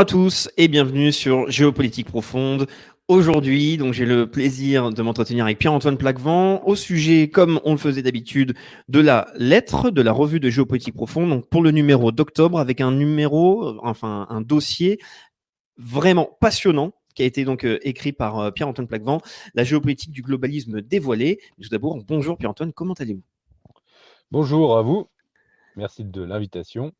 Bonjour 0.00 0.16
à 0.16 0.24
tous 0.24 0.48
et 0.56 0.68
bienvenue 0.68 1.12
sur 1.12 1.50
Géopolitique 1.50 2.06
Profonde. 2.06 2.66
Aujourd'hui, 3.06 3.76
donc 3.76 3.92
j'ai 3.92 4.06
le 4.06 4.30
plaisir 4.30 4.88
de 4.88 5.02
m'entretenir 5.02 5.44
avec 5.44 5.58
Pierre-Antoine 5.58 5.98
Plaquevent 5.98 6.62
au 6.64 6.74
sujet, 6.74 7.28
comme 7.28 7.60
on 7.64 7.72
le 7.72 7.76
faisait 7.76 8.00
d'habitude, 8.00 8.54
de 8.88 8.98
la 8.98 9.30
lettre 9.36 9.90
de 9.90 10.00
la 10.00 10.12
revue 10.12 10.40
de 10.40 10.48
Géopolitique 10.48 10.94
Profonde. 10.94 11.28
Donc 11.28 11.50
pour 11.50 11.60
le 11.62 11.70
numéro 11.70 12.12
d'octobre, 12.12 12.58
avec 12.58 12.80
un 12.80 12.92
numéro, 12.92 13.78
enfin 13.84 14.26
un 14.30 14.40
dossier 14.40 14.98
vraiment 15.76 16.30
passionnant 16.40 16.94
qui 17.14 17.22
a 17.22 17.26
été 17.26 17.44
donc 17.44 17.66
euh, 17.66 17.78
écrit 17.82 18.12
par 18.12 18.38
euh, 18.38 18.50
Pierre-Antoine 18.50 18.88
Plaquevent, 18.88 19.20
la 19.52 19.64
géopolitique 19.64 20.12
du 20.12 20.22
globalisme 20.22 20.80
dévoilée. 20.80 21.40
Tout 21.60 21.68
d'abord, 21.68 21.98
bonjour 22.08 22.38
Pierre-Antoine, 22.38 22.72
comment 22.72 22.94
allez-vous? 22.94 23.24
Bonjour 24.30 24.78
à 24.78 24.82
vous. 24.82 25.08
Merci 25.76 26.04
de 26.04 26.22
l'invitation. 26.22 26.94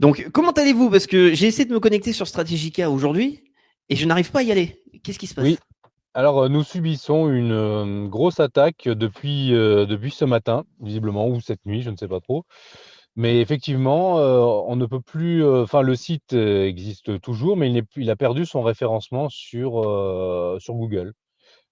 Donc, 0.00 0.28
comment 0.32 0.52
allez-vous? 0.52 0.90
Parce 0.90 1.06
que 1.06 1.34
j'ai 1.34 1.46
essayé 1.46 1.64
de 1.64 1.72
me 1.72 1.80
connecter 1.80 2.12
sur 2.12 2.26
Strategica 2.26 2.90
aujourd'hui 2.90 3.44
et 3.88 3.96
je 3.96 4.06
n'arrive 4.06 4.30
pas 4.30 4.40
à 4.40 4.42
y 4.42 4.52
aller. 4.52 4.82
Qu'est-ce 5.02 5.18
qui 5.18 5.26
se 5.26 5.34
passe? 5.34 5.44
Oui. 5.44 5.58
Alors, 6.14 6.44
euh, 6.44 6.48
nous 6.48 6.62
subissons 6.62 7.28
une 7.28 7.52
euh, 7.52 8.06
grosse 8.06 8.38
attaque 8.38 8.84
depuis, 8.84 9.52
euh, 9.52 9.84
depuis 9.84 10.12
ce 10.12 10.24
matin, 10.24 10.64
visiblement, 10.80 11.26
ou 11.28 11.40
cette 11.40 11.66
nuit, 11.66 11.82
je 11.82 11.90
ne 11.90 11.96
sais 11.96 12.06
pas 12.06 12.20
trop. 12.20 12.44
Mais 13.16 13.40
effectivement, 13.40 14.16
on 14.16 14.74
ne 14.74 14.86
peut 14.86 15.00
plus. 15.00 15.46
Enfin, 15.46 15.82
le 15.82 15.94
site 15.94 16.32
existe 16.32 17.20
toujours, 17.20 17.56
mais 17.56 17.70
il, 17.70 17.84
il 17.94 18.10
a 18.10 18.16
perdu 18.16 18.44
son 18.44 18.62
référencement 18.62 19.28
sur, 19.28 19.74
sur 20.58 20.74
Google. 20.74 21.12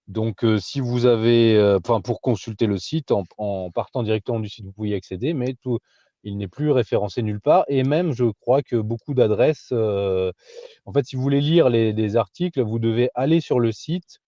Donc, 0.07 0.47
si 0.61 0.79
vous 0.79 1.05
avez, 1.05 1.61
enfin, 1.85 2.01
pour 2.01 2.21
consulter 2.21 2.67
le 2.67 2.79
site, 2.79 3.11
en, 3.11 3.25
en 3.39 3.73
partant 3.73 4.05
directement 4.05 4.39
du 4.39 4.49
site, 4.49 4.67
vous 4.67 4.73
pouvez 4.73 4.91
y 4.91 4.95
accéder, 4.95 5.35
mais 5.35 5.57
tout, 5.61 5.81
il 6.25 6.37
n'est 6.39 6.49
plus 6.49 6.71
référencé 6.71 7.23
nulle 7.23 7.41
part. 7.41 7.65
Et 7.69 7.83
même, 7.83 8.13
je 8.13 8.25
crois 8.41 8.63
que 8.63 8.77
beaucoup 8.77 9.15
d'adresses, 9.15 9.71
euh, 9.73 10.33
en 10.85 10.93
fait, 10.93 11.05
si 11.05 11.17
vous 11.17 11.23
voulez 11.23 11.41
lire 11.41 11.69
les, 11.69 11.93
des 11.93 12.17
articles, 12.17 12.61
vous 12.61 12.79
devez 12.79 13.11
aller 13.15 13.41
sur 13.41 13.61
le 13.61 13.73
site 13.73 14.19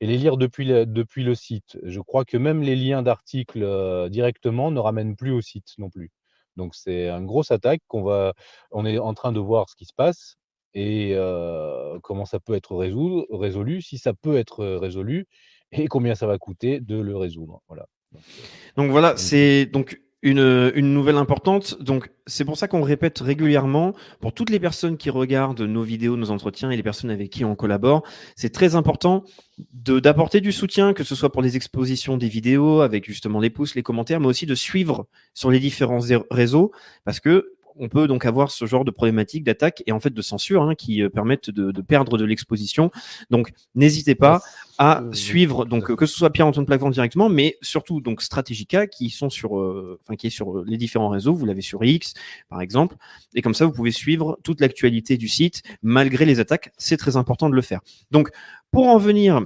et 0.00 0.06
les 0.06 0.18
lire 0.18 0.36
depuis 0.36 0.64
le, 0.64 0.86
depuis 0.86 1.24
le 1.24 1.34
site. 1.34 1.78
Je 1.82 2.00
crois 2.00 2.24
que 2.24 2.36
même 2.36 2.62
les 2.62 2.76
liens 2.76 3.02
d'articles 3.02 3.62
euh, 3.62 4.08
directement 4.08 4.70
ne 4.70 4.80
ramènent 4.80 5.16
plus 5.16 5.32
au 5.32 5.40
site 5.40 5.74
non 5.78 5.90
plus. 5.90 6.10
Donc, 6.56 6.74
c'est 6.74 7.08
une 7.08 7.26
grosse 7.26 7.50
attaque 7.50 7.82
qu'on 7.86 8.02
va, 8.02 8.34
on 8.70 8.86
est 8.86 8.98
en 8.98 9.14
train 9.14 9.32
de 9.32 9.40
voir 9.40 9.68
ce 9.68 9.76
qui 9.76 9.84
se 9.84 9.94
passe 9.94 10.36
et 10.74 11.12
euh, 11.14 11.98
comment 12.02 12.24
ça 12.24 12.38
peut 12.38 12.54
être 12.54 12.74
résolu, 12.76 13.24
résolu, 13.30 13.82
si 13.82 13.98
ça 13.98 14.12
peut 14.12 14.36
être 14.36 14.64
résolu 14.64 15.26
et 15.72 15.86
combien 15.86 16.14
ça 16.14 16.26
va 16.26 16.38
coûter 16.38 16.80
de 16.80 16.96
le 16.98 17.16
résoudre. 17.16 17.62
Voilà. 17.68 17.86
Donc, 18.12 18.22
euh, 18.22 18.72
Donc 18.76 18.90
voilà, 18.90 19.16
c'est 19.16 19.66
donc 19.66 20.00
une, 20.22 20.72
une 20.74 20.92
nouvelle 20.92 21.16
importante. 21.16 21.80
Donc 21.80 22.10
c'est 22.26 22.44
pour 22.44 22.56
ça 22.56 22.68
qu'on 22.68 22.82
répète 22.82 23.18
régulièrement 23.18 23.94
pour 24.20 24.32
toutes 24.32 24.50
les 24.50 24.58
personnes 24.58 24.96
qui 24.96 25.10
regardent 25.10 25.62
nos 25.62 25.82
vidéos, 25.82 26.16
nos 26.16 26.30
entretiens 26.30 26.70
et 26.70 26.76
les 26.76 26.82
personnes 26.82 27.10
avec 27.10 27.30
qui 27.30 27.44
on 27.44 27.54
collabore. 27.54 28.02
C'est 28.34 28.52
très 28.52 28.74
important 28.74 29.24
d'apporter 29.72 30.40
du 30.40 30.52
soutien, 30.52 30.92
que 30.92 31.04
ce 31.04 31.14
soit 31.14 31.30
pour 31.30 31.42
les 31.42 31.56
expositions 31.56 32.16
des 32.16 32.28
vidéos 32.28 32.80
avec 32.80 33.06
justement 33.06 33.40
les 33.40 33.50
pouces, 33.50 33.74
les 33.74 33.82
commentaires, 33.82 34.20
mais 34.20 34.26
aussi 34.26 34.46
de 34.46 34.54
suivre 34.54 35.06
sur 35.34 35.50
les 35.50 35.60
différents 35.60 36.00
réseaux 36.30 36.72
parce 37.04 37.20
que 37.20 37.55
on 37.78 37.88
peut 37.88 38.06
donc 38.06 38.24
avoir 38.24 38.50
ce 38.50 38.66
genre 38.66 38.84
de 38.84 38.90
problématique 38.90 39.44
d'attaque 39.44 39.82
et 39.86 39.92
en 39.92 40.00
fait 40.00 40.12
de 40.12 40.22
censure 40.22 40.62
hein, 40.62 40.74
qui 40.74 41.02
euh, 41.02 41.08
permettent 41.08 41.50
de, 41.50 41.70
de 41.70 41.82
perdre 41.82 42.18
de 42.18 42.24
l'exposition. 42.24 42.90
Donc 43.30 43.52
n'hésitez 43.74 44.14
pas 44.14 44.42
à 44.78 45.02
euh, 45.02 45.12
suivre 45.12 45.64
donc 45.64 45.94
que 45.94 46.06
ce 46.06 46.16
soit 46.16 46.30
Pierre-Antoine 46.30 46.66
Plaquevent 46.66 46.90
directement, 46.90 47.28
mais 47.28 47.56
surtout 47.62 48.00
donc 48.00 48.22
Strategica 48.22 48.86
qui 48.86 49.10
sont 49.10 49.30
sur, 49.30 49.58
euh, 49.58 49.98
enfin 50.02 50.16
qui 50.16 50.26
est 50.26 50.30
sur 50.30 50.64
les 50.64 50.76
différents 50.76 51.08
réseaux. 51.08 51.34
Vous 51.34 51.46
l'avez 51.46 51.62
sur 51.62 51.82
X 51.84 52.14
par 52.48 52.60
exemple, 52.60 52.96
et 53.34 53.42
comme 53.42 53.54
ça 53.54 53.66
vous 53.66 53.72
pouvez 53.72 53.92
suivre 53.92 54.38
toute 54.42 54.60
l'actualité 54.60 55.16
du 55.16 55.28
site 55.28 55.62
malgré 55.82 56.24
les 56.24 56.40
attaques. 56.40 56.72
C'est 56.78 56.96
très 56.96 57.16
important 57.16 57.48
de 57.48 57.54
le 57.54 57.62
faire. 57.62 57.80
Donc 58.10 58.30
pour 58.70 58.88
en 58.88 58.98
venir 58.98 59.44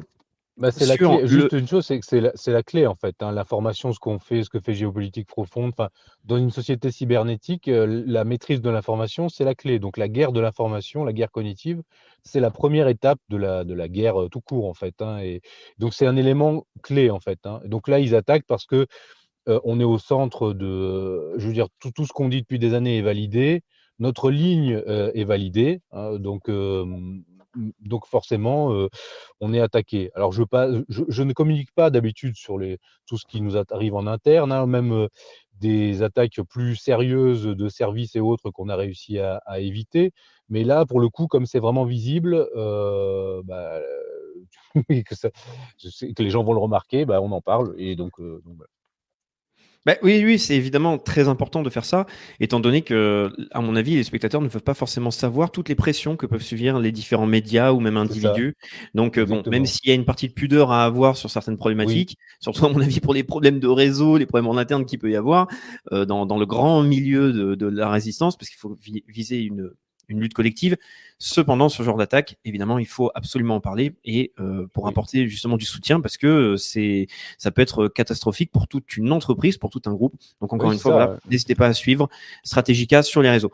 Bah, 0.60 0.71
c'est 0.71 0.87
la 0.87 0.98
clé. 0.98 1.22
le- 1.22 1.26
Juste 1.26 1.53
une 1.53 1.66
chose, 1.66 1.87
c'est 1.87 1.98
que 1.98 2.06
c'est 2.06 2.21
la, 2.21 2.32
la 2.47 2.62
clé 2.62 2.87
en 2.87 2.94
fait. 2.94 3.16
hein, 3.22 3.32
L'information, 3.32 3.93
ce 3.94 3.98
qu'on 3.98 4.19
fait, 4.19 4.44
ce 4.44 4.50
que 4.50 4.60
fait 4.60 4.75
Géopolitique 4.75 5.26
Profonde. 5.26 5.72
Enfin, 5.72 5.88
dans 6.26 6.37
une 6.37 6.50
société 6.50 6.91
cybernétique, 6.91 7.66
euh, 7.69 8.03
la 8.06 8.25
maîtrise 8.25 8.60
de 8.60 8.69
l'information, 8.69 9.31
c'est 9.31 9.44
la 9.44 9.54
clé. 9.54 9.78
Donc 9.78 9.97
la 9.97 10.09
guerre 10.09 10.32
de 10.32 10.41
l'information, 10.41 11.03
la 11.04 11.15
guerre 11.15 11.31
cognitive, 11.31 11.82
c'est 12.25 12.41
la 12.41 12.50
première 12.50 12.88
étape 12.88 13.19
de 13.31 13.38
la, 13.38 13.65
de 13.65 13.72
la 13.72 13.88
guerre 13.88 14.21
euh, 14.21 14.28
tout 14.28 14.43
court 14.43 14.69
en 14.69 14.75
fait. 14.75 15.00
hein, 15.00 15.19
et 15.21 15.41
donc 15.78 15.94
c'est 15.94 16.06
un 16.06 16.16
élément 16.16 16.66
clé 16.82 17.09
en 17.10 17.21
fait. 17.21 17.38
hein. 17.47 17.60
Donc 17.65 17.88
là, 17.88 17.98
ils 17.98 18.15
attaquent 18.15 18.47
parce 18.47 18.66
que 18.66 18.87
euh, 19.48 19.59
on 19.65 19.81
est 19.81 19.84
au 19.84 19.98
centre 19.98 20.53
de, 20.53 21.32
je 21.38 21.47
veux 21.47 21.54
dire, 21.54 21.69
tout, 21.81 21.91
tout 21.91 22.04
ce 22.04 22.12
qu'on 22.12 22.28
dit 22.28 22.42
depuis 22.42 22.59
des 22.59 22.75
années 22.75 22.98
est 22.98 23.03
validé. 23.03 23.62
Notre 23.98 24.31
ligne 24.31 24.82
est 24.87 25.25
validée. 25.25 25.81
donc, 25.92 26.48
donc 27.80 28.06
forcément, 28.06 28.88
on 29.40 29.52
est 29.52 29.60
attaqué. 29.60 30.10
Alors, 30.14 30.32
je, 30.32 30.42
ne 30.42 31.32
communique 31.32 31.72
pas 31.74 31.90
d'habitude 31.90 32.36
sur 32.36 32.58
tout 33.06 33.18
ce 33.18 33.26
qui 33.26 33.40
nous 33.40 33.56
arrive 33.56 33.94
en 33.94 34.06
interne, 34.06 34.52
hein, 34.52 34.66
même 34.66 35.08
des 35.60 36.02
attaques 36.02 36.40
plus 36.48 36.76
sérieuses 36.76 37.44
de 37.44 37.68
services 37.68 38.16
et 38.16 38.20
autres 38.20 38.50
qu'on 38.50 38.68
a 38.68 38.76
réussi 38.76 39.18
à, 39.18 39.40
éviter. 39.58 40.12
Mais 40.48 40.64
là, 40.64 40.86
pour 40.86 41.00
le 41.00 41.08
coup, 41.08 41.26
comme 41.26 41.46
c'est 41.46 41.60
vraiment 41.60 41.84
visible, 41.84 42.48
bah, 43.44 43.80
que, 44.88 46.22
les 46.22 46.30
gens 46.30 46.44
vont 46.44 46.54
le 46.54 46.60
remarquer, 46.60 47.04
bah, 47.04 47.20
on 47.20 47.32
en 47.32 47.40
parle. 47.40 47.74
Et 47.78 47.96
donc, 47.96 48.20
donc 48.20 48.56
voilà. 48.56 48.70
Bah 49.86 49.94
oui, 50.02 50.22
oui, 50.22 50.38
c'est 50.38 50.56
évidemment 50.56 50.98
très 50.98 51.26
important 51.28 51.62
de 51.62 51.70
faire 51.70 51.86
ça, 51.86 52.04
étant 52.38 52.60
donné 52.60 52.82
que, 52.82 53.30
à 53.50 53.62
mon 53.62 53.74
avis, 53.76 53.94
les 53.96 54.04
spectateurs 54.04 54.42
ne 54.42 54.48
peuvent 54.48 54.62
pas 54.62 54.74
forcément 54.74 55.10
savoir 55.10 55.50
toutes 55.50 55.70
les 55.70 55.74
pressions 55.74 56.16
que 56.16 56.26
peuvent 56.26 56.42
subir 56.42 56.78
les 56.78 56.92
différents 56.92 57.26
médias 57.26 57.72
ou 57.72 57.80
même 57.80 57.96
individus. 57.96 58.56
Donc, 58.92 59.16
euh, 59.16 59.24
bon, 59.24 59.42
même 59.48 59.64
s'il 59.64 59.88
y 59.88 59.92
a 59.92 59.94
une 59.94 60.04
partie 60.04 60.28
de 60.28 60.34
pudeur 60.34 60.70
à 60.70 60.84
avoir 60.84 61.16
sur 61.16 61.30
certaines 61.30 61.56
problématiques, 61.56 62.18
surtout 62.41 62.66
à 62.66 62.68
mon 62.68 62.80
avis 62.80 63.00
pour 63.00 63.14
les 63.14 63.24
problèmes 63.24 63.58
de 63.58 63.68
réseau, 63.68 64.18
les 64.18 64.26
problèmes 64.26 64.48
en 64.48 64.58
interne 64.58 64.84
qu'il 64.84 64.98
peut 64.98 65.10
y 65.10 65.16
avoir 65.16 65.48
euh, 65.92 66.04
dans, 66.04 66.26
dans 66.26 66.38
le 66.38 66.44
grand 66.44 66.82
milieu 66.82 67.32
de, 67.32 67.54
de 67.54 67.66
la 67.66 67.88
résistance, 67.88 68.36
parce 68.36 68.50
qu'il 68.50 68.58
faut 68.58 68.76
vi- 68.84 69.02
viser 69.08 69.41
une, 69.41 69.70
une 70.10 70.21
lutte 70.21 70.34
collective. 70.34 70.76
Cependant, 71.19 71.69
ce 71.69 71.82
genre 71.82 71.97
d'attaque, 71.97 72.38
évidemment, 72.44 72.78
il 72.78 72.87
faut 72.87 73.10
absolument 73.15 73.56
en 73.56 73.60
parler 73.60 73.94
et 74.04 74.32
euh, 74.41 74.66
pour 74.72 74.88
apporter 74.88 75.28
justement 75.28 75.56
du 75.56 75.65
soutien, 75.65 76.00
parce 76.00 76.16
que 76.16 76.26
euh, 76.26 76.56
c'est 76.56 77.06
ça 77.38 77.50
peut 77.50 77.62
être 77.62 77.88
catastrophique 77.88 78.50
pour 78.50 78.69
toute 78.69 78.97
une 78.97 79.12
entreprise, 79.12 79.59
pour 79.59 79.71
tout 79.71 79.82
un 79.87 79.93
groupe. 79.93 80.15
Donc 80.41 80.53
encore 80.53 80.68
Oui, 80.68 80.74
une 80.74 80.80
fois, 80.80 80.92
voilà, 80.92 81.18
n'hésitez 81.30 81.54
pas 81.54 81.66
à 81.66 81.74
suivre 81.74 82.09
Stratégica 82.42 83.03
sur 83.03 83.22
les 83.22 83.30
réseaux. 83.30 83.53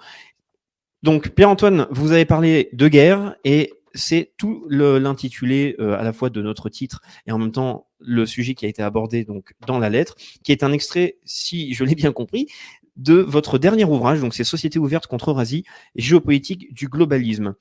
Donc 1.03 1.31
Pierre-Antoine, 1.31 1.87
vous 1.91 2.13
avez 2.13 2.25
parlé 2.25 2.69
de 2.73 2.89
guerre 2.89 3.37
et 3.45 3.73
c'est 3.95 4.33
tout 4.37 4.67
l'intitulé 4.69 5.75
euh, 5.81 5.99
à 5.99 6.03
la 6.03 6.13
fois 6.13 6.31
de 6.31 6.43
notre 6.43 6.69
titre 6.69 7.01
et 7.27 7.33
en 7.33 7.39
même 7.39 7.53
temps 7.53 7.87
le 7.99 8.27
sujet 8.27 8.55
qui 8.55 8.67
a 8.67 8.69
été 8.69 8.83
abordé 8.83 9.25
donc 9.25 9.55
dans 9.67 9.79
la 9.79 9.91
lettre, 9.91 10.15
qui 10.45 10.53
est 10.53 10.63
un 10.63 10.73
extrait, 10.73 11.17
si 11.25 11.75
je 11.75 11.85
l'ai 11.85 11.95
bien 11.95 12.13
compris, 12.13 12.47
de 12.97 13.15
votre 13.15 13.59
dernier 13.59 13.85
ouvrage, 13.85 14.21
donc 14.21 14.35
c'est 14.35 14.45
Société 14.45 14.79
ouverte 14.79 15.07
contre 15.07 15.31
Eurasie, 15.31 15.65
géopolitique 15.95 16.73
du 16.73 16.89
globalisme. 16.89 17.55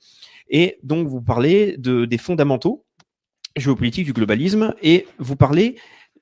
Et 0.48 0.78
donc 0.82 1.08
vous 1.08 1.20
parlez 1.22 1.76
de, 1.78 2.04
des 2.04 2.18
fondamentaux 2.18 2.84
géopolitiques 3.56 4.04
du 4.06 4.12
globalisme 4.12 4.74
et 4.82 5.06
vous 5.18 5.36
parlez 5.36 5.76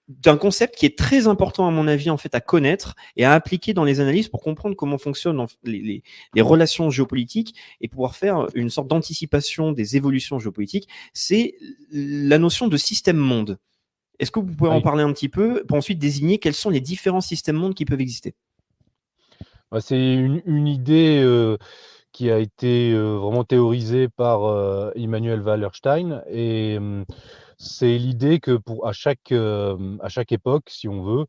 d'un 0.08 0.37
concept 0.37 0.76
qui 0.76 0.84
est 0.84 0.99
très 0.99 1.28
important 1.28 1.66
à 1.66 1.70
mon 1.70 1.88
avis 1.88 2.11
en 2.11 2.19
fait 2.19 2.34
à 2.34 2.40
connaître 2.40 2.94
et 3.16 3.25
à 3.25 3.32
appliquer 3.32 3.72
dans 3.72 3.84
les 3.84 4.00
analyses 4.00 4.28
pour 4.28 4.43
comprendre 4.43 4.76
comment 4.76 4.99
fonctionnent 4.99 5.40
en- 5.40 5.46
les, 5.64 5.81
les- 5.81 6.02
les 6.34 6.43
relations 6.43 6.90
géopolitiques 6.90 7.55
et 7.81 7.88
pouvoir 7.88 8.14
faire 8.14 8.46
une 8.55 8.69
sorte 8.69 8.88
d'anticipation 8.88 9.72
des 9.72 9.96
évolutions 9.96 10.38
géopolitiques, 10.38 10.88
c'est 11.14 11.55
la 11.90 12.38
notion 12.38 12.69
de 12.69 12.76
système 12.76 13.17
monde. 13.17 13.58
Est-ce 14.19 14.31
que 14.31 14.40
vous 14.40 14.55
pouvez 14.55 14.70
en 14.70 14.82
parler 14.82 15.02
un 15.02 15.12
petit 15.12 15.31
peu 15.31 15.64
pour 15.67 15.76
ensuite 15.78 15.99
désigner 15.99 16.38
quels 16.38 16.55
sont 16.55 16.70
les 16.70 16.81
différents 16.82 17.22
systèmes 17.22 17.56
mondes 17.56 17.75
qui 17.75 17.84
peuvent 17.87 18.00
exister? 18.00 18.34
C'est 19.81 20.15
une, 20.15 20.67
idée 20.69 21.56
qui 22.12 22.31
a 22.31 22.38
été 22.38 22.94
vraiment 22.94 23.44
théorisée 23.44 24.09
par 24.09 24.44
euh, 24.44 24.91
Emmanuel 24.94 25.41
Wallerstein 25.41 26.23
et 26.29 26.79
c'est 27.59 27.99
l'idée 27.99 28.41
que 28.41 28.56
pour 28.56 28.87
à 28.87 28.93
chaque, 28.93 29.32
à 29.32 30.09
chaque 30.09 30.32
époque, 30.32 30.65
si 30.69 30.88
on 30.88 31.03
veut, 31.03 31.26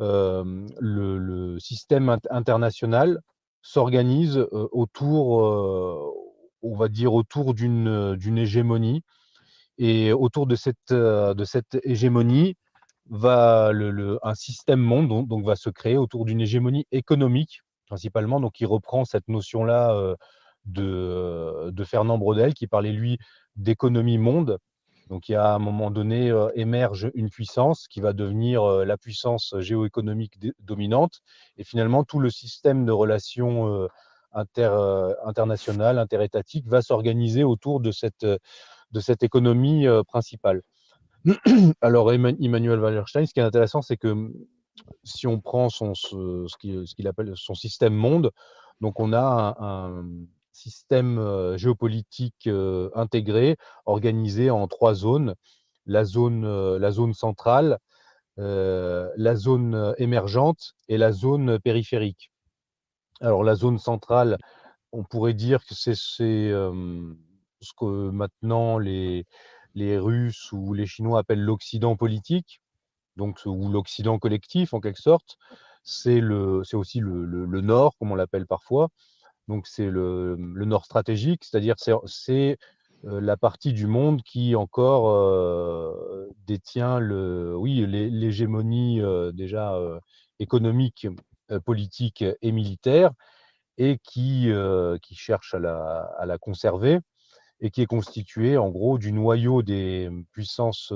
le, 0.00 1.58
système 1.58 2.16
international 2.30 3.20
s'organise 3.62 4.46
autour, 4.50 5.38
on 6.62 6.76
va 6.76 6.88
dire, 6.88 7.14
autour 7.14 7.54
d'une 7.54 8.16
d'une 8.16 8.38
hégémonie. 8.38 9.02
Et 9.78 10.12
autour 10.12 10.46
de 10.46 10.54
cette, 10.54 10.92
de 10.92 11.44
cette 11.44 11.78
hégémonie, 11.82 12.56
va 13.08 13.72
le, 13.72 14.18
un 14.22 14.34
système 14.34 14.80
monde 14.80 15.26
donc, 15.28 15.44
va 15.44 15.56
se 15.56 15.70
créer 15.70 15.96
autour 15.96 16.24
d'une 16.24 16.40
hégémonie 16.40 16.86
économique 16.92 17.60
principalement. 17.92 18.40
Donc, 18.40 18.58
il 18.58 18.66
reprend 18.66 19.04
cette 19.04 19.28
notion-là 19.28 20.16
de, 20.64 21.68
de 21.70 21.84
Fernand 21.84 22.16
Braudel 22.16 22.54
qui 22.54 22.66
parlait 22.66 22.90
lui 22.90 23.18
d'économie 23.56 24.16
monde. 24.16 24.56
Donc, 25.10 25.28
il 25.28 25.32
y 25.32 25.34
a 25.34 25.52
à 25.52 25.54
un 25.56 25.58
moment 25.58 25.90
donné 25.90 26.32
émerge 26.54 27.10
une 27.12 27.28
puissance 27.28 27.86
qui 27.88 28.00
va 28.00 28.14
devenir 28.14 28.64
la 28.64 28.96
puissance 28.96 29.54
géoéconomique 29.58 30.38
dominante. 30.60 31.20
Et 31.58 31.64
finalement, 31.64 32.02
tout 32.02 32.18
le 32.18 32.30
système 32.30 32.86
de 32.86 32.92
relations 32.92 33.88
inter, 34.32 34.70
internationales, 35.26 35.98
interétatiques 35.98 36.66
va 36.68 36.80
s'organiser 36.80 37.44
autour 37.44 37.80
de 37.80 37.90
cette, 37.90 38.24
de 38.24 39.00
cette 39.00 39.22
économie 39.22 39.84
principale. 40.06 40.62
Alors, 41.82 42.10
Emmanuel 42.10 42.80
Wallerstein, 42.80 43.26
ce 43.26 43.34
qui 43.34 43.40
est 43.40 43.42
intéressant, 43.42 43.82
c'est 43.82 43.98
que 43.98 44.32
si 45.04 45.26
on 45.26 45.40
prend 45.40 45.68
son, 45.68 45.94
ce, 45.94 46.56
qu'il 46.58 47.08
appelle 47.08 47.32
son 47.36 47.54
système 47.54 47.94
monde, 47.94 48.30
donc 48.80 49.00
on 49.00 49.12
a 49.12 49.56
un, 49.60 50.04
système 50.52 51.18
euh, 51.18 51.56
géopolitique 51.56 52.46
euh, 52.46 52.90
intégré, 52.94 53.56
organisé 53.86 54.50
en 54.50 54.68
trois 54.68 54.94
zones. 54.94 55.34
La 55.86 56.04
zone, 56.04 56.44
euh, 56.44 56.78
la 56.78 56.92
zone 56.92 57.14
centrale, 57.14 57.78
la 58.36 59.34
zone 59.34 59.94
émergente 59.98 60.74
et 60.88 60.96
la 60.96 61.12
zone 61.12 61.58
périphérique. 61.58 62.30
Alors 63.20 63.44
la 63.44 63.54
zone 63.54 63.78
centrale, 63.78 64.38
on 64.90 65.04
pourrait 65.04 65.34
dire 65.34 65.64
que 65.66 65.74
c'est 65.74 65.94
ce 65.94 66.62
que 67.78 68.10
maintenant 68.10 68.78
les, 68.78 69.26
les 69.74 69.98
Russes 69.98 70.50
ou 70.52 70.72
les 70.72 70.86
Chinois 70.86 71.20
appellent 71.20 71.42
l'Occident 71.42 71.94
politique, 71.94 72.62
donc, 73.16 73.40
ou 73.46 73.68
l'Occident 73.68 74.18
collectif 74.18 74.74
en 74.74 74.80
quelque 74.80 75.00
sorte. 75.00 75.36
C'est 75.84 76.22
aussi 76.74 77.00
le, 77.00 77.24
le, 77.24 77.60
Nord, 77.60 77.96
comme 77.98 78.12
on 78.12 78.14
l'appelle 78.14 78.46
parfois. 78.46 78.88
Donc 79.48 79.66
c'est 79.66 79.90
le, 79.90 80.36
le, 80.36 80.64
Nord 80.64 80.84
stratégique, 80.84 81.44
c'est-à-dire 81.44 81.74
c'est 82.06 82.56
la 83.02 83.36
partie 83.36 83.72
du 83.72 83.88
monde 83.88 84.22
qui 84.22 84.54
encore 84.54 85.10
détient 86.46 87.00
le, 87.00 87.56
oui, 87.56 87.84
l'hégémonie 87.86 89.00
déjà 89.32 89.76
économique, 90.38 91.08
politique 91.64 92.24
et 92.40 92.52
militaire, 92.52 93.10
et 93.76 93.98
qui, 94.04 94.52
qui 95.02 95.14
cherche 95.16 95.54
à 95.54 95.58
la, 95.58 96.12
à 96.16 96.26
la 96.26 96.38
conserver 96.38 97.00
et 97.60 97.70
qui 97.70 97.82
est 97.82 97.86
constitué 97.86 98.56
en 98.56 98.68
gros 98.68 98.98
du 98.98 99.12
noyau 99.12 99.62
des 99.62 100.10
puissances 100.32 100.92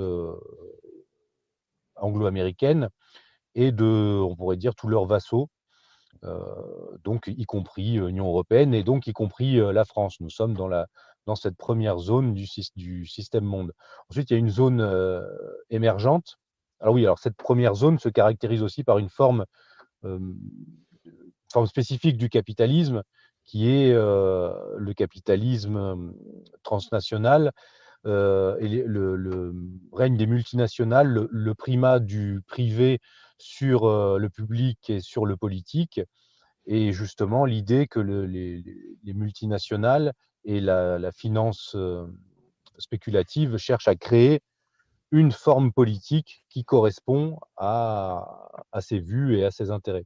anglo-américaines 1.97 2.89
et 3.55 3.73
de, 3.73 4.21
on 4.21 4.37
pourrait 4.37 4.57
dire, 4.57 4.75
tous 4.75 4.89
leurs 4.89 5.07
vassaux, 5.07 5.49
donc 7.05 7.27
y 7.29 7.45
compris 7.45 7.93
l'Union 7.93 8.27
européenne 8.27 8.75
et 8.75 8.83
donc 8.83 9.07
y 9.07 9.13
compris 9.13 9.57
la 9.73 9.85
France. 9.85 10.17
Nous 10.21 10.31
sommes 10.31 10.55
dans, 10.55 10.69
la, 10.69 10.87
dans 11.27 11.37
cette 11.37 11.57
première 11.57 11.99
zone 11.99 12.35
du, 12.35 12.47
du 12.75 13.07
système 13.07 13.45
monde. 13.45 13.73
Ensuite, 14.11 14.31
il 14.31 14.33
y 14.35 14.37
a 14.37 14.39
une 14.39 14.51
zone 14.51 14.81
émergente. 15.71 16.37
Alors 16.81 16.95
oui, 16.95 17.05
alors 17.05 17.19
cette 17.19 17.37
première 17.37 17.75
zone 17.75 17.99
se 17.99 18.09
caractérise 18.09 18.63
aussi 18.63 18.85
par 18.85 18.99
une 18.99 19.09
forme, 19.09 19.45
forme 20.03 21.67
spécifique 21.67 22.19
du 22.19 22.29
capitalisme 22.29 23.03
qui 23.45 23.71
est 23.71 23.93
le 23.93 24.93
capitalisme 24.95 26.13
transnational 26.63 27.53
et 28.07 28.85
le, 28.87 29.55
règne 29.93 30.17
des 30.17 30.27
multinationales, 30.27 31.29
le, 31.31 31.55
primat 31.55 31.99
du 31.99 32.41
privé 32.47 33.01
sur 33.39 34.19
le 34.19 34.29
public 34.29 34.91
et 34.91 35.01
sur 35.01 35.27
le 35.27 35.37
politique, 35.37 36.01
et 36.67 36.93
justement 36.93 37.45
l'idée 37.45 37.87
que 37.87 38.01
les, 38.01 38.63
multinationales 39.05 40.13
et 40.45 40.61
la, 40.61 41.11
finance 41.13 41.77
spéculative 42.79 43.57
cherchent 43.57 43.89
à 43.89 43.97
créer 43.97 44.41
une 45.11 45.33
forme 45.33 45.73
politique 45.73 46.45
qui 46.49 46.65
correspond 46.65 47.39
à, 47.57 48.49
à 48.73 48.81
ses 48.81 48.99
vues 48.99 49.39
et 49.39 49.45
à 49.45 49.51
ses 49.51 49.71
intérêts. 49.71 50.05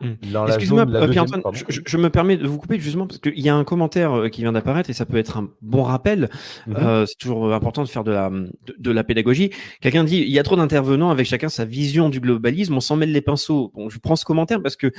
Mmh. 0.00 0.46
Excuse-moi, 0.48 0.86
euh, 0.88 1.08
Pierre-Antoine, 1.08 1.42
je, 1.68 1.96
me 1.96 2.10
permets 2.10 2.36
de 2.36 2.46
vous 2.46 2.58
couper 2.58 2.78
justement 2.78 3.06
parce 3.06 3.18
qu'il 3.18 3.40
y 3.40 3.48
a 3.48 3.54
un 3.54 3.64
commentaire 3.64 4.12
euh, 4.12 4.28
qui 4.28 4.42
vient 4.42 4.52
d'apparaître 4.52 4.90
et 4.90 4.92
ça 4.92 5.06
peut 5.06 5.16
être 5.16 5.38
un 5.38 5.48
bon 5.62 5.82
rappel. 5.82 6.28
Mmh 6.66 6.74
euh, 6.76 7.06
c'est 7.06 7.16
toujours 7.18 7.52
important 7.54 7.82
de 7.82 7.88
faire 7.88 8.04
de 8.04 8.12
la, 8.12 8.30
de, 8.78 8.90
la 8.90 9.04
pédagogie. 9.04 9.50
Quelqu'un 9.80 10.04
dit 10.04 10.18
il 10.18 10.30
y 10.30 10.38
a 10.38 10.42
trop 10.42 10.56
d'intervenants 10.56 11.10
avec 11.10 11.26
chacun 11.26 11.48
sa 11.48 11.64
vision 11.64 12.08
du 12.10 12.20
globalisme, 12.20 12.74
on 12.74 12.80
s'en 12.80 12.96
mêle 12.96 13.12
les 13.12 13.20
pinceaux. 13.20 13.72
Bon, 13.74 13.88
je 13.88 13.98
prends 13.98 14.16
ce 14.16 14.24
commentaire 14.24 14.62
parce 14.62 14.76
que 14.76 14.92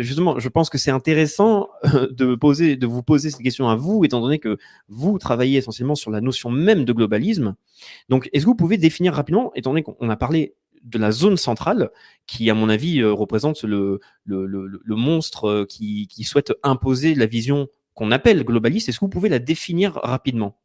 justement, 0.00 0.38
je 0.38 0.48
pense 0.48 0.70
que 0.70 0.78
c'est 0.78 0.90
intéressant 0.90 1.68
de, 2.10 2.34
poser, 2.34 2.76
de 2.76 2.86
vous 2.86 3.02
poser 3.02 3.30
cette 3.30 3.42
question 3.42 3.68
à 3.68 3.76
vous, 3.76 4.04
étant 4.04 4.20
donné 4.20 4.38
que 4.38 4.58
vous 4.88 5.18
travaillez 5.18 5.58
essentiellement 5.58 5.94
sur 5.94 6.10
la 6.10 6.20
notion 6.20 6.50
même 6.50 6.84
de 6.84 6.92
globalisme. 6.92 7.54
Donc, 8.08 8.28
est-ce 8.32 8.44
que 8.44 8.50
vous 8.50 8.56
pouvez 8.56 8.76
définir 8.76 9.14
rapidement, 9.14 9.52
étant 9.54 9.70
donné 9.70 9.82
qu'on 9.82 10.10
a 10.10 10.16
parlé 10.16 10.54
de 10.86 10.98
la 10.98 11.10
zone 11.10 11.36
centrale, 11.36 11.90
qui, 12.26 12.48
à 12.48 12.54
mon 12.54 12.68
avis, 12.68 13.00
euh, 13.00 13.12
représente 13.12 13.62
le, 13.64 14.00
monstre 14.86 15.48
euh, 15.48 15.64
qui, 15.66 16.08
souhaite 16.24 16.52
imposer 16.62 17.14
la 17.14 17.26
vision 17.26 17.68
qu'on 17.94 18.12
appelle 18.12 18.44
globaliste. 18.44 18.88
Est-ce 18.88 19.00
que 19.00 19.04
vous 19.04 19.10
pouvez 19.10 19.28
la 19.28 19.38
définir 19.38 19.94
rapidement? 19.94 20.58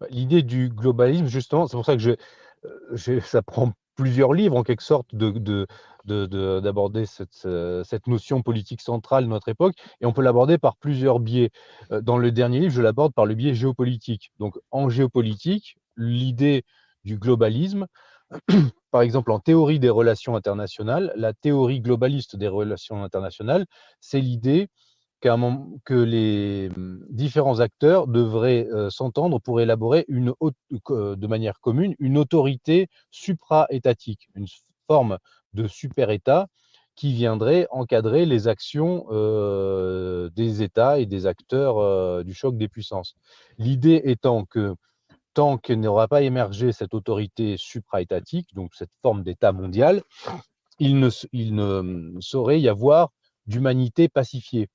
Bah, 0.00 0.06
L'idée 0.10 0.42
du 0.42 0.68
globalisme, 0.68 1.26
justement, 1.26 1.66
c'est 1.66 1.76
pour 1.76 1.86
ça 1.86 1.96
que 1.96 2.16
euh, 2.64 3.20
ça 3.20 3.42
prend 3.42 3.72
plusieurs 3.96 4.32
livres, 4.32 4.56
en 4.56 4.62
quelque 4.62 4.82
sorte, 4.82 5.14
de, 5.14 5.66
d'aborder 6.04 7.04
cette, 7.04 7.48
cette, 7.84 8.06
notion 8.06 8.42
politique 8.42 8.80
centrale 8.80 9.24
de 9.24 9.28
notre 9.28 9.48
époque, 9.48 9.74
et 10.00 10.06
on 10.06 10.12
peut 10.12 10.22
l'aborder 10.22 10.56
par 10.56 10.76
plusieurs 10.76 11.18
biais. 11.18 11.50
Dans 11.90 12.16
le 12.16 12.30
dernier 12.30 12.60
livre, 12.60 12.72
je 12.72 12.82
l'aborde 12.82 13.12
par 13.12 13.26
le 13.26 13.34
biais 13.34 13.54
géopolitique. 13.54 14.30
Donc, 14.38 14.56
en 14.70 14.88
géopolitique, 14.88 15.78
l'idée 15.96 16.64
du 17.04 17.18
globalisme, 17.18 17.86
par 18.90 19.02
exemple, 19.02 19.32
en 19.32 19.38
théorie 19.38 19.78
des 19.78 19.90
relations 19.90 20.36
internationales, 20.36 21.12
la 21.16 21.32
théorie 21.32 21.80
globaliste 21.80 22.36
des 22.36 22.48
relations 22.48 23.04
internationales, 23.04 23.66
c'est 24.00 24.20
l'idée 24.20 24.68
que 25.20 25.94
les 25.94 26.70
hum, 26.76 27.04
différents 27.10 27.60
acteurs 27.60 28.06
devraient 28.06 28.68
euh, 28.72 28.90
s'entendre 28.90 29.40
pour 29.40 29.60
élaborer 29.60 30.04
une, 30.08 30.32
euh, 30.90 31.16
de 31.16 31.26
manière 31.26 31.60
commune 31.60 31.94
une 31.98 32.18
autorité 32.18 32.88
supra-étatique, 33.10 34.28
une 34.34 34.46
forme 34.86 35.18
de 35.54 35.66
super-État 35.66 36.46
qui 36.94 37.12
viendrait 37.12 37.66
encadrer 37.70 38.26
les 38.26 38.48
actions 38.48 39.06
euh, 39.10 40.30
des 40.30 40.62
États 40.62 40.98
et 40.98 41.06
des 41.06 41.26
acteurs 41.26 42.24
du 42.24 42.34
choc 42.34 42.56
des 42.56 42.68
puissances. 42.68 43.14
L'idée 43.56 44.00
étant 44.04 44.44
que 44.44 44.74
tant 45.34 45.58
qu'il 45.58 45.80
n'aura 45.80 46.08
pas 46.08 46.22
émergé 46.22 46.72
cette 46.72 46.94
autorité 46.94 47.56
supra-étatique, 47.56 48.54
donc 48.54 48.74
cette 48.74 48.90
forme 49.02 49.22
d'État 49.22 49.52
mondial, 49.52 50.02
il 50.78 50.98
ne, 50.98 51.10
hum, 51.62 52.20
saurait 52.20 52.60
y 52.60 52.68
avoir 52.68 53.10
d'humanité 53.46 54.08
pacifiée. 54.08 54.68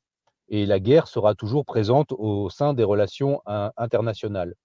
Et 0.50 0.66
la 0.66 0.80
guerre 0.80 1.08
sera 1.08 1.36
toujours 1.36 1.66
présente 1.66 2.12
au 2.12 2.50
sein 2.50 2.74
des 2.74 2.84
relations 2.84 3.42
internationales. 3.46 4.56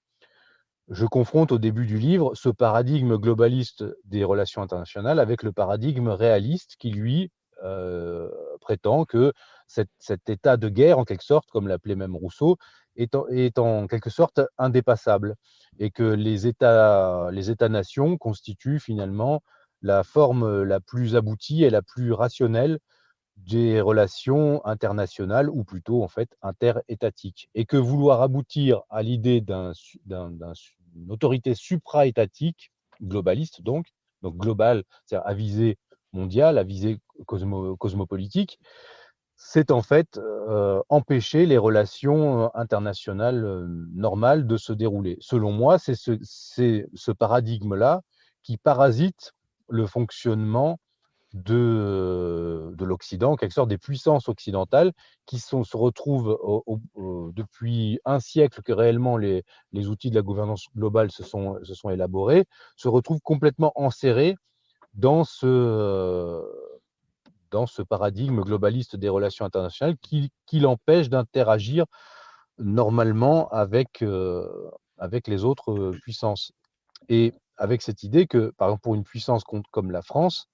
Je 0.88 1.04
confronte 1.04 1.52
au 1.52 1.58
début 1.58 1.86
du 1.86 1.98
livre 1.98 2.34
ce 2.34 2.48
paradigme 2.48 3.16
globaliste 3.16 3.84
des 4.04 4.24
relations 4.24 4.62
internationales 4.62 5.20
avec 5.20 5.42
le 5.42 5.52
paradigme 5.52 6.08
réaliste 6.08 6.76
qui, 6.78 6.90
lui, 6.90 7.30
euh, 7.62 8.30
prétend 8.60 9.04
que 9.04 9.32
cet, 9.66 9.90
état 10.28 10.56
de 10.56 10.68
guerre, 10.68 10.98
en 10.98 11.04
quelque 11.04 11.24
sorte, 11.24 11.50
comme 11.50 11.68
l'appelait 11.68 11.96
même 11.96 12.16
Rousseau, 12.16 12.56
est 12.98 13.58
en, 13.58 13.86
quelque 13.86 14.10
sorte 14.10 14.40
indépassable 14.58 15.36
et 15.78 15.90
que 15.90 16.02
les 16.02 16.46
États, 16.46 17.30
les 17.32 17.50
États-nations 17.50 18.18
constituent 18.18 18.80
finalement 18.80 19.42
la 19.82 20.02
forme 20.02 20.62
la 20.62 20.80
plus 20.80 21.16
aboutie 21.16 21.64
et 21.64 21.70
la 21.70 21.82
plus 21.82 22.12
rationnelle 22.12 22.78
des 23.36 23.80
relations 23.80 24.64
internationales 24.66 25.48
ou 25.48 25.64
plutôt 25.64 26.02
en 26.02 26.08
fait 26.08 26.36
interétatiques. 26.42 27.48
Et 27.54 27.64
que 27.64 27.76
vouloir 27.76 28.20
aboutir 28.22 28.82
à 28.90 29.02
l'idée 29.02 29.40
d'une 29.40 29.72
autorité 31.08 31.54
supra-étatique, 31.54 32.72
globaliste 33.02 33.62
donc, 33.62 33.86
donc 34.22 34.36
globale, 34.36 34.82
c'est-à-dire 35.06 35.26
à 35.26 35.34
visée 35.34 35.78
mondiale, 36.12 36.58
à 36.58 36.64
visée 36.64 36.98
cosmopolitique, 37.26 38.58
c'est 39.38 39.70
en 39.70 39.82
fait 39.82 40.20
empêcher 40.88 41.46
les 41.46 41.58
relations 41.58 42.54
internationales 42.56 43.66
normales 43.94 44.46
de 44.46 44.56
se 44.56 44.72
dérouler. 44.72 45.16
Selon 45.20 45.52
moi, 45.52 45.78
c'est 45.78 45.94
ce, 45.94 47.12
paradigme-là 47.12 48.02
qui 48.42 48.56
parasite 48.56 49.32
le 49.68 49.86
fonctionnement 49.86 50.80
de, 51.34 52.72
de 52.74 52.84
l'Occident, 52.84 53.32
en 53.32 53.36
quelque 53.36 53.52
sorte 53.52 53.68
des 53.68 53.78
puissances 53.78 54.28
occidentales 54.28 54.92
qui 55.24 55.38
se 55.38 55.76
retrouvent 55.76 56.36
depuis 57.32 58.00
un 58.04 58.18
siècle 58.18 58.62
que 58.62 58.72
réellement 58.72 59.16
les, 59.16 59.44
outils 59.72 60.10
de 60.10 60.16
la 60.16 60.22
gouvernance 60.22 60.66
globale 60.74 61.12
se 61.12 61.22
sont 61.22 61.90
élaborés, 61.90 62.44
se 62.74 62.88
retrouvent 62.88 63.20
complètement 63.20 63.72
enserrés 63.76 64.34
dans 64.94 65.22
ce, 65.22 66.42
dans 67.50 67.66
ce 67.66 67.82
paradigme 67.82 68.42
globaliste 68.42 68.96
des 68.96 69.08
relations 69.08 69.44
internationales 69.44 69.96
qui, 70.00 70.30
l'empêche 70.52 71.08
d'interagir 71.08 71.84
normalement 72.58 73.48
avec, 73.50 74.02
euh, 74.02 74.70
les 75.26 75.44
autres 75.44 75.72
euh, 75.72 75.98
puissances. 76.02 76.52
Et 77.08 77.32
avec 77.56 77.82
cette 77.82 78.02
idée 78.02 78.26
que, 78.26 78.52
par 78.56 78.68
exemple, 78.68 78.82
pour 78.82 78.94
une 78.94 79.04
puissance 79.04 79.44
comme 79.70 79.90
la 79.90 80.02
France, 80.02 80.48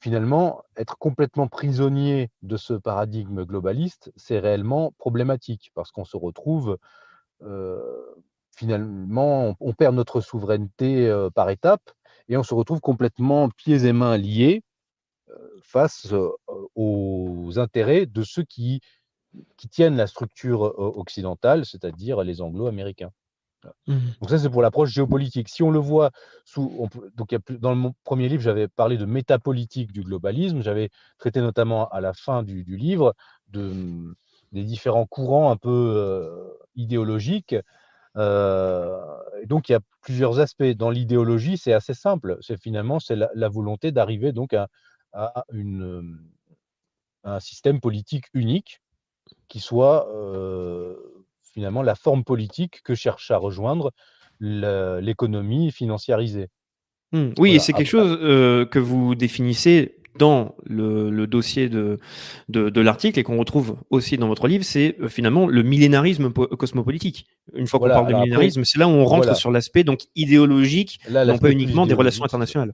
finalement, 0.00 0.62
être 0.76 0.96
complètement 0.98 1.48
prisonnier 1.48 2.30
de 2.42 2.56
ce 2.56 2.74
paradigme 2.74 3.44
globaliste, 3.44 4.12
c'est 4.16 4.38
réellement 4.38 4.92
problématique 4.98 5.70
parce 5.74 5.90
qu'on 5.90 6.04
se 6.04 6.16
retrouve, 6.16 6.78
euh, 7.42 8.14
finalement, 8.56 9.56
on, 9.60 9.72
perd 9.72 9.94
notre 9.94 10.20
souveraineté 10.20 11.12
par 11.34 11.50
étapes 11.50 11.90
et 12.28 12.36
on 12.36 12.42
se 12.42 12.54
retrouve 12.54 12.80
complètement 12.80 13.48
pieds 13.48 13.86
et 13.86 13.92
mains 13.92 14.16
liés 14.16 14.62
face 15.64 16.14
aux 16.74 17.50
intérêts 17.56 18.06
de 18.06 18.22
ceux 18.22 18.44
qui, 18.44 18.80
qui 19.56 19.68
tiennent 19.68 19.96
la 19.96 20.06
structure 20.06 20.60
occidentale, 20.60 21.64
c'est-à-dire 21.66 22.22
les 22.22 22.40
anglo-américains. 22.40 23.10
Mmh. 23.86 23.96
Donc 24.20 24.30
ça, 24.30 24.38
c'est 24.38 24.50
pour 24.50 24.62
l'approche 24.62 24.90
géopolitique. 24.90 25.48
Si 25.48 25.62
on 25.62 25.70
le 25.70 25.78
voit 25.78 26.10
sous... 26.44 26.88
donc 27.16 27.32
il 27.32 27.34
y 27.34 27.38
a 27.38 27.58
dans 27.58 27.74
mon 27.74 27.94
premier 28.04 28.28
livre, 28.28 28.42
j'avais 28.42 28.68
parlé 28.68 28.98
de 28.98 29.06
métapolitique 29.06 29.90
du 29.90 30.02
globalisme. 30.02 30.62
J'avais 30.62 30.90
traité 31.18 31.40
notamment 31.40 31.88
à 31.88 32.00
la 32.00 32.12
fin 32.12 32.42
du, 32.42 32.62
livre 32.64 33.14
de, 33.48 33.62
mmh, 33.62 34.14
des 34.52 34.64
différents 34.64 35.06
courants 35.06 35.50
un 35.50 35.56
peu 35.56 36.56
idéologiques. 36.76 37.54
et 38.16 39.46
donc 39.46 39.68
il 39.68 39.72
y 39.72 39.76
a 39.76 39.80
plusieurs 40.02 40.40
aspects. 40.40 40.62
Dans 40.62 40.90
l'idéologie, 40.90 41.56
c'est 41.56 41.72
assez 41.72 41.94
simple. 41.94 42.36
C'est 42.42 42.60
finalement 42.60 43.00
c'est 43.00 43.16
la, 43.16 43.30
la, 43.34 43.48
volonté 43.48 43.92
d'arriver 43.92 44.32
donc 44.32 44.52
à, 44.52 44.68
à 45.14 45.44
une, 45.52 46.18
un 47.24 47.40
système 47.40 47.80
politique 47.80 48.26
unique 48.34 48.80
qui 49.48 49.60
soit 49.60 50.08
finalement 51.42 51.82
la 51.82 51.94
forme 51.94 52.24
politique 52.24 52.82
que 52.82 52.94
cherche 52.94 53.30
à 53.30 53.36
rejoindre 53.36 53.92
l'économie 54.40 55.70
financiarisée. 55.70 56.48
Mmh. 57.12 57.30
oui, 57.38 57.54
et 57.54 57.58
c'est 57.60 57.72
quelque 57.72 57.88
chose 57.88 58.18
que 58.18 58.78
vous 58.78 59.14
définissez 59.14 59.96
dans 60.18 60.54
le, 60.64 61.26
dossier 61.26 61.68
de, 61.68 61.98
de, 62.48 62.80
l'article 62.80 63.18
et 63.18 63.22
qu'on 63.22 63.38
retrouve 63.38 63.76
aussi 63.90 64.16
dans 64.16 64.28
votre 64.28 64.46
livre, 64.46 64.64
c'est 64.64 64.96
finalement 65.08 65.46
le 65.46 65.62
millénarisme 65.62 66.30
cosmopolitique. 66.30 67.26
Une 67.54 67.66
fois 67.66 67.80
qu'on 67.80 67.88
parle 67.88 68.08
de 68.08 68.14
millénarisme, 68.14 68.64
c'est 68.64 68.78
là 68.78 68.86
où 68.86 68.92
on 68.92 69.04
rentre 69.04 69.36
sur 69.36 69.50
l'aspect 69.50 69.84
donc 69.84 70.00
idéologique, 70.14 71.00
non 71.10 71.38
pas 71.38 71.50
uniquement 71.50 71.86
des 71.86 71.94
relations 71.94 72.24
internationales. 72.24 72.72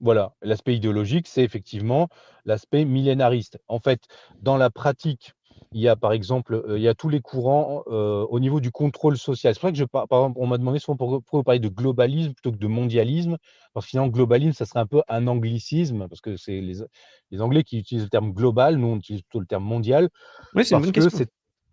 Voilà, 0.00 0.34
l'aspect 0.42 0.74
idéologique, 0.74 1.26
c'est 1.28 1.42
effectivement 1.42 2.08
l'aspect 2.44 2.84
millénariste. 2.84 3.58
En 3.68 3.78
fait, 3.78 4.02
dans 4.40 4.56
la 4.56 4.70
pratique, 4.70 5.34
il 5.72 5.80
y 5.80 5.88
a 5.88 5.96
par 5.96 6.12
exemple, 6.12 6.54
euh, 6.54 6.78
il 6.78 6.82
y 6.82 6.88
a 6.88 6.94
tous 6.94 7.08
les 7.08 7.20
courants 7.20 7.82
euh, 7.88 8.24
au 8.28 8.38
niveau 8.38 8.60
du 8.60 8.70
contrôle 8.70 9.16
social. 9.16 9.54
C'est 9.54 9.60
vrai 9.60 9.72
que 9.72 9.78
je, 9.78 9.84
par 9.84 10.04
exemple, 10.04 10.38
on 10.40 10.46
m'a 10.46 10.58
demandé 10.58 10.78
souvent 10.78 10.96
pourquoi 10.96 11.42
parler 11.42 11.60
de 11.60 11.68
globalisme 11.68 12.32
plutôt 12.32 12.52
que 12.52 12.58
de 12.58 12.66
mondialisme, 12.66 13.38
parce 13.72 13.86
que 13.86 13.90
finalement, 13.90 14.10
globalisme, 14.10 14.52
ça 14.52 14.66
serait 14.66 14.80
un 14.80 14.86
peu 14.86 15.02
un 15.08 15.26
anglicisme, 15.26 16.06
parce 16.08 16.20
que 16.20 16.36
c'est 16.36 16.60
les, 16.60 17.40
Anglais 17.40 17.64
qui 17.64 17.78
utilisent 17.78 18.04
le 18.04 18.10
terme 18.10 18.32
global, 18.32 18.76
nous 18.76 18.86
on 18.86 18.96
utilise 18.96 19.22
plutôt 19.22 19.40
le 19.40 19.46
terme 19.46 19.64
mondial. 19.64 20.08
Oui, 20.54 20.64
c'est 20.64 20.76
une 20.76 20.82
bonne 20.82 20.92
question. 20.92 21.26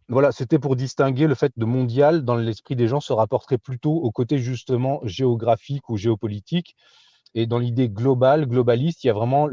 Voilà, 0.09 0.33
c'était 0.33 0.59
pour 0.59 0.75
distinguer 0.75 1.25
le 1.25 1.35
fait 1.35 1.53
de 1.55 1.63
mondial 1.63 2.25
dans 2.25 2.35
l'esprit 2.35 2.75
des 2.75 2.87
gens 2.87 2.99
se 2.99 3.13
rapporterait 3.13 3.57
plutôt 3.57 3.93
au 3.93 4.11
côté 4.11 4.39
justement 4.39 4.99
géographique 5.03 5.89
ou 5.89 5.95
géopolitique 5.95 6.75
et 7.33 7.47
dans 7.47 7.59
l'idée 7.59 7.89
globale, 7.89 8.45
globaliste, 8.45 9.03
il 9.03 9.07
y 9.07 9.09
a 9.09 9.13
vraiment 9.13 9.47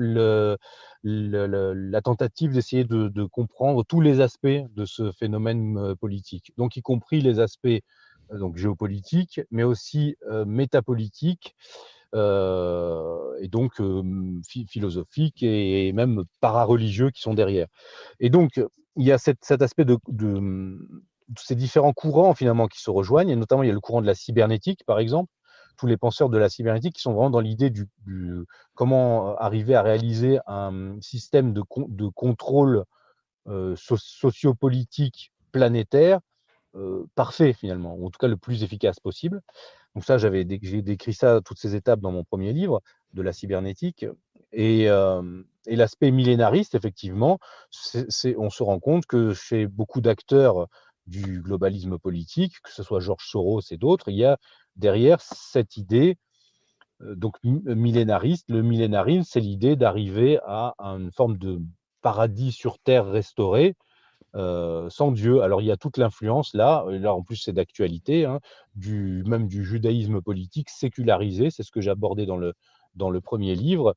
la 1.05 2.03
tentative 2.03 2.53
d'essayer 2.53 2.85
de, 2.85 3.25
comprendre 3.27 3.85
tous 3.85 4.01
les 4.01 4.21
aspects 4.21 4.47
de 4.47 4.85
ce 4.85 5.13
phénomène 5.13 5.79
euh, 5.79 5.95
politique, 5.95 6.53
donc 6.57 6.77
y 6.77 6.83
compris 6.83 7.21
les 7.21 7.41
aspects 7.41 7.67
euh, 7.67 8.39
donc 8.39 8.57
géopolitiques, 8.57 9.41
mais 9.51 9.63
aussi 9.63 10.17
euh, 10.29 10.45
métapolitiques, 10.45 11.55
et 12.15 13.49
donc 13.49 13.83
philosophiques 14.69 15.43
et, 15.43 15.93
même 15.93 16.25
parareligieux 16.41 17.11
qui 17.11 17.21
sont 17.21 17.35
derrière. 17.35 17.67
Et 18.19 18.31
donc, 18.31 18.59
il 18.97 19.07
y 19.07 19.13
a 19.13 19.19
cet 19.19 19.61
aspect 19.61 19.85
de, 19.85 19.99
de, 20.09 20.79
ces 21.37 21.55
différents 21.55 21.93
courants 21.93 22.35
finalement 22.35 22.67
qui 22.67 22.81
se 22.81 22.91
rejoignent, 22.91 23.29
et 23.29 23.37
notamment 23.37 23.63
il 23.63 23.67
y 23.67 23.71
a 23.71 23.75
le 23.75 23.81
courant 23.81 24.01
de 24.01 24.07
la 24.07 24.15
cybernétique, 24.15 24.85
par 24.87 24.99
exemple, 25.01 25.31
tous 25.79 25.87
les 25.87 25.97
penseurs 25.97 26.29
de 26.29 26.37
la 26.37 26.51
cybernétique 26.51 26.97
qui 26.97 27.01
sont 27.01 27.13
vraiment 27.13 27.31
dans 27.31 27.41
l'idée 27.41 27.71
du, 27.71 27.87
comment 28.75 29.31
euh, 29.31 29.35
arriver 29.39 29.75
à 29.75 29.83
réaliser 29.83 30.41
un 30.47 31.01
système 31.01 31.55
de, 31.55 31.63
contrôle 32.11 32.85
euh, 33.47 33.75
sociopolitique 33.77 35.33
planétaire 35.53 36.21
euh, 36.75 37.07
parfait 37.15 37.55
finalement, 37.55 37.95
ou 37.95 38.07
en 38.07 38.11
tout 38.11 38.19
cas 38.19 38.29
le 38.29 38.37
plus 38.37 38.63
efficace 38.63 39.01
possible. 39.01 39.41
Donc 39.95 40.05
ça, 40.05 40.19
j'avais 40.19 40.47
j'ai 40.63 40.83
décrit 40.83 41.15
ça, 41.15 41.41
toutes 41.43 41.59
ces 41.59 41.75
étapes 41.75 42.01
dans 42.01 42.13
mon 42.13 42.25
premier 42.25 42.53
livre 42.53 42.83
de 43.15 43.23
la 43.23 43.33
cybernétique. 43.33 44.05
Et, 44.53 44.89
l'aspect 45.67 46.11
millénariste, 46.11 46.75
effectivement, 46.75 47.39
c'est, 47.71 48.37
on 48.39 48.49
se 48.49 48.63
rend 48.63 48.81
compte 48.81 49.05
que 49.07 49.35
chez 49.35 49.67
beaucoup 49.67 50.01
d'acteurs 50.01 50.67
du 51.07 51.41
globalisme 51.43 51.99
politique, 51.99 52.55
que 52.63 52.71
ce 52.71 52.83
soit 52.83 53.01
Georges 53.01 53.27
Soros 53.29 53.61
et 53.71 53.77
d'autres, 53.77 54.09
il 54.09 54.17
y 54.17 54.25
a 54.25 54.39
derrière 54.79 55.21
cette 55.21 55.77
idée 55.77 56.17
euh, 57.03 57.15
donc 57.15 57.37
millénariste. 57.43 58.47
Le 58.49 58.63
millénarisme, 58.63 59.25
c'est 59.25 59.41
l'idée 59.41 59.77
d'arriver 59.77 60.39
à 60.47 60.75
une 60.79 61.13
forme 61.13 61.39
de 61.39 61.61
paradis 62.03 62.53
sur 62.53 62.79
terre 62.79 63.07
restauré, 63.07 63.77
euh, 64.35 64.89
sans 64.91 65.13
Dieu. 65.13 65.43
Alors 65.43 65.63
il 65.63 65.67
y 65.67 65.71
a 65.73 65.77
toute 65.77 65.97
l'influence 65.97 66.55
là, 66.55 66.85
là 66.89 67.15
en 67.15 67.23
plus 67.23 67.37
c'est 67.37 67.53
d'actualité, 67.53 68.25
hein, 68.25 68.41
du, 68.75 69.25
même 69.27 69.49
du 69.49 69.65
judaïsme 69.65 70.21
politique 70.21 70.71
sécularisé, 70.71 71.51
c'est 71.51 71.63
ce 71.63 71.71
que 71.71 71.81
abordé 71.89 72.27
dans 72.27 72.37
le, 72.37 72.55
dans 72.95 73.11
le 73.11 73.21
premier 73.21 73.55
livre, 73.55 73.91
euh, 73.91 73.95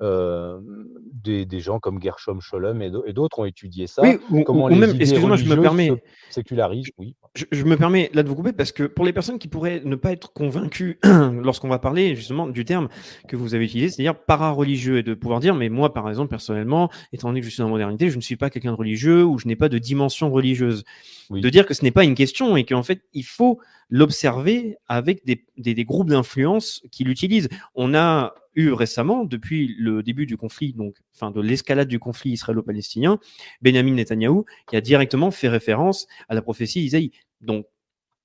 des, 0.00 1.44
des, 1.44 1.60
gens 1.60 1.78
comme 1.78 2.00
Gershom 2.00 2.40
Scholem 2.40 2.80
et 2.80 3.12
d'autres 3.12 3.40
ont 3.40 3.44
étudié 3.44 3.86
ça. 3.86 4.02
Oui, 4.02 4.44
comment 4.44 4.68
les 4.68 4.76
même, 4.76 4.96
excusez-moi, 4.98 5.36
je 5.36 5.44
me 5.44 5.60
permets. 5.60 5.90
Sécularisent, 6.30 6.90
oui. 6.96 7.14
Je, 7.34 7.44
je, 7.52 7.64
me 7.64 7.76
permets 7.76 8.10
là 8.14 8.22
de 8.22 8.28
vous 8.28 8.34
couper 8.34 8.52
parce 8.52 8.72
que 8.72 8.84
pour 8.84 9.04
les 9.04 9.12
personnes 9.12 9.38
qui 9.38 9.46
pourraient 9.46 9.82
ne 9.84 9.94
pas 9.96 10.12
être 10.12 10.32
convaincues 10.32 10.98
lorsqu'on 11.42 11.68
va 11.68 11.78
parler 11.78 12.16
justement 12.16 12.46
du 12.46 12.64
terme 12.64 12.88
que 13.28 13.36
vous 13.36 13.54
avez 13.54 13.64
utilisé, 13.66 13.90
c'est-à-dire 13.90 14.18
para-religieux, 14.18 14.98
et 14.98 15.02
de 15.02 15.14
pouvoir 15.14 15.40
dire, 15.40 15.54
mais 15.54 15.68
moi 15.68 15.92
par 15.92 16.08
exemple 16.08 16.30
personnellement, 16.30 16.90
étant 17.12 17.28
donné 17.28 17.40
que 17.40 17.46
je 17.46 17.50
suis 17.50 17.60
dans 17.60 17.66
la 17.66 17.72
modernité, 17.72 18.10
je 18.10 18.16
ne 18.16 18.22
suis 18.22 18.36
pas 18.36 18.50
quelqu'un 18.50 18.72
de 18.72 18.76
religieux 18.76 19.24
ou 19.24 19.38
je 19.38 19.46
n'ai 19.46 19.56
pas 19.56 19.68
de 19.68 19.78
dimension 19.78 20.30
religieuse. 20.30 20.84
De 21.30 21.48
dire 21.48 21.66
que 21.66 21.74
ce 21.74 21.82
n'est 21.84 21.92
pas 21.92 22.04
une 22.04 22.14
question 22.16 22.56
et 22.56 22.64
qu'en 22.64 22.82
fait 22.82 23.02
il 23.12 23.24
faut 23.24 23.60
l'observer 23.90 24.76
avec 24.88 25.24
des, 25.24 25.44
des, 25.58 25.74
des 25.74 25.84
groupes 25.84 26.08
d'influence 26.08 26.82
qui 26.90 27.04
l'utilisent. 27.04 27.48
On 27.74 27.94
a 27.94 28.34
eu 28.54 28.72
récemment, 28.72 29.24
depuis 29.24 29.74
le 29.78 30.02
début 30.02 30.26
du 30.26 30.36
conflit, 30.36 30.72
donc, 30.72 30.96
enfin, 31.14 31.30
de 31.30 31.40
l'escalade 31.40 31.88
du 31.88 31.98
conflit 31.98 32.32
israélo-palestinien, 32.32 33.18
Benjamin 33.62 33.94
Netanyahou, 33.94 34.44
qui 34.68 34.76
a 34.76 34.80
directement 34.80 35.30
fait 35.30 35.48
référence 35.48 36.06
à 36.28 36.34
la 36.34 36.42
prophétie 36.42 36.80
d'Isaïe. 36.80 37.12
Donc, 37.40 37.66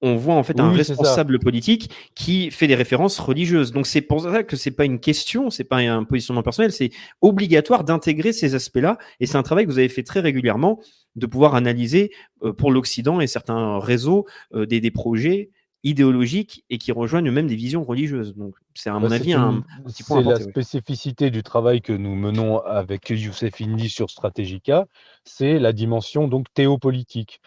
on 0.01 0.15
voit 0.15 0.35
en 0.35 0.43
fait 0.43 0.59
un 0.59 0.71
responsable 0.71 1.39
politique 1.39 1.89
qui 2.15 2.51
fait 2.51 2.67
des 2.67 2.75
références 2.75 3.17
religieuses. 3.17 3.71
Donc 3.71 3.87
c'est 3.87 4.01
pour 4.01 4.21
ça 4.21 4.43
que 4.43 4.55
c'est 4.55 4.71
pas 4.71 4.85
une 4.85 4.99
question, 4.99 5.49
c'est 5.49 5.63
pas 5.63 5.77
un 5.77 6.03
positionnement 6.03 6.43
personnel, 6.43 6.71
c'est 6.71 6.91
obligatoire 7.21 7.83
d'intégrer 7.83 8.33
ces 8.33 8.55
aspects-là. 8.55 8.97
Et 9.19 9.25
c'est 9.25 9.37
un 9.37 9.43
travail 9.43 9.65
que 9.65 9.71
vous 9.71 9.79
avez 9.79 9.89
fait 9.89 10.03
très 10.03 10.19
régulièrement 10.19 10.79
de 11.15 11.25
pouvoir 11.25 11.55
analyser 11.55 12.11
euh, 12.43 12.51
pour 12.53 12.71
l'Occident 12.71 13.21
et 13.21 13.27
certains 13.27 13.79
réseaux 13.79 14.25
euh, 14.53 14.65
des, 14.65 14.81
des 14.81 14.91
projets 14.91 15.49
idéologiques 15.85 16.65
et 16.71 16.77
qui 16.79 16.91
rejoignent 16.91 17.31
même 17.31 17.47
des 17.47 17.55
visions 17.55 17.83
religieuses. 17.83 18.35
Donc, 18.35 18.55
c'est 18.73 18.89
à 18.89 18.99
mon 18.99 19.07
bah, 19.07 19.15
avis 19.15 19.33
un, 19.33 19.63
petit 19.85 20.03
point. 20.03 20.21
C'est 20.23 20.29
la 20.29 20.39
spécificité 20.39 21.29
du 21.29 21.43
travail 21.43 21.81
que 21.81 21.93
nous 21.93 22.15
menons 22.15 22.57
avec 22.59 23.11
Youssef 23.11 23.61
Indy 23.61 23.87
sur 23.87 24.09
Strategica, 24.09 24.87
c'est 25.23 25.59
la 25.59 25.71
dimension 25.71 26.27
donc 26.27 26.47
théopolitique. 26.53 27.39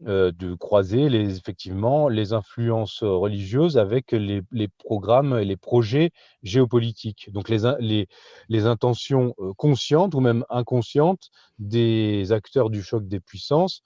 de 0.00 0.54
croiser 0.54 1.08
les, 1.08 1.36
effectivement 1.38 2.08
les 2.08 2.32
influences 2.32 3.02
religieuses 3.02 3.78
avec 3.78 4.12
les, 4.12 4.68
programmes 4.78 5.38
et 5.38 5.44
les 5.44 5.56
projets 5.56 6.10
géopolitiques. 6.42 7.30
Donc 7.32 7.48
les, 7.48 7.62
les, 7.80 8.06
les 8.48 8.66
intentions 8.66 9.34
conscientes 9.56 10.14
ou 10.14 10.20
même 10.20 10.44
inconscientes 10.50 11.30
des 11.58 12.30
acteurs 12.30 12.70
du 12.70 12.82
choc 12.82 13.08
des 13.08 13.20
puissances 13.20 13.82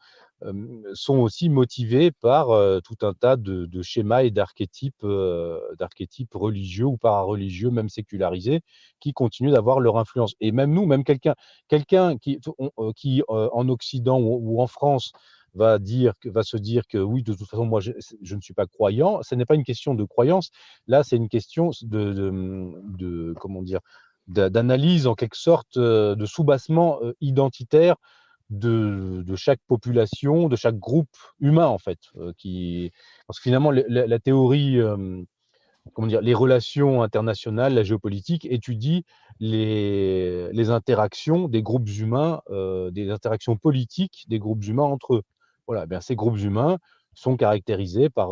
sont 0.95 1.19
aussi 1.19 1.49
motivés 1.49 2.11
par 2.11 2.49
tout 2.83 3.07
un 3.07 3.15
tas 3.15 3.37
de, 3.37 3.83
schémas 3.83 4.23
et 4.23 4.31
d'archétypes, 4.31 5.07
d'archétypes 5.79 6.35
religieux 6.35 6.87
ou 6.87 6.97
parareligieux, 6.97 7.71
même 7.71 7.89
sécularisés, 7.89 8.61
qui 9.01 9.13
continuent 9.13 9.53
d'avoir 9.53 9.81
leur 9.81 9.99
influence. 9.99 10.35
Et 10.41 10.53
même 10.53 10.73
nous, 10.73 10.87
même 10.87 11.05
quelqu'un 11.05 11.35
quelqu'un 11.69 12.19
qui, 12.19 12.41
qui 12.97 13.23
en 13.29 13.69
Occident 13.69 14.21
ou, 14.21 14.61
en 14.61 14.67
France 14.67 15.13
va, 15.55 15.79
dire, 15.79 16.15
va 16.25 16.43
se 16.43 16.57
dire 16.57 16.87
que 16.87 16.99
oui, 16.99 17.23
de 17.23 17.35
toute 17.35 17.49
façon, 17.49 17.67
moi, 17.67 17.81
je, 17.81 17.93
ne 18.35 18.41
suis 18.41 18.55
pas 18.55 18.67
croyant. 18.67 19.23
Ce 19.23 19.35
n'est 19.35 19.45
pas 19.45 19.55
une 19.55 19.65
question 19.65 19.95
de 19.95 20.05
croyance. 20.05 20.51
Là, 20.87 21.03
c'est 21.03 21.17
une 21.17 21.29
question 21.29 21.71
de, 21.83 22.13
de 22.99 23.35
comment 23.39 23.63
dire, 23.63 23.81
d'analyse 24.29 25.07
en 25.07 25.15
quelque 25.15 25.37
sorte, 25.37 25.79
de 25.79 26.27
soubassement 26.27 27.01
identitaire 27.21 27.97
de, 28.53 29.35
chaque 29.37 29.61
population, 29.67 30.49
de 30.49 30.57
chaque 30.57 30.79
groupe 30.79 31.17
humain, 31.41 31.67
en 31.67 31.79
fait. 31.79 31.99
Euh. 32.17 32.33
Parce 33.27 33.39
que 33.39 33.43
finalement, 33.43 33.71
la, 33.71 34.19
théorie, 34.19 34.79
euh, 34.79 35.23
comment 35.95 36.07
dire, 36.07 36.21
les 36.21 36.35
relations 36.35 37.03
internationales, 37.03 37.75
la 37.75 37.83
géopolitique 37.83 38.45
étudie 38.45 39.05
les, 39.41 40.71
interactions 40.71 41.49
des 41.49 41.63
groupes 41.63 41.89
humains, 41.89 42.43
euh, 42.51 42.91
des 42.91 43.11
interactions 43.11 43.57
politiques 43.57 44.25
des 44.29 44.39
groupes 44.39 44.65
humains 44.65 44.85
entre 44.85 45.15
eux. 45.15 45.23
Voilà, 45.67 45.85
eh 45.85 45.87
bien, 45.87 46.01
ces 46.01 46.17
groupes 46.17 46.39
humains 46.39 46.79
sont 47.15 47.37
caractérisés 47.37 48.09
par, 48.09 48.31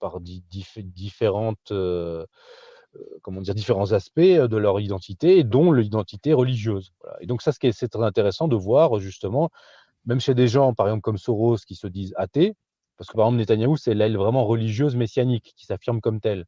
par 0.00 0.20
différentes 0.20 1.72
euh, 1.72 2.24
comment 3.22 3.40
dire, 3.40 3.54
différents 3.54 3.92
aspects 3.92 4.18
euh, 4.18 4.48
de 4.48 4.56
leur 4.56 4.80
identité, 4.80 5.44
dont 5.44 5.72
l'identité 5.72 6.32
religieuse. 6.32 6.92
Et 7.20 7.26
donc 7.26 7.42
ça, 7.42 7.52
c'est 7.52 7.88
très 7.88 8.02
intéressant 8.02 8.48
de 8.48 8.56
voir 8.56 8.98
justement, 9.00 9.50
même 10.04 10.20
chez 10.20 10.34
des 10.34 10.48
gens, 10.48 10.74
par 10.74 10.86
exemple 10.86 11.02
comme 11.02 11.18
Soros, 11.18 11.58
qui 11.66 11.74
se 11.74 11.86
disent 11.86 12.14
athées, 12.16 12.54
parce 12.96 13.10
que 13.10 13.16
par 13.16 13.26
exemple 13.26 13.38
Netanyahou, 13.38 13.76
c'est 13.76 13.94
l'aile 13.94 14.16
vraiment 14.16 14.44
religieuse 14.44 14.96
messianique 14.96 15.52
qui 15.56 15.66
s'affirme 15.66 16.00
comme 16.00 16.20
telle. 16.20 16.44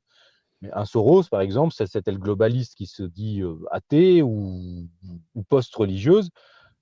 Mais 0.60 0.70
un 0.72 0.84
Soros, 0.84 1.24
par 1.30 1.40
exemple, 1.40 1.74
c'est 1.76 1.86
cette 1.86 2.08
aile 2.08 2.18
globaliste 2.18 2.74
qui 2.74 2.86
se 2.86 3.02
dit 3.02 3.42
euh, 3.42 3.56
athée 3.70 4.22
ou, 4.22 4.88
post-religieuse, 5.48 6.30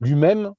lui-même 0.01 0.53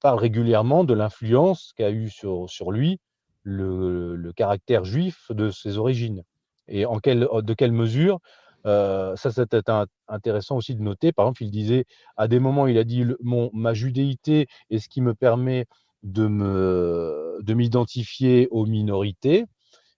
parle 0.00 0.18
régulièrement 0.18 0.84
de 0.84 0.94
l'influence 0.94 1.72
qu'a 1.74 1.90
eu 1.90 2.10
sur, 2.10 2.70
lui 2.70 3.00
le 3.44 4.30
caractère 4.32 4.84
juif 4.84 5.30
de 5.30 5.50
ses 5.50 5.78
origines. 5.78 6.22
Et 6.68 6.86
en 6.86 6.98
quelle, 6.98 7.28
de 7.32 7.54
quelle 7.54 7.72
mesure 7.72 8.20
ça, 8.64 9.30
c'était 9.30 9.60
intéressant 10.08 10.56
aussi 10.56 10.74
de 10.74 10.82
noter. 10.82 11.12
Par 11.12 11.26
exemple, 11.26 11.42
il 11.44 11.50
disait, 11.50 11.84
à 12.16 12.28
des 12.28 12.38
moments, 12.38 12.66
il 12.66 12.78
a 12.78 12.84
dit, 12.84 13.04
mon, 13.22 13.50
ma 13.52 13.74
judéité 13.74 14.46
est 14.70 14.78
ce 14.78 14.88
qui 14.88 15.02
me 15.02 15.14
permet 15.14 15.66
de, 16.02 16.26
me, 16.26 17.38
de 17.42 17.54
m'identifier 17.54 18.48
aux 18.50 18.64
minorités. 18.64 19.44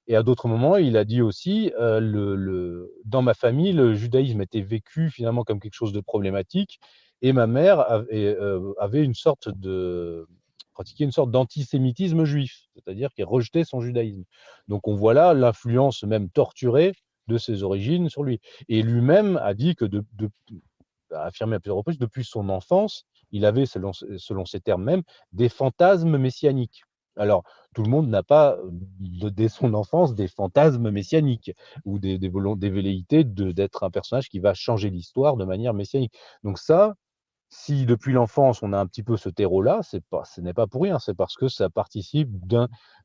Et 0.09 0.17
à 0.17 0.23
d'autres 0.23 0.49
moments, 0.49 0.77
il 0.77 0.97
a 0.97 1.05
dit 1.05 1.23
aussi, 1.23 1.73
le, 1.79 2.35
le, 2.35 2.93
dans 3.05 3.23
ma 3.23 3.35
famille, 3.35 3.73
le 3.73 3.95
judaïsme 3.95 4.41
était 4.41 4.61
vécu 4.63 5.11
finalement 5.11 5.45
comme 5.45 5.61
quelque 5.61 5.75
chose 5.75 5.93
de 5.93 6.01
problématique. 6.01 6.81
Et 7.23 7.33
ma 7.33 7.47
mère 7.47 7.81
avait, 7.81 8.37
avait 8.79 9.05
une 9.05 9.15
sorte 9.15 9.49
de, 9.49 10.27
pratiquer 10.77 11.05
une 11.05 11.13
sorte 11.13 11.31
d'antisémitisme 11.31 12.25
juif, 12.25 12.67
c'est-à-dire 12.75 13.11
qu'il 13.15 13.25
rejetait 13.25 13.65
son 13.65 13.81
judaïsme. 13.81 14.25
Donc 14.69 14.87
on 14.87 14.95
voit 14.95 15.15
là 15.15 15.33
l'influence 15.33 16.03
même 16.05 16.29
torturée 16.29 16.93
de 17.29 17.39
ses 17.39 17.63
origines 17.63 18.11
sur 18.11 18.23
lui. 18.23 18.41
Et 18.69 18.83
lui-même 18.83 19.39
a 19.39 19.55
dit 19.55 19.75
que, 19.75 19.87
a 21.13 21.25
affirmé 21.25 21.57
à 21.57 21.61
plusieurs 21.61 21.79
reprises, 21.79 21.99
depuis 21.99 22.25
son 22.25 22.51
enfance, 22.51 23.07
il 23.33 23.47
avait, 23.47 23.65
selon, 23.65 23.93
ses 24.45 24.61
termes 24.61 24.85
même, 24.85 25.03
des 25.33 25.49
fantasmes 25.49 26.19
messianiques. 26.19 26.83
Alors, 27.17 27.43
tout 27.75 27.83
le 27.83 27.89
monde 27.89 28.09
n'a 28.09 28.23
pas, 28.23 28.59
dès 29.01 29.49
son 29.49 29.73
enfance, 29.73 30.15
des 30.15 30.29
fantasmes 30.29 30.91
messianiques 30.91 31.53
ou 31.87 31.99
des, 31.99 32.19
des 32.19 32.29
velléités 32.71 33.25
d'être 33.25 33.83
un 33.83 33.91
personnage 33.91 34.29
qui 34.29 34.41
va 34.41 34.53
changer 34.53 34.91
l'histoire 34.91 35.39
de 35.39 35.47
manière 35.47 35.73
messianique. 35.73 36.13
Donc 36.45 36.59
ça, 36.59 36.95
si 37.59 37.87
depuis 37.87 38.13
l'enfance 38.13 38.63
on 38.63 38.75
a 38.75 38.79
un 38.79 38.87
petit 38.87 39.03
peu 39.03 39.17
ce 39.17 39.31
terreau-là, 39.31 39.81
pas, 40.11 40.25
ce 40.25 40.41
n'est 40.43 40.53
pas 40.53 40.67
pour 40.67 40.83
rien, 40.83 40.99
c'est 40.99 41.15
parce 41.15 41.37
que 41.37 41.49
ça 41.49 41.71
participe 41.71 42.29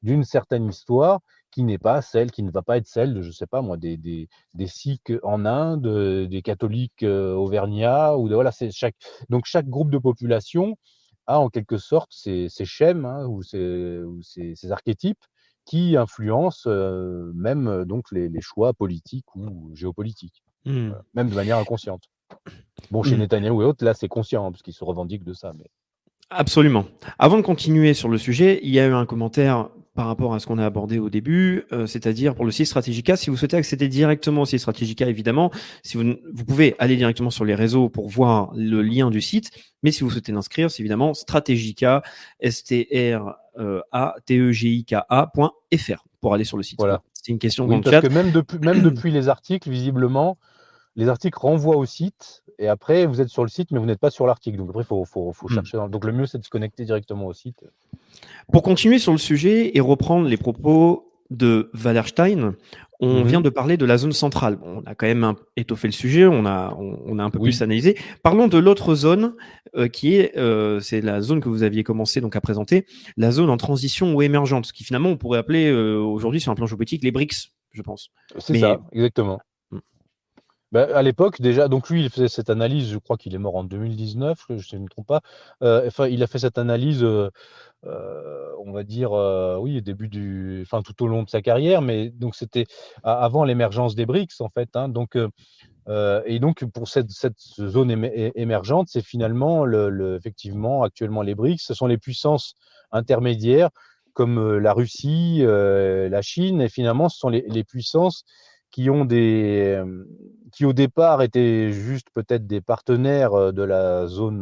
d'une 0.01 0.23
certaine 0.25 0.67
histoire 0.67 1.21
qui 1.51 1.63
n'est 1.63 1.77
pas 1.77 2.01
celle, 2.01 2.31
qui 2.31 2.43
ne 2.43 2.51
va 2.51 2.61
pas 2.61 2.77
être 2.77 2.87
celle 2.87 3.13
de, 3.13 3.21
je 3.21 3.31
sais 3.31 3.47
pas 3.47 3.61
moi, 3.61 3.77
des, 3.77 3.95
des, 3.95 4.27
des 4.53 4.67
Sikhs 4.67 5.13
en 5.23 5.45
Inde, 5.45 6.27
des 6.27 6.41
catholiques 6.41 7.03
euh, 7.03 7.33
auvergnats, 7.33 8.17
ou 8.17 8.27
de, 8.27 8.35
voilà, 8.35 8.51
chaque, 8.71 8.95
donc 9.29 9.45
chaque 9.45 9.67
groupe 9.67 9.89
de 9.89 9.97
population 9.97 10.75
a 11.27 11.39
en 11.39 11.49
quelque 11.49 11.77
sorte 11.77 12.11
ces, 12.11 12.49
ces 12.49 12.65
schèmes 12.65 13.05
hein, 13.05 13.25
ou, 13.27 13.43
ces, 13.43 14.01
ces, 14.21 14.71
archétypes 14.71 15.23
qui 15.65 15.95
influencent 15.95 16.69
euh, 16.69 17.31
même 17.33 17.67
euh, 17.67 17.85
donc 17.85 18.11
les, 18.11 18.27
les, 18.27 18.41
choix 18.41 18.73
politiques 18.73 19.33
ou 19.35 19.71
géopolitiques, 19.75 20.43
mmh. 20.65 20.91
même 21.13 21.29
de 21.29 21.35
manière 21.35 21.57
inconsciente. 21.57 22.03
Bon, 22.89 23.03
chez 23.03 23.15
mmh. 23.15 23.19
Netanyahu 23.19 23.61
et 23.61 23.65
autres, 23.65 23.85
là, 23.85 23.93
c'est 23.93 24.07
conscient, 24.07 24.45
hein, 24.45 24.51
parce 24.51 24.63
qu'ils 24.63 24.73
se 24.73 24.83
revendiquent 24.83 25.23
de 25.23 25.33
ça. 25.33 25.51
Mais... 25.57 25.65
Absolument. 26.29 26.85
Avant 27.19 27.37
de 27.37 27.41
continuer 27.41 27.93
sur 27.93 28.09
le 28.09 28.17
sujet, 28.17 28.59
il 28.63 28.69
y 28.71 28.79
a 28.79 28.87
eu 28.87 28.93
un 28.93 29.05
commentaire 29.05 29.69
par 29.93 30.07
rapport 30.07 30.33
à 30.33 30.39
ce 30.39 30.47
qu'on 30.47 30.57
a 30.57 30.65
abordé 30.65 30.99
au 30.99 31.09
début, 31.09 31.65
euh, 31.73 31.85
c'est-à-dire 31.85 32.33
pour 32.33 32.45
le 32.45 32.51
site 32.51 32.67
Strategica, 32.67 33.17
si 33.17 33.29
vous 33.29 33.35
souhaitez 33.35 33.57
accéder 33.57 33.89
directement 33.89 34.43
au 34.43 34.45
site 34.45 34.59
Strategica, 34.59 35.05
évidemment, 35.07 35.51
si 35.83 35.97
vous, 35.97 36.15
vous 36.33 36.45
pouvez 36.45 36.75
aller 36.79 36.95
directement 36.95 37.29
sur 37.29 37.43
les 37.43 37.55
réseaux 37.55 37.89
pour 37.89 38.07
voir 38.07 38.51
le 38.55 38.81
lien 38.81 39.09
du 39.09 39.19
site, 39.19 39.51
mais 39.83 39.91
si 39.91 40.03
vous 40.03 40.09
souhaitez 40.09 40.31
l'inscrire, 40.31 40.71
c'est 40.71 40.81
évidemment 40.81 41.13
Strategica, 41.13 42.03
s 42.39 42.63
t 42.63 42.87
r 43.13 43.35
a 43.91 44.15
t 44.25 44.37
e 44.37 44.51
g 44.53 44.69
i 44.69 44.85
k 44.85 44.93
a.fr 45.09 46.05
pour 46.21 46.33
aller 46.33 46.45
sur 46.45 46.55
le 46.55 46.63
site. 46.63 46.79
Voilà. 46.79 47.01
C'est 47.13 47.31
une 47.31 47.39
question 47.39 47.67
oui, 47.67 47.81
parce 47.81 48.01
que 48.01 48.07
même 48.07 48.31
depuis, 48.31 48.59
même 48.59 48.81
depuis 48.81 49.11
les 49.11 49.27
articles, 49.27 49.69
visiblement, 49.69 50.37
les 50.95 51.07
articles 51.07 51.37
renvoient 51.39 51.77
au 51.77 51.85
site 51.85 52.43
et 52.59 52.67
après 52.67 53.05
vous 53.05 53.21
êtes 53.21 53.29
sur 53.29 53.43
le 53.43 53.49
site 53.49 53.71
mais 53.71 53.79
vous 53.79 53.85
n'êtes 53.85 53.99
pas 53.99 54.11
sur 54.11 54.27
l'article. 54.27 54.57
Donc 54.57 54.69
après 54.69 54.83
il 54.83 54.85
faut, 54.85 55.05
faut, 55.05 55.31
faut, 55.33 55.47
hmm. 55.47 55.53
chercher. 55.53 55.77
Donc 55.89 56.05
le 56.05 56.11
mieux 56.11 56.25
c'est 56.25 56.37
de 56.37 56.43
se 56.43 56.49
connecter 56.49 56.85
directement 56.85 57.27
au 57.27 57.33
site. 57.33 57.63
Pour 58.51 58.63
continuer 58.63 58.99
sur 58.99 59.11
le 59.11 59.17
sujet 59.17 59.75
et 59.75 59.79
reprendre 59.79 60.27
les 60.27 60.37
propos 60.37 61.11
de 61.29 61.71
Wallerstein, 61.73 62.55
on 63.01 63.21
mhm. 63.21 63.27
vient 63.27 63.41
de 63.41 63.49
parler 63.49 63.77
de 63.77 63.85
la 63.85 63.97
zone 63.97 64.11
centrale. 64.11 64.59
on 64.63 64.81
a 64.81 64.93
quand 64.93 65.07
même 65.07 65.33
étoffé 65.57 65.87
le 65.87 65.91
sujet, 65.93 66.27
on 66.27 66.45
a, 66.45 66.77
on, 66.77 67.17
a 67.17 67.23
un 67.23 67.29
peu 67.31 67.39
plus 67.39 67.61
analysé. 67.63 67.97
Parlons 68.21 68.47
de 68.47 68.59
l'autre 68.59 68.93
zone 68.93 69.33
euh, 69.75 69.87
qui 69.87 70.15
est, 70.15 70.37
euh, 70.37 70.79
c'est 70.79 71.01
la 71.01 71.19
zone 71.21 71.41
que 71.41 71.49
vous 71.49 71.63
aviez 71.63 71.83
commencé 71.83 72.21
donc 72.21 72.35
à 72.35 72.41
présenter, 72.41 72.85
la 73.17 73.31
zone 73.31 73.49
en 73.49 73.57
transition 73.57 74.13
ou 74.13 74.21
émergente, 74.21 74.71
qui 74.71 74.83
finalement 74.83 75.09
on 75.09 75.17
pourrait 75.17 75.39
appeler 75.39 75.71
euh, 75.71 75.97
aujourd'hui 75.97 76.39
sur 76.39 76.51
un 76.51 76.55
plan 76.55 76.67
géopolitique 76.67 77.03
les 77.03 77.11
BRICS, 77.11 77.51
je 77.71 77.81
pense. 77.81 78.11
C'est 78.37 78.59
ça, 78.59 78.79
exactement. 78.91 79.39
Bah, 80.71 80.87
à 80.95 81.01
l'époque, 81.01 81.41
déjà, 81.41 81.67
donc 81.67 81.89
lui, 81.89 82.01
il 82.01 82.09
faisait 82.09 82.29
cette 82.29 82.49
analyse, 82.49 82.89
je 82.91 82.97
crois 82.97 83.17
qu'il 83.17 83.35
est 83.35 83.37
mort 83.37 83.57
en 83.57 83.65
2019, 83.65 84.45
je 84.51 84.75
ne 84.77 84.83
me 84.83 84.87
trompe 84.87 85.07
pas. 85.07 85.19
Euh, 85.63 85.85
enfin, 85.87 86.07
il 86.07 86.23
a 86.23 86.27
fait 86.27 86.39
cette 86.39 86.57
analyse, 86.57 87.03
euh, 87.03 87.29
euh, 87.85 88.51
on 88.65 88.71
va 88.71 88.83
dire, 88.83 89.11
oui, 89.59 89.81
début 89.81 90.07
du, 90.07 90.61
enfin, 90.65 90.81
tout 90.81 91.03
au 91.03 91.07
long 91.07 91.23
de 91.23 91.29
sa 91.29 91.41
carrière, 91.41 91.81
mais 91.81 92.09
donc 92.09 92.35
c'était 92.35 92.67
avant 93.03 93.43
l'émergence 93.43 93.95
des 93.95 94.05
BRICS, 94.05 94.39
en 94.39 94.47
fait. 94.47 94.69
Hein, 94.77 94.87
donc, 94.87 95.17
et 96.25 96.39
donc, 96.39 96.63
pour 96.65 96.87
cette, 96.87 97.11
zone 97.59 97.91
émergente, 98.35 98.87
c'est 98.89 99.03
finalement, 99.03 99.65
le, 99.65 100.15
effectivement, 100.15 100.83
actuellement, 100.83 101.21
les 101.21 101.35
BRICS, 101.35 101.65
ce 101.65 101.73
sont 101.73 101.87
les 101.87 101.97
puissances 101.97 102.55
intermédiaires 102.93 103.71
comme 104.13 104.57
la 104.57 104.73
Russie, 104.73 105.41
la 105.43 106.21
Chine, 106.21 106.61
et 106.61 106.69
finalement, 106.69 107.09
ce 107.09 107.17
sont 107.17 107.29
les 107.29 107.63
puissances 107.65 108.23
qui 108.71 108.89
ont 108.89 109.05
des, 109.05 109.81
qui 110.51 110.65
au 110.65 110.73
départ 110.73 111.21
étaient 111.21 111.71
juste 111.71 112.07
peut-être 112.13 112.47
des 112.47 112.61
partenaires 112.61 113.53
de 113.53 113.63
la 113.63 114.07
zone, 114.07 114.41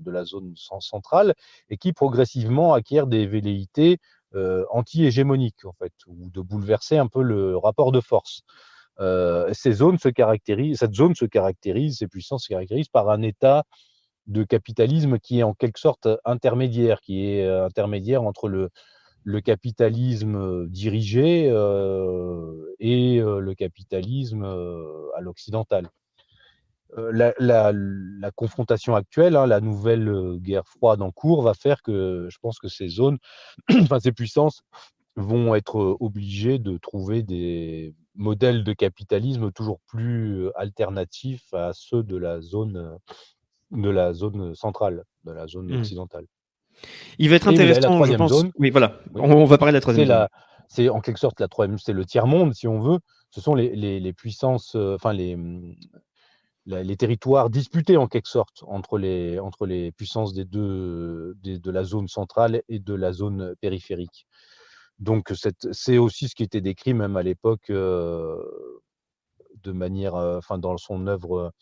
de 0.00 0.10
la 0.10 0.24
zone 0.24 0.54
centrale 0.56 1.34
et 1.70 1.76
qui 1.76 1.92
progressivement 1.92 2.74
acquièrent 2.74 3.06
des 3.06 3.26
velléités 3.26 3.98
anti-hégémoniques 4.70 5.64
en 5.64 5.72
fait, 5.72 5.92
ou 6.06 6.30
de 6.30 6.40
bouleverser 6.40 6.98
un 6.98 7.06
peu 7.06 7.22
le 7.22 7.56
rapport 7.56 7.92
de 7.92 8.00
force. 8.00 8.42
ces 8.98 9.72
zones 9.72 9.98
se 9.98 10.08
caractérisent, 10.08 10.78
cette 10.78 10.94
zone 10.94 11.14
se 11.14 11.24
caractérise, 11.24 11.98
ces 11.98 12.08
puissances 12.08 12.44
se 12.44 12.48
caractérisent 12.48 12.88
par 12.88 13.10
un 13.10 13.22
état 13.22 13.64
de 14.26 14.44
capitalisme 14.44 15.18
qui 15.18 15.40
est 15.40 15.42
en 15.42 15.54
quelque 15.54 15.78
sorte 15.78 16.08
intermédiaire, 16.24 17.00
qui 17.00 17.26
est 17.26 17.48
intermédiaire 17.48 18.22
entre 18.22 18.48
le, 18.48 18.70
le 19.28 19.42
capitalisme 19.42 20.66
dirigé 20.68 21.48
et 22.80 23.20
le 23.20 23.52
capitalisme 23.52 24.44
à 24.44 25.20
l'occidental. 25.20 25.90
la, 26.96 27.34
la, 27.38 28.30
confrontation 28.34 28.94
actuelle, 28.94 29.36
hein, 29.36 29.46
la 29.46 29.60
nouvelle 29.60 30.38
guerre 30.38 30.66
froide 30.66 31.02
en 31.02 31.10
cours, 31.10 31.42
va 31.42 31.52
faire 31.52 31.82
que 31.82 32.26
je 32.30 32.38
pense 32.40 32.58
que 32.58 32.68
ces 32.68 32.88
zones, 32.88 33.18
enfin 33.82 34.00
ces 34.00 34.12
puissances, 34.12 34.62
vont 35.16 35.54
être 35.54 35.98
obligées 36.00 36.58
de 36.58 36.78
trouver 36.78 37.22
des 37.22 37.94
modèles 38.14 38.64
de 38.64 38.72
capitalisme 38.72 39.52
toujours 39.52 39.80
plus 39.88 40.48
alternatifs 40.54 41.52
à 41.52 41.72
ceux 41.74 42.02
de 42.02 42.16
la 42.16 42.40
zone, 42.40 42.98
de 43.72 43.90
la 43.90 44.14
zone 44.14 44.54
centrale, 44.54 45.04
de 45.24 45.32
la 45.32 45.46
zone 45.46 45.68
mmh. 45.70 45.80
occidentale. 45.80 46.24
Il 47.18 47.30
va 47.30 47.36
être 47.36 47.48
intéressant, 47.48 48.04
je 48.04 48.14
pense. 48.14 48.30
Zone, 48.30 48.52
oui, 48.58 48.70
voilà. 48.70 49.00
On, 49.14 49.44
va 49.44 49.58
parler 49.58 49.72
de 49.72 49.76
la 49.76 49.80
troisième. 49.80 50.28
C'est 50.68 50.88
en 50.88 51.00
quelque 51.00 51.18
sorte 51.18 51.40
la 51.40 51.48
troisième, 51.48 51.78
c'est 51.78 51.94
le 51.94 52.04
tiers 52.04 52.26
monde, 52.26 52.54
si 52.54 52.68
on 52.68 52.80
veut. 52.80 52.98
Ce 53.30 53.40
sont 53.40 53.54
les, 53.54 53.74
les, 53.74 54.00
les 54.00 54.12
puissances, 54.12 54.74
enfin 54.74 55.12
les, 55.12 55.34
mmh, 55.36 55.74
les 56.68 56.96
territoires 56.96 57.50
disputés 57.50 57.96
en 57.96 58.06
quelque 58.06 58.28
sorte 58.28 58.62
entre 58.66 58.98
les, 58.98 59.38
entre 59.38 59.66
les 59.66 59.90
puissances 59.92 60.34
des 60.34 60.44
deux, 60.44 61.34
de 61.42 61.70
la 61.70 61.84
zone 61.84 62.08
centrale 62.08 62.62
et 62.68 62.78
de 62.78 62.94
la 62.94 63.12
zone 63.12 63.54
périphérique. 63.60 64.26
Donc 64.98 65.32
c'est 65.72 65.98
aussi 65.98 66.28
ce 66.28 66.34
qui 66.34 66.42
était 66.42 66.60
décrit 66.60 66.92
même 66.92 67.16
à 67.16 67.22
l'époque 67.22 67.70
euh, 67.70 68.36
de 69.62 69.72
manière, 69.72 70.16
euh, 70.16 70.38
enfin 70.38 70.58
dans 70.58 70.76
son 70.76 71.06
œuvre 71.06 71.52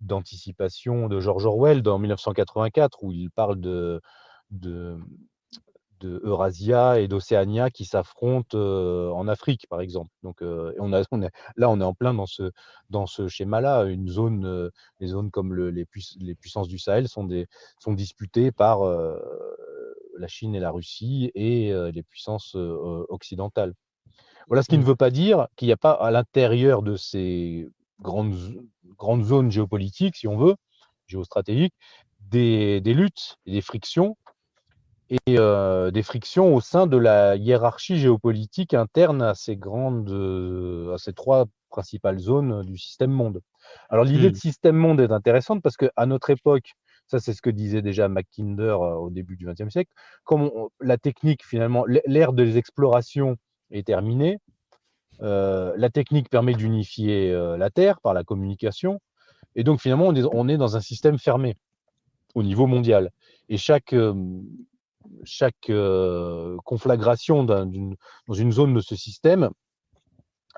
d'anticipation 0.00 1.08
de 1.08 1.20
George 1.20 1.46
Orwell 1.46 1.80
dans 1.82 1.98
1984 1.98 3.04
où 3.04 3.12
il 3.12 3.30
parle 3.30 3.60
de, 3.60 4.00
de, 4.52 4.96
de 6.00 6.20
Eurasia 6.24 7.00
et 7.00 7.08
d'Océania 7.08 7.70
qui 7.70 7.84
s'affrontent 7.84 8.56
en 8.58 9.28
Afrique, 9.28 9.66
par 9.68 9.80
exemple. 9.80 10.10
Donc, 10.22 10.42
on, 10.42 10.92
a, 10.92 11.02
on 11.10 11.22
est, 11.22 11.30
là, 11.56 11.70
on 11.70 11.80
est 11.80 11.84
en 11.84 11.94
plein 11.94 12.14
dans 12.14 12.26
ce, 12.26 12.50
dans 12.90 13.06
ce 13.06 13.28
schéma-là. 13.28 13.84
Une 13.84 14.08
zone, 14.08 14.70
les 15.00 15.08
zones 15.08 15.30
comme 15.30 15.54
le, 15.54 15.70
les, 15.70 15.86
les, 16.20 16.34
puissances 16.34 16.68
du 16.68 16.78
Sahel 16.78 17.08
sont, 17.08 17.24
des, 17.24 17.46
sont 17.78 17.92
disputées 17.92 18.52
par 18.52 18.80
la 18.84 20.28
Chine 20.28 20.54
et 20.54 20.60
la 20.60 20.70
Russie 20.70 21.30
et 21.34 21.72
les 21.92 22.02
puissances 22.02 22.54
occidentales. 22.54 23.74
Voilà 24.48 24.62
ce 24.62 24.68
qui 24.68 24.76
ne 24.76 24.82
mmh. 24.82 24.86
veut 24.86 24.96
pas 24.96 25.10
dire 25.10 25.46
qu'il 25.56 25.66
n'y 25.66 25.72
a 25.72 25.76
pas 25.76 25.92
à 25.92 26.10
l'intérieur 26.10 26.82
de 26.82 26.96
ces 26.96 27.68
grandes, 28.00 28.34
grandes 28.98 29.24
zones 29.24 29.50
géopolitiques, 29.50 30.16
si 30.16 30.26
on 30.26 30.36
veut, 30.36 30.56
géostratégiques, 31.06 31.74
des, 32.20 32.80
des 32.80 32.94
luttes 32.94 33.36
et 33.46 33.52
des 33.52 33.60
frictions 33.60 34.16
et 35.26 35.36
des 35.36 36.02
frictions 36.02 36.54
au 36.54 36.60
sein 36.60 36.86
de 36.86 36.96
la 36.96 37.36
hiérarchie 37.36 37.98
géopolitique 37.98 38.74
interne 38.74 39.22
à 39.22 39.34
ces 39.34 39.56
grandes, 39.56 40.10
à 40.92 40.98
ces 40.98 41.12
trois 41.12 41.46
principales 41.68 42.18
zones 42.18 42.64
du 42.64 42.78
système 42.78 43.10
monde. 43.10 43.40
Alors 43.90 44.04
l'idée 44.04 44.30
de 44.30 44.36
mmh. 44.36 44.40
système 44.40 44.76
monde 44.76 45.00
est 45.00 45.12
intéressante 45.12 45.62
parce 45.62 45.76
qu'à 45.76 46.06
notre 46.06 46.30
époque, 46.30 46.72
ça 47.06 47.18
c'est 47.20 47.34
ce 47.34 47.42
que 47.42 47.50
disait 47.50 47.82
déjà 47.82 48.08
Mackinder 48.08 48.76
au 48.78 49.10
début 49.10 49.36
du 49.36 49.46
XXe 49.46 49.70
siècle, 49.70 49.92
comme 50.24 50.50
la 50.80 50.96
technique 50.96 51.44
finalement, 51.44 51.84
l'ère 52.06 52.32
des 52.32 52.56
explorations 52.56 53.36
est 53.70 53.86
terminée, 53.86 54.38
la 55.20 55.90
technique 55.92 56.30
permet 56.30 56.54
d'unifier 56.54 57.32
la 57.32 57.70
Terre 57.70 58.00
par 58.00 58.14
la 58.14 58.24
communication, 58.24 59.00
et 59.56 59.64
donc 59.64 59.80
finalement 59.80 60.06
on 60.06 60.14
est, 60.14 60.24
on 60.32 60.48
est, 60.48 60.56
dans 60.56 60.76
un 60.76 60.80
système 60.80 61.18
fermé 61.18 61.56
au 62.34 62.42
niveau 62.42 62.66
mondial. 62.66 63.10
Et 63.48 63.58
chaque, 63.58 63.94
chaque 65.24 65.70
euh, 65.70 66.56
conflagration 66.64 67.44
dans 67.44 67.64
une 67.70 68.52
zone 68.52 68.74
de 68.74 68.80
ce 68.80 68.96
système 68.96 69.50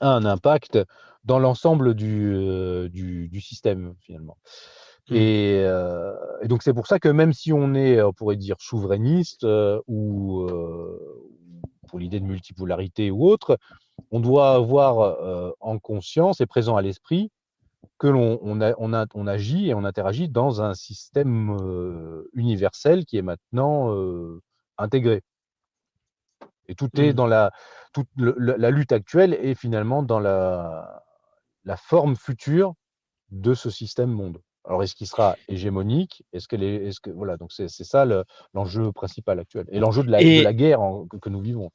a 0.00 0.10
un 0.10 0.24
impact 0.24 0.78
dans 1.24 1.38
l'ensemble 1.38 1.94
du, 1.94 2.34
euh, 2.34 2.88
du, 2.88 3.40
système 3.40 3.94
finalement. 4.00 4.36
Mmh. 5.08 5.14
Euh, 5.16 6.14
et, 6.42 6.48
donc 6.48 6.62
c'est 6.62 6.74
pour 6.74 6.86
ça 6.86 6.98
que 6.98 7.08
même 7.08 7.32
si 7.32 7.52
on 7.52 7.74
est, 7.74 8.02
on 8.02 8.12
pourrait 8.12 8.36
dire, 8.36 8.56
souverainiste 8.58 9.46
ou 9.86 10.48
pour 11.88 11.98
l'idée 11.98 12.20
de 12.20 12.26
multipolarité 12.26 13.10
ou 13.10 13.26
autre, 13.26 13.58
on 14.10 14.20
doit 14.20 14.54
avoir 14.54 15.54
en 15.60 15.78
conscience 15.78 16.40
et 16.40 16.46
présent 16.46 16.76
à 16.76 16.82
l'esprit 16.82 17.30
que 17.98 18.06
l'on 18.06 18.38
on, 18.42 18.60
on, 18.60 19.06
on, 19.14 19.26
agit 19.26 19.68
et 19.68 19.74
on 19.74 19.84
interagit 19.84 20.28
dans 20.28 20.62
un 20.62 20.74
système 20.74 21.56
universel 22.32 23.04
qui 23.04 23.16
est 23.18 23.22
maintenant 23.22 23.94
intégré. 24.78 25.22
Et 26.66 26.74
tout 26.74 26.88
est 26.98 27.12
mmh. 27.12 27.14
dans 27.14 27.26
la, 27.26 27.52
toute 27.92 28.08
la 28.16 28.70
lutte 28.70 28.92
actuelle 28.92 29.34
et 29.40 29.54
finalement 29.54 30.02
dans 30.02 30.20
la, 30.20 31.04
la 31.64 31.76
forme 31.76 32.16
future 32.16 32.74
de 33.30 33.54
ce 33.54 33.70
système 33.70 34.10
monde. 34.10 34.40
Alors, 34.64 34.82
est-ce 34.82 34.94
qu'il 34.94 35.06
sera 35.06 35.36
hégémonique? 35.48 36.24
Est-ce 36.32 36.48
que, 36.48 36.56
est 36.56 36.90
-ce 36.90 37.00
que 37.00 37.10
voilà, 37.10 37.36
donc 37.36 37.52
c'est 37.52 37.68
ça 37.68 38.06
l'enjeu 38.54 38.92
principal 38.92 39.38
actuel 39.38 39.66
et 39.68 39.78
l'enjeu 39.78 40.02
de, 40.02 40.08
de, 40.08 40.42
la 40.42 40.54
guerre 40.54 40.80
que, 41.20 41.28
nous 41.28 41.40
vivons. 41.40 41.70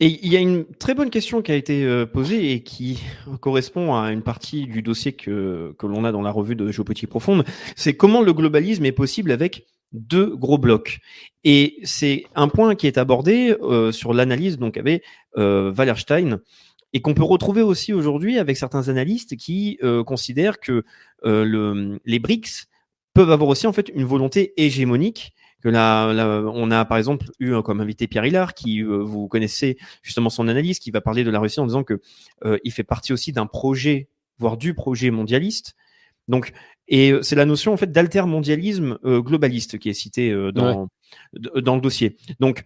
Et 0.00 0.18
il 0.24 0.32
y 0.32 0.36
a 0.36 0.40
une 0.40 0.64
très 0.64 0.94
bonne 0.94 1.10
question 1.10 1.40
qui 1.40 1.52
a 1.52 1.54
été 1.54 1.84
euh, 1.84 2.04
posée 2.04 2.52
et 2.52 2.62
qui 2.62 3.00
correspond 3.40 3.94
à 3.94 4.12
une 4.12 4.22
partie 4.22 4.66
du 4.66 4.82
dossier 4.82 5.12
que, 5.12 5.74
que 5.78 5.86
l'on 5.86 6.04
a 6.04 6.10
dans 6.10 6.22
la 6.22 6.32
revue 6.32 6.56
de 6.56 6.70
Géopolitique 6.70 7.10
Profonde. 7.10 7.44
C'est 7.76 7.94
comment 7.94 8.20
le 8.20 8.32
globalisme 8.32 8.84
est 8.84 8.92
possible 8.92 9.30
avec 9.30 9.66
deux 9.94 10.34
gros 10.36 10.58
blocs. 10.58 10.98
Et 11.44 11.78
c'est 11.84 12.24
un 12.34 12.48
point 12.48 12.74
qui 12.74 12.86
est 12.86 12.98
abordé 12.98 13.56
euh, 13.62 13.92
sur 13.92 14.12
l'analyse 14.12 14.58
donc 14.58 14.76
avait 14.76 15.02
euh, 15.38 15.72
Wallerstein 15.72 16.40
et 16.92 17.00
qu'on 17.00 17.14
peut 17.14 17.24
retrouver 17.24 17.62
aussi 17.62 17.92
aujourd'hui 17.92 18.38
avec 18.38 18.56
certains 18.56 18.88
analystes 18.88 19.36
qui 19.36 19.78
euh, 19.82 20.04
considèrent 20.04 20.60
que 20.60 20.84
le, 21.22 21.98
les 22.04 22.18
BRICS 22.18 22.66
peuvent 23.14 23.30
avoir 23.30 23.48
aussi 23.48 23.66
en 23.66 23.72
fait 23.72 23.90
une 23.94 24.04
volonté 24.04 24.52
hégémonique 24.56 25.32
que 25.64 25.70
là, 25.70 26.44
on 26.52 26.70
a 26.70 26.84
par 26.84 26.98
exemple 26.98 27.26
eu 27.40 27.54
comme 27.62 27.80
invité 27.80 28.06
Pierre 28.06 28.26
Hillard, 28.26 28.52
qui 28.52 28.82
euh, 28.82 28.98
vous 28.98 29.28
connaissez 29.28 29.78
justement 30.02 30.28
son 30.28 30.46
analyse, 30.46 30.78
qui 30.78 30.90
va 30.90 31.00
parler 31.00 31.24
de 31.24 31.30
la 31.30 31.40
Russie 31.40 31.58
en 31.58 31.66
disant 31.66 31.84
que 31.84 32.02
euh, 32.44 32.58
il 32.64 32.70
fait 32.70 32.84
partie 32.84 33.14
aussi 33.14 33.32
d'un 33.32 33.46
projet, 33.46 34.08
voire 34.38 34.58
du 34.58 34.74
projet 34.74 35.10
mondialiste. 35.10 35.74
Donc, 36.28 36.52
et 36.86 37.12
euh, 37.12 37.22
c'est 37.22 37.34
la 37.34 37.46
notion 37.46 37.72
en 37.72 37.78
fait 37.78 37.90
d'altermondialisme 37.90 38.98
globaliste 39.02 39.78
qui 39.78 39.88
est 39.88 39.94
citée 39.94 40.34
dans 40.52 40.88
dans 41.32 41.74
le 41.74 41.80
dossier. 41.80 42.18
Donc 42.40 42.62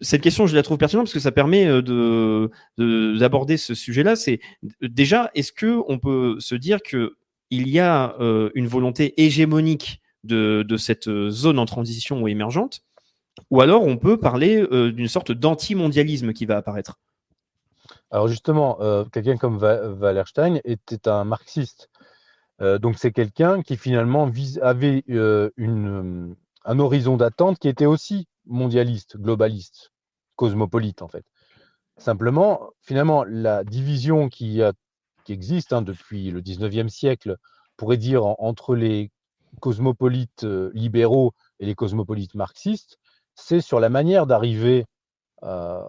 cette 0.00 0.20
question, 0.20 0.48
je 0.48 0.56
la 0.56 0.64
trouve 0.64 0.76
pertinente 0.76 1.06
parce 1.06 1.14
que 1.14 1.20
ça 1.20 1.30
permet 1.30 1.66
de 1.82 2.50
d'aborder 2.76 3.56
ce 3.58 3.74
sujet-là. 3.74 4.16
C'est 4.16 4.40
déjà, 4.82 5.30
est-ce 5.36 5.52
que 5.52 5.80
on 5.86 6.00
peut 6.00 6.36
se 6.40 6.56
dire 6.56 6.82
que 6.82 7.14
il 7.50 7.68
y 7.68 7.78
a 7.78 8.16
une 8.56 8.66
volonté 8.66 9.22
hégémonique 9.22 10.00
de, 10.24 10.76
cette 10.76 11.08
euh, 11.08 11.30
zone 11.30 11.58
en 11.58 11.66
transition 11.66 12.22
ou 12.22 12.28
émergente, 12.28 12.82
ou 13.50 13.60
alors 13.60 13.82
on 13.82 13.96
peut 13.96 14.18
parler 14.18 14.62
euh, 14.62 14.92
d'une 14.92 15.08
sorte 15.08 15.32
d'anti-mondialisme 15.32 16.32
qui 16.32 16.46
va 16.46 16.56
apparaître. 16.56 16.98
Alors 18.10 18.28
justement, 18.28 18.80
euh, 18.80 19.04
quelqu'un 19.04 19.36
comme 19.36 19.56
Wallerstein 19.56 20.60
était 20.64 21.08
un 21.08 21.24
marxiste. 21.24 21.90
donc 22.60 22.96
c'est 22.98 23.12
quelqu'un 23.12 23.62
qui 23.62 23.76
finalement 23.76 24.30
avait 24.62 25.02
une, 25.56 26.36
un 26.64 26.78
horizon 26.78 27.16
d'attente 27.16 27.58
qui 27.58 27.68
était 27.68 27.86
aussi 27.86 28.28
mondialiste, 28.46 29.16
globaliste, 29.16 29.90
cosmopolite 30.36 31.02
en 31.02 31.08
fait. 31.08 31.24
Simplement, 31.96 32.70
finalement, 32.80 33.24
la 33.24 33.64
division 33.64 34.28
qui, 34.28 34.60
existe 35.28 35.72
hein, 35.72 35.82
depuis 35.82 36.30
le 36.30 36.40
19e 36.40 36.88
siècle, 36.88 37.36
pourrait 37.76 37.96
dire 37.96 38.24
entre 38.24 38.76
les 38.76 39.10
cosmopolites 39.60 40.44
euh, 40.44 40.70
libéraux 40.74 41.32
et 41.60 41.66
les 41.66 41.74
cosmopolites 41.74 42.34
marxistes, 42.34 42.98
c'est 43.34 43.60
sur 43.60 43.80
la 43.80 43.88
manière 43.88 44.26
d'arriver 44.26 44.86
euh, 45.42 45.82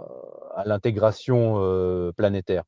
à 0.55 0.63
l'intégration 0.65 1.55
euh, 1.57 2.11
planétaire. 2.11 2.63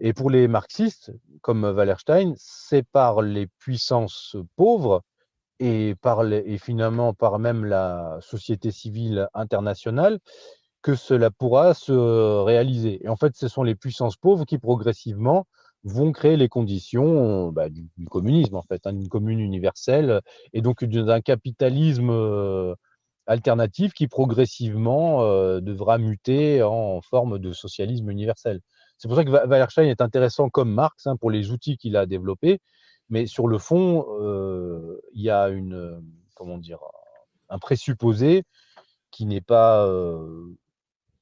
Et 0.00 0.12
pour 0.12 0.30
les 0.30 0.48
marxistes, 0.48 1.12
comme 1.40 1.64
Wallerstein, 1.64 2.34
c'est 2.36 2.82
par 2.82 3.22
les 3.22 3.46
puissances 3.58 4.36
pauvres 4.56 5.02
et, 5.60 5.94
par 6.00 6.24
et 6.24 6.58
finalement 6.58 7.14
par 7.14 7.38
même 7.38 7.64
la 7.64 8.18
société 8.20 8.72
civile 8.72 9.28
internationale 9.34 10.18
que 10.82 10.94
cela 10.94 11.30
pourra 11.30 11.74
se 11.74 11.92
réaliser. 12.42 13.04
Et 13.04 13.08
en 13.08 13.16
fait, 13.16 13.36
ce 13.36 13.48
sont 13.48 13.62
les 13.62 13.74
puissances 13.74 14.16
pauvres 14.16 14.44
qui 14.44 14.58
progressivement 14.58 15.46
vont 15.84 16.12
créer 16.12 16.36
les 16.36 16.48
conditions 16.48 17.52
bah, 17.52 17.68
du, 17.68 17.88
communisme, 18.10 18.56
en 18.56 18.62
fait, 18.62 18.86
hein, 18.86 18.92
d'une 18.94 19.08
commune 19.08 19.40
universelle, 19.40 20.20
et 20.52 20.62
donc 20.62 20.84
d'un 20.84 21.20
capitalisme 21.20 22.10
euh, 22.10 22.74
alternatif 23.26 23.92
qui 23.92 24.08
progressivement 24.08 25.22
euh, 25.22 25.60
devra 25.60 25.98
muter 25.98 26.62
en 26.62 27.00
forme 27.02 27.38
de 27.38 27.52
socialisme 27.52 28.10
universel. 28.10 28.60
C'est 28.96 29.08
pour 29.08 29.16
ça 29.16 29.24
que 29.24 29.30
Wallerstein 29.30 29.86
est 29.86 30.00
intéressant 30.00 30.48
comme 30.48 30.72
Marx 30.72 31.06
hein, 31.06 31.16
pour 31.16 31.30
les 31.30 31.50
outils 31.50 31.76
qu'il 31.76 31.96
a 31.96 32.06
développés, 32.06 32.60
mais 33.10 33.26
sur 33.26 33.46
le 33.46 33.58
fond, 33.58 34.06
euh, 34.20 35.00
il 35.12 35.22
y 35.22 35.30
a 35.30 35.48
une, 35.48 36.02
comment 36.34 36.56
dire, 36.56 36.78
un 37.50 37.58
présupposé 37.58 38.44
qui 39.10 39.26
n'est 39.26 39.42
pas, 39.42 39.86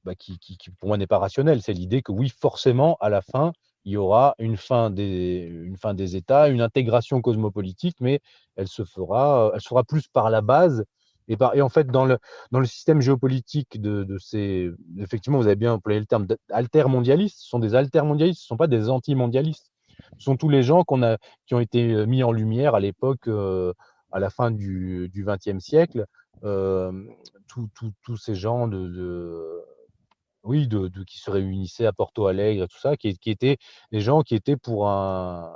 bah, 0.04 0.14
qui, 0.14 0.38
pour 0.78 0.88
moi 0.88 0.96
n'est 0.96 1.08
pas 1.08 1.18
rationnel. 1.18 1.62
C'est 1.62 1.72
l'idée 1.72 2.02
que 2.02 2.12
oui, 2.12 2.28
forcément, 2.28 2.96
à 3.00 3.08
la 3.08 3.22
fin, 3.22 3.52
il 3.84 3.92
y 3.92 3.96
aura 3.96 4.34
une 4.38 4.56
fin 4.56 4.90
des, 4.90 5.48
une 5.50 5.76
fin 5.76 5.94
des 5.94 6.16
États, 6.16 6.48
une 6.48 6.60
intégration 6.60 7.20
cosmopolitique, 7.20 7.96
mais 8.00 8.20
elle 8.56 8.68
se 8.68 8.84
fera, 8.84 9.50
elle 9.54 9.60
sera 9.60 9.84
plus 9.84 10.08
par 10.08 10.30
la 10.30 10.40
base. 10.40 10.84
Et, 11.28 11.36
par, 11.36 11.54
et 11.54 11.62
en 11.62 11.68
fait, 11.68 11.86
dans 11.86 12.04
le, 12.04 12.18
dans 12.50 12.60
le 12.60 12.66
système 12.66 13.00
géopolitique 13.00 13.80
de, 13.80 14.02
de 14.04 14.18
ces. 14.18 14.70
Effectivement, 14.98 15.38
vous 15.38 15.46
avez 15.46 15.56
bien 15.56 15.72
employé 15.74 16.00
le 16.00 16.06
terme 16.06 16.26
d'altermondialistes. 16.48 17.38
Ce 17.40 17.48
sont 17.48 17.60
des 17.60 17.74
altermondialistes, 17.74 18.40
ce 18.40 18.44
ne 18.46 18.48
sont 18.48 18.56
pas 18.56 18.66
des 18.66 18.88
anti-mondialistes. 18.88 19.70
Ce 20.18 20.24
sont 20.24 20.36
tous 20.36 20.48
les 20.48 20.62
gens 20.62 20.82
qu'on 20.84 21.02
a, 21.02 21.18
qui 21.46 21.54
ont 21.54 21.60
été 21.60 22.06
mis 22.06 22.22
en 22.24 22.32
lumière 22.32 22.74
à 22.74 22.80
l'époque, 22.80 23.28
euh, 23.28 23.72
à 24.10 24.18
la 24.18 24.30
fin 24.30 24.50
du 24.50 25.10
XXe 25.14 25.58
siècle. 25.58 26.06
Euh, 26.44 26.92
tous 27.46 28.16
ces 28.16 28.34
gens 28.34 28.66
de, 28.66 28.88
de 28.88 29.62
oui, 30.44 30.66
de, 30.66 30.88
qui 31.04 31.18
se 31.18 31.30
réunissaient 31.30 31.86
à 31.86 31.92
Porto 31.92 32.26
Alegre, 32.26 32.66
tout 32.68 32.78
ça, 32.78 32.96
qui, 32.96 33.16
étaient 33.26 33.58
des 33.92 34.00
gens 34.00 34.22
qui 34.22 34.34
étaient 34.34 34.56
pour 34.56 34.88
un, 34.88 35.54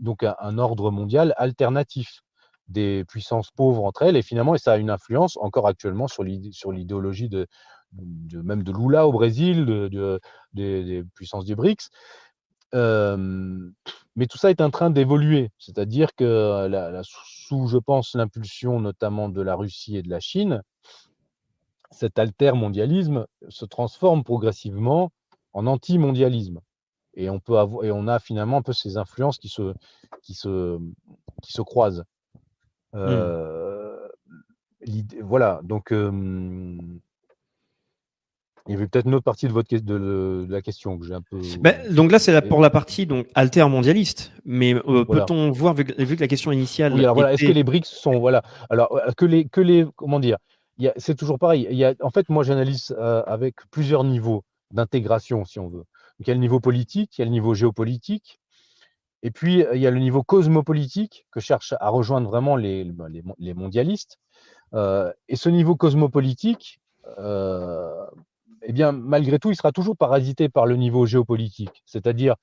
donc 0.00 0.24
un, 0.24 0.58
ordre 0.58 0.90
mondial 0.90 1.34
alternatif 1.36 2.20
des 2.68 3.04
puissances 3.06 3.50
pauvres 3.50 3.84
entre 3.84 4.02
elles. 4.02 4.16
Et 4.16 4.22
finalement, 4.22 4.54
et 4.54 4.58
ça 4.58 4.72
a 4.72 4.76
une 4.76 4.90
influence 4.90 5.36
encore 5.36 5.66
actuellement 5.68 6.08
sur 6.08 6.24
l'idéologie 6.24 7.28
de, 7.28 7.46
même 8.32 8.62
de 8.62 8.72
Lula 8.72 9.06
au 9.06 9.12
Brésil, 9.12 9.66
de, 9.66 10.20
des 10.52 11.04
puissances 11.14 11.44
du 11.44 11.54
BRICS. 11.54 11.90
mais 12.72 14.26
tout 14.26 14.38
ça 14.38 14.50
est 14.50 14.60
en 14.60 14.70
train 14.70 14.90
d'évoluer. 14.90 15.50
C'est-à-dire 15.58 16.14
que 16.16 17.02
sous, 17.04 17.68
je 17.68 17.78
pense, 17.78 18.14
l'impulsion 18.14 18.80
notamment 18.80 19.28
de 19.28 19.42
la 19.42 19.54
Russie 19.54 19.96
et 19.96 20.02
de 20.02 20.10
la 20.10 20.20
Chine, 20.20 20.62
cet 21.94 22.18
alter-mondialisme 22.18 23.26
se 23.48 23.64
transforme 23.64 24.24
progressivement 24.24 25.10
en 25.52 25.66
anti-mondialisme. 25.66 26.60
Et 27.14 27.30
on, 27.30 27.38
peut 27.38 27.58
avoir, 27.58 27.84
et 27.84 27.92
on 27.92 28.08
a 28.08 28.18
finalement 28.18 28.58
un 28.58 28.62
peu 28.62 28.72
ces 28.72 28.96
influences 28.96 29.38
qui 29.38 29.48
se, 29.48 29.72
qui 30.22 30.34
se, 30.34 30.78
qui 31.42 31.52
se 31.52 31.62
croisent. 31.62 32.04
Mmh. 32.92 32.98
Euh, 32.98 34.08
voilà, 35.22 35.60
donc 35.62 35.92
il 38.66 38.72
y 38.72 38.76
avait 38.76 38.86
peut-être 38.86 39.06
une 39.06 39.14
autre 39.14 39.24
partie 39.24 39.46
de, 39.46 39.52
votre, 39.52 39.76
de, 39.76 40.46
la 40.48 40.62
question 40.62 40.98
que 40.98 41.06
j'ai 41.06 41.12
un 41.12 41.20
peu. 41.20 41.38
donc 41.90 42.10
là, 42.10 42.18
c'est 42.18 42.48
pour 42.48 42.60
la 42.60 42.70
partie 42.70 43.04
donc 43.04 43.26
alter-mondialiste. 43.34 44.32
Mais 44.46 44.74
euh, 44.74 45.04
peut-on 45.04 45.50
voir, 45.50 45.74
vu 45.74 45.84
que, 45.84 46.20
la 46.20 46.28
question 46.28 46.50
initiale. 46.50 46.94
Oui, 46.94 47.00
alors 47.00 47.14
voilà, 47.14 47.34
est-ce 47.34 47.44
que 47.44 47.52
les 47.52 47.64
BRICS 47.64 47.86
sont. 47.86 48.18
Voilà, 48.18 48.42
alors 48.70 48.96
euh, 48.96 49.10
que 49.16 49.26
les, 49.26 49.44
que 49.44 49.60
les. 49.60 49.84
Comment 49.96 50.18
dire 50.18 50.38
c'est 50.96 51.16
toujours 51.16 51.38
pareil. 51.38 51.94
En 52.00 52.10
fait, 52.10 52.28
moi, 52.28 52.42
j'analyse 52.42 52.94
euh, 52.98 53.22
avec 53.26 53.56
plusieurs 53.70 54.04
niveaux 54.04 54.44
d'intégration, 54.70 55.44
si 55.44 55.58
on 55.58 55.68
veut. 55.68 55.84
il 56.18 56.26
y 56.26 56.30
a 56.30 56.34
le 56.34 56.40
niveau 56.40 56.60
politique, 56.60 57.16
il 57.16 57.20
y 57.20 57.22
a 57.22 57.24
le 57.26 57.30
niveau 57.30 57.54
géopolitique, 57.54 58.40
et 59.22 59.30
puis 59.30 59.64
il 59.72 59.80
y 59.80 59.86
a 59.86 59.90
le 59.90 60.00
niveau 60.00 60.22
cosmopolitique 60.22 61.26
que 61.30 61.40
cherche 61.40 61.74
à 61.80 61.88
rejoindre 61.88 62.28
vraiment 62.28 62.56
les, 62.56 62.84
les, 63.38 63.54
mondialistes. 63.54 64.18
Euh, 64.74 65.12
et 65.28 65.36
ce 65.36 65.48
niveau 65.48 65.76
cosmopolitique, 65.76 66.80
euh, 67.18 68.04
eh 68.62 68.72
bien, 68.72 68.92
malgré 68.92 69.38
tout, 69.38 69.50
il 69.50 69.56
sera 69.56 69.72
toujours 69.72 69.96
parasité 69.96 70.48
par 70.48 70.66
le 70.66 70.76
niveau 70.76 71.06
géopolitique, 71.06 71.82
c'est-à-dire 71.86 72.34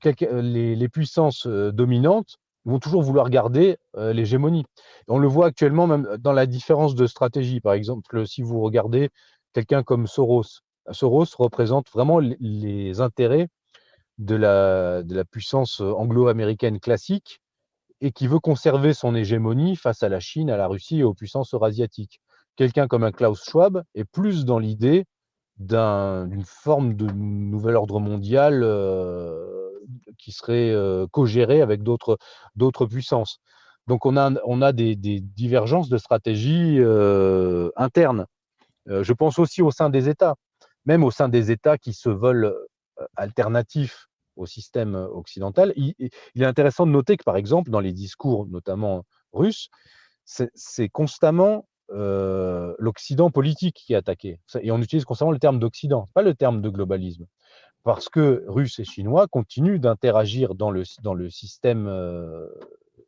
les, 0.00 0.88
puissances 0.88 1.46
dominantes 1.46 2.38
vont 2.64 2.78
toujours 2.78 3.02
vouloir 3.02 3.30
garder 3.30 3.76
euh, 3.96 4.12
l'hégémonie. 4.12 4.64
On 5.08 5.18
le 5.18 5.28
voit 5.28 5.46
actuellement 5.46 5.86
même 5.86 6.16
dans 6.18 6.32
la 6.32 6.46
différence 6.46 6.94
de 6.94 7.06
stratégie. 7.06 7.60
Par 7.60 7.74
exemple, 7.74 8.26
si 8.26 8.42
vous 8.42 8.60
regardez 8.60 9.10
quelqu'un 9.52 9.82
comme 9.82 10.06
Soros, 10.06 10.60
Soros 10.90 11.26
représente 11.38 11.90
vraiment 11.90 12.18
les 12.20 13.00
intérêts 13.00 13.48
de 14.18 14.34
la, 14.36 15.24
puissance 15.24 15.80
anglo-américaine 15.80 16.80
classique 16.80 17.40
et 18.00 18.12
qui 18.12 18.26
veut 18.26 18.38
conserver 18.38 18.94
son 18.94 19.14
hégémonie 19.14 19.76
face 19.76 20.02
à 20.02 20.08
la 20.08 20.20
Chine, 20.20 20.50
à 20.50 20.56
la 20.56 20.66
Russie 20.66 21.00
et 21.00 21.04
aux 21.04 21.14
puissances 21.14 21.54
eurasiatiques. 21.54 22.20
Quelqu'un 22.56 22.86
comme 22.86 23.04
un 23.04 23.12
Klaus 23.12 23.42
Schwab 23.44 23.82
est 23.94 24.04
plus 24.04 24.44
dans 24.44 24.58
l'idée 24.58 25.04
d'une 25.56 26.44
forme 26.44 26.94
de 26.94 27.06
nouvel 27.06 27.76
ordre 27.76 28.00
mondial 28.00 28.62
euh, 28.62 29.63
qui 30.18 30.32
serait 30.32 30.74
co-géré 31.10 31.60
avec 31.60 31.82
d'autres 31.82 32.86
puissances. 32.86 33.40
Donc 33.86 34.06
on 34.06 34.16
a, 34.16 34.72
des, 34.72 34.96
divergences 34.96 35.88
de 35.88 35.98
stratégie 35.98 36.78
euh, 36.80 37.70
internes. 37.76 38.26
Je 38.86 39.12
pense 39.12 39.38
aussi 39.38 39.62
au 39.62 39.70
sein 39.70 39.90
des 39.90 40.08
États, 40.08 40.36
même 40.84 41.04
au 41.04 41.10
sein 41.10 41.28
des 41.28 41.50
États 41.50 41.78
qui 41.78 41.92
se 41.92 42.08
veulent 42.08 42.54
alternatifs 43.16 44.08
au 44.36 44.46
système 44.46 44.94
occidental. 44.94 45.72
Il, 45.76 45.94
est 45.98 46.44
intéressant 46.44 46.86
de 46.86 46.92
noter 46.92 47.16
que, 47.16 47.24
par 47.24 47.36
exemple, 47.36 47.70
dans 47.70 47.80
les 47.80 47.92
discours, 47.92 48.46
notamment 48.46 49.04
russes, 49.32 49.68
c'est 50.24 50.88
constamment 50.88 51.66
l'Occident 51.90 53.30
politique 53.30 53.82
qui 53.86 53.92
est 53.92 53.96
attaqué. 53.96 54.40
Et 54.62 54.70
on 54.70 54.78
utilise 54.78 55.04
constamment 55.04 55.32
le 55.32 55.38
terme 55.38 55.58
d'Occident, 55.58 56.08
pas 56.14 56.22
le 56.22 56.34
terme 56.34 56.62
de 56.62 56.70
globalisme 56.70 57.26
parce 57.84 58.08
que 58.08 58.44
Russes 58.48 58.80
et 58.80 58.84
Chinois 58.84 59.28
continuent 59.28 59.78
d'interagir 59.78 60.54
dans 60.54 60.70
le, 60.70 60.82
dans 61.02 61.14
le 61.14 61.30
système 61.30 61.86
euh, 61.86 62.48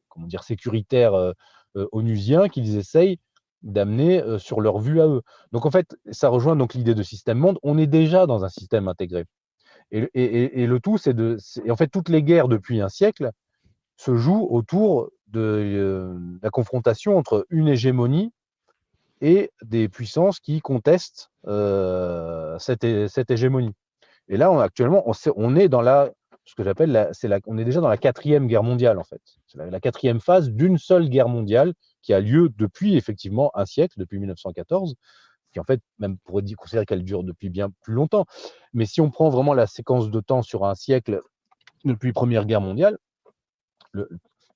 comment 0.09 0.27
dire, 0.27 0.45
sécuritaire 0.45 1.15
euh, 1.15 1.33
euh, 1.77 1.89
onusien 1.93 2.49
qu'ils 2.49 2.77
essayent 2.77 3.19
d'amener 3.63 4.23
sur 4.39 4.61
leur 4.61 4.79
vue 4.79 5.01
à 5.01 5.09
eux. 5.09 5.23
Donc 5.51 5.67
en 5.67 5.71
fait, 5.71 5.97
ça 6.13 6.29
rejoint 6.29 6.55
donc 6.55 6.75
l'idée 6.75 6.95
de 6.95 7.03
système 7.03 7.39
monde. 7.39 7.59
On 7.63 7.79
est 7.79 7.89
déjà 7.89 8.27
dans 8.27 8.45
un 8.45 8.49
système 8.49 8.87
intégré. 8.87 9.25
Et, 9.91 10.09
et, 10.15 10.67
le 10.67 10.79
tout, 10.79 10.99
c'est 10.99 11.15
de. 11.15 11.37
Et 11.65 11.71
en 11.71 11.77
fait, 11.77 11.89
toutes 11.89 12.09
les 12.09 12.23
guerres 12.23 12.49
depuis 12.49 12.81
un 12.81 12.89
siècle 12.89 13.31
se 13.97 14.15
jouent 14.15 14.47
autour 14.51 15.11
de 15.29 16.15
la 16.43 16.51
confrontation 16.51 17.17
entre 17.17 17.47
une 17.51 17.67
hégémonie 17.67 18.33
et 19.21 19.51
des 19.65 19.89
puissances 19.89 20.39
qui 20.39 20.61
contestent 20.61 21.31
cette, 21.47 23.09
cette 23.09 23.31
hégémonie. 23.31 23.75
Et 24.29 24.37
là, 24.37 24.51
actuellement, 24.61 25.05
on, 25.37 25.57
est 25.57 25.69
dans 25.69 25.83
la, 25.83 26.11
ce 26.45 26.55
que 26.55 26.65
j'appelle, 26.65 27.09
c'est 27.13 27.31
on 27.47 27.59
est 27.59 27.65
déjà 27.65 27.81
dans 27.81 27.89
la 27.89 27.97
quatrième 27.97 28.47
guerre 28.47 28.63
mondiale 28.63 28.99
en 28.99 29.05
fait. 29.05 29.21
C'est 29.47 29.59
la, 29.59 29.81
quatrième 29.81 30.21
phase 30.21 30.51
d'une 30.51 30.79
seule 30.79 31.09
guerre 31.09 31.29
mondiale 31.29 31.75
qui 32.03 32.13
a 32.13 32.21
lieu 32.21 32.49
depuis 32.57 32.97
effectivement 32.97 33.51
un 33.55 33.67
siècle, 33.67 33.95
depuis 33.99 34.19
1914, 34.19 34.97
qui 35.53 35.61
en 35.61 35.65
fait 35.65 35.81
même 35.99 36.19
pourrait 36.19 36.43
dire, 36.43 36.57
considérer 36.57 36.87
qu'elle 36.87 37.05
dure 37.05 37.23
depuis 37.23 37.51
bien 37.51 37.71
plus 37.83 37.95
longtemps. 37.95 38.27
Mais 38.73 38.87
si 38.87 39.01
on 39.01 39.11
prend 39.11 39.29
vraiment 39.29 39.55
la 39.55 39.67
séquence 39.67 40.11
de 40.11 40.21
temps 40.21 40.43
sur 40.43 40.65
un 40.65 40.75
siècle 40.75 41.21
depuis 41.85 42.13
Première 42.13 42.47
Guerre 42.47 42.61
mondiale, 42.61 42.99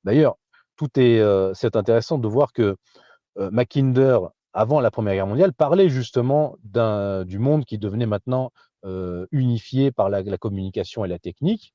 d'ailleurs, 0.05 0.37
tout 0.77 0.89
est, 0.99 1.21
euh, 1.21 1.55
c'est 1.55 1.77
intéressant 1.77 2.19
de 2.19 2.27
voir 2.27 2.53
que 2.53 2.77
euh, 3.39 3.51
Mackinder, 3.51 4.19
avant 4.53 4.81
la 4.81 4.91
Première 4.91 5.15
Guerre 5.15 5.27
mondiale, 5.27 5.53
parlait 5.53 5.89
justement 5.89 6.57
du 6.65 7.39
monde 7.39 7.65
qui 7.65 7.79
devenait 7.79 8.07
maintenant 8.07 8.51
euh, 8.85 9.27
unifié 9.31 9.93
par 9.93 10.09
la, 10.09 10.23
communication 10.39 11.05
et 11.05 11.09
la 11.09 11.19
technique. 11.19 11.75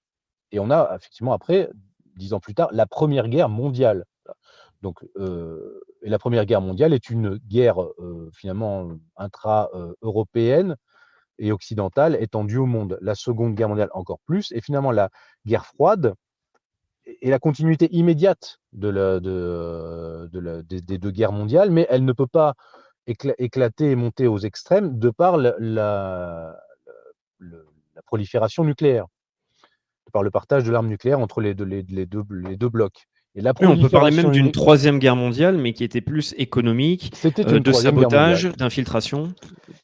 Et 0.51 0.59
on 0.59 0.71
a 0.71 0.95
effectivement 0.95 1.33
après, 1.33 1.69
dix 2.15 2.33
ans 2.33 2.39
plus 2.39 2.55
tard, 2.55 2.69
la 2.71 2.85
Première 2.85 3.27
Guerre 3.27 3.49
mondiale. 3.49 4.05
Donc, 4.81 5.05
euh, 5.17 5.81
et 6.01 6.09
la 6.09 6.19
Première 6.19 6.45
Guerre 6.45 6.61
mondiale 6.61 6.93
est 6.93 7.09
une 7.09 7.37
guerre 7.37 7.81
euh, 7.83 8.29
finalement 8.33 8.89
intra-européenne 9.17 10.77
et 11.37 11.51
occidentale 11.51 12.17
étendue 12.19 12.57
au 12.57 12.65
monde. 12.65 12.97
La 13.01 13.15
Seconde 13.15 13.55
Guerre 13.55 13.69
mondiale 13.69 13.89
encore 13.93 14.19
plus. 14.25 14.51
Et 14.51 14.61
finalement, 14.61 14.91
la 14.91 15.09
guerre 15.45 15.65
froide 15.65 16.15
est 17.05 17.29
la 17.29 17.39
continuité 17.39 17.87
immédiate 17.95 18.59
de 18.73 19.19
des, 20.61 20.97
deux 20.97 21.11
guerres 21.11 21.31
mondiales, 21.31 21.69
mais 21.69 21.85
elle 21.89 22.03
ne 22.03 22.13
peut 22.13 22.27
pas 22.27 22.55
éclater 23.07 23.91
et 23.91 23.95
monter 23.95 24.27
aux 24.27 24.39
extrêmes 24.39 24.97
de 24.97 25.09
par 25.11 25.37
la, 25.37 26.57
la 27.95 28.01
prolifération 28.01 28.63
nucléaire, 28.63 29.05
par 30.11 30.23
le 30.23 30.31
partage 30.31 30.63
de 30.63 30.71
l'arme 30.71 30.87
nucléaire 30.87 31.19
entre 31.19 31.41
les 31.41 31.53
deux, 31.53 31.65
les, 31.65 31.83
deux, 31.83 32.23
les 32.29 32.57
deux 32.57 32.69
blocs. 32.69 33.07
Et 33.37 33.41
la 33.41 33.53
on 33.61 33.77
peut 33.77 33.89
parler 33.89 34.15
même 34.15 34.31
d'une 34.31 34.53
troisième 34.53 34.97
guerre 34.97 35.17
mondiale, 35.17 35.57
mais 35.57 35.73
qui 35.73 35.83
était 35.83 35.99
plus 35.99 36.33
économique, 36.37 37.11
euh, 37.25 37.59
de 37.59 37.71
sabotage, 37.73 38.45
d'infiltration. 38.55 39.33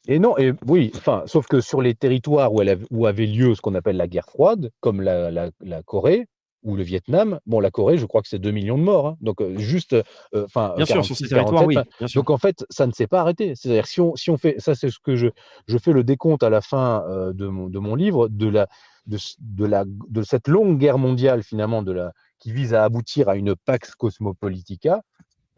Et 0.08 0.18
non, 0.18 0.38
et 0.38 0.54
oui, 0.66 0.90
enfin, 0.96 1.24
sauf 1.26 1.46
que 1.46 1.60
sur 1.60 1.82
les 1.82 1.94
territoires 1.94 2.54
où, 2.54 2.62
elle 2.62 2.78
où 2.90 3.06
avait 3.06 3.26
lieu 3.26 3.54
ce 3.54 3.60
qu'on 3.60 3.74
appelle 3.74 3.98
la 3.98 4.08
guerre 4.08 4.24
froide, 4.24 4.70
comme 4.80 5.02
la, 5.02 5.30
la 5.30 5.82
Corée, 5.82 6.28
ou 6.62 6.76
le 6.76 6.82
Vietnam, 6.82 7.40
bon, 7.46 7.60
la 7.60 7.70
Corée, 7.70 7.98
je 7.98 8.06
crois 8.06 8.22
que 8.22 8.28
c'est 8.28 8.38
2 8.38 8.50
millions 8.50 8.78
de 8.78 8.82
morts. 8.82 9.08
Hein. 9.08 9.16
donc, 9.20 9.40
euh, 9.40 9.58
juste. 9.58 9.94
Euh, 9.94 10.02
enfin, 10.44 10.74
bien 10.76 10.86
sûr, 10.86 11.04
sur 11.04 11.16
ces 11.16 11.28
territoires, 11.28 11.66
oui. 11.66 11.76
Donc, 12.14 12.30
en 12.30 12.38
fait, 12.38 12.64
ça 12.70 12.86
ne 12.86 12.92
s'est 12.92 13.06
pas 13.06 13.20
arrêté. 13.20 13.54
C'est-à-dire, 13.54 13.86
si 13.86 14.00
on, 14.00 14.14
si 14.16 14.30
on 14.30 14.36
fait. 14.36 14.54
Ça, 14.58 14.74
c'est 14.74 14.90
ce 14.90 14.98
que 14.98 15.16
je, 15.16 15.28
je 15.66 15.78
fais 15.78 15.92
le 15.92 16.04
décompte 16.04 16.42
à 16.42 16.50
la 16.50 16.60
fin 16.60 17.04
euh, 17.08 17.32
de, 17.32 17.46
mon, 17.46 17.68
de 17.68 17.78
mon 17.78 17.94
livre, 17.94 18.28
de, 18.28 18.48
la, 18.48 18.68
de, 19.06 19.18
de, 19.40 19.64
la, 19.64 19.84
de 19.86 20.22
cette 20.22 20.48
longue 20.48 20.78
guerre 20.78 20.98
mondiale, 20.98 21.42
finalement, 21.42 21.82
de 21.82 21.92
la, 21.92 22.12
qui 22.38 22.52
vise 22.52 22.74
à 22.74 22.84
aboutir 22.84 23.28
à 23.28 23.36
une 23.36 23.54
Pax 23.56 23.94
Cosmopolitica, 23.94 25.02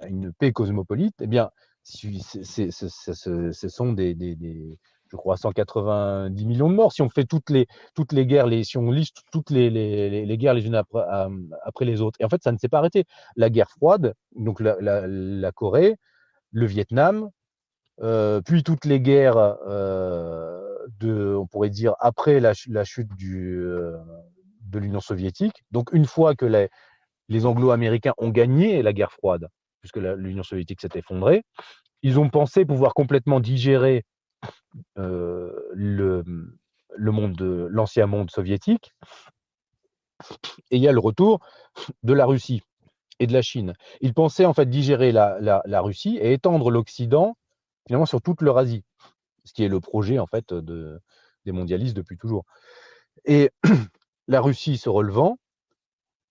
à 0.01 0.07
une 0.07 0.33
paix 0.33 0.53
cosmopolite. 0.53 1.17
Eh 1.21 1.27
bien, 1.27 1.51
ce 1.83 3.69
sont 3.69 3.93
des, 3.93 4.15
des, 4.15 4.37
des 4.37 4.79
je 5.15 5.17
crois, 5.17 5.37
190 5.37 6.45
millions 6.45 6.69
de 6.69 6.75
morts. 6.75 6.93
Si 6.93 7.01
on 7.01 7.09
fait 7.09 7.25
toutes 7.25 7.49
les, 7.49 7.67
toutes 7.95 8.13
les 8.13 8.27
guerres, 8.27 8.49
les, 8.49 8.65
si 8.65 8.77
on 8.79 8.91
liste 8.91 9.23
toutes 9.31 9.51
les, 9.51 9.71
les, 9.71 10.39
guerres 10.39 10.55
les 10.55 10.67
unes 10.67 10.75
après, 10.75 11.05
après, 11.63 11.85
les 11.85 12.01
autres. 12.01 12.21
Et 12.21 12.25
en 12.25 12.29
fait, 12.29 12.43
ça 12.43 12.51
ne 12.51 12.59
s'est 12.59 12.69
pas 12.69 12.79
arrêté. 12.79 13.05
La 13.37 13.49
guerre 13.49 13.71
froide, 13.71 14.15
donc 14.35 14.59
la, 14.61 15.53
Corée, 15.53 15.95
le 16.51 16.67
Vietnam, 16.67 17.31
euh, 18.03 18.41
puis 18.41 18.65
toutes 18.65 18.87
les 18.87 19.01
guerres 19.01 19.37
euh, 19.37 20.61
de, 20.99 21.37
on 21.37 21.47
pourrait 21.47 21.71
dire, 21.71 21.95
après 22.01 22.41
la, 22.41 22.53
chute 22.53 23.15
du, 23.17 23.57
euh, 23.61 23.97
de 24.63 24.81
l'Union 24.81 25.01
soviétique. 25.01 25.63
Donc, 25.71 25.93
une 25.93 26.07
fois 26.07 26.35
que 26.35 26.45
les, 26.45 26.71
les 27.29 27.47
anglo-américains 27.47 28.15
ont 28.19 28.31
gagné 28.31 28.83
la 28.83 28.93
guerre 28.93 29.13
froide, 29.13 29.47
puisque 29.81 29.99
l'Union 29.99 30.43
soviétique 30.43 30.81
s'est 30.81 30.89
effondrée, 30.97 31.45
ils 32.03 32.19
ont 32.19 32.29
pensé 32.29 32.65
pouvoir 32.65 32.95
complètement 32.95 33.39
digérer 33.39 33.99
euh, 33.99 34.03
le, 34.97 36.25
le 36.97 37.13
monde 37.13 37.35
de 37.35 37.69
l'ancien 37.71 38.07
monde 38.07 38.31
soviétique. 38.31 38.95
Et 40.71 40.77
il 40.77 40.83
y 40.83 40.89
a 40.89 40.93
le 40.93 41.01
retour 41.01 41.41
de 42.03 42.13
la 42.13 42.25
Russie 42.27 42.63
et 43.19 43.27
de 43.27 43.33
la 43.33 43.43
Chine. 43.43 43.75
Ils 44.01 44.15
pensaient 44.15 44.45
en 44.45 44.55
fait 44.55 44.69
digérer 44.69 45.13
la, 45.13 45.39
la, 45.41 45.81
Russie 45.81 46.19
et 46.21 46.33
étendre 46.33 46.71
l'Occident 46.71 47.37
finalement 47.87 48.07
sur 48.07 48.23
toute 48.23 48.41
l'Eurasie, 48.41 48.85
ce 49.45 49.53
qui 49.53 49.65
est 49.65 49.69
le 49.69 49.81
projet 49.81 50.19
en 50.19 50.27
fait 50.27 50.55
de, 50.55 51.01
des 51.45 51.53
mondialistes 51.53 51.97
depuis 51.97 52.17
toujours. 52.17 52.45
Et 53.25 53.51
la 54.29 54.41
Russie 54.41 54.79
se 54.79 54.89
relevant, 54.89 55.39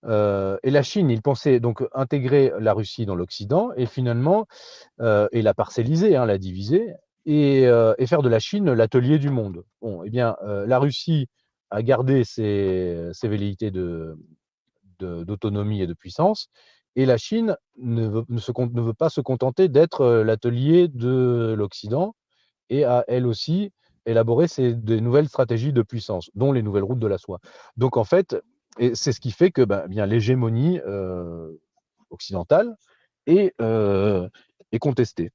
euh, 0.05 0.57
et 0.63 0.71
la 0.71 0.83
Chine, 0.83 1.09
ils 1.09 1.21
pensaient 1.21 1.59
donc 1.59 1.83
intégrer 1.93 2.51
la 2.59 2.73
Russie 2.73 3.05
dans 3.05 3.15
l'Occident 3.15 3.71
et 3.77 3.85
finalement, 3.85 4.47
euh, 4.99 5.27
et 5.31 5.41
la 5.41 5.53
parcelliser, 5.53 6.15
hein, 6.15 6.25
la 6.25 6.37
diviser, 6.37 6.93
et, 7.25 7.65
euh, 7.67 7.93
et, 7.97 8.07
faire 8.07 8.21
de 8.21 8.29
la 8.29 8.39
Chine 8.39 8.71
l'atelier 8.71 9.19
du 9.19 9.29
monde. 9.29 9.63
Bon, 9.81 10.03
eh 10.03 10.09
bien, 10.09 10.35
euh, 10.43 10.65
la 10.65 10.79
Russie 10.79 11.27
a 11.69 11.81
gardé 11.81 12.23
ses, 12.23 13.09
ses 13.13 13.27
velléités 13.27 13.71
d'autonomie 14.99 15.81
et 15.81 15.87
de 15.87 15.93
puissance, 15.93 16.49
et 16.95 17.05
la 17.05 17.17
Chine 17.17 17.57
ne 17.77 18.07
veut, 18.07 18.93
pas 18.93 19.09
se 19.09 19.21
contenter 19.21 19.67
d'être 19.67 20.01
euh, 20.01 20.23
l'atelier 20.23 20.87
de 20.87 21.55
l'Occident 21.57 22.15
et 22.69 22.85
a 22.85 23.03
elle 23.07 23.25
aussi 23.25 23.71
élaboré 24.05 24.47
ses, 24.47 24.75
des 24.75 25.01
nouvelles 25.01 25.29
stratégies 25.29 25.73
de 25.73 25.81
puissance, 25.81 26.29
dont 26.35 26.51
les 26.51 26.61
nouvelles 26.61 26.83
routes 26.83 26.99
de 26.99 27.07
la 27.07 27.17
soie. 27.17 27.39
Donc 27.77 27.97
en 27.97 28.03
fait, 28.03 28.35
c'est 28.93 29.11
ce 29.13 29.19
qui 29.19 29.31
fait 29.31 29.51
que 29.51 29.61
ben, 29.61 29.87
bien 29.87 30.05
l'hégémonie 30.05 30.79
occidentale 32.09 32.75
est 33.27 33.53
contestée. 34.79 35.31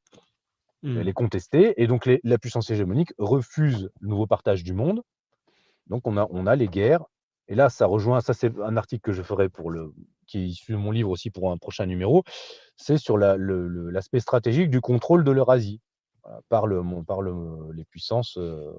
Mmh. 0.83 0.99
Elle 0.99 1.09
est 1.09 1.13
contestée 1.13 1.81
et 1.83 1.87
donc 1.87 2.07
les, 2.07 2.21
la 2.23 2.39
puissance 2.39 2.71
hégémonique 2.71 3.13
refuse 3.19 3.91
le 4.01 4.09
nouveau 4.09 4.27
partage 4.27 4.63
du 4.63 4.73
monde. 4.73 5.03
Donc 5.89 6.07
on 6.07 6.17
a, 6.17 6.27
on 6.31 6.47
a 6.47 6.57
les 6.57 6.69
guerres. 6.69 7.05
Et 7.49 7.55
là, 7.55 7.71
ça 7.71 7.87
rejoint, 7.87 8.21
ça 8.21 8.35
c'est 8.35 8.59
un 8.61 8.77
article 8.77 9.01
que 9.01 9.13
je 9.13 9.23
ferai 9.23 9.49
pour 9.49 9.71
le, 9.71 9.93
qui 10.27 10.39
est 10.39 10.47
issu 10.47 10.73
de 10.73 10.77
mon 10.77 10.91
livre 10.91 11.11
aussi 11.11 11.31
pour 11.31 11.51
un 11.51 11.57
prochain 11.57 11.87
numéro, 11.87 12.23
c'est 12.77 12.99
sur 12.99 13.17
l'aspect 13.17 14.19
la, 14.19 14.21
stratégique 14.21 14.71
du 14.71 14.81
contrôle 14.81 15.25
de 15.25 15.31
l'Eurasie 15.31 15.81
par, 16.49 16.67
le, 16.67 16.83
par 17.05 17.23
le, 17.23 17.73
les 17.73 17.85
puissances 17.85 18.37
euh, 18.37 18.71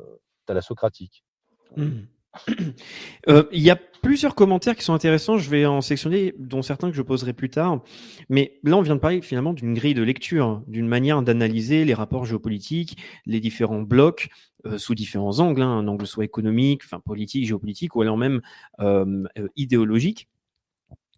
thalassocratiques. 0.46 1.26
Mmh. 1.76 2.02
Euh, 3.28 3.44
il 3.52 3.62
y 3.62 3.70
a 3.70 3.76
plusieurs 3.76 4.34
commentaires 4.34 4.76
qui 4.76 4.84
sont 4.84 4.94
intéressants. 4.94 5.38
Je 5.38 5.50
vais 5.50 5.66
en 5.66 5.82
sectionner, 5.82 6.34
dont 6.40 6.62
certains 6.62 6.90
que 6.90 6.96
je 6.96 7.02
poserai 7.02 7.34
plus 7.34 7.50
tard. 7.50 7.84
Mais 8.30 8.60
là, 8.64 8.78
on 8.78 8.82
vient 8.82 8.96
de 8.96 9.00
parler 9.00 9.22
finalement 9.22 9.54
d'une 9.54 9.74
grille 9.74 9.94
de 9.94 10.02
lecture, 10.02 10.64
d'une 10.68 10.88
manière 10.88 11.22
d'analyser 11.22 11.86
les 11.86 11.94
rapports 11.94 12.26
géopolitiques, 12.26 12.98
les 13.26 13.40
différents 13.40 13.82
blocs 13.82 14.30
euh, 14.66 14.78
sous 14.78 14.96
différents 14.96 15.40
angles, 15.40 15.62
hein, 15.62 15.70
un 15.70 15.88
angle 15.88 16.08
soit 16.08 16.26
économique, 16.26 16.82
enfin 16.86 17.00
politique, 17.00 17.46
géopolitique, 17.46 17.96
ou 17.96 18.02
alors 18.02 18.18
même 18.18 18.42
euh 18.80 19.24
idéologique. 19.56 20.28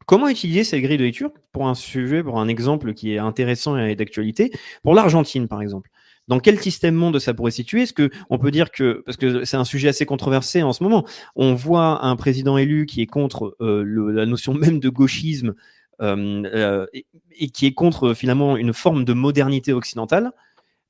Comment 0.06 0.28
utiliser 0.28 0.64
cette 0.64 0.82
grille 0.82 0.98
de 0.98 1.04
lecture 1.04 1.32
pour 1.52 1.68
un 1.68 1.76
sujet, 1.76 2.24
pour 2.24 2.40
un 2.40 2.48
exemple 2.48 2.94
qui 2.94 3.14
est 3.14 3.20
intéressant 3.20 3.78
et 3.78 3.96
d'actualité, 3.96 4.52
pour 4.84 4.94
l'Argentine 4.94 5.48
par 5.48 5.62
exemple 5.62 5.90
dans 6.32 6.40
quel 6.40 6.58
système 6.62 6.96
monde 6.96 7.20
ça 7.20 7.34
pourrait 7.34 7.52
situer? 7.52 7.82
Est-ce 7.82 7.92
que 7.92 8.10
on 8.30 8.40
peut 8.40 8.52
dire 8.52 8.72
que 8.72 9.04
parce 9.06 9.18
que 9.18 9.44
c'est 9.44 9.58
un 9.58 9.66
sujet 9.66 9.90
assez 9.90 10.06
controversé 10.06 10.64
en 10.64 10.72
ce 10.72 10.82
moment, 10.82 11.06
on 11.36 11.56
voit 11.56 12.06
un 12.06 12.16
président 12.16 12.58
élu 12.58 12.86
qui 12.86 13.02
est 13.02 13.06
contre 13.06 13.58
euh, 13.60 13.84
le, 13.84 14.12
la 14.12 14.26
notion 14.26 14.54
même 14.54 14.80
de 14.80 14.88
gauchisme 14.88 15.56
euh, 16.02 16.44
euh, 16.46 16.86
et, 16.94 17.06
et, 17.38 17.50
qui 17.50 17.66
est 17.66 17.74
contre 17.74 18.14
finalement 18.14 18.56
une 18.56 18.72
forme 18.72 19.04
de 19.04 19.12
modernité 19.12 19.74
occidentale. 19.74 20.32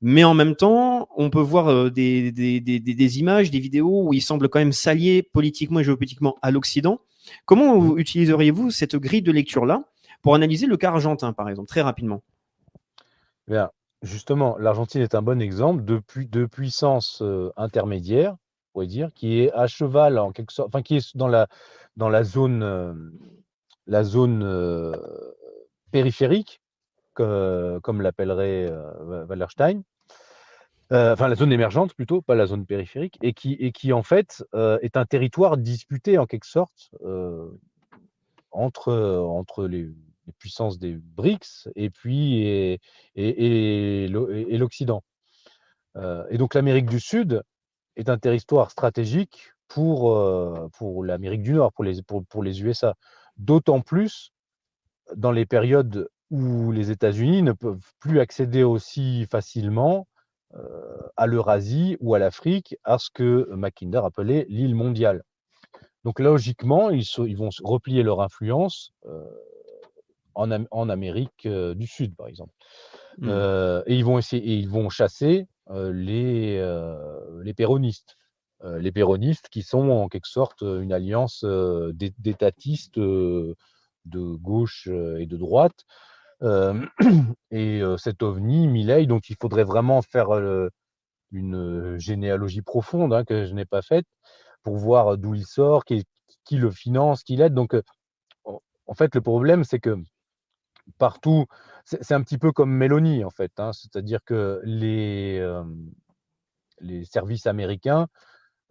Mais 0.00 0.22
en 0.22 0.34
même 0.34 0.54
temps, 0.54 1.08
on 1.16 1.28
peut 1.28 1.40
voir 1.40 1.90
des, 1.90 2.30
des, 2.30 2.60
des, 2.60 2.78
des, 2.78 3.18
images, 3.18 3.50
des 3.50 3.58
vidéos 3.58 4.06
où 4.06 4.14
il 4.14 4.20
semble 4.20 4.48
quand 4.48 4.60
même 4.60 4.72
s'allier 4.72 5.24
politiquement 5.24 5.80
et 5.80 5.84
géopolitiquement 5.84 6.36
à 6.40 6.52
l'Occident. 6.52 7.00
Comment 7.46 7.96
utiliseriez-vous 7.96 8.70
cette 8.70 8.94
grille 8.94 9.22
de 9.22 9.32
lecture-là 9.32 9.82
pour 10.22 10.36
analyser 10.36 10.66
le 10.66 10.76
cas 10.76 10.90
argentin, 10.90 11.32
par 11.32 11.48
exemple, 11.48 11.68
très 11.68 11.82
rapidement? 11.82 12.22
Bien. 13.48 13.70
Justement, 14.02 14.58
l'Argentine 14.58 15.00
est 15.00 15.14
un 15.14 15.22
bon 15.22 15.40
exemple 15.40 15.84
de, 15.84 15.98
pu 15.98 16.26
de 16.26 16.44
puissance 16.44 17.22
euh, 17.22 17.52
intermédiaire, 17.56 18.32
on 18.32 18.72
pourrait 18.72 18.86
dire, 18.88 19.10
qui 19.14 19.38
est 19.38 19.52
à 19.52 19.68
cheval 19.68 20.18
en 20.18 20.32
quelque 20.32 20.52
sorte, 20.52 20.68
enfin 20.68 20.82
qui 20.82 20.96
est 20.96 21.16
dans 21.16 21.28
la, 21.28 21.46
zone, 22.24 22.64
euh, 22.64 22.94
euh, 23.92 24.92
périphérique, 25.92 26.60
que, 27.14 27.78
comme 27.84 28.02
l'appellerait 28.02 28.72
Wallerstein, 29.28 29.82
enfin 30.90 31.28
la 31.28 31.36
zone 31.36 31.52
émergente 31.52 31.94
plutôt, 31.94 32.22
pas 32.22 32.34
la 32.34 32.46
zone 32.46 32.66
périphérique, 32.66 33.18
et 33.22 33.32
qui, 33.32 33.92
en 33.92 34.02
fait 34.02 34.44
est 34.54 34.96
un 34.96 35.04
territoire 35.04 35.58
disputé 35.58 36.18
en 36.18 36.26
quelque 36.26 36.46
sorte 36.46 36.90
entre 38.50 39.66
les, 39.68 39.90
les 40.26 40.32
puissances 40.38 40.78
des 40.78 40.94
BRICS 40.94 41.68
et 41.76 41.90
puis 41.90 42.46
et, 43.16 44.08
l'Occident. 44.08 45.02
Euh, 45.96 46.24
et 46.30 46.38
donc 46.38 46.54
l'Amérique 46.54 46.86
du 46.86 47.00
Sud 47.00 47.42
est 47.96 48.08
un 48.08 48.18
territoire 48.18 48.70
stratégique 48.70 49.52
pour, 49.68 50.12
euh, 50.12 50.68
pour 50.78 51.04
l'Amérique 51.04 51.42
du 51.42 51.54
Nord, 51.54 51.72
pour 51.72 51.84
les, 51.84 52.02
pour, 52.02 52.42
les 52.42 52.62
USA. 52.62 52.94
D'autant 53.36 53.80
plus 53.80 54.32
dans 55.16 55.32
les 55.32 55.46
périodes 55.46 56.08
où 56.30 56.72
les 56.72 56.90
États-Unis 56.90 57.42
ne 57.42 57.52
peuvent 57.52 57.92
plus 58.00 58.20
accéder 58.20 58.62
aussi 58.62 59.26
facilement 59.30 60.06
euh, 60.54 61.08
à 61.16 61.26
l'Eurasie 61.26 61.96
ou 62.00 62.14
à 62.14 62.18
l'Afrique, 62.18 62.76
à 62.84 62.98
ce 62.98 63.10
que 63.12 63.48
Mackinder 63.54 64.00
appelait 64.04 64.46
l'île 64.48 64.74
mondiale. 64.74 65.22
Donc 66.04 66.18
logiquement, 66.18 66.90
ils, 66.90 67.36
vont 67.36 67.50
replier 67.62 68.02
leur 68.02 68.20
influence 68.20 68.92
euh, 70.36 70.40
en, 70.40 70.64
en 70.70 70.88
Amérique 70.88 71.46
euh, 71.46 71.74
du 71.74 71.86
Sud, 71.86 72.16
par 72.16 72.28
exemple. 72.28 72.52
Mmh. 73.18 73.28
Euh, 73.28 73.82
et 73.86 73.96
ils 73.96 74.04
vont 74.04 74.18
essayer, 74.18 74.42
et 74.42 74.56
ils 74.56 74.68
vont 74.68 74.88
chasser 74.88 75.48
euh, 75.70 75.92
les, 75.92 76.58
les 77.42 77.54
péronistes. 77.54 78.16
les 78.64 78.92
péronistes 78.92 79.48
qui 79.48 79.62
sont 79.62 79.90
en 79.90 80.08
quelque 80.08 80.28
sorte 80.28 80.62
une 80.62 80.92
alliance 80.92 81.44
d'étatistes 81.94 82.98
de 82.98 83.56
gauche 84.06 84.88
et 84.88 85.26
de 85.26 85.36
droite. 85.36 85.84
et 87.50 87.82
cet 87.98 88.22
ovni, 88.22 88.66
Milley, 88.66 89.06
donc 89.06 89.30
il 89.30 89.36
faudrait 89.40 89.64
vraiment 89.64 90.02
faire 90.02 90.28
une 91.30 91.98
généalogie 91.98 92.62
profonde 92.62 93.12
hein, 93.14 93.24
que 93.24 93.46
je 93.46 93.54
n'ai 93.54 93.64
pas 93.64 93.82
faite 93.82 94.06
pour 94.62 94.76
voir 94.76 95.18
d'où 95.18 95.34
il 95.34 95.46
sort, 95.46 95.84
qui, 95.84 96.04
qui 96.44 96.56
le 96.56 96.70
finance, 96.70 97.22
qui 97.22 97.36
l'aide. 97.36 97.54
Donc, 97.54 97.76
en 98.86 98.94
fait, 98.94 99.14
le 99.14 99.20
problème, 99.20 99.64
c'est 99.64 99.78
que 99.78 99.96
partout. 100.98 101.46
C'est 101.84 102.12
un 102.12 102.22
petit 102.22 102.38
peu 102.38 102.52
comme 102.52 102.70
Mélanie, 102.70 103.24
en 103.24 103.30
fait. 103.30 103.52
Hein, 103.58 103.72
C'est-à-dire 103.72 104.20
que 104.24 104.60
les, 104.64 105.38
euh, 105.40 105.64
services 107.04 107.46
américains 107.46 108.08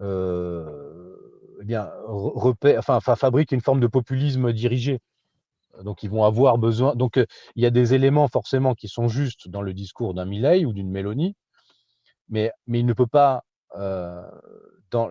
euh, 0.01 1.15
eh 1.61 1.65
bien, 1.65 1.89
fabriquent 3.15 3.51
une 3.51 3.61
forme 3.61 3.79
de 3.79 3.87
populisme 3.87 4.51
dirigé. 4.53 4.99
Donc, 5.83 6.03
ils 6.03 6.09
vont 6.09 6.23
avoir 6.23 6.57
besoin. 6.57 6.95
Donc, 6.95 7.17
il 7.55 7.63
y 7.63 7.65
a 7.65 7.69
des 7.69 7.93
éléments 7.93 8.27
forcément 8.27 8.73
qui 8.73 8.87
sont 8.87 9.07
justes 9.07 9.47
dans 9.47 9.61
le 9.61 9.73
discours 9.73 10.13
d'un 10.13 10.25
Milley 10.25 10.65
ou 10.65 10.73
d'une 10.73 10.89
Mélanie, 10.89 11.35
mais, 12.29 12.51
il 12.67 12.85
ne 12.85 12.93
peut 12.93 13.07
pas, 13.07 13.43
euh, 13.75 14.23
dans, 14.89 15.09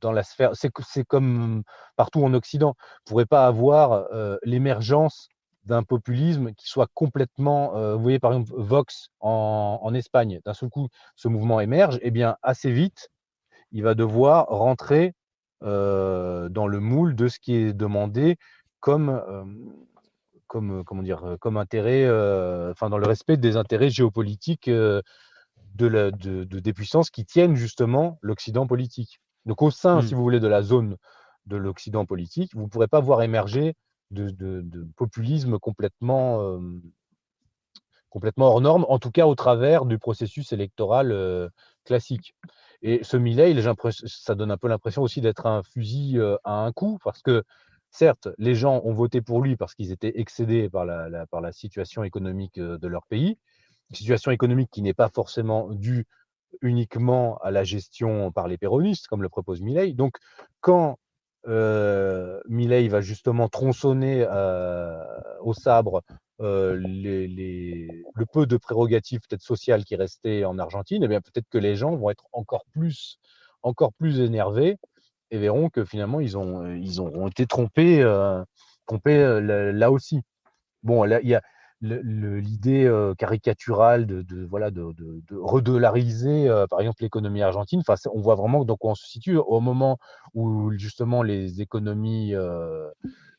dans 0.00 0.12
la 0.12 0.22
sphère, 0.22 0.52
c'est 0.54 1.04
comme 1.04 1.62
partout 1.96 2.24
en 2.24 2.34
Occident, 2.34 2.74
ne 3.06 3.10
pourrait 3.10 3.26
pas 3.26 3.46
avoir 3.46 4.06
euh, 4.12 4.36
l'émergence 4.42 5.28
d'un 5.64 5.82
populisme 5.82 6.52
qui 6.52 6.68
soit 6.68 6.88
complètement, 6.94 7.76
euh, 7.76 7.94
vous 7.94 8.02
voyez 8.02 8.18
par 8.18 8.32
exemple 8.32 8.52
Vox 8.56 9.08
en, 9.20 9.80
en 9.82 9.94
Espagne, 9.94 10.40
d'un 10.44 10.54
seul 10.54 10.68
coup 10.68 10.88
ce 11.16 11.28
mouvement 11.28 11.60
émerge, 11.60 11.96
et 11.96 12.08
eh 12.08 12.10
bien 12.10 12.36
assez 12.42 12.70
vite, 12.70 13.10
il 13.72 13.82
va 13.82 13.94
devoir 13.94 14.46
rentrer 14.48 15.14
euh, 15.62 16.48
dans 16.48 16.66
le 16.66 16.80
moule 16.80 17.14
de 17.16 17.28
ce 17.28 17.38
qui 17.38 17.54
est 17.54 17.72
demandé 17.72 18.36
comme, 18.80 19.08
euh, 19.08 19.44
comme 20.46 20.84
comment 20.84 21.02
dire, 21.02 21.36
comme 21.40 21.56
intérêt, 21.56 22.04
enfin 22.70 22.90
dans 22.90 22.98
le 22.98 23.06
respect 23.06 23.36
des 23.36 23.56
intérêts 23.56 23.90
géopolitiques 23.90 24.68
de, 25.74 25.86
la, 25.86 26.10
de, 26.10 26.44
des 26.44 26.72
puissances 26.72 27.10
qui 27.10 27.24
tiennent 27.24 27.56
justement 27.56 28.18
l'Occident 28.22 28.66
politique. 28.66 29.20
Donc 29.46 29.62
au 29.62 29.70
sein, 29.70 30.00
Mm. 30.00 30.02
si 30.02 30.14
vous 30.14 30.22
voulez, 30.22 30.40
de 30.40 30.46
la 30.48 30.62
zone 30.62 30.96
de 31.46 31.56
l'Occident 31.56 32.06
politique, 32.06 32.54
vous 32.54 32.62
ne 32.62 32.68
pourrez 32.68 32.88
pas 32.88 33.00
voir 33.00 33.22
émerger 33.22 33.74
de, 34.10 34.86
populisme 34.96 35.58
complètement, 35.58 36.40
euh, 36.42 36.58
complètement 38.10 38.46
hors 38.46 38.60
norme, 38.60 38.86
en 38.88 38.98
tout 38.98 39.10
cas 39.10 39.26
au 39.26 39.34
travers 39.34 39.86
du 39.86 39.98
processus 39.98 40.52
électoral 40.52 41.12
euh, 41.12 41.48
classique. 41.84 42.34
Et 42.82 43.02
ce 43.02 43.16
Millet, 43.16 43.54
ça 44.06 44.34
donne 44.34 44.50
un 44.50 44.56
peu 44.56 44.68
l'impression 44.68 45.02
aussi 45.02 45.20
d'être 45.20 45.46
un 45.46 45.62
fusil 45.62 46.18
euh, 46.18 46.36
à 46.44 46.64
un 46.64 46.72
coup, 46.72 46.98
parce 47.02 47.22
que 47.22 47.42
certes, 47.90 48.28
les 48.38 48.54
gens 48.54 48.80
ont 48.84 48.92
voté 48.92 49.22
pour 49.22 49.40
lui 49.40 49.56
parce 49.56 49.74
qu'ils 49.74 49.92
étaient 49.92 50.20
excédés 50.20 50.68
par 50.68 50.84
la, 50.84 51.26
par 51.26 51.40
la 51.40 51.52
situation 51.52 52.04
économique 52.04 52.58
de 52.58 52.88
leur 52.88 53.06
pays, 53.06 53.38
situation 53.92 54.32
économique 54.32 54.70
qui 54.70 54.82
n'est 54.82 54.94
pas 54.94 55.08
forcément 55.08 55.70
due 55.70 56.06
uniquement 56.60 57.38
à 57.38 57.50
la 57.50 57.64
gestion 57.64 58.32
par 58.32 58.48
les 58.48 58.58
péronistes, 58.58 59.06
comme 59.06 59.22
le 59.22 59.28
propose 59.28 59.60
Millet. 59.60 59.92
Donc, 59.92 60.16
quand 60.60 60.98
euh, 61.46 62.40
Millet 62.48 62.88
va 62.88 63.00
justement 63.00 63.48
tronçonner 63.48 64.26
euh, 64.28 64.96
au 65.40 65.54
sabre 65.54 66.02
euh, 66.40 66.76
les, 66.76 67.28
les, 67.28 67.88
le 68.14 68.26
peu 68.26 68.46
de 68.46 68.56
prérogatives 68.56 69.20
peut-être 69.28 69.42
sociales 69.42 69.84
qui 69.84 69.96
restaient 69.96 70.44
en 70.44 70.58
Argentine, 70.58 71.02
et 71.02 71.06
eh 71.06 71.08
bien 71.08 71.20
peut-être 71.20 71.48
que 71.48 71.58
les 71.58 71.76
gens 71.76 71.94
vont 71.94 72.10
être 72.10 72.26
encore 72.32 72.64
plus, 72.72 73.18
encore 73.62 73.92
plus 73.92 74.20
énervés 74.20 74.76
et 75.30 75.38
verront 75.38 75.68
que 75.68 75.84
finalement 75.84 76.20
ils 76.20 76.36
ont, 76.36 76.74
ils 76.74 77.00
ont 77.00 77.28
été 77.28 77.46
trompés, 77.46 78.02
euh, 78.02 78.42
trompés 78.86 79.18
là, 79.18 79.72
là, 79.72 79.90
aussi. 79.90 80.20
Bon, 80.82 81.04
il 81.04 81.28
y 81.28 81.34
a 81.34 81.42
l'idée 81.84 82.90
caricaturale 83.18 84.06
de, 84.06 84.22
de 84.22 84.44
voilà 84.44 84.70
de, 84.70 84.92
par 86.66 86.80
exemple 86.80 87.02
l'économie 87.02 87.42
argentine. 87.42 87.82
On 88.12 88.20
voit 88.20 88.34
vraiment 88.34 88.64
donc 88.64 88.84
où 88.84 88.88
on 88.88 88.94
se 88.94 89.06
situe 89.06 89.36
au 89.36 89.60
moment 89.60 89.98
où 90.34 90.72
justement 90.72 91.22
les 91.22 91.60
économies 91.60 92.34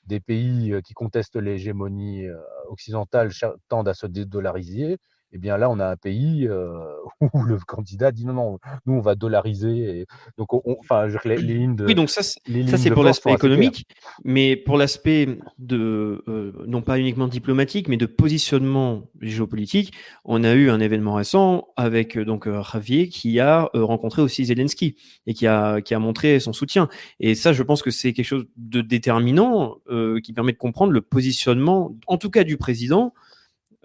des 0.06 0.20
pays 0.20 0.76
qui 0.84 0.94
contestent 0.94 1.36
l'hégémonie 1.36 2.26
occidentale 2.70 3.32
tendent 3.68 3.90
à 3.90 3.94
se 3.94 4.08
dédollariser. 4.08 4.98
Et 5.32 5.38
bien 5.38 5.58
là, 5.58 5.70
on 5.70 5.80
a 5.80 5.88
un 5.88 5.96
pays 5.96 6.48
euh, 6.48 6.78
où 7.34 7.44
le 7.44 7.58
candidat 7.58 8.12
dit 8.12 8.26
non, 8.26 8.34
non, 8.34 8.60
nous, 8.86 8.94
on 8.94 9.02
va 9.02 9.16
dollariser. 9.16 10.00
Et 10.00 10.06
donc, 10.38 10.54
on, 10.54 10.78
enfin, 10.80 11.08
les, 11.26 11.38
les, 11.38 11.54
lignes 11.56 11.76
de. 11.76 11.86
Oui, 11.86 11.96
donc 11.96 12.10
ça, 12.10 12.24
ça 12.24 12.78
c'est 12.78 12.92
pour 12.92 13.04
l'aspect 13.04 13.34
économique, 13.34 13.86
mais 14.24 14.56
pour 14.56 14.78
l'aspect 14.78 15.38
de, 15.60 16.24
euh, 16.28 16.54
non 16.68 16.82
pas 16.82 17.00
uniquement 17.00 17.28
diplomatique, 17.28 17.88
mais 17.88 17.98
de 17.98 18.06
positionnement 18.06 19.04
géopolitique, 19.22 19.94
on 20.24 20.44
a 20.44 20.54
eu 20.54 20.70
un 20.70 20.80
événement 20.80 21.16
récent 21.16 21.68
avec 21.76 22.18
donc 22.18 22.48
Javier 22.72 23.10
qui 23.10 23.40
a 23.40 23.70
rencontré 23.74 24.22
aussi 24.22 24.46
Zelensky 24.46 24.96
et 25.28 25.34
qui 25.34 25.48
a, 25.48 25.82
qui 25.82 25.94
a 25.94 26.00
montré 26.00 26.40
son 26.40 26.54
soutien. 26.54 26.90
Et 27.20 27.36
ça, 27.36 27.54
je 27.54 27.64
pense 27.64 27.82
que 27.82 27.92
c'est 27.92 28.14
quelque 28.14 28.26
chose 28.26 28.46
de 28.58 28.82
déterminant 28.82 29.78
euh, 29.90 30.20
qui 30.22 30.34
permet 30.34 30.52
de 30.52 30.58
comprendre 30.58 30.92
le 30.92 31.02
positionnement, 31.02 31.96
en 32.08 32.18
tout 32.18 32.30
cas 32.30 32.44
du 32.44 32.58
président, 32.58 33.14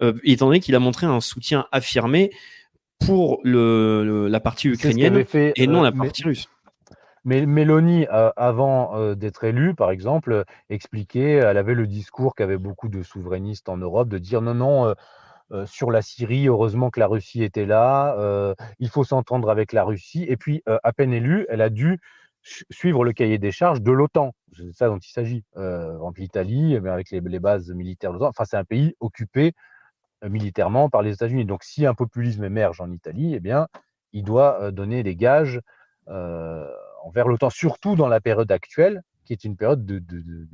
euh, 0.01 0.13
étant 0.23 0.47
donné 0.47 0.59
qu'il 0.59 0.75
a 0.75 0.79
montré 0.79 1.05
un 1.05 1.21
soutien 1.21 1.67
affirmé 1.71 2.31
pour 3.05 3.39
le, 3.43 4.03
le, 4.03 4.27
la 4.27 4.39
partie 4.39 4.69
ukrainienne 4.69 5.25
fait, 5.25 5.53
et 5.55 5.67
non 5.67 5.81
euh, 5.81 5.83
la 5.85 5.91
partie 5.91 6.23
mais, 6.23 6.29
russe. 6.29 6.49
Mais 7.23 7.45
Mélanie, 7.45 8.07
euh, 8.11 8.31
avant 8.35 9.13
d'être 9.15 9.43
élue, 9.43 9.75
par 9.75 9.91
exemple, 9.91 10.43
expliquait, 10.69 11.33
elle 11.33 11.57
avait 11.57 11.75
le 11.75 11.87
discours 11.87 12.35
qu'avaient 12.35 12.57
beaucoup 12.57 12.89
de 12.89 13.03
souverainistes 13.03 13.69
en 13.69 13.77
Europe, 13.77 14.09
de 14.09 14.17
dire 14.17 14.41
non, 14.41 14.55
non, 14.55 14.95
euh, 15.51 15.65
sur 15.65 15.91
la 15.91 16.01
Syrie, 16.01 16.47
heureusement 16.47 16.89
que 16.89 16.99
la 16.99 17.07
Russie 17.07 17.43
était 17.43 17.65
là, 17.65 18.15
il 18.79 18.89
faut 18.89 19.03
s'entendre 19.03 19.49
avec 19.49 19.73
la 19.73 19.83
Russie. 19.83 20.25
Et 20.27 20.37
puis, 20.37 20.63
à 20.65 20.93
peine 20.93 21.13
élue, 21.13 21.45
elle 21.49 21.61
a 21.61 21.69
dû 21.69 21.99
suivre 22.71 23.03
le 23.03 23.13
cahier 23.13 23.37
des 23.37 23.51
charges 23.51 23.81
de 23.81 23.91
l'OTAN. 23.91 24.33
C'est 24.57 24.73
ça 24.73 24.87
dont 24.87 24.97
il 24.97 25.11
s'agit. 25.11 25.43
entre 25.55 26.19
l'Italie, 26.19 26.75
avec 26.75 27.11
les, 27.11 27.19
les, 27.19 27.39
bases 27.39 27.69
militaires 27.69 28.11
de 28.11 28.15
l'OTAN, 28.15 28.29
enfin, 28.29 28.45
c'est 28.45 28.57
un 28.57 28.63
pays 28.63 28.95
occupé 28.99 29.53
militairement 30.23 30.89
par 30.89 31.01
les 31.01 31.13
États-Unis. 31.13 31.45
Donc, 31.45 31.63
si 31.63 31.85
un 31.85 31.93
populisme 31.93 32.43
émerge 32.43 32.81
en 32.81 32.91
Italie, 32.91 33.33
eh 33.35 33.39
bien, 33.39 33.67
il 34.13 34.23
doit 34.23 34.71
donner 34.71 35.03
des 35.03 35.15
gages 35.15 35.61
euh, 36.07 36.67
envers 37.03 37.27
l'OTAN, 37.27 37.49
surtout 37.49 37.95
dans 37.95 38.07
la 38.07 38.21
période 38.21 38.51
actuelle, 38.51 39.01
qui 39.25 39.33
est 39.33 39.43
une 39.43 39.55
période 39.55 39.85
de, 39.85 39.99
de, 39.99 40.47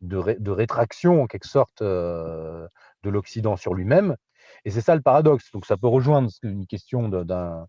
de, 0.00 0.50
rétraction, 0.50 1.22
en 1.22 1.26
quelque 1.26 1.48
sorte, 1.48 1.82
euh, 1.82 2.68
de 3.02 3.10
l'Occident 3.10 3.56
sur 3.56 3.74
lui-même. 3.74 4.16
Et 4.64 4.70
c'est 4.70 4.80
ça 4.80 4.94
le 4.94 5.02
paradoxe. 5.02 5.50
Donc, 5.52 5.66
ça 5.66 5.76
peut 5.76 5.88
rejoindre 5.88 6.30
une 6.42 6.66
question 6.66 7.08
d'un 7.08 7.66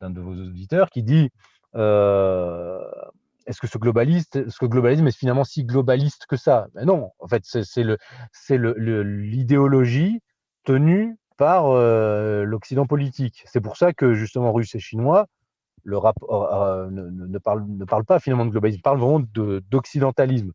de 0.00 0.20
vos 0.20 0.32
auditeurs 0.32 0.90
qui 0.90 1.02
dit 1.02 1.30
euh, 1.74 2.80
est-ce 3.46 3.60
que 3.60 3.66
ce 3.66 3.78
globaliste, 3.78 4.48
ce 4.48 4.64
globalisme 4.66 5.06
est 5.06 5.16
finalement 5.16 5.44
si 5.44 5.64
globaliste 5.64 6.26
que 6.26 6.36
ça? 6.36 6.68
Mais 6.74 6.84
non, 6.84 7.10
en 7.18 7.28
fait, 7.28 7.42
c'est 7.44 7.84
l'idéologie 8.58 10.20
tenue 10.64 11.16
par 11.36 11.70
euh, 11.70 12.44
l'Occident 12.44 12.86
politique. 12.86 13.42
C'est 13.46 13.60
pour 13.60 13.76
ça 13.76 13.92
que 13.92 14.14
justement 14.14 14.52
Russes 14.52 14.74
et 14.74 14.80
Chinois 14.80 15.26
le 15.84 15.98
rapport 15.98 16.52
euh, 16.52 16.88
ne, 16.90 17.02
ne, 17.02 17.38
parlent, 17.38 17.64
ne 17.66 17.84
parlent 17.84 18.04
pas 18.04 18.20
finalement 18.20 18.46
de 18.46 18.50
globalisme, 18.50 18.78
ils 18.78 18.82
parlent 18.82 19.00
vraiment 19.00 19.20
d'occidentalisme. 19.70 20.52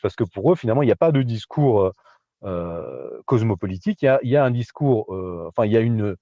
Parce 0.00 0.16
que 0.16 0.24
pour 0.24 0.50
eux, 0.50 0.56
finalement, 0.56 0.82
il 0.82 0.86
n'y 0.86 0.92
a 0.92 0.96
pas 0.96 1.12
de 1.12 1.22
discours 1.22 1.92
euh, 2.44 3.20
cosmopolitique, 3.24 4.02
il 4.02 4.06
y, 4.06 4.08
a, 4.08 4.18
il 4.24 4.30
y, 4.30 4.36
a, 4.36 4.44
un 4.44 4.50
discours, 4.50 5.14
euh, 5.14 5.46
enfin, 5.48 5.64
il 5.64 5.70
y 5.70 5.76
a 5.76 5.80
une 5.80 6.16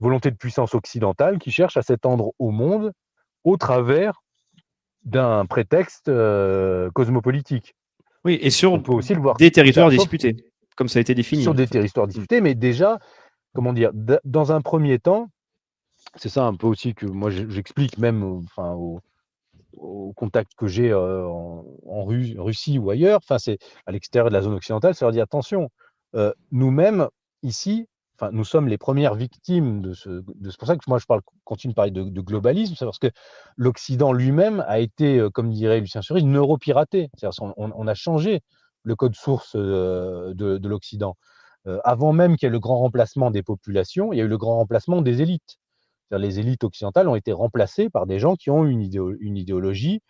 volonté 0.00 0.32
de 0.32 0.36
puissance 0.36 0.74
occidentale 0.74 1.38
qui 1.38 1.52
cherche 1.52 1.76
à 1.76 1.82
s'étendre 1.82 2.32
au 2.40 2.50
monde 2.50 2.92
au 3.44 3.56
travers 3.56 4.22
d'un 5.04 5.46
prétexte 5.46 6.08
euh, 6.08 6.90
cosmopolitique. 6.92 7.76
Oui, 8.24 8.36
et 8.42 8.50
sur 8.50 8.72
On 8.72 8.80
peut 8.80 8.92
aussi 8.92 9.14
le 9.14 9.20
voir 9.20 9.36
des 9.36 9.52
territoires 9.52 9.90
disputés 9.90 10.34
comme 10.76 10.88
ça 10.88 10.98
a 10.98 11.02
été 11.02 11.14
défini. 11.14 11.42
Sur 11.42 11.54
des 11.54 11.66
territoires 11.66 12.06
disputés, 12.06 12.40
mais 12.40 12.54
déjà, 12.54 12.98
comment 13.54 13.72
dire, 13.72 13.90
dans 14.24 14.52
un 14.52 14.60
premier 14.60 14.98
temps, 14.98 15.28
c'est 16.16 16.28
ça 16.28 16.44
un 16.44 16.54
peu 16.54 16.66
aussi 16.66 16.94
que 16.94 17.06
moi 17.06 17.30
j'explique 17.30 17.98
même 17.98 18.22
enfin, 18.44 18.72
au, 18.72 19.00
au 19.76 20.12
contact 20.12 20.52
que 20.56 20.66
j'ai 20.66 20.90
euh, 20.90 21.26
en, 21.26 21.64
en 21.86 22.04
Ru 22.04 22.34
Russie 22.38 22.78
ou 22.78 22.90
ailleurs, 22.90 23.20
enfin 23.22 23.38
c'est 23.38 23.58
à 23.86 23.92
l'extérieur 23.92 24.28
de 24.28 24.34
la 24.34 24.42
zone 24.42 24.54
occidentale, 24.54 24.94
ça 24.94 25.04
leur 25.04 25.12
dit 25.12 25.20
attention, 25.20 25.70
euh, 26.14 26.32
nous-mêmes 26.52 27.08
ici, 27.42 27.88
enfin 28.16 28.30
nous 28.32 28.44
sommes 28.44 28.68
les 28.68 28.78
premières 28.78 29.14
victimes 29.14 29.82
de 29.82 29.94
ce. 29.94 30.22
C'est 30.44 30.58
pour 30.58 30.68
ça 30.68 30.76
que 30.76 30.82
moi 30.86 30.98
je 30.98 31.06
parle, 31.06 31.22
continue 31.44 31.72
de 31.72 31.76
parler 31.76 31.90
de, 31.90 32.04
de 32.04 32.20
globalisme, 32.20 32.74
c'est 32.76 32.84
parce 32.84 32.98
que 32.98 33.10
l'Occident 33.56 34.12
lui-même 34.12 34.64
a 34.68 34.78
été, 34.78 35.18
euh, 35.18 35.30
comme 35.30 35.50
dirait 35.50 35.80
Lucien 35.80 36.02
Cerise, 36.02 36.24
neuropiraté. 36.24 37.10
C'est-à-dire 37.16 37.52
on, 37.56 37.72
on, 37.74 37.86
a 37.86 37.94
changé 37.94 38.40
le 38.84 38.96
code 38.96 39.14
source 39.14 39.56
de, 39.56 40.32
de 40.34 40.68
l'Occident. 40.68 41.16
Euh, 41.66 41.80
avant 41.84 42.12
même 42.12 42.36
qu'il 42.36 42.46
y 42.46 42.48
ait 42.48 42.52
le 42.52 42.60
grand 42.60 42.78
remplacement 42.78 43.30
des 43.30 43.42
populations, 43.42 44.12
il 44.12 44.18
y 44.18 44.20
a 44.20 44.24
eu 44.24 44.28
le 44.28 44.38
grand 44.38 44.56
remplacement 44.56 45.02
des 45.02 45.22
élites. 45.22 45.58
Les 46.10 46.38
élites 46.38 46.62
occidentales 46.64 47.08
ont 47.08 47.16
été 47.16 47.32
remplacées 47.32 47.88
par 47.88 48.06
des 48.06 48.18
gens 48.18 48.36
qui 48.36 48.50
ont 48.50 48.64
une, 48.64 48.82
idéo 48.82 49.14
une 49.18 49.36
idéologie 49.36 50.00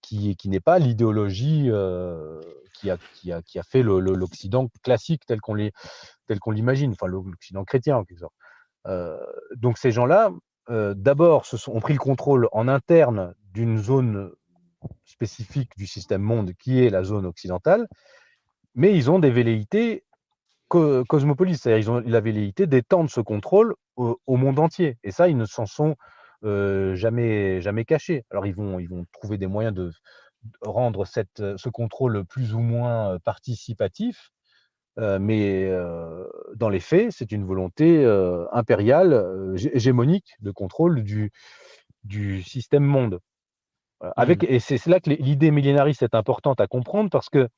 qui, 0.00 0.36
qui 0.36 0.48
n'est 0.48 0.60
pas 0.60 0.78
l'idéologie 0.78 1.70
euh, 1.70 2.40
qui, 2.74 2.90
a, 2.90 3.62
fait 3.62 3.82
l'Occident 3.82 4.68
classique 4.82 5.22
tel 5.26 5.40
qu'on 5.40 5.56
qu 5.56 6.52
l'imagine, 6.52 6.92
enfin 6.92 7.06
l'Occident 7.06 7.64
chrétien 7.64 7.98
en 7.98 8.04
quelque 8.04 8.20
sorte. 8.20 8.34
Euh, 8.86 9.18
donc 9.56 9.78
ces 9.78 9.90
gens-là, 9.90 10.30
euh, 10.70 10.94
d'abord, 10.96 11.44
ont 11.68 11.80
pris 11.80 11.92
le 11.92 11.98
contrôle 11.98 12.48
en 12.52 12.68
interne 12.68 13.34
d'une 13.52 13.78
zone 13.78 14.30
spécifique 15.04 15.70
du 15.76 15.86
système 15.86 16.22
monde 16.22 16.52
qui 16.58 16.84
est 16.84 16.90
la 16.90 17.04
zone 17.04 17.26
occidentale, 17.26 17.88
mais 18.74 18.94
ils 18.96 19.10
ont 19.10 19.18
des 19.18 19.30
velléités 19.30 20.04
co 20.68 21.04
cosmopolites, 21.04 21.58
c'est-à-dire 21.60 21.78
ils 21.78 21.90
ont 21.90 22.02
la 22.04 22.20
velléité 22.20 22.66
d'étendre 22.66 23.10
ce 23.10 23.20
contrôle 23.20 23.74
au, 23.96 24.36
monde 24.36 24.58
entier. 24.58 24.98
Et 25.04 25.10
ça, 25.10 25.28
ils 25.28 25.36
ne 25.36 25.46
s'en 25.46 25.66
sont 25.66 25.96
euh, 26.44 26.94
jamais, 26.94 27.60
jamais 27.62 27.84
cachés. 27.84 28.24
Alors 28.30 28.46
ils 28.46 28.54
vont, 28.54 28.78
ils 28.78 28.88
vont 28.88 29.06
trouver 29.12 29.38
des 29.38 29.46
moyens 29.46 29.74
de 29.74 29.90
rendre 30.62 31.04
cette, 31.04 31.42
ce 31.56 31.68
contrôle 31.68 32.24
plus 32.24 32.54
ou 32.54 32.60
moins 32.60 33.18
participatif, 33.20 34.30
euh, 34.98 35.18
mais 35.20 35.66
euh, 35.66 36.24
dans 36.54 36.68
les 36.68 36.80
faits, 36.80 37.12
c'est 37.12 37.32
une 37.32 37.44
volonté 37.44 38.04
euh, 38.04 38.46
impériale, 38.52 39.12
euh, 39.12 39.56
hégémonique 39.72 40.36
de 40.40 40.50
contrôle 40.50 41.02
du, 41.02 41.32
du 42.04 42.42
système 42.42 42.84
monde. 42.84 43.20
Avec, 44.16 44.42
mmh. 44.42 44.46
Et 44.48 44.60
c'est 44.60 44.86
là 44.86 45.00
que 45.00 45.10
l'idée 45.10 45.50
millénariste 45.50 46.02
est 46.02 46.14
importante 46.14 46.60
à 46.60 46.66
comprendre 46.66 47.10
parce 47.10 47.28
que 47.30 47.48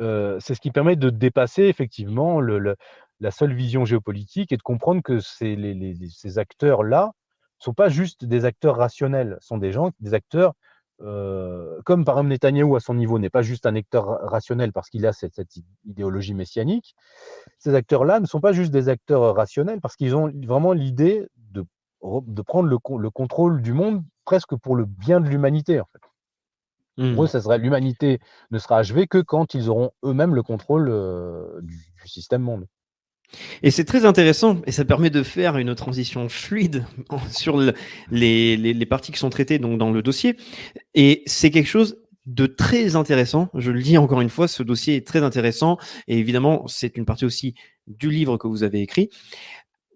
euh, 0.00 0.38
c'est 0.40 0.54
ce 0.54 0.60
qui 0.60 0.70
permet 0.70 0.96
de 0.96 1.10
dépasser 1.10 1.64
effectivement 1.64 2.40
le, 2.40 2.58
le, 2.58 2.76
la 3.18 3.30
seule 3.30 3.52
vision 3.52 3.84
géopolitique 3.84 4.52
et 4.52 4.56
de 4.56 4.62
comprendre 4.62 5.02
que 5.02 5.18
ces, 5.20 5.56
les, 5.56 5.74
les, 5.74 5.94
ces 6.08 6.38
acteurs-là 6.38 7.06
ne 7.06 7.64
sont 7.64 7.74
pas 7.74 7.88
juste 7.88 8.24
des 8.24 8.44
acteurs 8.44 8.76
rationnels, 8.76 9.36
sont 9.40 9.58
des 9.58 9.72
gens, 9.72 9.90
des 10.00 10.14
acteurs 10.14 10.54
euh, 11.02 11.80
comme 11.86 12.04
par 12.04 12.16
exemple 12.16 12.28
Netanyahou 12.28 12.76
à 12.76 12.80
son 12.80 12.92
niveau 12.92 13.18
n'est 13.18 13.30
pas 13.30 13.40
juste 13.40 13.64
un 13.64 13.74
acteur 13.74 14.04
rationnel 14.22 14.70
parce 14.72 14.90
qu'il 14.90 15.06
a 15.06 15.14
cette, 15.14 15.34
cette, 15.34 15.56
idéologie 15.86 16.34
messianique, 16.34 16.94
ces 17.58 17.74
acteurs-là 17.74 18.20
ne 18.20 18.26
sont 18.26 18.40
pas 18.40 18.52
juste 18.52 18.70
des 18.70 18.90
acteurs 18.90 19.34
rationnels 19.34 19.80
parce 19.80 19.96
qu'ils 19.96 20.14
ont 20.14 20.30
vraiment 20.44 20.74
l'idée 20.74 21.26
de 22.02 22.42
prendre 22.42 22.68
le, 22.68 22.78
le, 22.98 23.10
contrôle 23.10 23.62
du 23.62 23.72
monde 23.72 24.02
presque 24.24 24.56
pour 24.56 24.76
le 24.76 24.84
bien 24.84 25.20
de 25.20 25.28
l'humanité, 25.28 25.80
en 25.80 25.86
fait. 25.92 26.00
Pour 27.14 27.22
eux, 27.22 27.26
mmh. 27.26 27.28
ça 27.28 27.40
serait 27.40 27.58
l'humanité 27.58 28.20
ne 28.50 28.58
sera 28.58 28.78
achevée 28.78 29.06
que 29.06 29.18
quand 29.18 29.54
ils 29.54 29.70
auront 29.70 29.90
eux-mêmes 30.04 30.34
le 30.34 30.42
contrôle 30.42 30.90
du, 31.62 31.76
du 31.76 32.08
système 32.08 32.42
monde. 32.42 32.66
Et 33.62 33.70
c'est 33.70 33.84
très 33.84 34.04
intéressant 34.04 34.60
et 34.66 34.72
ça 34.72 34.84
permet 34.84 35.10
de 35.10 35.22
faire 35.22 35.56
une 35.56 35.74
transition 35.74 36.28
fluide 36.28 36.84
sur 37.30 37.58
les, 38.10 38.56
les, 38.56 38.86
parties 38.86 39.12
qui 39.12 39.18
sont 39.18 39.30
traitées 39.30 39.58
donc 39.58 39.78
dans 39.78 39.90
le 39.90 40.02
dossier. 40.02 40.36
Et 40.94 41.22
c'est 41.26 41.50
quelque 41.50 41.68
chose 41.68 41.98
de 42.26 42.46
très 42.46 42.96
intéressant. 42.96 43.48
Je 43.54 43.70
le 43.70 43.82
dis 43.82 43.98
encore 43.98 44.20
une 44.20 44.28
fois, 44.28 44.48
ce 44.48 44.62
dossier 44.62 44.96
est 44.96 45.06
très 45.06 45.22
intéressant 45.22 45.78
et 46.08 46.18
évidemment 46.18 46.66
c'est 46.66 46.96
une 46.96 47.04
partie 47.04 47.24
aussi 47.24 47.54
du 47.86 48.10
livre 48.10 48.36
que 48.36 48.48
vous 48.48 48.62
avez 48.62 48.80
écrit. 48.80 49.10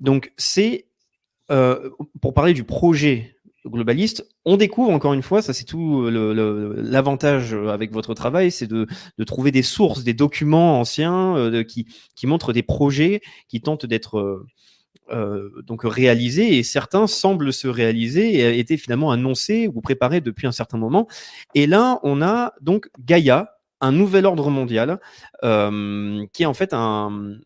Donc 0.00 0.32
c'est 0.36 0.86
euh, 1.51 1.90
pour 2.20 2.34
parler 2.34 2.55
du 2.55 2.64
projet 2.64 3.34
globaliste, 3.66 4.26
on 4.45 4.57
découvre 4.57 4.90
encore 4.90 5.14
une 5.14 5.22
fois, 5.22 5.40
ça 5.42 5.53
c'est 5.53 5.64
tout 5.64 6.09
l'avantage 6.11 7.55
avec 7.55 7.92
votre 7.92 8.14
travail, 8.14 8.51
c'est 8.51 8.66
de, 8.66 8.86
trouver 9.26 9.51
des 9.51 9.62
sources, 9.62 10.05
des 10.05 10.14
documents 10.14 10.80
anciens 10.80 11.36
euh, 11.36 11.64
qui, 11.64 11.86
montrent 12.24 12.53
des 12.53 12.62
projets 12.62 13.20
qui 13.49 13.61
tentent 13.61 13.86
d'être 13.86 14.18
euh, 14.18 14.47
euh, 15.11 15.62
donc 15.62 15.82
réalisés 15.84 16.59
et 16.59 16.62
certains 16.62 17.07
semblent 17.07 17.53
se 17.53 17.68
réaliser 17.68 18.34
et 18.34 18.59
étaient 18.59 18.76
finalement 18.76 19.11
annoncés 19.11 19.68
ou 19.72 19.80
préparés 19.80 20.20
depuis 20.20 20.47
un 20.47 20.53
certain 20.53 20.78
moment. 20.78 21.07
Et 21.55 21.66
là, 21.66 22.01
on 22.03 22.22
a 22.22 22.53
donc 22.61 22.88
Gaïa, 22.99 23.51
un 23.80 23.92
nouvel 23.92 24.24
ordre 24.24 24.51
mondial, 24.51 24.99
qui 25.42 26.42
est 26.42 26.47
en 26.47 26.55
fait 26.55 26.72
un, 26.72 27.36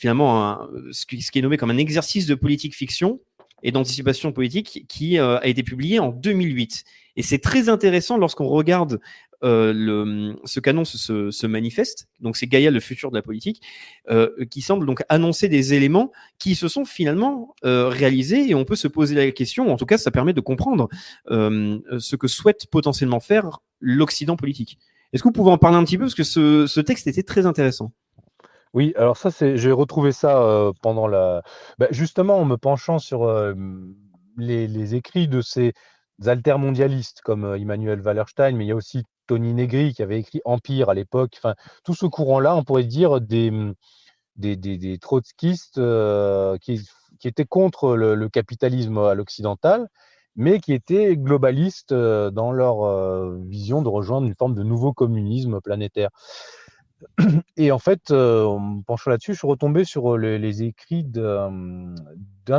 finalement 0.00 0.58
ce 0.92 1.04
qui 1.04 1.38
est 1.38 1.42
nommé 1.42 1.58
comme 1.58 1.70
un 1.70 1.76
exercice 1.76 2.26
de 2.26 2.34
politique 2.34 2.74
fiction 2.74 3.20
et 3.62 3.70
d'anticipation 3.70 4.32
politique 4.32 4.86
qui 4.88 5.18
euh, 5.18 5.38
a 5.38 5.46
été 5.46 5.62
publié 5.62 5.98
en 5.98 6.08
2008. 6.08 6.84
Et 7.16 7.22
c'est 7.22 7.38
très 7.38 7.68
intéressant 7.68 8.16
lorsqu'on 8.16 8.46
regarde 8.46 8.98
euh, 9.42 10.32
ce 10.44 10.58
qu'annonce 10.58 10.96
ce, 10.96 11.46
manifeste, 11.46 12.08
donc 12.20 12.38
c'est 12.38 12.46
Gaïa 12.46 12.70
le 12.70 12.80
futur 12.80 13.10
de 13.10 13.16
la 13.16 13.22
politique, 13.22 13.62
euh, 14.10 14.30
qui 14.50 14.62
semble 14.62 14.86
donc 14.86 15.02
annoncer 15.10 15.48
des 15.48 15.74
éléments 15.74 16.12
qui 16.38 16.54
se 16.54 16.68
sont 16.68 16.86
finalement 16.86 17.54
réalisés 17.62 18.48
et 18.48 18.54
on 18.54 18.64
peut 18.64 18.76
se 18.76 18.88
poser 18.88 19.14
la 19.14 19.30
question, 19.32 19.70
en 19.70 19.76
tout 19.76 19.86
cas 19.86 19.98
ça 19.98 20.10
permet 20.10 20.32
de 20.32 20.40
comprendre 20.40 20.88
ce 21.28 22.16
que 22.16 22.28
souhaite 22.28 22.66
potentiellement 22.70 23.20
faire 23.20 23.60
l'Occident 23.80 24.36
politique. 24.36 24.78
Est-ce 25.12 25.22
que 25.22 25.28
vous 25.28 25.32
pouvez 25.32 25.50
en 25.50 25.58
parler 25.58 25.76
un 25.78 25.84
petit 25.84 25.98
peu? 25.98 26.04
Parce 26.04 26.14
que 26.14 26.22
ce 26.22 26.80
texte 26.80 27.06
était 27.06 27.22
très 27.22 27.46
intéressant 27.46 27.92
oui, 28.74 28.92
alors 28.96 29.16
ça, 29.16 29.30
c'est, 29.30 29.56
j'ai 29.56 29.72
retrouvé 29.72 30.12
ça 30.12 30.70
pendant 30.82 31.06
la. 31.08 31.42
Bah, 31.78 31.88
justement, 31.90 32.38
en 32.38 32.44
me 32.44 32.56
penchant 32.56 32.98
sur 32.98 33.28
les, 34.36 34.94
écrits 34.94 35.28
de 35.28 35.40
ces 35.40 35.72
altermondialistes 36.24 37.20
comme 37.22 37.54
Emmanuel 37.56 38.00
Wallerstein, 38.00 38.56
mais 38.56 38.64
il 38.64 38.68
y 38.68 38.72
a 38.72 38.76
aussi 38.76 39.02
Tony 39.26 39.54
Negri 39.54 39.94
qui 39.94 40.02
avait 40.02 40.20
écrit 40.20 40.40
Empire 40.44 40.88
à 40.88 40.94
l'époque. 40.94 41.34
Enfin, 41.38 41.54
tout 41.84 41.94
ce 41.94 42.06
courant-là, 42.06 42.54
on 42.56 42.64
pourrait 42.64 42.84
dire 42.84 43.20
des, 43.20 43.50
mmh, 43.50 43.74
des, 44.36 44.98
trotskistes 44.98 45.80
qui, 46.60 46.80
qui, 47.18 47.28
étaient 47.28 47.44
contre 47.44 47.96
le, 47.96 48.28
capitalisme 48.28 48.98
à 48.98 49.14
l'occidental, 49.14 49.88
mais 50.36 50.60
qui 50.60 50.72
étaient 50.72 51.16
globalistes 51.16 51.94
dans 51.94 52.52
leur 52.52 53.30
vision 53.46 53.82
de 53.82 53.88
rejoindre 53.88 54.26
une 54.26 54.36
forme 54.36 54.54
de 54.54 54.62
nouveau 54.62 54.92
communisme 54.92 55.60
planétaire. 55.60 56.10
Et 57.56 57.72
en 57.72 57.78
fait, 57.78 58.10
euh, 58.10 58.44
en 58.44 58.58
me 58.58 58.82
penchant 58.82 59.10
là-dessus, 59.10 59.32
je 59.34 59.38
suis 59.38 59.46
retombé 59.46 59.84
sur 59.84 60.14
euh, 60.14 60.18
les, 60.18 60.62
écrits 60.62 61.04
d'un 61.04 61.94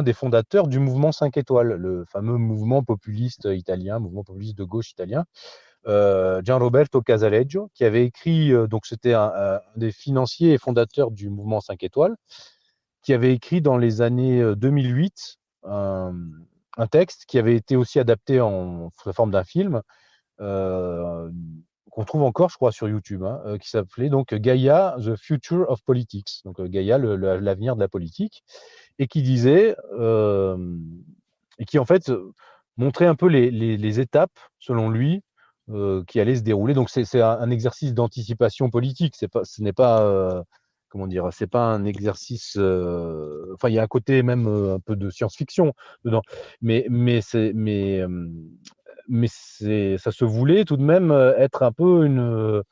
des 0.03 0.13
fondateurs 0.13 0.67
du 0.67 0.79
mouvement 0.79 1.11
5 1.11 1.35
étoiles, 1.37 1.73
le 1.73 2.05
fameux 2.05 2.37
mouvement 2.37 2.83
populiste 2.83 3.47
italien, 3.51 3.99
mouvement 3.99 4.23
populiste 4.23 4.57
de 4.57 4.63
gauche 4.63 4.91
italien, 4.91 5.25
euh, 5.87 6.41
Gianroberto 6.43 7.01
Casaleggio, 7.01 7.69
qui 7.73 7.83
avait 7.83 8.05
écrit, 8.05 8.51
donc 8.69 8.85
c'était 8.85 9.13
un, 9.13 9.59
des 9.75 9.91
financiers 9.91 10.53
et 10.53 10.57
fondateurs 10.57 11.11
du 11.11 11.29
mouvement 11.29 11.59
5 11.59 11.83
étoiles, 11.83 12.15
qui 13.03 13.13
avait 13.13 13.33
écrit 13.33 13.61
dans 13.61 13.77
les 13.77 14.01
années 14.01 14.55
2008 14.55 15.37
un, 15.63 16.13
texte 16.89 17.25
qui 17.25 17.37
avait 17.37 17.55
été 17.55 17.75
aussi 17.75 17.99
adapté 17.99 18.39
en, 18.39 18.91
sous 19.01 19.11
forme 19.13 19.31
d'un 19.31 19.43
film 19.43 19.81
qu'on 21.91 22.05
trouve 22.05 22.23
encore, 22.23 22.49
je 22.49 22.55
crois, 22.55 22.71
sur 22.71 22.87
YouTube, 22.87 23.23
hein, 23.23 23.41
euh, 23.45 23.57
qui 23.57 23.69
s'appelait 23.69 24.09
donc 24.09 24.33
Gaia, 24.33 24.95
The 24.97 25.15
Future 25.17 25.69
of 25.69 25.83
Politics, 25.83 26.41
donc 26.45 26.59
euh, 26.59 26.67
Gaia, 26.67 26.97
l'avenir 26.97 27.75
de 27.75 27.81
la 27.81 27.89
politique, 27.89 28.43
et 28.97 29.07
qui 29.07 29.21
disait, 29.21 29.75
euh, 29.99 30.57
et 31.59 31.65
qui 31.65 31.77
en 31.77 31.85
fait 31.85 32.11
montrait 32.77 33.05
un 33.05 33.15
peu 33.15 33.27
les, 33.27 33.99
étapes, 33.99 34.31
selon 34.57 34.89
lui, 34.89 35.21
qui 36.07 36.19
allaient 36.19 36.35
se 36.35 36.41
dérouler. 36.41 36.73
Donc 36.73 36.89
c'est 36.89 37.21
un, 37.21 37.49
exercice 37.49 37.93
d'anticipation 37.93 38.69
politique, 38.69 39.15
pas, 39.31 39.45
ce 39.45 39.61
n'est 39.61 39.73
pas, 39.73 40.43
comment 40.89 41.07
dire, 41.07 41.29
c'est 41.31 41.47
pas 41.47 41.65
un 41.65 41.85
exercice, 41.85 42.57
enfin 42.57 43.69
il 43.69 43.73
y 43.73 43.79
a 43.79 43.83
un 43.83 43.87
côté 43.87 44.23
même 44.23 44.47
un 44.47 44.79
peu 44.79 44.95
de 44.95 45.09
science-fiction 45.09 45.73
dedans, 46.03 46.21
mais, 46.61 46.85
mais, 46.89 47.21
mais 47.53 48.03
mais 49.11 49.27
ça 49.27 50.11
se 50.11 50.25
voulait 50.25 50.63
tout 50.63 50.77
de 50.77 50.83
même 50.83 51.11
euh, 51.11 51.37
être 51.37 51.63
un 51.63 51.73
peu 51.73 52.05
une, 52.05 52.19
euh, 52.19 52.63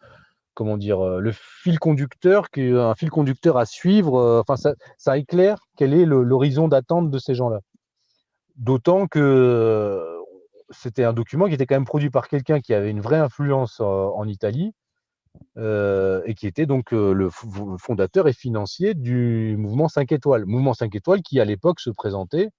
comment 0.54 0.78
dire, 0.78 1.06
euh, 1.06 1.20
le 1.20 1.32
fil 1.34 1.80
conducteur, 1.80 2.46
un 2.58 2.96
fil 2.96 3.10
conducteur 3.10 3.58
à 3.58 3.66
suivre. 3.66 4.44
Enfin, 4.48 4.56
ça, 4.98 5.18
éclaire 5.18 5.60
quel 5.78 5.94
est 5.94 6.06
l'horizon 6.06 6.70
d'attente 6.70 7.12
de 7.12 7.20
ces 7.20 7.36
gens-là. 7.36 7.60
D'autant 8.56 9.08
que 9.08 10.18
c'était 10.70 11.04
un 11.04 11.14
document 11.14 11.48
qui 11.48 11.56
était 11.56 11.66
quand 11.66 11.76
même 11.76 11.86
produit 11.86 12.10
par 12.10 12.28
quelqu'un 12.28 12.62
qui 12.62 12.74
avait 12.74 12.92
une 12.92 13.02
vraie 13.02 13.18
influence 13.18 13.80
en, 13.82 14.26
Italie 14.28 14.74
et 15.58 16.34
qui 16.36 16.48
était 16.48 16.66
donc 16.66 16.92
le 16.92 17.30
fondateur 17.78 18.28
et 18.28 18.34
financier 18.34 18.94
du 18.94 19.56
mouvement 19.58 19.88
5 19.88 20.12
étoiles. 20.12 20.46
Mouvement 20.46 20.74
5 20.74 20.94
étoiles 20.96 21.22
qui 21.22 21.40
à 21.40 21.46
l'époque 21.46 21.80
se 21.80 21.90
présentait 21.90 22.50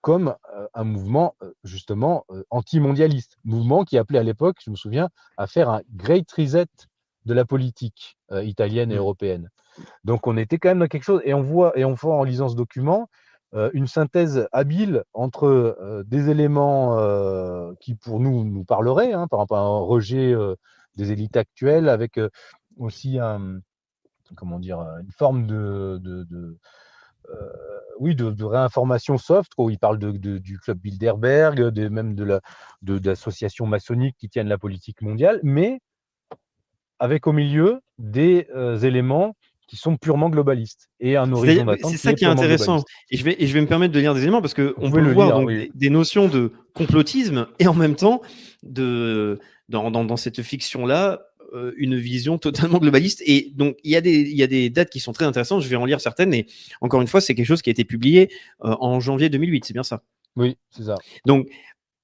comme 0.00 0.34
un 0.74 0.84
mouvement 0.84 1.34
justement 1.64 2.24
anti-mondialiste, 2.50 3.36
mouvement 3.44 3.84
qui 3.84 3.98
appelait 3.98 4.18
à 4.18 4.22
l'époque, 4.22 4.56
je 4.64 4.70
me 4.70 4.76
souviens, 4.76 5.08
à 5.36 5.46
faire 5.46 5.68
un 5.68 5.82
great 5.94 6.30
reset 6.32 6.66
de 7.24 7.34
la 7.34 7.44
politique 7.44 8.16
italienne 8.30 8.90
et 8.90 8.96
mmh. 8.96 8.98
européenne. 8.98 9.48
Donc 10.04 10.26
on 10.26 10.36
était 10.36 10.58
quand 10.58 10.70
même 10.70 10.78
dans 10.78 10.86
quelque 10.86 11.04
chose, 11.04 11.20
et 11.24 11.34
on 11.34 11.42
voit, 11.42 11.76
et 11.78 11.84
on 11.84 11.94
voit 11.94 12.14
en 12.14 12.24
lisant 12.24 12.48
ce 12.48 12.56
document 12.56 13.08
une 13.72 13.86
synthèse 13.86 14.46
habile 14.52 15.04
entre 15.14 16.04
des 16.06 16.30
éléments 16.30 16.96
qui 17.80 17.94
pour 17.94 18.20
nous 18.20 18.44
nous 18.44 18.64
parleraient, 18.64 19.12
hein, 19.12 19.26
par 19.26 19.40
exemple 19.40 19.54
un 19.54 19.78
rejet 19.78 20.34
des 20.96 21.12
élites 21.12 21.36
actuelles, 21.36 21.88
avec 21.88 22.20
aussi 22.76 23.18
un, 23.18 23.60
comment 24.36 24.58
dire, 24.58 24.80
une 25.00 25.12
forme 25.12 25.46
de, 25.46 25.98
de 26.02 26.26
euh, 26.32 26.58
oui, 28.00 28.14
de, 28.14 28.44
réinformation 28.44 29.18
soft, 29.18 29.52
où 29.58 29.70
il 29.70 29.78
parle 29.78 29.98
de, 29.98 30.38
du 30.38 30.58
club 30.58 30.78
Bilderberg, 30.78 31.70
de, 31.70 31.88
même 31.88 32.14
de 32.14 32.40
d'associations 32.82 33.66
maçonniques 33.66 34.16
qui 34.18 34.28
tiennent 34.28 34.48
la 34.48 34.58
politique 34.58 35.02
mondiale, 35.02 35.40
mais 35.42 35.80
avec 36.98 37.26
au 37.26 37.32
milieu 37.32 37.80
des 37.98 38.48
euh, 38.54 38.78
éléments 38.78 39.36
qui 39.68 39.76
sont 39.76 39.96
purement 39.96 40.30
globalistes 40.30 40.88
et 40.98 41.16
un 41.16 41.30
horizon 41.30 41.66
C'est 41.84 41.98
ça 41.98 42.14
qui 42.14 42.24
est, 42.24 42.28
intéressant. 42.28 42.82
Et 43.10 43.18
je, 43.18 43.24
vais, 43.24 43.36
et 43.38 43.46
je 43.46 43.52
vais 43.52 43.60
me 43.60 43.66
permettre 43.66 43.92
de 43.92 44.00
lire 44.00 44.14
des 44.14 44.22
éléments 44.22 44.40
parce 44.40 44.54
qu'on 44.54 44.90
peut 44.90 45.00
le 45.00 45.12
voir 45.12 45.44
des, 45.74 45.90
notions 45.90 46.26
de 46.26 46.52
complotisme 46.74 47.46
et 47.58 47.68
en 47.68 47.74
même 47.74 47.94
temps 47.94 48.22
de 48.62 49.38
dans, 49.68 49.90
dans, 49.90 50.04
dans 50.04 50.16
cette 50.16 50.40
fiction 50.42 50.86
là 50.86 51.27
euh, 51.54 51.72
une 51.76 51.96
vision 51.96 52.38
totalement 52.38 52.78
globaliste. 52.78 53.22
Et 53.24 53.52
donc, 53.54 53.76
il 53.84 53.90
y, 53.90 53.96
a 53.96 54.00
des, 54.00 54.20
il 54.20 54.36
y 54.36 54.42
a 54.42 54.46
des 54.46 54.70
dates 54.70 54.90
qui 54.90 55.00
sont 55.00 55.12
très 55.12 55.24
intéressantes. 55.24 55.62
Je 55.62 55.68
vais 55.68 55.76
en 55.76 55.84
lire 55.84 56.00
certaines. 56.00 56.34
Et 56.34 56.46
encore 56.80 57.00
une 57.00 57.06
fois, 57.06 57.20
c'est 57.20 57.34
quelque 57.34 57.46
chose 57.46 57.62
qui 57.62 57.70
a 57.70 57.72
été 57.72 57.84
publié 57.84 58.30
euh, 58.64 58.76
en 58.80 59.00
janvier 59.00 59.28
2008. 59.28 59.64
C'est 59.64 59.72
bien 59.72 59.82
ça? 59.82 60.02
Oui, 60.36 60.56
c'est 60.70 60.84
ça. 60.84 60.96
Donc, 61.26 61.48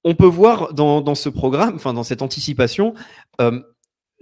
on 0.02 0.14
peut 0.14 0.26
voir 0.26 0.74
dans, 0.74 1.00
dans 1.00 1.14
ce 1.14 1.28
programme, 1.28 1.76
enfin, 1.76 1.94
dans 1.94 2.04
cette 2.04 2.22
anticipation, 2.22 2.94
euh, 3.40 3.60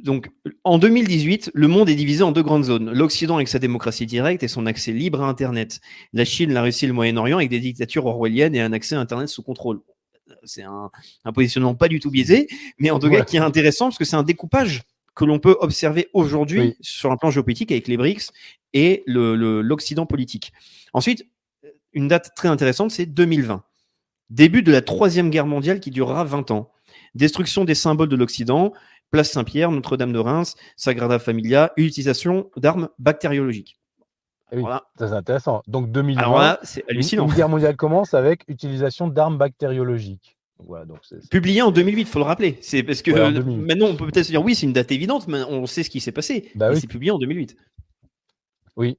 donc, 0.03 0.31
en 0.65 0.79
2018, 0.79 1.53
le 1.55 1.69
monde 1.69 1.89
est 1.89 1.95
divisé 1.95 2.25
en 2.25 2.33
deux 2.33 2.43
grandes 2.43 2.65
zones. 2.65 2.91
L'Occident 2.91 3.37
avec 3.37 3.47
sa 3.47 3.61
démocratie 3.61 4.07
directe 4.07 4.43
et 4.43 4.49
son 4.49 4.67
accès 4.67 4.91
libre 4.91 5.23
à 5.23 5.29
Internet. 5.29 5.81
La 6.13 6.25
Chine, 6.25 6.53
la 6.53 6.63
Russie, 6.63 6.89
le 6.89 6.93
Moyen-Orient 6.93 7.37
avec 7.37 7.51
des 7.51 7.61
dictatures 7.61 8.07
orwelliennes 8.07 8.57
et 8.57 8.61
un 8.61 8.73
accès 8.73 8.97
à 8.97 9.01
Internet 9.01 9.29
sous 9.29 9.43
contrôle. 9.43 9.81
C'est 10.45 10.63
un, 10.63 10.91
un, 11.25 11.33
positionnement 11.33 11.77
pas 11.77 11.87
du 11.87 12.01
tout 12.01 12.11
biaisé, 12.11 12.49
mais 12.79 12.91
en 12.91 12.99
tout 12.99 13.09
cas 13.09 13.23
qui 13.23 13.37
est 13.37 13.41
intéressant 13.41 13.87
parce 13.87 13.99
que 13.99 14.05
c'est 14.05 14.17
un 14.17 14.25
découpage 14.25 14.83
que 15.15 15.25
l'on 15.25 15.39
peut 15.39 15.57
observer 15.61 16.09
aujourd'hui 16.15 16.77
sur 16.81 17.11
un 17.13 17.17
plan 17.17 17.31
géopolitique 17.31 17.71
avec 17.73 17.89
les 17.89 17.97
BRICS 17.97 18.31
et 18.73 19.03
l'Occident 19.07 20.07
politique. 20.07 20.53
Ensuite, 20.93 21.27
une 21.93 22.09
date 22.09 22.33
très 22.35 22.49
intéressante, 22.49 22.91
c'est 22.91 23.07
2020. 23.07 23.63
Début 24.31 24.63
de 24.63 24.73
la 24.73 24.81
troisième 24.81 25.29
guerre 25.29 25.47
mondiale 25.47 25.81
qui 25.81 25.91
durera 25.91 26.25
20 26.25 26.51
ans. 26.51 26.73
Destruction 27.15 27.65
des 27.65 27.75
symboles 27.75 28.09
de 28.09 28.17
l'Occident, 28.17 28.73
place 29.11 29.31
Saint-Pierre, 29.31 29.71
Notre-Dame 29.71 30.13
de 30.13 30.19
Reims, 30.19 30.55
Sagrada 30.77 31.19
Familia, 31.19 31.73
utilisation 31.77 32.51
d'armes 32.57 32.89
bactériologiques. 32.99 33.79
Oui, 34.53 34.61
Voilà. 34.61 34.85
ça 34.99 35.09
c'est 35.09 35.15
intéressant. 35.15 35.63
Donc 35.67 35.91
2020, 35.91 36.21
Alors 36.23 36.39
là, 36.39 36.61
hallucinant. 36.89 37.27
une 37.27 37.35
guerre 37.35 37.49
mondiale 37.51 37.77
commence 37.77 38.15
avec 38.15 38.45
utilisation 38.49 39.09
d'armes 39.09 39.37
bactériologiques. 39.39 40.37
Donc 40.63 40.69
Voilà, 40.69 40.85
donc 40.85 40.99
c'est- 41.03 41.21
c'est- 41.21 41.29
Publié 41.31 41.61
en 41.61 41.73
2008, 41.73 42.05
faut 42.07 42.19
le 42.21 42.25
rappeler. 42.25 42.57
C'est 42.63 42.83
parce 42.85 43.03
que 43.03 43.11
Ouais, 43.11 43.21
en 43.21 43.31
euh, 43.31 43.33
2008. 43.43 43.63
maintenant 43.67 43.87
on 43.87 43.97
peut 43.97 44.07
peut-être 44.07 44.27
se 44.27 44.31
dire 44.31 44.43
oui, 44.45 44.55
c'est 44.55 44.67
une 44.67 44.73
date 44.73 44.93
évidente, 44.93 45.27
mais 45.29 45.43
on 45.43 45.67
sait 45.67 45.83
ce 45.83 45.91
qui 45.91 46.01
s'est 46.01 46.13
passé. 46.13 46.51
Bah 46.55 46.71
oui. 46.71 46.81
C'est 46.81 46.87
publié 46.87 47.11
en 47.11 47.19
2008. 47.19 47.57
Oui. 48.77 48.97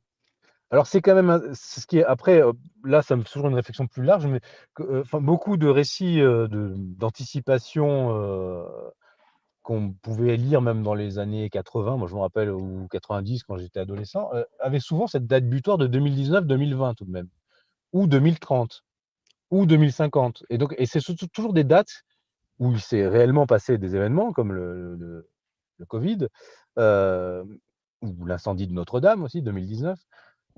Alors 0.72 0.88
c'est 0.88 1.02
quand 1.02 1.16
même 1.16 1.52
ce 1.54 1.86
qui 1.88 2.00
est 2.00 2.04
après 2.04 2.42
euh, 2.42 2.52
là 2.84 3.02
ça 3.02 3.16
me 3.16 3.22
fait 3.22 3.30
toujours 3.32 3.48
une 3.48 3.54
réflexion 3.56 3.86
plus 3.88 4.04
large 4.04 4.26
mais 4.26 4.40
que, 4.74 4.82
euh, 4.84 5.02
enfin 5.02 5.22
beaucoup 5.22 5.56
de 5.56 5.68
récits 5.68 6.20
euh, 6.20 6.48
d'anticipation 6.50 8.10
euh, 8.12 8.64
qu'on 9.62 9.94
pouvait 9.94 10.36
lire 10.36 10.62
même 10.64 10.82
dans 10.82 10.96
les 10.96 11.20
années 11.20 11.50
80 11.52 11.98
moi 11.98 12.08
je 12.08 12.16
me 12.16 12.20
rappelle 12.22 12.50
ou 12.50 12.88
90 12.90 13.44
quand 13.44 13.58
j'étais 13.58 13.80
adolescent 13.80 14.30
euh, 14.34 14.44
avaient 14.60 14.80
souvent 14.80 15.06
cette 15.06 15.28
date 15.28 15.48
butoir 15.48 15.78
de 15.78 15.88
2019-2020 15.88 16.96
tout 16.96 17.06
de 17.06 17.12
même 17.12 17.28
ou 17.92 18.08
2030 18.08 18.84
ou 19.54 19.66
2050 19.66 20.44
et 20.50 20.58
donc 20.58 20.74
et 20.78 20.86
c'est 20.86 21.00
surtout 21.00 21.28
toujours 21.28 21.54
des 21.54 21.64
dates 21.64 22.02
où 22.60 22.72
il 22.72 22.80
s'est 22.80 23.08
réellement 23.08 23.46
passé 23.46 23.78
des 23.78 23.96
événements 23.96 24.32
comme 24.34 24.52
le, 24.54 24.96
le, 24.96 25.30
le 25.78 25.86
Covid 25.86 26.28
euh, 26.80 27.44
ou 28.02 28.26
l'incendie 28.26 28.68
de 28.68 28.74
Notre-Dame 28.74 29.24
aussi 29.24 29.42
2019 29.42 30.00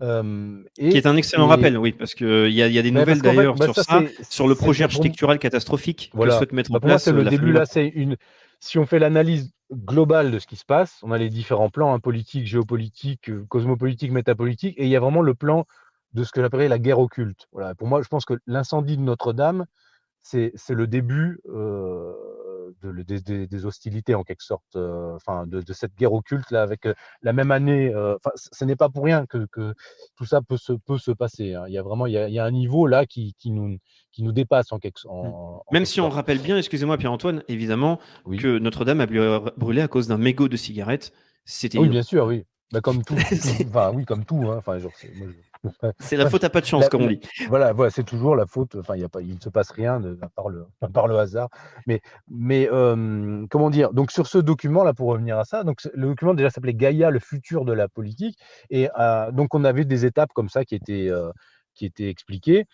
euh, 0.02 0.62
et, 0.78 0.90
Qui 0.90 0.98
est 0.98 1.08
un 1.08 1.16
excellent 1.16 1.48
et- 1.48 1.50
rappel, 1.52 1.78
oui, 1.78 1.94
parce 1.94 2.16
qu'il 2.16 2.28
y 2.52 2.62
a, 2.62 2.68
il 2.68 2.74
y 2.74 2.80
a 2.80 2.82
des 2.82 2.92
Mais 2.92 3.00
nouvelles 3.00 3.22
d'ailleurs 3.22 3.56
bah, 3.56 3.66
sur 3.66 3.76
ça, 3.76 4.02
sur 4.30 4.48
le 4.48 4.56
projet 4.56 4.84
architectural 4.84 5.40
catastrophique 5.40 6.12
Voilà. 6.14 6.34
que 6.34 6.38
souhaite 6.40 6.52
mettre 6.54 6.72
Bah, 6.72 6.78
en 6.78 6.80
pour 6.82 6.90
moi, 6.90 6.96
place. 6.96 7.04
c'est 7.04 7.14
euh, 7.14 7.24
le 7.24 7.30
début. 7.30 7.52
Là, 7.54 7.66
c'est 7.66 7.88
une. 7.88 8.18
Si 8.60 8.78
on 8.78 8.86
fait 8.86 9.00
l'analyse 9.00 9.52
globale 9.72 10.32
de 10.32 10.40
ce 10.40 10.48
qui 10.48 10.58
se 10.58 10.66
passe, 10.66 11.00
on 11.04 11.12
a 11.12 11.18
les 11.18 11.30
différents 11.30 11.70
plans 11.70 11.94
hein, 11.94 12.00
politiques, 12.00 12.46
géopolitiques, 12.46 13.30
euh, 13.30 13.46
cosmopolitiques, 13.48 14.12
métapolitiques, 14.12 14.76
et 14.78 14.84
il 14.84 14.90
y 14.90 14.96
a 14.98 15.00
vraiment 15.00 15.22
le 15.22 15.34
plan 15.34 15.66
de 16.16 16.24
ce 16.24 16.32
que 16.32 16.42
j'appellerais 16.42 16.68
la 16.70 16.80
guerre 16.80 17.00
occulte. 17.00 17.46
Voilà. 17.52 17.76
Pour 17.76 17.88
moi, 17.88 18.02
je 18.02 18.08
pense 18.08 18.26
que 18.26 18.34
l'incendie 18.48 18.98
de 18.98 19.02
Notre-Dame, 19.04 19.66
c'est 20.24 20.52
le 20.70 20.88
début 20.88 21.40
euh, 21.50 22.12
de, 22.82 23.04
des, 23.46 23.66
hostilités 23.66 24.16
en 24.16 24.24
quelque 24.24 24.42
sorte, 24.44 24.76
euh, 24.76 25.14
enfin 25.16 25.46
de, 25.46 25.62
de 25.62 25.74
cette 25.74 25.94
guerre 25.96 26.14
occulte 26.14 26.50
là, 26.50 26.64
avec 26.64 26.88
euh, 26.88 26.96
la 27.22 27.32
même 27.32 27.52
année. 27.52 27.94
ce 28.52 28.66
n'est 28.66 28.76
pas 28.76 28.90
pour 28.90 29.04
rien 29.04 29.28
que, 29.28 29.46
que 29.52 29.76
tout 30.16 30.26
ça 30.26 30.42
peut 30.42 30.58
se 30.58 30.74
peut 30.74 30.98
se 30.98 31.12
passer. 31.12 31.54
hein. 31.54 31.66
Il 31.68 31.74
y 31.74 31.78
a 31.78 31.84
vraiment 31.84 32.08
il 32.08 32.14
y 32.14 32.18
a, 32.18 32.28
il 32.28 32.34
y 32.34 32.40
a 32.40 32.46
un 32.46 32.50
niveau 32.52 32.88
là 32.88 33.06
qui, 33.06 33.36
qui 33.38 33.52
nous 33.52 33.78
qui 34.12 34.24
nous 34.24 34.32
dépasse 34.32 34.72
en 34.72 34.80
quelque 34.80 35.06
en, 35.08 35.14
en 35.18 35.64
Même 35.72 35.82
quelque 35.84 35.86
si 35.94 36.02
on 36.02 36.10
rappelle 36.10 36.40
bien, 36.40 36.58
excusez-moi 36.58 36.98
Pierre-Antoine, 36.98 37.44
évidemment, 37.48 38.00
Oui. 38.26 38.38
que 38.38 38.58
Notre-Dame 38.58 39.02
a 39.02 39.06
brûlé- 39.06 39.82
à 39.82 39.88
cause 39.88 40.08
d'un 40.08 40.18
mégot 40.18 40.48
de 40.48 40.58
cigarette. 40.58 41.14
C'était 41.46 41.78
Oui, 41.78 41.90
bien 41.90 42.02
sûr, 42.04 42.26
oui. 42.26 42.46
Bah, 42.72 42.82
comme 42.82 43.04
tout, 43.04 43.14
tout- 43.30 43.36
C'est- 43.36 43.68
enfin 43.68 43.92
oui, 43.94 44.06
comme 44.06 44.26
tout. 44.26 44.42
hein. 44.50 44.56
Enfin, 44.58 44.80
genre, 44.80 44.92
c'est- 44.96 45.14
moi, 45.18 45.28
je- 45.30 45.36
c'est 46.00 46.18
la 46.18 46.30
faute 46.30 46.44
à 46.44 46.50
pas 46.50 46.62
de 46.62 46.66
chance, 46.66 46.84
La- 46.84 46.90
comme 46.90 47.04
on 47.04 47.08
dit. 47.08 47.20
voilà, 47.50 47.74
voilà, 47.74 47.92
c'est 47.92 48.04
toujours 48.04 48.36
la 48.36 48.46
faute. 48.46 48.76
Enfin, 48.76 48.96
il 48.96 49.02
y 49.02 49.04
a 49.04 49.10
pas, 49.10 49.22
il 49.22 49.36
ne 49.36 49.40
se 49.40 49.50
passe 49.50 49.72
rien 49.72 50.00
de, 50.00 50.18
à, 50.22 50.30
part 50.30 50.50
le, 50.50 50.66
à 50.82 50.88
part 50.88 51.08
le 51.08 51.18
hasard. 51.18 51.50
Mais, 51.88 52.02
mais 52.30 52.70
euh, 52.72 53.46
comment 53.50 53.70
dire 53.70 53.94
Donc 53.94 54.12
sur 54.12 54.28
ce 54.28 54.38
document 54.38 54.84
là, 54.84 54.94
pour 54.94 55.08
revenir 55.10 55.38
à 55.38 55.46
ça, 55.46 55.64
donc 55.64 55.80
le 55.94 56.08
document 56.08 56.34
déjà 56.34 56.50
s'appelait 56.50 56.74
Gaïa, 56.74 57.10
le 57.10 57.20
futur 57.20 57.66
de 57.66 57.74
la 57.74 57.88
politique, 57.88 58.38
et 58.70 58.90
euh, 59.00 59.32
donc 59.32 59.54
on 59.56 59.64
avait 59.64 59.86
des 59.86 60.06
étapes 60.06 60.32
comme 60.34 60.50
ça 60.50 60.66
qui 60.66 60.76
étaient 60.76 61.10
euh, 61.10 61.32
qui 61.74 61.86
étaient 61.86 62.10
expliquées. 62.10 62.66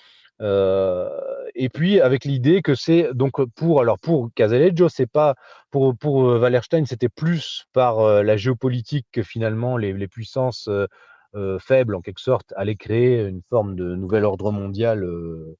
Euh, 0.41 1.07
et 1.53 1.69
puis 1.69 2.01
avec 2.01 2.25
l'idée 2.25 2.63
que 2.63 2.73
c'est 2.73 3.13
donc 3.13 3.33
pour 3.55 3.79
alors 3.81 3.99
pour 3.99 4.29
Casaleggio, 4.33 4.89
c'est 4.89 5.05
pas 5.05 5.35
pour 5.69 5.95
pour 5.95 6.15
Wallerstein, 6.23 6.85
c'était 6.85 7.09
plus 7.09 7.65
par 7.73 7.99
euh, 7.99 8.23
la 8.23 8.37
géopolitique 8.37 9.05
que 9.11 9.21
finalement 9.21 9.77
les, 9.77 9.93
les 9.93 10.07
puissances 10.07 10.67
euh, 10.67 10.87
euh, 11.35 11.59
faibles 11.59 11.95
en 11.95 12.01
quelque 12.01 12.19
sorte 12.21 12.53
allaient 12.55 12.75
créer 12.75 13.23
une 13.25 13.41
forme 13.49 13.75
de 13.75 13.95
nouvel 13.95 14.25
ordre 14.25 14.51
mondial 14.51 15.03
euh, 15.03 15.57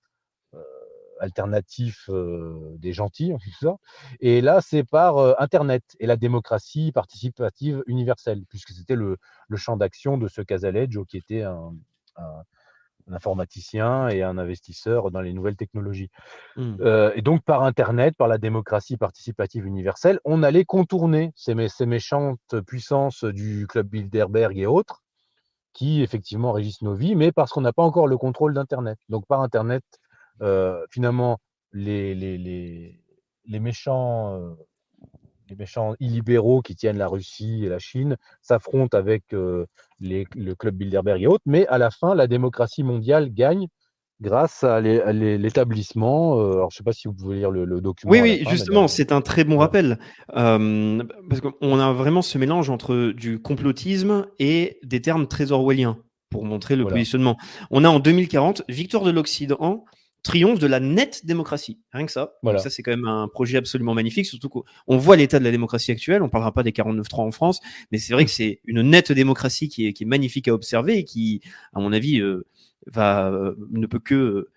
euh, 0.55 0.63
alternatif 1.19 2.09
des 2.77 2.93
gentils 2.93 3.33
en 3.33 3.37
quelque 3.37 3.57
sorte. 3.59 3.81
Et 4.21 4.41
là, 4.41 4.59
c'est 4.61 4.83
par 4.83 5.39
Internet 5.39 5.83
et 5.99 6.07
la 6.07 6.17
démocratie 6.17 6.91
participative 6.91 7.83
universelle, 7.87 8.43
puisque 8.49 8.71
c'était 8.71 8.95
le, 8.95 9.17
le 9.47 9.57
champ 9.57 9.77
d'action 9.77 10.17
de 10.17 10.27
ce 10.27 10.41
Casaleggio 10.41 11.05
qui 11.05 11.17
était 11.17 11.43
un, 11.43 11.73
un- 12.17 12.43
un 13.07 13.13
informaticien 13.13 14.09
et 14.09 14.21
un 14.23 14.37
investisseur 14.37 15.11
dans 15.11 15.21
les 15.21 15.33
nouvelles 15.33 15.55
technologies. 15.55 16.09
Euh, 16.81 17.11
et 17.15 17.21
donc, 17.21 17.43
par 17.43 17.63
Internet, 17.63 18.15
par 18.17 18.27
la 18.27 18.37
démocratie 18.37 18.97
participative 18.97 19.65
universelle, 19.65 20.19
on 20.25 20.43
allait 20.43 20.65
contourner 20.65 21.31
ces, 21.35 21.53
mé- 21.55 21.69
ces 21.69 21.85
méchantes 21.85 22.55
puissances 22.65 23.23
du 23.23 23.67
club 23.67 23.87
Bilderberg 23.87 24.57
et 24.57 24.65
autres, 24.67 25.03
qui 25.73 26.01
effectivement 26.01 26.51
régissent 26.51 26.81
nos 26.81 26.95
vies, 26.95 27.15
mais 27.15 27.31
parce 27.31 27.51
qu'on 27.51 27.61
n'a 27.61 27.73
pas 27.73 27.83
encore 27.83 28.07
le 28.07 28.17
contrôle 28.17 28.53
d'Internet. 28.53 28.97
Donc, 29.09 29.25
par 29.27 29.41
Internet, 29.41 29.83
euh, 30.41 30.85
finalement, 30.91 31.37
les, 31.73 32.13
les, 32.15 32.37
les, 33.45 33.59
méchants. 33.59 34.35
euh, 34.35 34.53
les 35.49 35.55
méchants 35.57 35.95
illibéraux 35.99 36.61
qui 36.61 36.75
tiennent 36.75 36.97
la 36.97 37.09
Russie 37.09 37.65
et 37.65 37.69
la 37.69 37.79
Chine 37.79 38.15
s'affrontent 38.41 38.97
avec 38.97 39.33
euh, 39.33 39.65
les- 39.99 40.25
le 40.35 40.55
club 40.55 40.75
Bilderberg 40.75 41.21
et 41.21 41.27
autres, 41.27 41.43
mais 41.45 41.67
à 41.67 41.77
la 41.77 41.91
fin, 41.91 42.15
la 42.15 42.27
démocratie 42.27 42.83
mondiale 42.83 43.33
gagne 43.33 43.67
grâce 44.21 44.63
à 44.63 44.79
l'é- 44.79 45.01
à 45.01 45.11
l'é- 45.13 45.37
l'établissement. 45.37 46.39
euh, 46.39 46.53
alors, 46.53 46.69
je 46.71 46.75
ne 46.75 46.77
sais 46.77 46.83
pas 46.83 46.93
si 46.93 47.07
vous 47.07 47.13
pouvez 47.13 47.37
lire 47.37 47.51
le, 47.51 47.65
le 47.65 47.81
document. 47.81 48.11
Oui, 48.11 48.19
oui, 48.21 48.43
fin, 48.43 48.51
justement, 48.51 48.87
c'est 48.87 49.11
un 49.11 49.21
très 49.21 49.43
bon 49.43 49.57
rappel. 49.57 49.99
Euh, 50.35 51.03
parce 51.29 51.41
qu'on 51.41 51.79
a 51.79 51.91
vraiment 51.93 52.21
ce 52.21 52.37
mélange 52.37 52.69
entre 52.69 53.11
du 53.15 53.39
complotisme 53.41 54.27
et 54.39 54.77
des 54.83 55.01
termes 55.01 55.27
très 55.27 55.51
orwelliens 55.51 55.97
pour 56.29 56.45
montrer 56.45 56.75
le 56.75 56.83
Voilà. 56.83 56.95
positionnement. 56.97 57.37
On 57.71 57.83
a 57.83 57.89
en 57.89 57.99
2040 57.99 58.63
victoire 58.69 59.03
de 59.03 59.11
l'Occident, 59.11 59.83
triomphe 60.23 60.59
de 60.59 60.67
la 60.67 60.79
nette 60.79 61.25
démocratie. 61.25 61.79
Rien 61.91 62.05
que 62.05 62.11
ça. 62.11 62.33
Donc 62.43 62.59
ça, 62.59 62.69
c'est 62.69 62.83
quand 62.83 62.91
même 62.91 63.07
un 63.07 63.27
projet 63.27 63.57
absolument 63.57 63.95
magnifique, 63.95 64.27
surtout 64.27 64.49
qu'on 64.49 64.97
voit 64.97 65.15
l'état 65.17 65.39
de 65.39 65.43
la 65.43 65.49
démocratie 65.51 65.91
actuelle. 65.91 66.21
On 66.21 66.29
parlera 66.29 66.53
pas 66.53 66.61
des 66.61 66.71
49.3 66.71 67.21
en 67.25 67.31
France, 67.31 67.59
mais 67.91 67.97
c'est 67.97 68.13
vrai 68.13 68.23
que 68.25 68.29
c'est 68.31 68.61
une 68.65 68.81
nette 68.83 69.11
démocratie 69.11 69.67
qui 69.67 69.87
est, 69.87 69.93
qui 69.93 70.03
est 70.03 70.05
magnifique 70.05 70.47
à 70.47 70.53
observer 70.53 70.99
et 70.99 71.03
qui, 71.05 71.41
à 71.73 71.79
mon 71.79 71.91
avis, 71.91 72.21
euh, 72.21 72.45
va, 72.87 73.29
euh, 73.29 73.55
ne 73.71 73.85
peut 73.85 73.99
que 73.99 74.15
euh, 74.15 74.49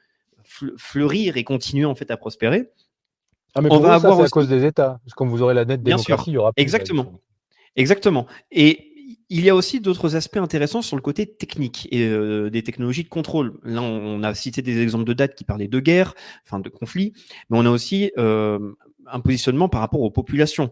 fle- 0.45 0.75
fleurir 0.77 1.37
et 1.37 1.45
continuer 1.45 1.85
en 1.85 1.95
fait 1.95 2.11
à 2.11 2.16
prospérer. 2.16 2.70
Ah, 3.55 3.61
mais 3.61 3.68
on 3.70 3.79
va 3.79 3.91
ça, 3.91 3.95
avoir 3.95 4.16
c'est 4.18 4.25
à 4.25 4.29
cause 4.29 4.49
des 4.49 4.64
États. 4.64 4.99
Parce 5.05 5.12
que 5.12 5.16
quand 5.16 5.27
vous 5.27 5.43
aurez 5.43 5.55
la 5.55 5.64
nette 5.64 5.83
Bien 5.83 5.97
démocratie, 5.97 6.25
sûr. 6.25 6.33
il 6.33 6.35
y 6.35 6.39
aura 6.39 6.53
plus. 6.53 6.62
Exactement. 6.62 7.20
Exactement. 7.77 8.27
Et 8.51 8.91
il 9.29 9.45
y 9.45 9.51
a 9.51 9.55
aussi 9.55 9.81
d'autres 9.81 10.16
aspects 10.16 10.37
intéressants 10.37 10.83
sur 10.83 10.97
le 10.97 11.03
côté 11.03 11.27
technique 11.27 11.89
et 11.91 12.07
euh, 12.07 12.51
des 12.51 12.62
technologies 12.62 13.05
de 13.05 13.09
contrôle. 13.09 13.59
Là, 13.62 13.83
on 13.83 14.22
a 14.22 14.35
cité 14.35 14.61
des 14.62 14.81
exemples 14.81 15.05
de 15.05 15.12
dates 15.12 15.35
qui 15.35 15.45
parlaient 15.45 15.68
de 15.68 15.81
guerre, 15.81 16.14
enfin 16.45 16.59
de 16.59 16.68
conflit, 16.68 17.12
mais 17.49 17.59
on 17.59 17.66
a 17.66 17.70
aussi 17.70 18.12
euh, 18.18 18.72
un 19.07 19.20
positionnement 19.20 19.68
par 19.68 19.81
rapport 19.81 20.01
aux 20.01 20.11
populations. 20.11 20.70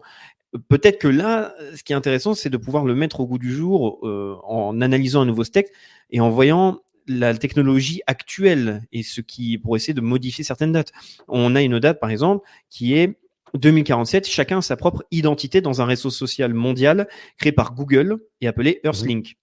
Peut-être 0.69 0.99
que 0.99 1.07
là, 1.07 1.55
ce 1.75 1.83
qui 1.83 1.93
est 1.93 1.95
intéressant, 1.95 2.35
c'est 2.35 2.49
de 2.49 2.57
pouvoir 2.57 2.85
le 2.85 2.95
mettre 2.95 3.21
au 3.21 3.25
goût 3.25 3.39
du 3.39 3.53
jour 3.53 3.99
euh, 4.03 4.37
en 4.43 4.81
analysant 4.81 5.21
un 5.21 5.25
nouveau 5.25 5.43
texte 5.43 5.73
et 6.11 6.19
en 6.19 6.29
voyant 6.29 6.79
la 7.07 7.35
technologie 7.35 8.01
actuelle 8.07 8.83
et 8.91 9.03
ce 9.03 9.21
qui 9.21 9.57
pour 9.57 9.75
essayer 9.75 9.93
de 9.93 10.01
modifier 10.01 10.43
certaines 10.43 10.71
dates. 10.71 10.91
On 11.27 11.55
a 11.55 11.61
une 11.61 11.79
date, 11.79 11.99
par 11.99 12.09
exemple, 12.09 12.45
qui 12.69 12.93
est 12.93 13.19
2047, 13.55 14.27
chacun 14.27 14.57
a 14.59 14.61
sa 14.61 14.75
propre 14.75 15.03
identité 15.11 15.61
dans 15.61 15.81
un 15.81 15.85
réseau 15.85 16.09
social 16.09 16.53
mondial 16.53 17.07
créé 17.37 17.51
par 17.51 17.73
Google 17.75 18.17
et 18.41 18.47
appelé 18.47 18.79
Earthlink. 18.83 19.35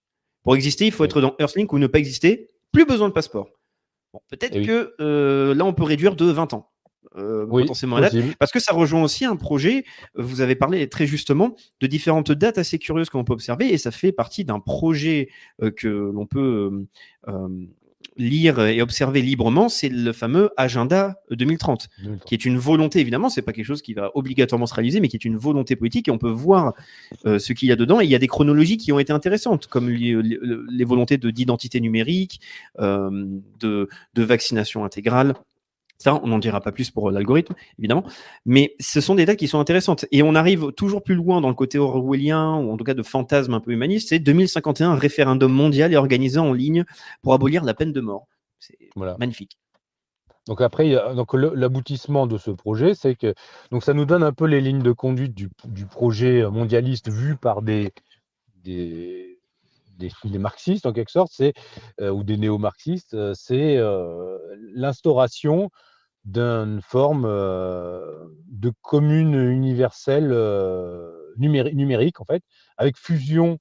Pour 0.43 0.57
exister, 0.57 0.87
il 0.87 0.93
faut 0.93 1.05
être 1.05 1.21
dans 1.21 1.37
Earthlink 1.39 1.73
ou 1.73 1.79
ne 1.79 1.87
pas 1.87 1.99
exister. 1.99 2.51
Plus 2.73 2.87
besoin 2.87 3.09
de 3.09 3.13
passeport. 3.13 3.51
Bon, 4.13 4.21
Peut-être 4.29 4.57
Eh 4.57 4.61
oui. 4.61 4.67
que 4.67 4.95
euh, 5.01 5.55
là, 5.55 5.65
on 5.65 5.73
peut 5.73 5.85
réduire 5.85 6.17
de 6.17 6.25
20 6.25 6.55
ans. 6.55 6.70
Euh, 7.17 7.47
Oui, 7.49 7.63
potentiellement 7.63 8.01
date. 8.01 8.13
possible. 8.13 8.35
Parce 8.39 8.53
que 8.53 8.61
ça 8.61 8.73
rejoint 8.73 9.03
aussi 9.03 9.25
un 9.25 9.37
projet, 9.37 9.85
vous 10.15 10.41
avez 10.41 10.55
parlé 10.55 10.89
très 10.89 11.07
justement 11.07 11.57
de 11.81 11.87
différentes 11.87 12.33
dates 12.33 12.59
assez 12.59 12.79
curieuses 12.79 13.11
qu'on 13.11 13.25
peut 13.25 13.33
observer, 13.33 13.73
et 13.73 13.79
ça 13.79 13.91
fait 13.91 14.13
partie 14.13 14.45
d'un 14.45 14.61
projet 14.61 15.29
euh, 15.63 15.71
que 15.71 15.89
l'on 15.89 16.27
peut 16.27 16.87
euh, 17.29 17.49
lire 18.17 18.61
et 18.61 18.83
observer 18.83 19.23
librement, 19.23 19.69
c'est 19.69 19.89
le 19.89 20.13
fameux 20.13 20.51
agenda 20.57 21.17
2030 21.31 21.89
qui 22.27 22.35
est 22.35 22.45
une 22.45 22.59
volonté, 22.59 23.01
évidemment, 23.01 23.29
c'est 23.29 23.43
pas 23.43 23.53
quelque 23.53 23.65
chose 23.65 23.83
qui 23.83 23.95
va 23.95 24.11
obligatoirement 24.15 24.67
se 24.67 24.75
réaliser, 24.75 25.01
mais 25.01 25.09
qui 25.09 25.17
est 25.17 25.25
une 25.25 25.37
volonté 25.37 25.77
politique, 25.77 26.09
et 26.09 26.11
on 26.11 26.19
peut 26.19 26.31
voir 26.31 26.75
euh, 27.27 27.39
ce 27.39 27.53
qu'il 27.53 27.69
y 27.69 27.73
a 27.73 27.77
dedans. 27.77 28.01
Et 28.01 28.05
il 28.05 28.11
y 28.11 28.15
a 28.15 28.19
des 28.19 28.29
chronologies 28.29 28.77
qui 28.77 28.93
ont 28.93 28.99
été 28.99 29.13
intéressantes, 29.13 29.67
comme 29.67 29.89
les, 29.89 30.85
volontés 30.85 31.19
de 31.19 31.31
d'identité 31.31 31.81
numérique, 31.81 32.41
euh, 32.79 33.11
de, 33.61 33.89
de 34.15 34.23
vaccination 34.23 34.85
intégrale. 34.85 35.35
Ça, 36.01 36.19
on 36.23 36.29
n'en 36.29 36.39
dira 36.39 36.63
pas 36.63 36.73
plus 36.73 36.91
pour 36.91 37.11
l'algorithme, 37.11 37.55
évidemment. 37.79 38.05
Mais 38.47 38.75
ce 38.81 39.03
sont 39.03 39.15
des 39.15 39.27
dates 39.27 39.37
qui 39.37 39.49
sont 39.49 39.61
intéressantes. 39.61 40.07
Et 40.13 40.23
on 40.23 40.35
arrive 40.35 40.73
toujours 40.73 41.03
plus 41.03 41.15
loin 41.15 41.43
dans 41.43 41.49
le 41.49 41.55
côté 41.55 41.79
orwellien, 41.79 42.57
ou 42.57 42.73
en 42.73 42.79
tout 42.79 42.85
cas 42.85 42.95
de 42.95 43.03
fantasme 43.03 43.53
un 43.53 43.61
peu 43.61 43.71
humaniste. 43.73 44.09
C'est 44.09 44.19
2051, 44.19 44.93
un 44.93 44.95
référendum 44.97 45.53
mondial 45.53 45.93
est 45.93 45.97
organisé 45.97 46.39
en 46.39 46.55
ligne 46.55 46.87
pour 47.21 47.35
abolir 47.35 47.65
la 47.65 47.75
peine 47.75 47.93
de 47.93 48.01
mort. 48.01 48.27
C'est 48.59 48.79
Voilà. 48.97 49.17
magnifique. 49.19 49.59
Donc 50.47 50.63
après, 50.63 50.97
donc 51.15 51.35
l'aboutissement 51.35 52.27
de 52.27 52.39
ce 52.39 52.51
projet, 52.51 52.95
c'est 52.95 53.15
que 53.15 53.35
donc 53.71 53.85
ça 53.85 53.93
nous 53.93 54.07
donne 54.07 54.23
un 54.23 54.33
peu 54.33 54.47
les 54.47 54.63
lignes 54.63 54.83
de 54.83 54.93
conduite 54.93 55.35
du, 55.35 55.51
du 55.67 55.85
projet 55.85 56.45
mondialiste 56.51 57.11
vu 57.11 57.37
par 57.37 57.61
des, 57.61 57.93
des, 58.65 59.39
des, 59.99 60.39
marxistes 60.39 60.87
en 60.87 60.95
quelque 60.95 61.11
sorte, 61.11 61.31
c'est 61.31 61.53
ou 62.01 62.25
des 62.25 62.39
néo-marxistes, 62.39 63.35
c'est 63.35 63.79
l'instauration 64.73 65.71
d'une 66.25 66.81
forme 66.83 67.25
de 67.25 68.73
commune 68.83 69.35
universelle 69.35 70.35
numérique, 71.39 72.21
en 72.21 72.25
fait, 72.25 72.43
avec 72.77 72.97
fusion 72.97 73.59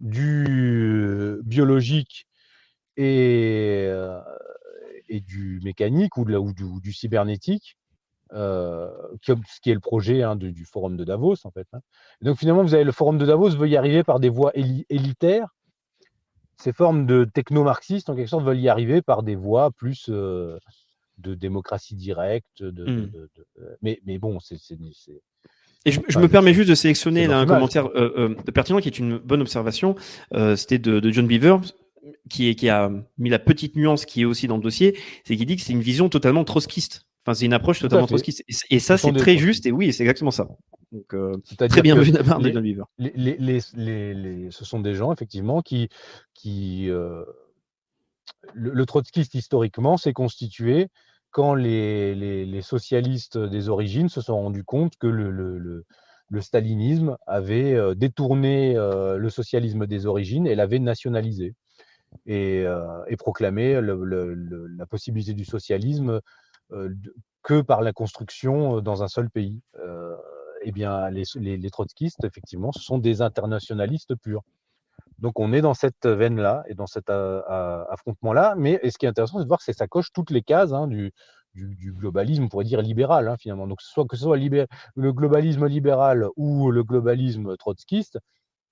du 0.00 1.40
biologique 1.44 2.26
et, 2.96 3.90
et 5.08 5.20
du 5.20 5.60
mécanique 5.64 6.16
ou, 6.16 6.24
de 6.24 6.32
la, 6.32 6.40
ou, 6.40 6.52
du, 6.52 6.92
cybernétique, 6.92 7.76
ce 8.30 9.60
qui 9.60 9.70
est 9.70 9.74
le 9.74 9.80
projet 9.80 10.22
hein, 10.22 10.36
du 10.36 10.64
forum 10.64 10.96
de 10.96 11.04
Davos, 11.04 11.36
en 11.44 11.50
fait. 11.50 11.66
Hein. 11.72 11.80
donc 12.22 12.38
finalement, 12.38 12.62
vous 12.62 12.74
avez 12.74 12.84
le 12.84 12.92
forum 12.92 13.18
de 13.18 13.26
Davos 13.26 13.50
veut 13.50 13.68
y 13.68 13.76
arriver 13.76 14.04
par 14.04 14.20
des 14.20 14.28
voies 14.28 14.52
élitaires. 14.54 15.54
Ces 16.60 16.72
formes 16.72 17.06
de 17.06 17.24
techno-marxistes, 17.24 18.10
en 18.10 18.16
quelque 18.16 18.28
sorte, 18.28 18.44
veulent 18.44 18.58
y 18.58 18.68
arriver 18.68 19.00
par 19.00 19.22
des 19.22 19.36
voies 19.36 19.70
plus 19.70 20.10
de 21.18 21.34
démocratie 21.34 21.94
directe. 21.94 22.62
De, 22.62 22.84
mmh. 22.84 23.10
mais, 23.82 24.00
mais, 24.06 24.18
bon, 24.18 24.38
c'est. 24.40 24.56
Et 25.84 25.92
je, 25.92 26.18
me 26.18 26.28
permets 26.28 26.54
juste 26.54 26.68
de 26.68 26.74
sélectionner 26.74 27.26
là, 27.26 27.38
un 27.38 27.46
commentaire 27.46 27.86
euh, 27.94 28.12
euh, 28.16 28.52
pertinent 28.52 28.80
qui 28.80 28.88
est 28.88 28.98
une 28.98 29.18
bonne 29.18 29.40
observation. 29.40 29.94
Euh, 30.34 30.56
c'était 30.56 30.78
de, 30.78 31.10
John 31.10 31.26
Beaver. 31.26 31.58
Qui, 32.30 32.48
est, 32.48 32.54
qui 32.54 32.70
a 32.70 32.90
mis 33.18 33.28
la 33.28 33.38
petite 33.38 33.76
nuance 33.76 34.06
qui 34.06 34.22
est 34.22 34.24
aussi 34.24 34.46
dans 34.46 34.56
le 34.56 34.62
dossier, 34.62 34.96
c'est 35.24 35.36
qu'il 35.36 35.44
dit 35.44 35.56
que 35.56 35.62
c'est 35.62 35.72
une 35.74 35.82
vision 35.82 36.08
totalement 36.08 36.44
trotskiste. 36.44 37.06
Enfin, 37.24 37.34
c'est 37.34 37.44
une 37.44 37.52
approche 37.52 37.80
totalement 37.80 38.06
trotskiste. 38.06 38.44
Et, 38.70 38.78
ça, 38.78 38.96
c'est 38.96 39.12
très 39.12 39.36
juste. 39.36 39.66
Et 39.66 39.72
oui, 39.72 39.92
c'est 39.92 40.04
exactement 40.04 40.30
ça. 40.30 40.48
Donc, 40.92 41.14
très 41.68 41.82
bien 41.82 41.96
vu 41.96 42.12
de 42.12 42.16
la 42.16 42.24
part 42.24 42.38
de 42.38 42.50
John 42.50 42.62
Beaver. 42.62 42.84
Les, 42.98 43.36
les, 43.36 44.50
ce 44.50 44.64
sont 44.64 44.80
des 44.80 44.94
gens, 44.94 45.12
effectivement, 45.12 45.60
qui, 45.60 45.88
qui 46.32 46.86
le, 46.86 47.26
le 48.54 48.86
trotskiste, 48.86 49.34
historiquement, 49.34 49.96
s'est 49.98 50.14
constitué 50.14 50.88
quand 51.30 51.54
les, 51.54 52.60
socialistes 52.62 53.38
des 53.38 53.68
origines 53.68 54.08
se 54.08 54.20
sont 54.20 54.36
rendus 54.36 54.64
compte 54.64 54.96
que 54.96 55.06
le, 55.06 55.84
stalinisme 56.40 57.16
avait 57.26 57.74
euh, 57.74 57.94
détourné 57.94 58.76
euh, 58.76 59.16
le 59.16 59.30
socialisme 59.30 59.86
des 59.86 60.06
origines 60.06 60.46
et 60.46 60.54
l'avait 60.54 60.78
nationalisé 60.78 61.54
et, 62.26 62.64
euh, 62.66 63.16
proclamé 63.18 63.80
la 63.80 64.86
possibilité 64.86 65.34
du 65.34 65.44
socialisme 65.44 66.20
que 67.42 67.60
par 67.62 67.80
la 67.80 67.92
construction 67.92 68.80
dans 68.80 69.02
un 69.02 69.08
seul 69.08 69.30
pays. 69.30 69.60
eh 70.62 70.72
bien, 70.72 71.08
les, 71.10 71.24
les, 71.36 71.70
trotskistes, 71.70 72.24
effectivement, 72.24 72.72
ce 72.72 72.82
sont 72.82 72.98
des 72.98 73.22
internationalistes 73.22 74.14
purs. 74.16 74.42
Donc 75.18 75.40
on 75.40 75.52
est 75.52 75.60
dans 75.60 75.74
cette 75.74 76.06
veine-là 76.06 76.64
et 76.68 76.74
dans 76.74 76.86
cet 76.86 77.10
affrontement-là. 77.10 78.54
Mais 78.56 78.80
ce 78.88 78.98
qui 78.98 79.06
est 79.06 79.08
intéressant, 79.08 79.38
c'est 79.38 79.44
de 79.44 79.48
voir 79.48 79.60
que 79.64 79.72
ça 79.72 79.86
coche 79.88 80.12
toutes 80.12 80.30
les 80.30 80.42
cases 80.42 80.72
hein, 80.72 80.86
du, 80.86 81.12
globalisme, 81.54 82.44
on 82.44 82.48
pourrait 82.48 82.64
dire 82.64 82.82
libéral 82.82 83.28
hein, 83.28 83.36
finalement. 83.38 83.66
Donc 83.66 83.82
soit, 83.82 84.06
que 84.06 84.16
ce 84.16 84.22
soit 84.22 84.38
le 84.38 85.12
globalisme 85.12 85.66
libéral 85.66 86.26
ou 86.36 86.70
le 86.70 86.84
globalisme 86.84 87.56
trotskiste, 87.56 88.18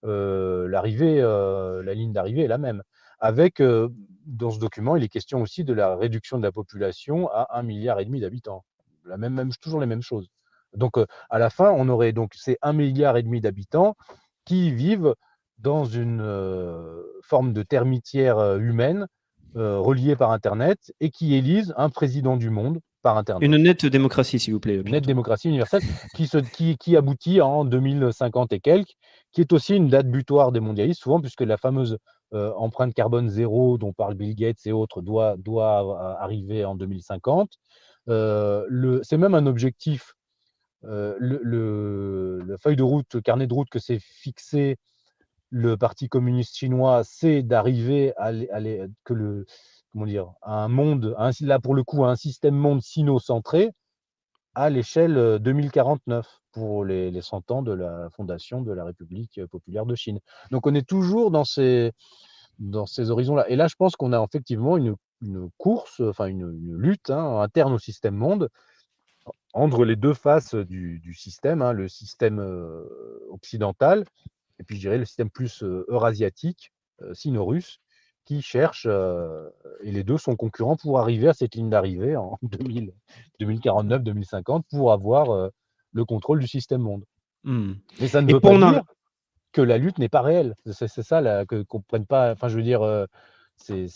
euh, 0.04 0.68
l'arrivée, 0.68 1.20
euh, 1.20 1.82
la 1.82 1.94
ligne 1.94 2.12
d'arrivée 2.12 2.42
est 2.42 2.48
la 2.48 2.58
même. 2.58 2.82
Avec, 3.18 3.60
euh, 3.60 3.88
dans 4.26 4.50
ce 4.50 4.58
document, 4.58 4.96
il 4.96 5.02
est 5.02 5.08
question 5.08 5.40
aussi 5.42 5.64
de 5.64 5.72
la 5.72 5.96
réduction 5.96 6.38
de 6.38 6.42
la 6.42 6.52
population 6.52 7.28
à 7.30 7.48
un 7.58 7.62
milliard 7.62 7.98
et 8.00 8.04
demi 8.04 8.20
d'habitants. 8.20 8.64
La 9.04 9.16
même, 9.16 9.34
même, 9.34 9.50
toujours 9.60 9.80
les 9.80 9.86
mêmes 9.86 10.02
choses. 10.02 10.28
Donc 10.74 10.94
à 11.30 11.38
la 11.38 11.48
fin, 11.48 11.70
on 11.70 11.88
aurait 11.88 12.12
donc 12.12 12.34
ces 12.34 12.58
un 12.60 12.72
milliard 12.72 13.16
et 13.16 13.22
demi 13.22 13.40
d'habitants 13.40 13.96
qui 14.44 14.70
vivent 14.72 15.14
dans 15.58 15.84
une 15.84 16.22
forme 17.22 17.52
de 17.52 17.62
termitière 17.62 18.56
humaine 18.56 19.06
reliée 19.54 20.16
par 20.16 20.32
Internet 20.32 20.92
et 21.00 21.10
qui 21.10 21.34
élise 21.34 21.72
un 21.76 21.88
président 21.88 22.36
du 22.36 22.50
monde 22.50 22.80
par 23.02 23.16
Internet. 23.16 23.46
Une 23.46 23.56
nette 23.56 23.86
démocratie, 23.86 24.38
s'il 24.38 24.52
vous 24.52 24.60
plaît. 24.60 24.76
Une 24.76 24.90
nette 24.90 25.06
démocratie 25.06 25.48
universelle 25.48 25.82
qui, 26.14 26.26
se, 26.26 26.38
qui, 26.38 26.76
qui, 26.76 26.96
aboutit 26.96 27.40
en 27.40 27.64
2050 27.64 28.52
et 28.52 28.60
quelques, 28.60 28.94
qui 29.32 29.40
est 29.40 29.52
aussi 29.52 29.76
une 29.76 29.88
date 29.88 30.08
butoir 30.08 30.52
des 30.52 30.60
mondialistes, 30.60 31.02
souvent 31.02 31.20
puisque 31.20 31.42
la 31.42 31.56
fameuse 31.56 31.98
empreinte 32.32 32.94
carbone 32.94 33.28
zéro 33.28 33.78
dont 33.78 33.92
parle 33.92 34.14
Bill 34.14 34.34
Gates 34.34 34.66
et 34.66 34.72
autres 34.72 35.00
doit, 35.00 35.36
doit 35.38 36.18
arriver 36.20 36.64
en 36.64 36.74
2050. 36.74 37.50
C'est 38.08 39.16
même 39.18 39.34
un 39.34 39.46
objectif, 39.46 40.14
le, 40.82 41.16
le, 41.18 42.42
la 42.46 42.58
feuille 42.58 42.76
de 42.76 42.82
route, 42.82 43.14
le 43.14 43.20
carnet 43.20 43.46
de 43.46 43.54
route 43.54 43.68
que 43.70 43.78
s'est 43.78 44.00
fixé 44.00 44.76
le 45.50 45.76
Parti 45.76 46.08
communiste 46.08 46.56
chinois, 46.56 47.02
c'est 47.04 47.42
d'arriver 47.42 48.12
à, 48.16 48.32
que 49.04 49.14
le, 49.14 49.46
comment 49.92 50.06
dire, 50.06 50.32
à 50.42 50.64
un 50.64 50.68
monde, 50.68 51.14
là 51.40 51.58
pour 51.60 51.74
le 51.74 51.84
coup, 51.84 52.04
à 52.04 52.10
un 52.10 52.16
système 52.16 52.54
monde 52.54 52.82
sino-centré 52.82 53.72
à 54.54 54.70
l'échelle 54.70 55.38
2049 55.40 56.26
euh, 56.26 56.30
pour 56.52 56.84
les, 56.84 57.10
les, 57.10 57.20
100 57.20 57.50
ans 57.50 57.62
de 57.62 57.72
la 57.72 58.08
fondation 58.10 58.62
de 58.62 58.72
la 58.72 58.84
République 58.84 59.40
populaire 59.50 59.84
de 59.84 59.94
Chine. 59.94 60.18
Donc 60.50 60.66
on 60.66 60.74
est 60.74 60.86
toujours 60.88 61.30
dans 61.30 61.44
ces, 61.44 61.92
dans 62.58 62.86
ces 62.86 63.10
horizons-là. 63.10 63.48
Et 63.48 63.56
là, 63.56 63.68
je 63.68 63.74
pense 63.76 63.96
qu'on 63.96 64.12
a 64.12 64.22
effectivement 64.22 64.76
une, 64.76 64.96
course, 65.58 66.00
enfin 66.00 66.26
une, 66.26 66.76
lutte 66.76 67.10
hein, 67.10 67.40
interne 67.40 67.72
au 67.72 67.78
système 67.78 68.14
monde 68.14 68.48
entre 69.52 69.84
les 69.84 69.96
deux 69.96 70.14
faces 70.14 70.54
du, 70.54 71.14
système, 71.14 71.62
hein, 71.62 71.72
le 71.72 71.88
système 71.88 72.38
euh, 72.38 72.84
occidental 73.30 74.04
et 74.58 74.64
puis 74.64 74.76
je 74.76 74.80
dirais 74.80 74.98
le 74.98 75.04
système 75.04 75.30
plus 75.30 75.62
eurasiatique, 75.62 76.72
sino-russe, 77.12 77.80
qui 78.24 78.42
cherche, 78.42 78.86
et 78.86 79.92
les 79.92 80.02
deux 80.02 80.18
sont 80.18 80.36
concurrents 80.36 80.76
pour 80.76 80.98
arriver 80.98 81.28
à 81.28 81.34
cette 81.34 81.54
ligne 81.54 81.70
d'arrivée 81.70 82.16
en 82.16 82.38
2049-2050 83.40 84.62
pour 84.70 84.92
avoir 84.92 85.50
le 85.92 86.04
contrôle 86.04 86.40
du 86.40 86.48
système 86.48 86.80
monde. 86.80 87.04
Mmh. 87.44 87.74
Mais 88.00 88.08
ça 88.08 88.22
ne 88.22 88.32
veut 88.32 88.40
pas 88.40 88.56
dire 88.56 88.82
que 89.52 89.62
la 89.62 89.78
lutte 89.78 89.98
n'est 89.98 90.08
pas 90.08 90.22
réelle. 90.22 90.54
C'est 90.66 91.02
ça 91.02 91.20
là, 91.20 91.46
que 91.46 91.62
comprennent 91.62 92.06
pas. 92.06 92.32
Enfin, 92.32 92.48
je 92.48 92.56
veux 92.56 92.62
dire, 92.62 93.06
c'est 93.56 93.86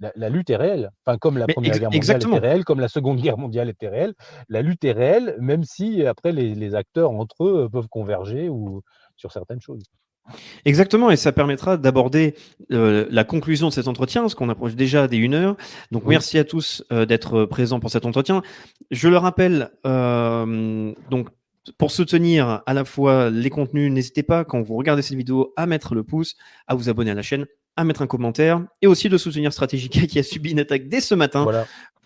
la, 0.00 0.28
lutte 0.28 0.50
est 0.50 0.56
réelle. 0.56 0.90
Enfin, 1.04 1.18
comme 1.18 1.38
la 1.38 1.46
Première 1.46 1.78
Guerre 1.78 1.90
mondiale 1.90 2.16
était 2.16 2.38
réelle, 2.38 2.64
comme 2.64 2.80
la 2.80 2.88
Seconde 2.88 3.20
Guerre 3.20 3.38
mondiale 3.38 3.68
était 3.68 3.88
réelle, 3.88 4.14
la 4.48 4.62
lutte 4.62 4.84
est 4.84 4.92
réelle, 4.92 5.36
même 5.40 5.64
si 5.64 6.04
après 6.06 6.32
les, 6.32 6.54
les 6.54 6.74
acteurs 6.74 7.10
entre 7.10 7.44
eux 7.44 7.68
peuvent 7.70 7.88
converger 7.88 8.48
ou, 8.48 8.82
sur 9.20 9.30
certaines 9.32 9.60
choses. 9.60 9.84
Exactement, 10.64 11.10
et 11.10 11.16
ça 11.16 11.32
permettra 11.32 11.76
d'aborder 11.76 12.34
euh, 12.72 13.06
la 13.10 13.24
conclusion 13.24 13.68
de 13.68 13.72
cet 13.72 13.88
entretien, 13.88 14.22
parce 14.22 14.34
qu'on 14.34 14.48
approche 14.48 14.74
déjà 14.74 15.08
des 15.08 15.16
une 15.16 15.34
heure. 15.34 15.56
Donc 15.90 16.04
merci 16.06 16.38
à 16.38 16.44
tous 16.44 16.84
euh, 16.92 17.06
d'être 17.06 17.44
présents 17.44 17.80
pour 17.80 17.90
cet 17.90 18.06
entretien. 18.06 18.42
Je 18.90 19.08
le 19.08 19.16
rappelle, 19.16 19.70
euh, 19.86 20.92
donc 21.10 21.28
pour 21.78 21.90
soutenir 21.90 22.62
à 22.64 22.74
la 22.74 22.84
fois 22.84 23.30
les 23.30 23.50
contenus, 23.50 23.90
n'hésitez 23.92 24.22
pas 24.22 24.44
quand 24.44 24.62
vous 24.62 24.76
regardez 24.76 25.02
cette 25.02 25.16
vidéo 25.16 25.52
à 25.56 25.66
mettre 25.66 25.94
le 25.94 26.04
pouce, 26.04 26.36
à 26.66 26.74
vous 26.74 26.88
abonner 26.88 27.10
à 27.10 27.14
la 27.14 27.22
chaîne, 27.22 27.46
à 27.76 27.84
mettre 27.84 28.02
un 28.02 28.06
commentaire, 28.06 28.64
et 28.82 28.86
aussi 28.86 29.08
de 29.08 29.18
soutenir 29.18 29.52
Stratégica 29.52 30.00
qui 30.06 30.18
a 30.18 30.22
subi 30.22 30.52
une 30.52 30.60
attaque 30.60 30.88
dès 30.88 31.00
ce 31.00 31.14
matin. 31.14 31.46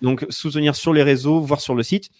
Donc 0.03 0.27
soutenir 0.29 0.75
sur 0.75 0.93
les 0.93 1.03
réseaux, 1.03 1.41
voire 1.41 1.61
sur 1.61 1.75
le 1.75 1.83
site. 1.83 2.11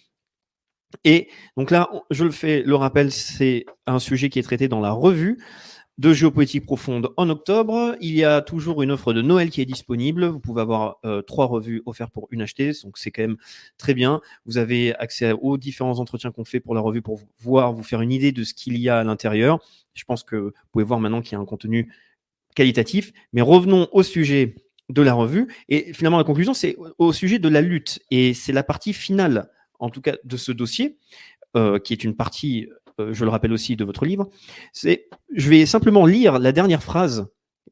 Et 1.03 1.29
donc 1.57 1.71
là, 1.71 1.89
je 2.11 2.23
le 2.23 2.31
fais, 2.31 2.61
le 2.63 2.75
rappel, 2.75 3.11
c'est 3.11 3.65
un 3.85 3.99
sujet 3.99 4.29
qui 4.29 4.39
est 4.39 4.43
traité 4.43 4.67
dans 4.67 4.79
la 4.79 4.91
revue 4.91 5.37
de 5.97 6.13
géopolitique 6.13 6.65
profonde 6.65 7.09
en 7.15 7.29
octobre. 7.29 7.95
Il 8.01 8.15
y 8.15 8.23
a 8.25 8.41
toujours 8.41 8.83
une 8.83 8.91
offre 8.91 9.13
de 9.13 9.21
Noël 9.21 9.49
qui 9.49 9.61
est 9.61 9.65
disponible. 9.65 10.25
Vous 10.25 10.39
pouvez 10.39 10.61
avoir 10.61 10.97
euh, 11.05 11.21
trois 11.21 11.45
revues 11.45 11.81
offertes 11.85 12.11
pour 12.11 12.27
une 12.31 12.41
achetée, 12.41 12.71
donc 12.83 12.97
c'est 12.97 13.11
quand 13.11 13.21
même 13.21 13.37
très 13.77 13.93
bien. 13.93 14.21
Vous 14.45 14.57
avez 14.57 14.93
accès 14.95 15.31
aux 15.31 15.57
différents 15.57 15.99
entretiens 15.99 16.31
qu'on 16.31 16.43
fait 16.43 16.59
pour 16.59 16.75
la 16.75 16.81
revue 16.81 17.01
pour 17.01 17.21
voir, 17.39 17.71
vous 17.71 17.83
faire 17.83 18.01
une 18.01 18.11
idée 18.11 18.31
de 18.31 18.43
ce 18.43 18.53
qu'il 18.53 18.77
y 18.77 18.89
a 18.89 18.99
à 18.99 19.03
l'intérieur. 19.03 19.59
Je 19.93 20.03
pense 20.03 20.23
que 20.23 20.35
vous 20.35 20.51
pouvez 20.71 20.83
voir 20.83 20.99
maintenant 20.99 21.21
qu'il 21.21 21.33
y 21.33 21.35
a 21.35 21.39
un 21.39 21.45
contenu 21.45 21.91
qualitatif. 22.55 23.13
Mais 23.31 23.41
revenons 23.41 23.87
au 23.93 24.03
sujet 24.03 24.55
de 24.89 25.01
la 25.01 25.13
revue. 25.13 25.47
Et 25.69 25.93
finalement, 25.93 26.17
la 26.17 26.23
conclusion, 26.23 26.53
c'est 26.53 26.75
au 26.97 27.13
sujet 27.13 27.39
de 27.39 27.49
la 27.49 27.61
lutte. 27.61 27.99
Et 28.11 28.33
c'est 28.33 28.53
la 28.53 28.63
partie 28.63 28.93
finale 28.93 29.49
en 29.79 29.89
tout 29.89 30.01
cas 30.01 30.15
de 30.23 30.37
ce 30.37 30.51
dossier, 30.51 30.97
euh, 31.55 31.79
qui 31.79 31.93
est 31.93 32.03
une 32.03 32.15
partie, 32.15 32.67
euh, 32.99 33.13
je 33.13 33.23
le 33.23 33.31
rappelle 33.31 33.53
aussi, 33.53 33.75
de 33.75 33.85
votre 33.85 34.05
livre, 34.05 34.29
c'est, 34.73 35.07
je 35.33 35.49
vais 35.49 35.65
simplement 35.65 36.05
lire 36.05 36.39
la 36.39 36.51
dernière 36.51 36.83
phrase 36.83 37.27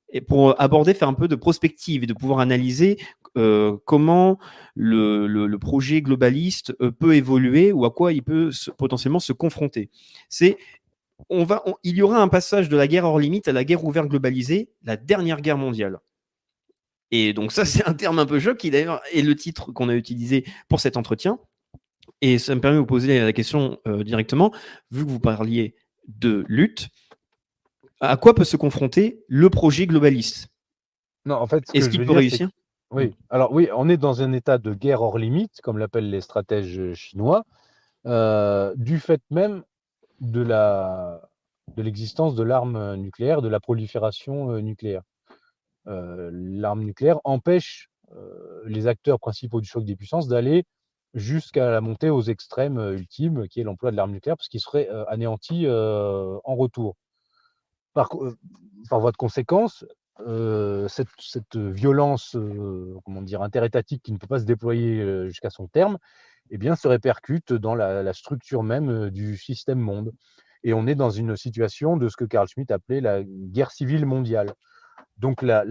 et 0.10 0.22
pour 0.22 0.60
aborder, 0.62 0.94
faire 0.94 1.08
un 1.08 1.14
peu 1.14 1.28
de 1.28 1.36
prospective 1.36 2.04
et 2.04 2.08
de 2.08 2.14
pouvoir 2.14 2.40
analyser 2.40 2.98
euh, 3.36 3.78
comment 3.86 4.38
le, 4.76 5.58
projet 5.58 6.02
globaliste 6.02 6.74
peut 7.00 7.16
évoluer 7.16 7.72
ou 7.72 7.84
à 7.86 7.92
quoi 7.92 8.14
il 8.14 8.22
peut 8.22 8.52
potentiellement 8.78 9.20
se 9.20 9.34
confronter. 9.34 9.90
C'est 10.30 10.58
on 11.30 11.44
va, 11.44 11.64
il 11.84 11.96
y 11.96 12.02
aura 12.02 12.22
un 12.22 12.28
passage 12.28 12.70
de 12.70 12.78
la 12.78 12.88
guerre 12.88 13.06
hors 13.06 13.20
limite 13.20 13.48
à 13.48 13.54
la 13.54 13.64
guerre 13.64 13.84
ouverte 13.84 14.08
globalisée, 14.08 14.70
la 14.84 14.98
dernière 14.98 15.42
guerre 15.42 15.58
mondiale. 15.58 16.00
Et 17.12 17.34
donc 17.34 17.52
ça, 17.52 17.66
c'est 17.66 17.88
un 17.88 17.94
terme 17.94 18.20
un 18.20 18.26
peu 18.26 18.40
choc 18.40 18.58
qui 18.58 18.72
d'ailleurs 18.72 19.02
est 19.14 19.22
le 19.22 19.36
titre 19.36 19.72
qu'on 19.72 19.90
a 19.90 19.96
utilisé 19.96 20.46
pour 20.68 20.80
cet 20.80 20.98
entretien. 20.98 21.40
Et 22.24 22.40
ça 22.40 22.56
me 22.56 22.62
permet 22.62 22.76
de 22.76 22.80
vous 22.80 22.86
poser 22.86 23.20
la 23.20 23.34
question 23.34 23.80
euh, 23.86 24.02
directement, 24.02 24.54
vu 24.92 25.06
que 25.06 25.10
vous 25.10 25.20
parliez 25.20 25.76
de 26.08 26.46
lutte, 26.48 26.88
à 28.00 28.16
quoi 28.16 28.34
peut 28.34 28.46
se 28.46 28.56
confronter 28.56 29.26
le 29.28 29.50
projet 29.50 29.88
globaliste? 29.88 30.48
Non, 31.26 31.36
en 31.36 31.48
fait, 31.48 31.66
Est-ce 31.74 31.90
qu'il 31.90 32.00
peut 32.00 32.06
dire, 32.06 32.16
réussir? 32.16 32.50
Oui, 32.92 33.14
alors 33.30 33.52
oui, 33.52 33.68
on 33.76 33.90
est 33.90 33.98
dans 33.98 34.22
un 34.22 34.32
état 34.32 34.58
de 34.58 34.74
guerre 34.74 35.02
hors 35.02 35.18
limite, 35.18 35.60
comme 35.62 35.78
l'appellent 35.78 36.10
les 36.10 36.22
stratèges 36.22 36.94
chinois, 36.94 37.44
euh, 38.06 38.74
du 38.78 39.00
fait 39.00 39.22
même 39.30 39.64
de 40.22 40.42
la 40.42 41.20
de 41.76 41.82
l'existence 41.82 42.36
de 42.36 42.44
l'arme 42.44 42.96
nucléaire, 42.96 43.42
de 43.42 43.50
la 43.50 43.60
prolifération 43.60 44.52
euh, 44.52 44.62
nucléaire. 44.62 45.02
Euh, 45.88 46.30
l'arme 46.32 46.84
nucléaire 46.84 47.20
empêche 47.26 47.90
euh, 48.16 48.62
les 48.66 48.88
acteurs 48.88 49.20
principaux 49.20 49.60
du 49.60 49.68
choc 49.68 49.84
des 49.84 49.98
puissances 49.98 50.30
d'aller 50.30 50.64
jusqu'à 51.14 51.70
la 51.70 51.82
montée 51.82 52.10
aux 52.10 52.22
extrêmes 52.22 52.78
euh, 52.78 52.96
ultimes, 52.96 53.48
qui 53.48 53.60
est 53.60 53.64
l'emploi 53.64 53.92
de 53.92 53.96
l'arme 53.96 54.12
nucléaire, 54.12 54.38
parce 54.38 54.48
qu'il 54.48 54.60
serait 54.60 54.90
euh, 54.90 55.06
anéanti 55.08 55.66
euh, 55.66 56.38
en 56.44 56.56
retour. 56.56 56.96
Par, 57.94 58.10
par 58.90 59.00
voie 59.00 59.12
de 59.12 59.18
conséquence, 59.18 59.86
cette, 60.18 61.08
cette 61.20 61.58
violence 61.58 62.36
comment 63.06 63.22
dire, 63.22 63.44
interétatique 63.44 64.02
qui 64.02 64.12
ne 64.12 64.18
peut 64.18 64.26
pas 64.26 64.40
se 64.40 64.46
déployer 64.46 65.28
jusqu'à 65.28 65.52
son 65.52 65.68
terme, 65.68 66.00
eh 66.50 66.58
bien, 66.58 66.76
se 66.76 66.88
répercute 66.88 67.54
dans 67.54 67.76
la, 67.76 68.12
structure 68.14 68.64
même 68.64 69.12
du 69.12 69.38
système 69.38 69.78
monde. 69.78 70.12
Et 70.64 70.74
on 70.74 70.88
est 70.88 70.96
dans 70.96 71.12
une 71.12 71.36
situation 71.36 71.96
de 71.96 72.10
ce 72.10 72.18
que 72.18 72.26
Carl 72.26 72.48
Schmitt 72.48 72.72
appelait 72.72 73.00
la 73.00 73.22
guerre 73.24 73.70
civile 73.70 74.08
mondiale. 74.08 74.52
Donc, 75.20 75.44
la- 75.44 75.64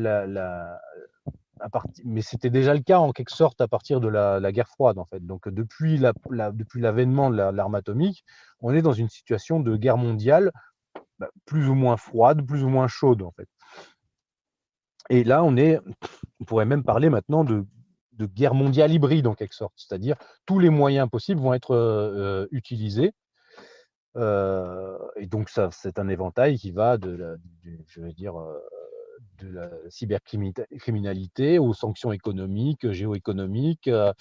mais 2.04 2.22
c'était 2.22 2.50
déjà 2.50 2.74
le 2.74 2.80
cas 2.80 2.98
en 2.98 3.12
quelque 3.12 3.32
sorte 3.32 3.60
à 3.60 3.68
partir 3.68 4.00
de 4.00 4.08
la, 4.08 4.52
guerre 4.52 4.68
froide, 4.68 4.98
en 4.98 5.04
fait. 5.04 5.24
Donc, 5.24 5.48
depuis 5.48 5.98
la- 5.98 6.12
la- 6.30 6.52
depuis 6.52 6.80
l'avènement 6.80 7.30
de 7.30 7.36
la- 7.36 7.52
l'arme 7.52 7.74
atomique, 7.74 8.24
on 8.60 8.74
est 8.74 8.82
dans 8.82 8.92
une 8.92 9.08
situation 9.08 9.60
de 9.60 9.76
guerre 9.76 9.96
mondiale 9.96 10.52
bah, 11.18 11.30
plus 11.46 11.68
ou 11.68 11.74
moins 11.74 11.96
froide, 11.96 12.46
plus 12.46 12.64
ou 12.64 12.68
moins 12.68 12.88
chaude, 12.88 13.22
en 13.22 13.32
fait. 13.32 13.48
Et 15.10 15.24
là, 15.24 15.42
on 15.44 15.56
est, 15.56 15.78
on 16.40 16.44
pourrait 16.44 16.64
même 16.64 16.84
parler 16.84 17.10
maintenant 17.10 17.44
de, 17.44 17.64
guerre 18.20 18.54
mondiale 18.54 18.92
hybride 18.92 19.26
en 19.26 19.34
quelque 19.34 19.54
sorte, 19.54 19.74
c'est-à-dire 19.76 20.14
tous 20.46 20.60
les 20.60 20.70
moyens 20.70 21.10
possibles 21.10 21.40
vont 21.40 21.54
être 21.54 21.74
euh, 21.74 22.46
utilisés. 22.52 23.12
Euh, 24.16 24.96
et 25.16 25.26
donc, 25.26 25.50
c'est 25.72 25.98
un 25.98 26.08
éventail 26.08 26.56
qui 26.56 26.70
va 26.70 26.98
de 26.98 27.10
la, 27.10 27.34
je 27.88 28.00
vais 28.00 28.12
dire, 28.12 28.38
euh, 28.38 28.60
de 29.42 29.48
la 29.48 29.70
cybercriminalité 29.88 31.58
aux 31.58 31.74
sanctions 31.74 32.12
économiques, 32.12 32.90
géoéconomiques, 32.90 33.88
euh, 33.88 34.12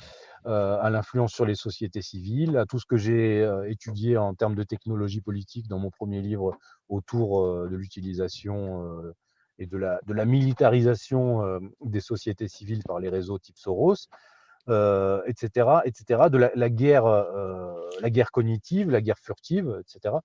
euh, 0.45 0.78
à 0.82 0.89
l'influence 0.89 1.34
sur 1.34 1.45
les 1.45 1.56
sociétés 1.56 2.02
civiles, 2.02 2.58
à 2.58 2.66
tout 2.66 2.80
ce 2.80 2.86
que 2.86 2.97
j'ai 2.97 3.41
euh, 3.41 3.70
étudié 3.70 4.18
en 4.18 4.34
termes 4.34 4.56
de 4.56 4.64
technologie 4.64 5.22
politique 5.22 5.68
dans 5.68 5.80
mon 5.80 5.91
premier 5.91 6.22
livre 6.22 6.58
autour 6.89 7.47
de 7.70 7.76
l'utilisation 7.76 9.14
et 9.60 9.66
de 9.66 9.78
la, 9.78 10.02
de 10.06 10.14
la 10.14 10.26
militarisation 10.26 11.41
des 11.86 12.02
sociétés 12.02 12.49
civiles 12.49 12.84
par 12.86 12.99
les 12.99 13.08
réseaux 13.08 13.39
type 13.39 13.58
Soros, 13.58 13.95
etc., 14.68 15.68
etc., 15.86 16.24
de 16.30 16.38
la, 16.38 16.70
guerre, 16.70 17.06
la 18.02 18.10
guerre 18.10 18.32
cognitive, 18.32 18.89
la 18.89 18.99
guerre 18.99 19.20
furtive, 19.20 19.80
etc. 19.80 20.16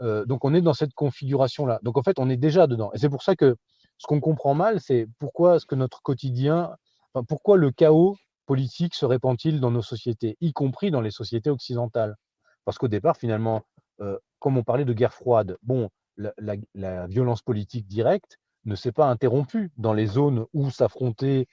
Donc 0.00 0.44
on 0.44 0.52
est 0.52 0.62
dans 0.62 0.74
cette 0.74 0.94
configuration-là. 0.94 1.78
Donc 1.84 1.96
en 1.96 2.02
fait, 2.02 2.18
on 2.18 2.28
est 2.28 2.36
déjà 2.36 2.66
dedans. 2.66 2.90
Et 2.92 2.98
c'est 2.98 3.10
pour 3.10 3.22
ça 3.22 3.36
que 3.36 3.56
ce 4.00 4.06
qu'on 4.06 4.20
comprend 4.20 4.54
mal, 4.54 4.80
c'est 4.80 5.06
pourquoi 5.18 5.56
est-ce 5.56 5.66
que 5.66 5.74
notre 5.74 6.00
quotidien, 6.00 6.74
pourquoi 7.28 7.58
le 7.58 7.70
chaos 7.70 8.16
politique 8.46 8.94
se 8.94 9.04
répand-il 9.04 9.60
dans 9.60 9.70
nos 9.70 9.82
sociétés, 9.82 10.38
y 10.40 10.54
compris 10.54 10.90
dans 10.90 11.02
les 11.02 11.10
sociétés 11.10 11.50
occidentales? 11.50 12.16
Parce 12.64 12.78
qu'au 12.78 12.88
départ, 12.88 13.18
finalement, 13.18 13.60
euh, 14.00 14.18
comme 14.38 14.56
on 14.56 14.62
parlait 14.62 14.86
de 14.86 14.94
guerre 14.94 15.12
froide, 15.12 15.58
bon, 15.62 15.90
la, 16.16 17.06
violence 17.08 17.42
politique 17.42 17.86
directe 17.86 18.38
ne 18.64 18.74
s'est 18.74 18.90
pas 18.90 19.06
interrompue 19.06 19.70
dans 19.76 19.92
les 19.92 20.06
zones 20.06 20.46
où 20.54 20.70
s'affrontaient 20.70 21.46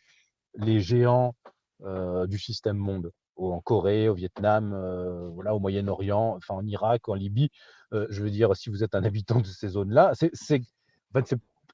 les 0.55 0.79
géants 0.79 1.35
euh, 1.83 2.27
du 2.27 2.39
système 2.39 2.77
monde, 2.77 3.11
en 3.35 3.59
Corée, 3.59 4.07
au 4.07 4.13
Vietnam, 4.13 4.71
euh, 4.73 5.27
voilà, 5.33 5.53
au 5.53 5.59
Moyen-Orient, 5.59 6.35
enfin 6.37 6.53
en 6.53 6.65
Irak, 6.65 7.09
en 7.09 7.13
Libye. 7.13 7.49
Je 7.91 8.23
veux 8.23 8.31
dire, 8.31 8.55
si 8.55 8.69
vous 8.69 8.85
êtes 8.85 8.95
un 8.95 9.03
habitant 9.03 9.41
de 9.41 9.47
ces 9.47 9.67
zones-là, 9.67 10.13
c'est 10.15 10.61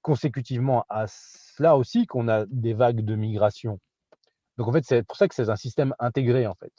consécutivement 0.04 0.86
à 0.90 1.06
cela 1.08 1.76
aussi 1.76 2.06
qu'on 2.06 2.28
a 2.28 2.46
des 2.46 2.76
vagues 2.76 3.04
de 3.04 3.16
migration. 3.16 3.80
Donc 4.58 4.68
en 4.68 4.72
fait, 4.72 4.86
c'est 4.86 5.02
pour 5.02 5.18
ça 5.18 5.28
que 5.28 5.34
c'est 5.34 5.50
un 5.50 5.56
système 5.56 5.96
intégré 5.98 6.46
en 6.46 6.54
fait. 6.54 6.74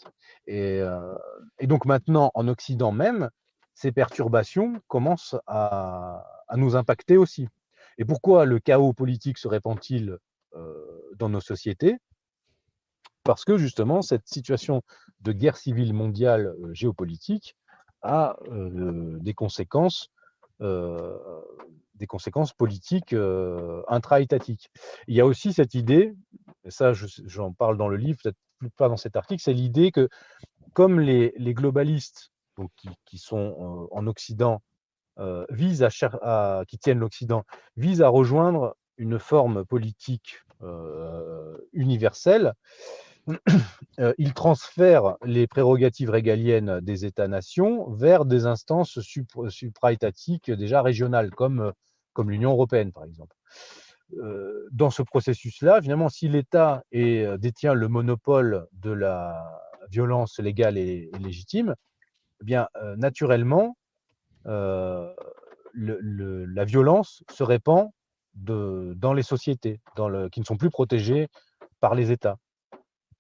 Et, 0.47 0.79
euh, 0.81 1.17
et 1.59 1.67
donc 1.67 1.87
maintenant, 1.87 2.31
en 2.35 2.47
Occident 2.47 2.93
même, 2.93 3.31
ces 3.75 3.91
perturbations 3.91 4.81
commencent 4.87 5.37
à, 5.49 6.25
à 6.47 6.57
nous 6.57 6.77
impacter 6.77 7.17
aussi. 7.17 7.49
Et 7.99 8.05
pourquoi 8.05 8.45
le 8.45 8.61
chaos 8.61 8.93
politique 8.93 9.39
se 9.39 9.49
répand-il 9.49 10.19
euh, 10.55 11.03
dans 11.17 11.29
nos 11.29 11.41
sociétés? 11.41 11.97
Parce 13.25 13.45
que 13.45 13.59
justement, 13.59 14.03
cette 14.03 14.29
situation 14.29 14.83
de 15.21 15.33
guerre 15.33 15.57
civile 15.57 15.95
mondiale 15.95 16.55
euh, 16.63 16.73
géopolitique 16.75 17.57
a 18.03 18.37
des 18.51 19.33
conséquences, 19.33 20.11
des 21.95 22.07
conséquences 22.07 22.53
politiques 22.53 23.13
euh, 23.13 23.83
intra-étatiques. 23.89 24.71
Il 25.07 25.15
y 25.15 25.21
a 25.21 25.27
aussi 25.27 25.53
cette 25.53 25.75
idée, 25.75 26.15
et 26.65 26.71
ça 26.71 26.93
je- 26.93 27.07
j'en 27.27 27.53
parle 27.53 27.77
dans 27.77 27.89
le 27.89 27.97
livre, 27.97 28.19
peut-être 28.23 28.39
plus 28.59 28.71
pas 28.71 28.89
dans 28.89 28.97
cet 28.97 29.17
article, 29.17 29.43
c'est 29.43 29.53
l'idée 29.53 29.93
que 29.93 30.09
comme 30.73 31.01
les, 31.01 31.33
globalistes 31.55 32.33
qui, 33.07 33.19
sont 33.19 33.89
euh, 33.91 33.97
en 33.97 34.07
Occident 34.07 34.63
euh, 35.19 35.45
visent 35.51 35.83
à- 35.83 36.65
qui 36.67 36.79
tiennent 36.79 36.99
l'Occident, 36.99 37.45
visent 37.77 38.03
à 38.03 38.09
rejoindre 38.09 38.77
une 38.97 39.19
forme 39.19 39.65
politique 39.65 40.39
euh, 40.63 41.57
universelle, 41.73 42.55
euh, 44.01 44.13
ils 44.19 44.35
transfèrent 44.35 45.17
les 45.25 45.47
prérogatives 45.47 46.11
régaliennes 46.11 46.81
des 46.81 47.05
États-nations 47.05 47.91
vers 47.91 48.25
des 48.25 48.47
instances 48.47 48.99
supra- 49.01 49.51
supra-étatiques 49.51 50.51
déjà 50.51 50.83
régionales, 50.83 51.31
comme, 51.31 51.61
euh, 51.61 51.73
comme 52.13 52.31
l'Union 52.31 52.53
européenne, 52.53 52.93
par 52.93 53.05
exemple. 53.05 53.37
Euh, 54.19 54.69
dans 54.73 54.91
ce 54.91 55.03
processus-là, 55.03 55.81
finalement, 55.83 56.09
si 56.09 56.29
l'État 56.29 56.83
détient 56.93 57.75
le 57.75 57.89
monopole 57.89 58.67
de 58.73 58.91
la 58.91 59.61
violence 59.91 60.39
légale 60.39 60.77
et, 60.79 61.11
légitime, 61.21 61.75
eh 62.43 62.45
bien, 62.45 62.69
naturellement, 62.97 63.77
le- 64.47 65.99
le- 66.01 66.45
la 66.45 66.65
violence 66.65 67.23
se 67.31 67.43
répand 67.43 67.91
dans 68.35 69.13
les 69.15 69.23
sociétés 69.23 69.81
qui 70.33 70.41
ne 70.41 70.45
sont 70.45 70.57
plus 70.57 70.71
protégées 70.71 71.29
par 71.81 71.95
les 71.95 72.11
États. 72.13 72.37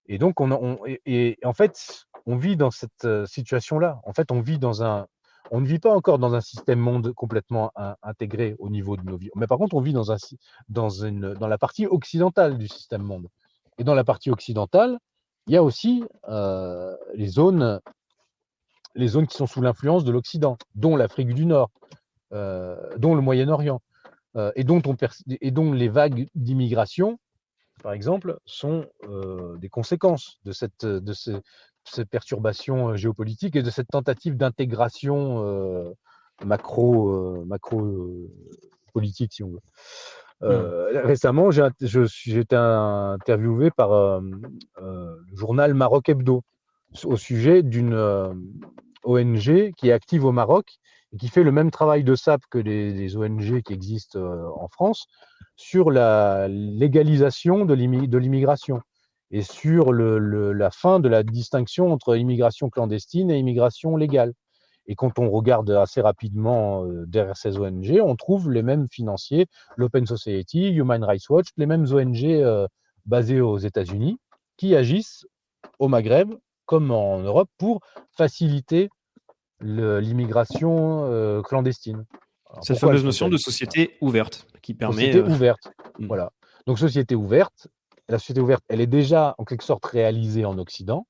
Et 0.07 0.19
donc, 0.19 0.41
on, 0.41 0.51
en 0.51 1.53
fait, 1.53 2.07
on 2.27 2.37
vit 2.37 2.57
dans 2.57 2.71
cette 2.71 3.05
euh, 3.05 3.27
situation-là. 3.27 4.01
En 4.05 4.13
fait, 4.13 4.31
on 4.31 4.37
ne 4.37 5.67
vit 5.67 5.79
pas 5.79 5.95
encore 5.95 6.19
dans 6.19 6.35
un 6.35 6.41
système 6.41 6.79
monde 6.79 7.13
complètement 7.13 7.71
in- 7.77 7.97
intégré 8.03 8.55
au 8.59 8.71
niveau 8.71 8.97
de 8.97 9.03
nos 9.03 9.17
vies. 9.17 9.31
Mais 9.35 9.47
par 9.47 9.59
contre, 9.59 9.75
on 9.75 9.81
vit 9.81 9.95
dans, 9.95 11.49
la 11.49 11.59
partie 11.59 11.87
occidentale 11.87 12.59
du 12.59 12.69
système 12.69 13.03
monde. 13.03 13.29
Et 13.79 13.85
dans 13.85 13.95
la 13.95 14.05
partie 14.05 14.31
occidentale, 14.31 14.99
il 15.47 15.55
y 15.55 15.57
a 15.57 15.63
aussi 15.63 16.05
euh, 16.29 16.97
les 17.15 17.29
zones, 17.29 17.81
qui 18.95 19.37
sont 19.37 19.47
sous 19.47 19.61
l'influence 19.61 20.05
de 20.05 20.13
l'Occident, 20.13 20.57
dont 20.75 20.97
l'Afrique 20.97 21.35
du 21.35 21.45
Nord, 21.45 21.71
euh, 22.33 22.77
dont 22.99 23.15
le 23.15 23.21
Moyen-Orient, 23.21 23.81
et 24.57 24.65
dont 24.65 25.73
les 25.73 25.89
vagues 25.89 26.27
d'immigration 26.35 27.21
par 27.85 27.93
exemple, 27.93 28.39
sont 28.47 28.87
euh, 29.11 29.59
des 29.59 29.69
conséquences 29.69 30.39
de 30.47 30.53
cette, 30.53 30.87
de 30.87 31.13
ce- 31.13 31.43
ces 31.85 32.07
perturbations 32.07 32.97
géopolitiques 32.97 33.57
et 33.57 33.63
de 33.63 33.69
cette 33.69 33.89
tentative 33.89 34.39
d'intégration 34.39 35.45
euh, 35.45 35.91
macro, 36.43 37.45
macro 37.45 38.27
politique, 38.95 39.35
si 39.35 39.43
on 39.45 39.51
veut. 39.51 39.61
Euh, 40.43 41.03
Récemment, 41.05 41.51
j'ai 41.51 42.39
été 42.39 42.57
interviewé 42.57 43.71
par 43.71 43.93
euh, 43.93 44.21
euh, 44.81 45.17
le 45.31 45.37
journal 45.37 45.75
Maroc 45.75 46.09
Hebdo 46.09 46.43
au 47.05 47.17
sujet 47.19 47.63
d'une 47.63 47.95
ONG 49.05 49.73
qui 49.77 49.89
est 49.91 49.93
active 49.93 50.25
au 50.25 50.33
Maroc 50.33 50.79
et 51.13 51.19
qui 51.19 51.29
fait 51.29 51.43
le 51.43 51.53
même 51.53 51.71
travail 51.71 52.03
de 52.03 52.15
SAP 52.15 52.41
que 52.51 52.59
les, 52.59 52.95
les 52.95 53.17
ONG 53.19 53.61
qui 53.61 53.75
existent 53.75 54.19
en 54.57 54.69
France 54.69 55.07
sur 55.57 55.91
la 55.91 56.49
légalisation 56.49 57.65
de 57.65 57.75
l'immi- 57.75 58.09
de 58.09 58.19
l'immigration 58.19 58.81
et 59.31 59.43
sur 59.43 59.93
la 59.93 60.71
fin 60.71 61.01
de 61.01 61.09
la 61.09 61.23
distinction 61.23 61.93
entre 61.93 62.17
immigration 62.17 62.71
clandestine 62.71 63.31
et 63.31 63.39
immigration 63.39 63.97
légale. 63.97 64.33
Et 64.87 64.95
quand 64.97 65.19
on 65.19 65.31
regarde 65.31 65.71
assez 65.71 66.03
rapidement 66.03 66.85
euh, 66.85 67.07
derrière 67.07 67.39
ces 67.39 67.59
ONG, 67.59 67.99
on 68.03 68.17
trouve 68.17 68.51
les 68.51 68.63
mêmes 68.63 68.87
financiers, 68.91 69.47
l'Open 69.77 70.07
Society, 70.07 70.69
Human 70.69 71.03
Rights 71.03 71.29
Watch, 71.31 71.49
les 71.57 71.65
mêmes 71.67 71.87
ONG 71.91 72.23
euh, 72.25 72.69
basées 73.07 73.41
aux 73.41 73.57
États-Unis 73.57 74.19
qui 74.59 74.77
agissent 74.77 75.27
au 75.79 75.89
Maghreb 75.89 76.35
comme 76.67 76.91
en 76.91 77.19
Europe 77.21 77.49
pour 77.57 77.81
faciliter 78.13 78.91
l'immigration 79.61 81.07
euh, 81.07 81.41
clandestine. 81.43 82.05
Alors, 82.55 82.65
Cette 82.65 82.79
fameuse 82.79 83.05
notion 83.05 83.29
de 83.29 83.37
société 83.37 83.97
ouverte 84.01 84.47
qui 84.63 84.75
permet. 84.75 84.97
Société 85.13 85.19
euh, 85.19 85.29
ouverte. 85.35 85.71
Mm. 85.99 86.07
Voilà. 86.07 86.31
Donc, 86.67 86.79
société 86.79 87.15
ouverte. 87.15 87.69
La 88.09 88.19
société 88.19 88.41
ouverte, 88.41 88.63
elle 88.69 88.81
est 88.81 88.87
déjà 88.87 89.35
en 89.39 89.45
quelque 89.45 89.65
sorte 89.65 89.85
réalisée 89.87 90.45
en 90.45 90.59
Occident. 90.59 91.07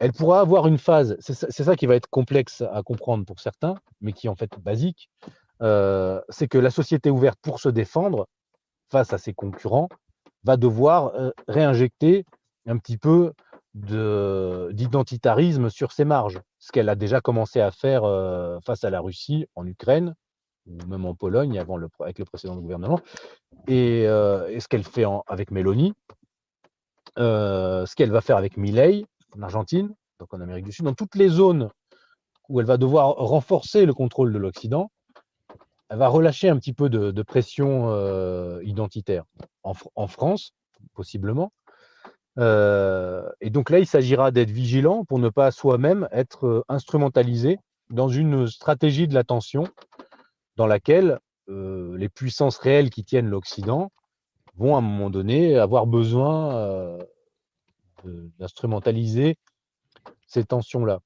Elle 0.00 0.12
pourra 0.12 0.40
avoir 0.40 0.66
une 0.66 0.78
phase, 0.78 1.16
c'est 1.20 1.34
ça, 1.62 1.76
qui 1.76 1.86
va 1.86 1.94
être 1.94 2.08
complexe 2.10 2.62
à 2.72 2.82
comprendre 2.82 3.24
pour 3.24 3.38
certains, 3.38 3.76
mais 4.00 4.12
qui 4.12 4.26
est 4.26 4.30
en 4.30 4.34
fait 4.34 4.50
basique. 4.60 5.08
euh, 5.62 6.20
c'est 6.30 6.48
que 6.48 6.58
la 6.58 6.70
société 6.70 7.10
ouverte, 7.10 7.38
pour 7.40 7.60
se 7.60 7.68
défendre 7.68 8.26
face 8.90 9.12
à 9.12 9.18
ses 9.18 9.32
concurrents, 9.32 9.88
va 10.42 10.56
devoir 10.56 11.14
euh, 11.14 11.30
réinjecter 11.46 12.24
un 12.66 12.76
petit 12.76 12.98
peu 12.98 13.32
de- 13.74 14.70
d'identitarisme 14.72 15.70
sur 15.70 15.92
ses 15.92 16.04
marges, 16.04 16.40
ce 16.58 16.72
qu'elle 16.72 16.88
a 16.88 16.96
déjà 16.96 17.20
commencé 17.20 17.60
à 17.60 17.70
faire 17.70 18.02
euh, 18.04 18.58
face 18.66 18.82
à 18.84 18.90
la 18.90 19.00
Russie 19.00 19.46
en 19.54 19.64
Ukraine, 19.64 20.14
ou 20.66 20.86
même 20.86 21.04
en 21.04 21.14
Pologne 21.14 21.58
avec 21.58 22.18
le 22.18 22.24
précédent 22.24 22.56
gouvernement, 22.56 23.00
et, 23.68 24.06
euh, 24.06 24.58
ce 24.58 24.68
qu'elle 24.68 24.84
fait 24.84 25.04
avec 25.26 25.50
Mélanie, 25.50 25.92
euh, 27.18 27.86
ce 27.86 27.94
qu'elle 27.94 28.10
va 28.10 28.20
faire 28.20 28.36
avec 28.36 28.56
Milei 28.56 29.06
en 29.36 29.42
Argentine, 29.42 29.94
donc 30.18 30.32
en 30.32 30.40
Amérique 30.40 30.64
du 30.64 30.72
Sud, 30.72 30.84
dans 30.84 30.94
toutes 30.94 31.14
les 31.14 31.28
zones 31.28 31.70
où 32.48 32.60
elle 32.60 32.66
va 32.66 32.76
devoir 32.76 33.14
renforcer 33.16 33.86
le 33.86 33.94
contrôle 33.94 34.32
de 34.32 34.38
l'Occident, 34.38 34.90
elle 35.88 35.98
va 35.98 36.08
relâcher 36.08 36.48
un 36.48 36.56
petit 36.56 36.72
peu 36.72 36.88
de, 36.88 37.22
pression 37.22 37.90
euh, 37.90 38.60
identitaire 38.64 39.24
en, 39.62 39.72
Fr- 39.72 39.88
en 39.94 40.06
France, 40.08 40.52
possiblement. 40.94 41.52
Et 42.36 43.50
donc 43.50 43.70
là, 43.70 43.78
il 43.78 43.86
s'agira 43.86 44.32
d'être 44.32 44.50
vigilant 44.50 45.04
pour 45.04 45.20
ne 45.20 45.28
pas 45.28 45.52
soi-même 45.52 46.08
être 46.10 46.64
instrumentalisé 46.68 47.58
dans 47.90 48.08
une 48.08 48.48
stratégie 48.48 49.06
de 49.06 49.14
l'attention 49.14 49.64
dans 50.56 50.66
laquelle 50.66 51.18
euh, 51.48 51.96
les 51.96 52.08
puissances 52.08 52.58
réelles 52.58 52.90
qui 52.90 53.04
tiennent 53.04 53.28
l'Occident 53.28 53.90
vont 54.56 54.74
à 54.74 54.78
un 54.78 54.82
moment 54.82 55.10
donné 55.10 55.58
avoir 55.58 55.86
besoin 55.86 56.56
euh, 56.56 56.98
d'instrumentaliser 58.38 59.36
ces 60.26 60.44
tensions-là. 60.44 61.00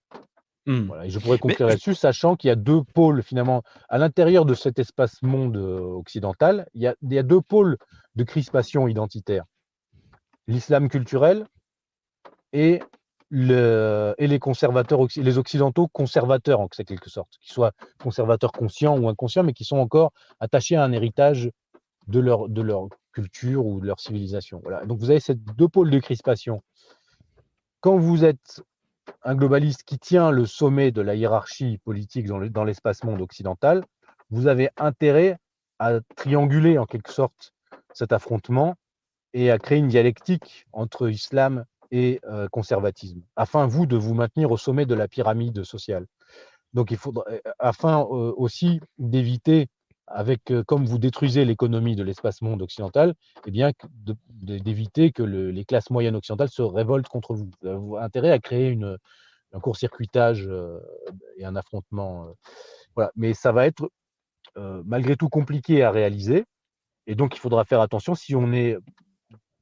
hmm. 0.67 0.87
Voilà, 0.87 1.07
et 1.07 1.11
je 1.11 1.19
pourrais 1.19 1.39
conclure 1.39 1.69
là-dessus, 1.69 1.95
sachant 1.95 2.37
qu'il 2.37 2.49
y 2.49 2.51
a 2.51 2.57
deux 2.57 2.83
pôles 2.83 3.23
finalement 3.23 3.63
à 3.89 3.99
l'intérieur 3.99 4.45
de 4.45 4.55
cet 4.55 4.79
espace 4.79 5.23
monde 5.23 5.57
euh, 5.57 5.81
occidental. 5.81 6.69
Il 6.75 6.83
y, 6.83 6.87
a, 6.87 6.95
il 7.03 7.13
y 7.13 7.19
a 7.19 7.23
deux 7.23 7.41
pôles 7.41 7.79
de 8.17 8.25
crispation 8.25 8.87
identitaire 8.89 9.45
l'islam 10.49 10.89
culturel 10.89 11.47
et, 12.53 12.81
et 13.31 14.27
les 14.27 14.39
conservateurs, 14.39 15.07
les 15.17 15.39
occidentaux 15.39 15.89
conservateurs 15.89 16.61
en 16.61 16.69
quelque 16.69 17.11
sorte, 17.11 17.37
qui 17.41 17.53
soient 17.53 17.73
conservateurs 18.03 18.53
conscients 18.53 18.99
ou 18.99 19.09
inconscients, 19.09 19.43
mais 19.43 19.53
qui 19.53 19.65
sont 19.65 19.79
encore 19.79 20.13
attachés 20.41 20.77
à 20.77 20.85
un 20.85 20.93
héritage 20.93 21.51
de 22.07 22.21
leur, 22.21 22.49
de 22.49 22.63
leur 22.63 22.89
culture 23.13 23.67
ou 23.67 23.81
de 23.81 23.87
leur 23.87 24.01
civilisation. 24.01 24.61
Voilà. 24.63 24.85
Donc 24.87 24.99
vous 24.99 25.11
avez 25.11 25.21
ces 25.21 25.35
deux 25.35 25.69
pôles 25.69 25.91
de 25.91 25.99
crispation. 25.99 26.63
Quand 27.81 27.99
vous 27.99 28.25
êtes 28.25 28.63
un 29.25 29.35
globaliste 29.35 29.83
qui 29.85 29.99
tient 29.99 30.31
le 30.31 30.47
sommet 30.47 30.91
de 30.91 31.03
la 31.03 31.15
hiérarchie 31.15 31.79
politique 31.85 32.27
dans 32.27 32.65
l'espace 32.65 33.05
monde 33.05 33.21
occidental, 33.21 33.85
vous 34.31 34.47
avez 34.47 34.71
intérêt 34.77 35.39
à 35.79 36.01
trianguler 36.17 36.79
en 36.79 36.87
quelque 36.87 37.13
sorte 37.13 37.53
cet 37.93 38.13
affrontement 38.13 38.75
et 39.33 39.51
à 39.51 39.59
créer 39.59 39.79
une 39.79 39.89
dialectique 39.89 40.67
entre 40.73 41.09
islam 41.09 41.65
et 41.91 42.21
conservatisme, 42.51 43.23
afin, 43.37 43.67
vous, 43.67 43.87
de 43.87 43.97
vous 43.97 44.15
maintenir 44.15 44.51
au 44.51 44.57
sommet 44.57 44.87
de 44.87 44.95
la 44.95 45.09
pyramide 45.09 45.65
sociale. 45.65 46.07
Donc, 46.75 46.91
il 46.91 46.97
faudra, 46.97 47.25
afin 47.59 48.01
aussi 48.03 48.81
d'éviter, 48.99 49.69
avec, 50.07 50.53
comme 50.67 50.87
vous 50.87 50.99
détruisez 50.99 51.45
l'économie 51.45 51.97
de 51.97 52.03
l'espace 52.03 52.41
monde 52.43 52.63
occidental, 52.63 53.15
eh 53.47 53.51
bien, 53.51 53.73
d'éviter 54.29 55.13
que 55.13 55.23
le- 55.23 55.51
les 55.51 55.65
classes 55.65 55.91
moyennes 55.91 56.17
occidentales 56.17 56.49
se 56.49 56.63
révoltent 56.63 57.09
contre 57.09 57.35
vous. 57.35 57.51
Vous 57.63 57.97
avez 57.97 58.05
intérêt 58.05 58.31
à 58.31 58.39
créer 58.39 58.69
une, 58.69 58.97
un 59.53 59.61
court-circuitage 59.61 60.49
et 61.37 61.45
un 61.45 61.57
affrontement. 61.57 62.29
voilà. 62.95 63.11
Mais 63.17 63.35
ça 63.35 63.53
va 63.53 63.67
être 63.67 63.91
malgré 64.57 65.17
tout 65.17 65.29
compliqué 65.29 65.83
à 65.83 65.91
réaliser. 65.91 66.45
Et 67.07 67.15
donc, 67.15 67.37
il 67.37 67.39
faudra 67.39 67.65
faire 67.65 67.81
attention 67.81 68.15
si 68.15 68.35
on 68.35 68.53
est 68.53 68.77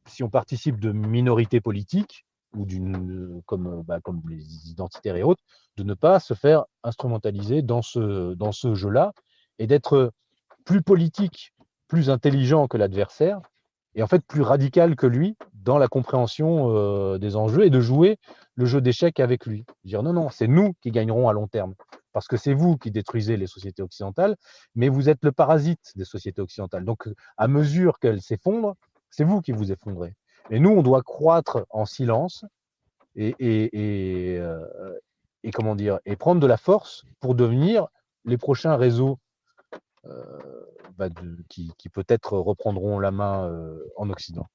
si 0.07 0.22
on 0.22 0.30
participe 0.30 0.80
de 0.80 0.92
minorités 0.92 1.61
politiques 1.61 2.26
ou 2.57 2.64
d'une 2.64 3.42
comme, 3.46 3.66
euh, 3.66 3.82
bah, 3.82 4.00
comme 4.00 4.22
les 4.28 4.70
identitaires 4.70 5.16
et 5.16 5.22
autres, 5.22 5.42
de 5.76 5.82
ne 5.82 5.94
pas 5.94 6.20
se 6.20 6.34
faire 6.34 6.64
instrumentaliser 6.82 7.62
dans 7.62 7.82
ce, 7.82 8.34
dans 8.34 8.52
ce 8.52 8.74
jeu-là 8.74 9.12
et 9.59 9.66
d'être 9.66 10.12
plus 10.64 10.82
politique, 10.82 11.52
plus 11.88 12.11
intelligent 12.11 12.66
que 12.66 12.76
l'adversaire 12.76 13.40
et 13.94 14.02
en 14.02 14.07
fait 14.07 14.24
plus 14.26 14.42
radical 14.42 14.96
que 14.96 15.07
lui 15.07 15.36
dans 15.54 15.78
la 15.78 15.88
compréhension 15.88 16.70
euh, 16.70 17.18
des 17.18 17.36
enjeux 17.36 17.64
et 17.64 17.70
de 17.70 17.80
jouer 17.80 18.18
le 18.54 18.66
jeu 18.66 18.80
d'échecs 18.80 19.20
avec 19.20 19.46
lui. 19.46 19.64
Dire 19.84 20.02
non, 20.02 20.12
non, 20.12 20.28
c'est 20.30 20.48
nous 20.48 20.74
qui 20.80 20.90
gagnerons 20.90 21.28
à 21.28 21.32
long 21.32 21.48
terme 21.48 21.74
parce 22.16 22.28
que 22.28 22.38
c'est 22.38 22.54
vous 22.54 22.78
qui 22.78 22.90
détruisez 22.90 23.36
les 23.36 23.46
sociétés 23.46 23.82
occidentales, 23.82 24.36
mais 24.74 24.88
vous 24.88 25.11
êtes 25.11 25.22
le 25.22 25.32
parasite 25.32 25.92
des 25.96 26.07
sociétés 26.07 26.40
occidentales. 26.40 26.82
Donc, 26.82 27.11
à 27.36 27.46
mesure 27.46 27.98
qu'elles 27.98 28.22
s'effondrent, 28.22 28.74
c'est 29.16 29.24
vous 29.24 29.40
qui 29.40 29.52
vous 29.52 29.72
effondrez. 29.72 30.14
Et 30.50 30.60
nous, 30.60 30.70
on 30.70 30.82
doit 30.82 31.02
croître 31.02 31.64
en 31.70 31.86
silence 31.86 32.44
et, 33.16 33.34
et, 33.38 34.38
euh, 34.38 34.60
et 35.42 35.50
comment 35.50 35.74
dire 35.74 35.98
et 36.04 36.16
prendre 36.16 36.40
de 36.40 36.46
la 36.46 36.58
force 36.58 37.04
pour 37.20 37.34
devenir 37.34 37.86
les 38.26 38.36
prochains 38.36 38.76
réseaux 38.76 39.18
euh, 40.04 40.22
bah, 40.98 41.08
qui, 41.48 41.72
qui 41.78 41.88
peut-être 41.88 42.36
reprendront 42.36 42.98
la 42.98 43.10
main 43.10 43.44
euh, 43.44 43.82
en 43.96 44.10
Occident. 44.10 44.46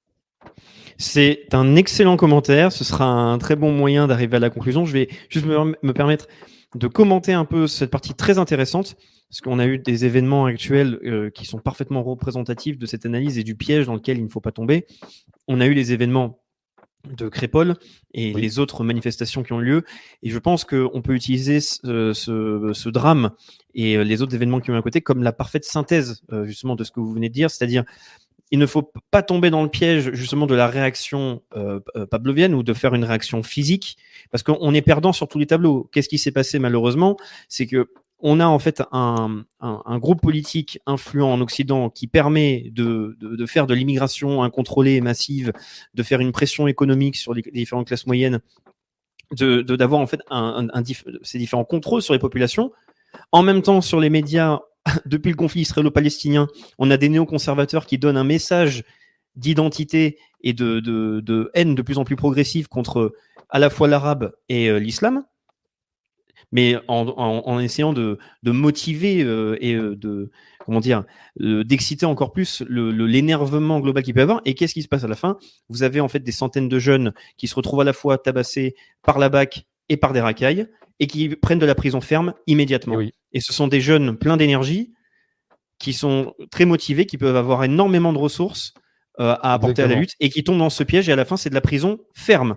C'est 0.98 1.54
un 1.54 1.76
excellent 1.76 2.18
commentaire. 2.18 2.72
Ce 2.72 2.84
sera 2.84 3.06
un 3.06 3.38
très 3.40 3.56
bon 3.56 3.72
moyen 3.72 4.08
d'arriver 4.08 4.38
à 4.38 4.40
la 4.40 4.50
conclusion. 4.50 4.86
Je 4.86 4.94
vais 4.94 5.10
juste 5.30 5.46
me, 5.46 5.76
me 5.82 5.94
permettre 5.94 6.28
de 6.76 6.88
commenter 6.88 7.34
un 7.34 7.46
peu 7.46 7.68
cette 7.68 7.92
partie 7.92 8.14
très 8.14 8.38
intéressante, 8.38 8.96
parce 9.32 9.40
qu'on 9.40 9.60
a 9.60 9.66
eu 9.66 9.78
des 9.78 10.04
événements 10.04 10.44
actuels 10.46 11.00
euh, 11.06 11.30
qui 11.30 11.46
sont 11.46 11.58
parfaitement 11.60 12.04
représentatifs 12.04 12.78
de 12.78 12.86
cette 12.86 13.06
analyse 13.06 13.38
et 13.38 13.44
du 13.46 13.56
piège 13.56 13.86
dans 13.86 13.94
lequel 13.94 14.18
il 14.18 14.26
ne 14.26 14.30
faut 14.30 14.42
pas 14.42 14.52
tomber. 14.52 14.86
On 15.48 15.62
a 15.62 15.68
eu 15.68 15.74
les 15.74 15.94
événements 15.94 16.42
de 17.18 17.30
Crépole 17.30 17.76
et 18.14 18.34
Oui. 18.36 18.42
les 18.42 18.60
autres 18.60 18.84
manifestations 18.84 19.42
qui 19.42 19.54
ont 19.54 19.60
lieu. 19.60 19.84
Et 20.22 20.30
je 20.30 20.38
pense 20.38 20.66
qu'on 20.66 21.02
peut 21.02 21.16
utiliser 21.16 21.62
ce, 21.62 22.12
ce- 22.14 22.72
ce 22.74 22.90
drame 22.90 23.32
et 23.74 23.96
euh, 23.96 24.04
les 24.04 24.22
autres 24.22 24.36
événements 24.36 24.60
qui 24.60 24.70
ont 24.70 24.76
eu 24.76 24.78
à 24.78 24.82
côté 24.82 25.00
comme 25.00 25.24
la 25.24 25.32
parfaite 25.32 25.64
synthèse 25.64 26.22
euh, 26.34 26.46
justement 26.46 26.76
de 26.76 26.84
ce 26.84 26.92
que 26.92 27.00
vous 27.00 27.14
venez 27.14 27.30
de 27.30 27.34
dire, 27.34 27.50
c'est-à-dire 27.50 27.86
il 28.52 28.60
ne 28.60 28.66
faut 28.66 28.92
pas 29.12 29.24
tomber 29.24 29.50
dans 29.50 29.64
le 29.64 29.70
piège 29.70 30.12
justement 30.12 30.46
de 30.46 30.56
la 30.56 30.68
réaction 30.68 31.42
euh, 31.56 31.80
euh, 31.96 32.06
pavlovienne 32.06 32.54
ou 32.54 32.64
de 32.64 32.74
faire 32.74 32.94
une 32.94 33.06
réaction 33.06 33.44
physique, 33.44 33.98
parce 34.30 34.44
qu'on 34.44 34.74
est 34.74 34.82
perdant 34.82 35.14
sur 35.14 35.30
tous 35.30 35.40
les 35.40 35.48
tableaux. 35.48 35.90
Qu'est-ce 35.94 36.10
qui 36.10 36.18
s'est 36.18 36.34
passé 36.34 36.60
malheureusement? 36.60 37.16
C'est 37.48 37.66
que 37.66 37.88
on 38.22 38.40
a 38.40 38.46
en 38.46 38.60
fait 38.60 38.82
un, 38.92 39.46
groupe 39.98 40.22
politique 40.22 40.80
influent 40.86 41.32
en 41.32 41.42
Occident 41.42 41.90
qui 41.90 42.08
permet 42.08 42.70
de, 42.72 43.18
faire 43.48 43.68
de 43.68 43.74
l'immigration 43.74 44.44
incontrôlée 44.44 44.94
et 44.94 45.02
massive, 45.02 45.52
de 45.94 46.04
faire 46.04 46.20
une 46.20 46.32
pression 46.32 46.68
économique 46.68 47.16
sur 47.16 47.34
les, 47.34 47.42
différentes 47.42 47.88
classes 47.88 48.08
moyennes, 48.08 48.40
de 49.36 49.62
de- 49.62 49.76
d'avoir 49.76 50.02
en 50.02 50.08
fait 50.08 50.22
ces 51.24 51.38
différents 51.38 51.66
contrôles 51.66 52.02
sur 52.02 52.14
les 52.14 52.20
populations. 52.20 52.72
En 53.32 53.44
même 53.44 53.62
temps, 53.62 53.82
sur 53.82 54.00
les 54.00 54.10
médias, 54.10 54.60
depuis 55.06 55.30
le 55.30 55.36
conflit 55.36 55.62
israélo-palestinien, 55.62 56.48
on 56.78 56.92
a 56.92 56.98
des 56.98 57.10
néoconservateurs 57.10 57.86
qui 57.86 57.98
donnent 57.98 58.18
un 58.18 58.24
message 58.24 58.84
d'identité 59.36 60.18
et 60.42 60.54
de 60.54 61.52
haine 61.54 61.76
de 61.76 61.82
plus 61.82 61.98
en 61.98 62.04
plus 62.04 62.16
progressive 62.16 62.68
contre 62.68 63.14
à 63.52 63.60
la 63.60 63.70
fois 63.70 63.88
l'arabe 63.88 64.32
et 64.50 64.70
euh, 64.70 64.80
l'islam, 64.80 65.24
mais 66.52 66.76
en, 66.88 67.08
en, 67.08 67.48
en 67.48 67.60
essayant 67.60 67.94
de, 67.94 68.18
de 68.44 68.52
motiver 68.52 69.24
euh, 69.24 69.58
et 69.62 69.74
euh, 69.74 69.96
de 69.96 70.32
comment 70.66 70.80
dire 70.80 71.04
euh, 71.42 71.64
d'exciter 71.64 72.06
encore 72.06 72.32
plus 72.32 72.62
le- 72.68 72.92
le- 72.92 73.08
l'énervement 73.08 73.80
global 73.80 74.04
qu'il 74.04 74.14
peut 74.14 74.20
y 74.20 74.24
avoir. 74.24 74.42
Et 74.46 74.54
qu'est-ce 74.54 74.74
qui 74.74 74.82
se 74.84 74.88
passe 74.88 75.04
à 75.04 75.08
la 75.08 75.16
fin? 75.16 75.38
Vous 75.70 75.84
avez 75.84 76.00
en 76.02 76.08
fait 76.08 76.20
des 76.20 76.32
centaines 76.32 76.70
de 76.70 76.80
jeunes 76.80 77.14
qui 77.38 77.48
se 77.48 77.56
retrouvent 77.56 77.82
à 77.82 77.86
la 77.86 77.94
fois 77.94 78.18
tabassés 78.18 78.76
par 79.04 79.18
la 79.20 79.30
BAC 79.30 79.66
et 79.90 79.98
par 79.98 80.14
des 80.14 80.22
racailles 80.22 80.68
et 81.00 81.08
qui 81.08 81.30
prennent 81.36 81.60
de 81.60 81.66
la 81.66 81.76
prison 81.76 82.00
ferme 82.00 82.34
immédiatement. 82.48 82.96
Et 82.96 82.98
oui. 82.98 83.12
Et 83.34 83.40
ce 83.40 83.54
sont 83.54 83.68
des 83.68 83.82
jeunes 83.82 84.18
pleins 84.18 84.38
d'énergie 84.38 84.92
qui 85.80 85.94
sont 85.94 86.36
très 86.52 86.66
motivés, 86.66 87.06
qui 87.08 87.18
peuvent 87.18 87.36
avoir 87.36 87.64
énormément 87.64 88.14
de 88.14 88.20
ressources 88.20 88.74
euh, 89.20 89.36
à 89.42 89.54
apporter 89.54 89.82
à 89.82 89.88
la 89.88 89.96
lutte 90.02 90.14
et 90.20 90.30
qui 90.30 90.44
tombent 90.44 90.60
dans 90.60 90.70
ce 90.70 90.84
piège 90.84 91.10
et 91.10 91.12
à 91.12 91.16
la 91.16 91.26
fin 91.26 91.38
c'est 91.38 91.50
de 91.50 91.56
la 91.56 91.62
prison 91.62 92.00
ferme. 92.14 92.56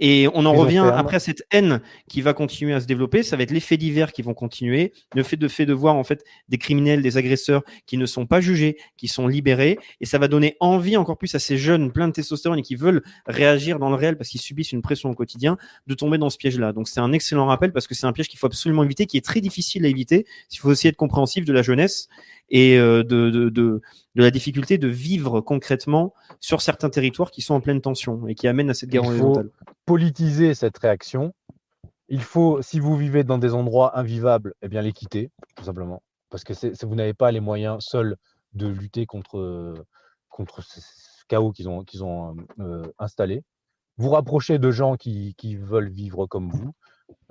Et 0.00 0.28
on 0.34 0.44
en 0.44 0.52
revient 0.52 0.90
après 0.92 1.16
à 1.16 1.20
cette 1.20 1.44
haine 1.52 1.80
qui 2.08 2.20
va 2.20 2.34
continuer 2.34 2.74
à 2.74 2.80
se 2.80 2.86
développer. 2.86 3.22
Ça 3.22 3.36
va 3.36 3.44
être 3.44 3.52
les 3.52 3.60
faits 3.60 3.78
divers 3.78 4.12
qui 4.12 4.22
vont 4.22 4.34
continuer. 4.34 4.92
Le 5.14 5.22
fait 5.22 5.36
de 5.36 5.46
fait 5.46 5.66
de 5.66 5.72
voir 5.72 5.94
en 5.94 6.04
fait 6.04 6.24
des 6.48 6.58
criminels, 6.58 7.00
des 7.00 7.16
agresseurs 7.16 7.62
qui 7.86 7.96
ne 7.96 8.06
sont 8.06 8.26
pas 8.26 8.40
jugés, 8.40 8.76
qui 8.96 9.06
sont 9.06 9.28
libérés, 9.28 9.78
et 10.00 10.06
ça 10.06 10.18
va 10.18 10.26
donner 10.26 10.56
envie 10.60 10.96
encore 10.96 11.16
plus 11.16 11.34
à 11.34 11.38
ces 11.38 11.56
jeunes 11.56 11.92
pleins 11.92 12.08
de 12.08 12.12
testostérone 12.12 12.58
et 12.58 12.62
qui 12.62 12.74
veulent 12.74 13.02
réagir 13.26 13.78
dans 13.78 13.88
le 13.88 13.94
réel 13.94 14.16
parce 14.16 14.30
qu'ils 14.30 14.40
subissent 14.40 14.72
une 14.72 14.82
pression 14.82 15.10
au 15.10 15.14
quotidien 15.14 15.56
de 15.86 15.94
tomber 15.94 16.18
dans 16.18 16.30
ce 16.30 16.38
piège-là. 16.38 16.72
Donc 16.72 16.88
c'est 16.88 17.00
un 17.00 17.12
excellent 17.12 17.46
rappel 17.46 17.72
parce 17.72 17.86
que 17.86 17.94
c'est 17.94 18.06
un 18.06 18.12
piège 18.12 18.28
qu'il 18.28 18.38
faut 18.38 18.46
absolument 18.46 18.82
éviter, 18.82 19.06
qui 19.06 19.16
est 19.16 19.24
très 19.24 19.40
difficile 19.40 19.84
à 19.84 19.88
éviter. 19.88 20.26
Il 20.52 20.58
faut 20.58 20.70
aussi 20.70 20.88
être 20.88 20.96
compréhensif 20.96 21.44
de 21.44 21.52
la 21.52 21.62
jeunesse 21.62 22.08
et 22.50 22.78
euh, 22.78 23.02
de, 23.02 23.30
de, 23.30 23.48
de, 23.48 23.80
de 24.14 24.22
la 24.22 24.30
difficulté 24.30 24.78
de 24.78 24.88
vivre 24.88 25.40
concrètement 25.40 26.12
sur 26.40 26.60
certains 26.60 26.90
territoires 26.90 27.30
qui 27.30 27.42
sont 27.42 27.54
en 27.54 27.60
pleine 27.60 27.80
tension 27.80 28.26
et 28.28 28.34
qui 28.34 28.46
amènent 28.48 28.70
à 28.70 28.74
cette 28.74 28.90
guerre 28.90 29.04
Il 29.06 29.18
faut- 29.18 29.42
politiser 29.86 30.54
cette 30.54 30.76
réaction. 30.78 31.34
Il 32.08 32.22
faut, 32.22 32.60
si 32.62 32.80
vous 32.80 32.96
vivez 32.96 33.24
dans 33.24 33.38
des 33.38 33.54
endroits 33.54 33.98
invivables, 33.98 34.54
eh 34.62 34.68
bien 34.68 34.82
les 34.82 34.92
quitter, 34.92 35.30
tout 35.56 35.64
simplement. 35.64 36.02
Parce 36.30 36.44
que 36.44 36.52
vous 36.86 36.94
n'avez 36.94 37.14
pas 37.14 37.32
les 37.32 37.40
moyens 37.40 37.82
seuls 37.84 38.16
de 38.52 38.66
lutter 38.68 39.06
contre, 39.06 39.74
contre 40.28 40.62
ce, 40.62 40.80
ce 40.80 41.24
chaos 41.28 41.50
qu'ils 41.52 41.68
ont, 41.68 41.82
qu'ils 41.82 42.04
ont 42.04 42.36
euh, 42.60 42.82
installé. 42.98 43.42
Vous 43.96 44.10
rapprocher 44.10 44.58
de 44.58 44.70
gens 44.70 44.96
qui, 44.96 45.34
qui 45.36 45.56
veulent 45.56 45.88
vivre 45.88 46.26
comme 46.26 46.50
vous. 46.50 46.72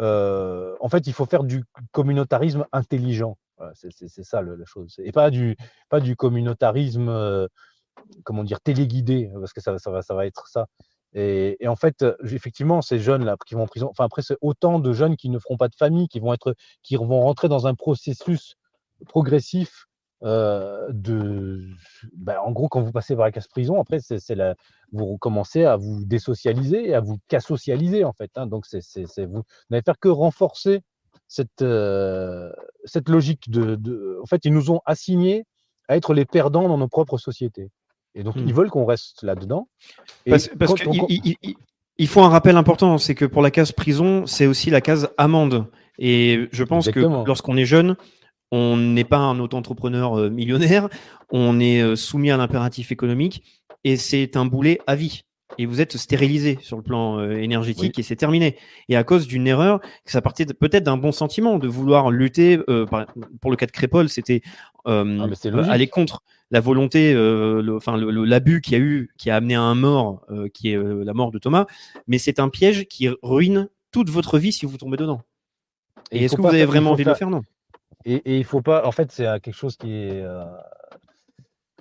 Euh, 0.02 0.76
en 0.80 0.90
fait, 0.90 1.06
il 1.08 1.14
faut 1.14 1.26
faire 1.26 1.44
du 1.44 1.64
communautarisme 1.92 2.66
intelligent. 2.72 3.38
C'est 3.74 4.24
ça 4.24 4.42
la 4.42 4.66
chose. 4.66 4.96
Et 5.00 5.12
pas 5.12 5.30
du, 5.30 5.56
pas 5.90 6.00
du 6.00 6.16
communautarisme, 6.16 7.10
euh, 7.10 7.48
comment 8.24 8.44
dire, 8.44 8.62
téléguidé, 8.62 9.32
parce 9.40 9.54
que 9.54 9.62
ça, 9.62 9.78
ça, 9.80 9.92
va, 9.92 10.02
ça 10.02 10.14
va 10.14 10.26
être 10.26 10.48
ça. 10.48 10.68
Et, 11.16 11.58
en 11.68 11.76
fait, 11.76 12.02
euh, 12.02 12.16
effectivement, 12.24 12.82
ces 12.82 13.00
jeunes-là 13.00 13.38
qui 13.46 13.54
vont 13.56 13.64
en 13.64 13.68
prison, 13.68 13.88
enfin 13.92 14.06
après, 14.06 14.24
c'est 14.24 14.38
autant 14.42 14.80
de 14.80 14.94
jeunes 14.94 15.16
qui 15.16 15.30
ne 15.30 15.38
feront 15.40 15.58
pas 15.58 15.68
de 15.68 15.76
famille, 15.76 16.08
qui 16.08 16.20
vont 16.20 16.34
être, 16.34 16.56
qui 16.82 16.96
vont 16.96 17.22
rentrer 17.22 17.50
dans 17.50 17.68
un 17.68 17.76
processus 17.76 18.56
progressif 19.08 19.86
euh, 20.24 20.88
de, 20.92 21.62
ben, 22.16 22.38
en 22.40 22.52
gros, 22.52 22.70
quand 22.70 22.82
vous 22.82 22.92
passez 22.94 23.16
par 23.16 23.26
la 23.26 23.32
case 23.32 23.48
prison, 23.48 23.80
après, 23.80 24.00
c'est 24.00 24.36
la, 24.36 24.56
vous 24.92 25.18
commencez 25.18 25.66
à 25.66 25.76
vous 25.76 26.06
désocialiser 26.06 26.94
à 26.96 27.02
vous 27.02 27.18
cassocialiser 27.28 28.06
en 28.06 28.14
fait. 28.14 28.32
hein. 28.36 28.48
donc, 28.48 28.66
c'est- 28.66 29.26
vous 29.26 29.44
n'allez 29.70 29.84
faire 29.84 30.00
que 30.00 30.08
renforcer 30.08 30.82
cette, 31.34 31.64
euh, 31.64 32.52
cette 32.86 33.10
logique 33.10 33.50
de, 33.50 33.74
de, 33.76 34.20
en 34.22 34.28
fait, 34.28 34.42
ils 34.46 34.54
nous 34.54 34.70
ont 34.70 34.82
assignés 34.86 35.46
à 35.88 35.98
être 35.98 36.14
les 36.14 36.26
perdants 36.26 36.68
dans 36.68 36.78
nos 36.78 36.88
propres 36.88 37.18
sociétés. 37.18 37.70
Et 38.14 38.22
donc, 38.22 38.36
Hmm. 38.36 38.46
ils 38.48 38.54
veulent 38.54 38.70
qu'on 38.70 38.86
reste 38.86 39.24
là-dedans. 39.24 39.68
Parce, 40.30 40.48
parce 40.60 40.74
on- 40.86 41.08
il, 41.10 41.36
un 42.18 42.30
rappel 42.30 42.56
important, 42.56 43.00
c'est 43.00 43.16
que 43.16 43.26
pour 43.26 43.42
la 43.42 43.50
case 43.50 43.72
prison, 43.72 44.28
c'est 44.28 44.46
aussi 44.46 44.70
la 44.70 44.82
case 44.82 45.10
amende. 45.18 45.66
Et 45.98 46.48
je 46.52 46.64
pense 46.64 46.88
Exactement. 46.88 47.24
que 47.24 47.28
lorsqu'on 47.28 47.58
est 47.58 47.66
jeune, 47.66 47.96
on 48.52 48.78
n'est 48.78 49.04
pas 49.04 49.18
un 49.18 49.40
auto-entrepreneur 49.40 50.20
euh, 50.20 50.30
millionnaire, 50.30 50.88
on 51.32 51.60
est 51.60 51.82
euh, 51.82 51.96
soumis 51.96 52.30
à 52.30 52.38
l'impératif 52.38 52.92
économique 52.92 53.44
et 53.84 53.98
c'est 53.98 54.38
un 54.38 54.46
boulet 54.46 54.80
à 54.86 54.96
vie. 54.96 55.24
Et 55.58 55.66
vous 55.66 55.82
êtes 55.82 55.98
stérilisé 55.98 56.58
sur 56.62 56.78
le 56.78 56.84
plan 56.84 57.20
euh, 57.20 57.32
énergétique 57.38 57.98
et 58.00 58.04
c'est 58.04 58.16
terminé. 58.16 58.58
Et 58.90 58.96
à 58.96 59.04
cause 59.04 59.28
d'une 59.28 59.48
erreur, 59.48 59.80
ça 60.06 60.22
partait 60.22 60.46
peut-être 60.46 60.84
d'un 60.84 60.98
bon 60.98 61.12
sentiment 61.12 61.60
de 61.60 61.68
vouloir 61.68 62.10
lutter. 62.12 62.60
euh, 62.70 62.86
par- 62.86 63.06
pour 63.42 63.52
le 63.52 63.58
cas 63.58 63.66
de 63.66 63.72
Crépol, 63.72 64.10
c'était 64.10 64.42
euh, 64.88 65.20
Ah, 65.22 65.48
euh, 65.48 65.64
aller 65.70 65.88
contre 65.88 66.24
la 66.52 66.60
volonté, 66.60 67.14
euh, 67.14 67.62
le- 67.62 67.76
enfin 67.76 67.96
l'abus 67.98 68.62
qu'il 68.62 68.74
y 68.74 68.76
a 68.76 68.80
eu, 68.80 69.12
qui 69.18 69.30
a 69.30 69.36
amené 69.38 69.56
à 69.56 69.62
un 69.62 69.76
mort, 69.76 70.26
euh, 70.30 70.48
qui 70.54 70.72
est 70.72 70.78
la 70.78 71.14
mort 71.14 71.32
de 71.32 71.40
Thomas. 71.40 71.66
Mais 72.08 72.18
c'est 72.18 72.40
un 72.40 72.50
piège 72.50 72.86
qui 72.86 73.10
ruine 73.22 73.70
toute 73.92 74.10
votre 74.10 74.40
vie 74.40 74.52
si 74.52 74.66
vous 74.66 74.78
tombez 74.78 74.98
dedans. 74.98 75.22
Et, 76.12 76.26
est-ce 76.26 76.36
que 76.36 76.42
vous 76.42 76.48
avez 76.48 76.66
vraiment 76.66 76.92
envie 76.92 77.04
de 77.06 77.10
le 77.10 77.16
faire- 77.16 77.30
Non. 77.30 77.42
Et, 78.06 78.16
et 78.26 78.38
il 78.38 78.44
faut 78.44 78.62
pas, 78.62 78.86
en 78.86 78.92
fait, 78.92 79.12
c'est 79.12 79.24
quelque 79.42 79.54
chose 79.56 79.78
qui 79.78 79.94
est, 79.94 80.22
euh, 80.22 80.44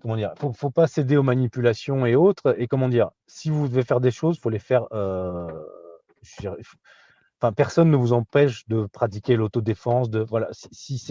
comment 0.02 0.16
dire, 0.16 0.34
faut, 0.36 0.70
pas 0.70 0.86
céder 0.86 1.16
aux 1.16 1.22
manipulations 1.22 2.04
et 2.04 2.16
autres. 2.16 2.54
Et 2.58 2.66
comment 2.66 2.88
dire, 2.88 3.10
si 3.26 3.48
vous 3.50 3.68
devez 3.68 3.84
faire 3.84 4.00
des 4.00 4.10
choses, 4.10 4.38
faut 4.38 4.50
les 4.50 4.58
faire. 4.58 4.86
euh, 4.92 5.48
Enfin, 7.40 7.52
personne 7.52 7.90
ne 7.90 7.96
vous 7.96 8.12
empêche 8.12 8.68
de 8.68 8.86
pratiquer 8.86 9.34
l'autodéfense, 9.34 10.10
de 10.10 10.20
voilà. 10.20 10.48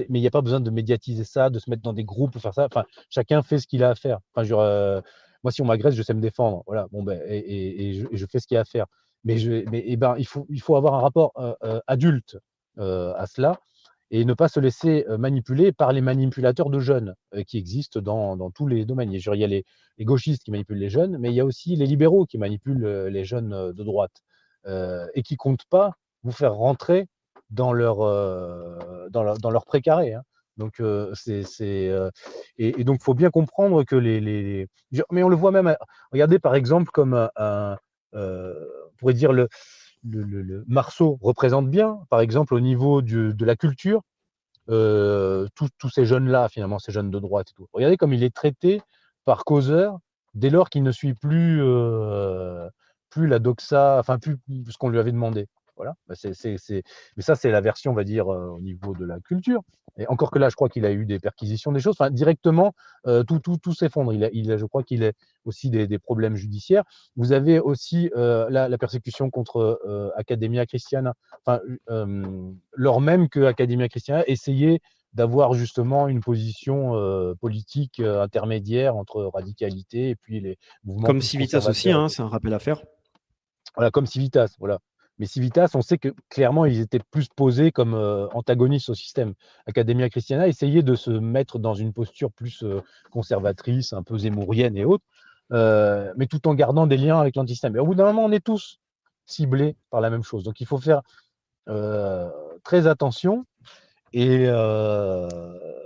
Mais 0.08 0.20
il 0.20 0.22
n'y 0.22 0.28
a 0.28 0.32
pas 0.32 0.42
besoin 0.42 0.62
de 0.62 0.70
médiatiser 0.70 1.26
ça, 1.26 1.50
de 1.50 1.60
se 1.60 1.70
mettre 1.70 1.82
dans 1.82 1.92
des 1.92 2.06
groupes 2.06 2.32
pour 2.32 2.42
faire 2.42 2.54
ça. 2.54 2.68
Enfin, 2.72 2.86
chacun 3.10 3.42
fait 3.42 3.58
ce 3.60 3.68
qu'il 3.68 3.84
a 3.84 3.90
à 3.90 3.96
faire. 3.96 4.20
Enfin, 4.34 4.46
je 4.46 4.56
euh, 4.56 5.02
moi, 5.44 5.52
si 5.52 5.62
on 5.62 5.66
m'agresse, 5.66 5.94
je 5.94 6.04
sais 6.04 6.14
me 6.14 6.22
défendre. 6.22 6.64
Voilà. 6.68 6.88
Bon, 6.94 7.04
ben, 7.04 7.22
et, 7.28 8.06
je, 8.14 8.26
fais 8.28 8.40
ce 8.40 8.48
qu'il 8.48 8.56
y 8.56 8.58
a 8.58 8.62
à 8.62 8.66
faire. 8.66 8.86
Mais, 9.26 9.38
je, 9.40 9.70
mais 9.70 9.84
eh 9.86 9.98
ben, 9.98 10.16
il 10.18 10.26
faut, 10.26 10.46
il 10.50 10.62
faut 10.62 10.78
avoir 10.78 10.94
un 10.94 11.02
rapport 11.02 11.34
euh, 11.38 11.82
adulte 11.88 12.38
à 12.78 13.26
cela 13.28 13.60
et 14.12 14.26
ne 14.26 14.34
pas 14.34 14.50
se 14.50 14.60
laisser 14.60 15.06
euh, 15.10 15.18
manipuler 15.18 15.72
par 15.72 15.94
les 15.94 16.02
manipulateurs 16.02 16.70
de 16.70 16.80
jeunes 16.80 17.16
euh, 17.34 17.44
qui 17.44 17.58
existent 17.58 18.02
dans, 18.02 18.36
dans 18.36 18.52
tous 18.52 18.68
les 18.68 18.86
domaines. 18.86 19.12
Il 19.12 19.20
y 19.22 19.44
a- 19.44 19.48
les, 19.48 19.64
gauchistes 20.02 20.44
qui 20.44 20.52
manipulent 20.52 20.80
les 20.80 20.90
jeunes, 20.90 21.18
mais 21.18 21.30
il 21.30 21.36
y 21.36 21.40
a 21.40 21.46
aussi 21.46 21.76
les 21.76 21.86
libéraux 21.86 22.26
qui 22.26 22.38
manipulent 22.38 22.86
euh, 22.86 23.10
les 23.10 23.24
jeunes 23.24 23.72
de 23.72 23.84
droite 23.84 24.22
et 25.16 25.24
qui 25.24 25.38
comptent 25.38 25.66
pas 25.72 25.94
vous 26.22 26.32
faire 26.32 26.54
rentrer 26.54 27.08
dans 27.50 27.74
leur, 27.74 27.98
dans 29.10 29.24
leur, 29.24 29.40
dans 29.40 29.60
précaré. 29.62 30.14
hein. 30.14 30.22
Donc, 30.58 30.80
euh, 30.80 31.12
c'est, 31.16 31.90
et, 32.60 32.84
donc, 32.84 33.02
faut 33.02 33.16
bien 33.16 33.32
comprendre 33.32 33.84
que 33.84 33.96
les, 33.96 34.68
Mais 35.12 35.24
on 35.24 35.30
le 35.30 35.36
voit 35.36 35.50
même. 35.50 35.76
Regardez, 36.12 36.38
par 36.38 36.54
exemple, 36.54 36.92
comme 36.94 37.28
un. 37.36 37.78
on 38.14 38.54
pourrait 39.00 39.16
dire 39.16 39.34
le, 39.34 39.48
le, 40.04 40.64
Marceau 40.68 41.18
représente 41.22 41.70
bien, 41.70 42.00
par 42.10 42.22
exemple, 42.22 42.54
au 42.54 42.60
niveau 42.60 43.02
de 43.02 43.46
la 43.46 43.56
culture, 43.56 44.02
euh, 44.70 45.48
tous 45.56 45.90
ces 45.90 46.06
jeunes-là, 46.06 46.48
finalement, 46.50 46.80
ces 46.80 46.92
jeunes 46.92 47.12
de 47.12 47.20
droite 47.20 47.50
et 47.50 47.54
tout. 47.54 47.68
Regardez 47.74 47.98
comme 47.98 48.14
il 48.14 48.24
est 48.24 48.34
traité 48.34 48.82
par 49.26 49.44
causeur 49.44 49.98
dès 50.34 50.50
lors 50.50 50.70
qu'il 50.70 50.84
ne 50.84 50.92
suit 50.92 51.14
plus, 51.14 51.62
euh, 51.62 52.70
plus 53.10 53.28
la 53.28 53.40
doxa, 53.40 53.98
enfin, 54.00 54.18
plus 54.18 54.38
ce 54.70 54.78
qu'on 54.78 54.90
lui 54.90 55.00
avait 55.00 55.12
demandé. 55.12 55.48
Voilà. 55.82 55.96
Bah, 56.08 56.14
c'est- 56.16 56.36
c'est- 56.36 56.58
c'est- 56.60 56.84
Mais 57.18 57.24
ça, 57.24 57.34
c'est 57.34 57.50
la 57.50 57.60
version, 57.60 57.90
on 57.92 57.96
va 57.96 58.04
dire, 58.04 58.32
euh, 58.32 58.50
au 58.50 58.62
niveau 58.62 58.94
de 58.94 59.04
la 59.04 59.20
culture. 59.20 59.62
Et 59.98 60.06
encore 60.08 60.30
que 60.30 60.38
là, 60.38 60.48
je 60.50 60.56
crois 60.56 60.70
qu'il 60.70 60.86
a 60.86 60.92
eu 60.92 61.06
des 61.08 61.18
perquisitions, 61.18 61.72
des 61.72 61.80
choses. 61.80 61.96
Enfin, 62.00 62.12
directement, 62.12 62.74
euh, 63.08 63.24
tout, 63.24 63.40
tout, 63.40 63.58
tout 63.58 63.74
s'effondre. 63.74 64.14
Il 64.14 64.24
a, 64.24 64.30
il 64.32 64.52
a, 64.52 64.58
je 64.58 64.66
crois 64.66 64.84
qu'il 64.84 65.04
a 65.04 65.12
aussi 65.44 65.72
des, 65.72 65.88
des 65.88 65.98
problèmes 65.98 66.36
judiciaires. 66.36 66.84
Vous 67.16 67.32
avez 67.32 67.60
aussi 67.60 68.12
euh, 68.16 68.48
la, 68.52 68.70
la 68.70 68.78
persécution 68.78 69.32
contre 69.32 69.82
Academia 70.16 70.68
Christiana. 70.68 71.16
Enfin, 71.44 71.60
lors 72.76 73.02
même 73.02 73.28
que 73.28 73.40
Academia 73.46 73.90
Christiana 73.90 74.24
essayait 74.28 74.82
d'avoir 75.14 75.54
justement 75.56 76.08
une 76.08 76.22
position 76.22 76.96
euh, 76.96 77.34
politique 77.36 78.00
euh, 78.00 78.22
intermédiaire 78.22 78.96
entre 78.96 79.24
radicalité 79.24 80.10
et 80.10 80.16
puis 80.16 80.40
les 80.40 80.58
mouvements 80.86 81.08
Comme 81.08 81.22
Civitas 81.22 81.68
aussi, 81.68 81.92
hein, 81.92 82.08
c'est 82.08 82.22
un 82.22 82.30
rappel 82.30 82.54
à 82.54 82.60
faire. 82.60 82.82
Voilà, 83.76 83.92
comme 83.92 84.06
Civitas, 84.06 84.56
voilà. 84.60 84.80
Mais 85.22 85.28
Civitas, 85.28 85.70
on 85.76 85.84
sait 85.84 86.00
que 86.00 86.10
clairement, 86.30 86.66
ils 86.66 86.80
étaient 86.80 87.00
plus 87.12 87.28
posés 87.28 87.72
comme 87.72 87.94
euh, 87.94 88.26
antagonistes 88.34 88.90
au 88.90 88.96
système. 88.96 89.36
Academia 89.68 90.10
Christiana 90.10 90.48
essayait 90.48 90.82
de 90.82 90.96
se 90.96 91.12
mettre 91.12 91.60
dans 91.60 91.76
une 91.76 91.94
posture 91.94 92.32
plus 92.32 92.64
euh, 92.64 92.82
conservatrice, 93.12 93.94
un 93.94 94.02
peu 94.02 94.18
zémourienne 94.18 94.76
et 94.76 94.84
autres, 94.84 95.04
euh, 95.52 96.12
mais 96.18 96.26
tout 96.26 96.48
en 96.48 96.56
gardant 96.56 96.88
des 96.88 96.98
liens 96.98 97.20
avec 97.20 97.36
l'antisystème. 97.36 97.76
Et 97.76 97.80
au 97.80 97.86
bout 97.86 97.94
d'un 97.94 98.06
moment, 98.06 98.26
on 98.26 98.32
est 98.32 98.44
tous 98.44 98.80
ciblés 99.28 99.76
par 99.92 100.02
la 100.02 100.10
même 100.10 100.24
chose. 100.24 100.44
Donc, 100.44 100.60
il 100.60 100.66
faut 100.66 100.80
faire 100.80 101.04
très 102.64 102.88
attention. 102.88 103.46
Et, 104.14 104.48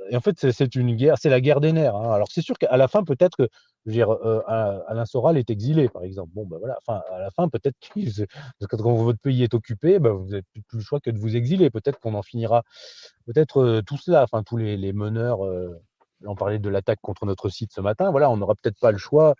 et 0.09 0.15
en 0.15 0.21
fait, 0.21 0.51
c'est- 0.51 0.75
une 0.75 0.95
guerre, 0.95 1.15
c'est 1.19 1.29
la 1.29 1.41
guerre 1.41 1.61
des 1.61 1.71
nerfs. 1.73 1.95
hein. 1.95 2.13
Alors, 2.13 2.27
c'est 2.31 2.41
sûr 2.41 2.57
qu'à 2.57 2.75
la 2.77 2.87
fin, 2.87 3.03
peut-être 3.03 3.37
que 3.37 3.47
je 3.85 3.91
dire, 3.91 4.09
euh, 4.11 4.41
Alain 4.87 5.05
Soral 5.05 5.37
est 5.37 5.49
exilé, 5.49 5.89
par 5.89 6.03
exemple. 6.03 6.31
Bon, 6.33 6.45
ben 6.45 6.57
voilà, 6.57 6.77
enfin, 6.85 7.01
à 7.11 7.19
la 7.19 7.29
fin, 7.31 7.49
peut-être 7.49 7.75
que 7.79 8.25
quand 8.69 8.95
votre 8.95 9.19
pays 9.19 9.43
est 9.43 9.53
occupé, 9.53 9.99
ben, 9.99 10.11
vous 10.11 10.27
n'avez 10.29 10.43
plus, 10.53 10.63
le 10.73 10.81
choix 10.81 10.99
que 10.99 11.11
de 11.11 11.19
vous 11.19 11.35
exiler. 11.35 11.69
Peut-être 11.69 11.99
qu'on 11.99 12.13
en 12.15 12.23
finira, 12.23 12.63
peut-être 13.25 13.61
euh, 13.61 13.81
tout 13.81 13.97
cela, 13.97 14.23
enfin, 14.23 14.43
tous 14.43 14.57
les, 14.57 14.93
meneurs, 14.93 15.45
euh, 15.45 15.79
on 16.25 16.35
parlait 16.35 16.59
de 16.59 16.69
l'attaque 16.69 16.99
contre 17.01 17.25
notre 17.25 17.49
site 17.49 17.71
ce 17.73 17.81
matin, 17.81 18.11
voilà, 18.11 18.29
on 18.31 18.37
n'aura 18.37 18.55
peut-être 18.55 18.79
pas 18.79 18.91
le 18.91 18.97
choix, 18.97 19.35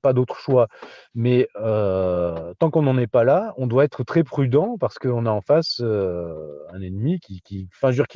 pas 0.00 0.12
d'autre 0.12 0.36
choix. 0.36 0.68
Mais 1.14 1.48
euh, 1.56 2.54
tant 2.58 2.70
qu'on 2.70 2.82
n'en 2.82 2.98
est 2.98 3.06
pas 3.06 3.24
là, 3.24 3.54
on 3.56 3.66
doit 3.66 3.84
être 3.84 4.04
très 4.04 4.24
prudent 4.24 4.76
parce 4.78 4.98
qu'on 4.98 5.26
a 5.26 5.30
en 5.30 5.40
face 5.40 5.80
euh, 5.80 6.58
un 6.72 6.80
ennemi 6.80 7.20
qui, 7.20 7.42
qui, 7.42 7.68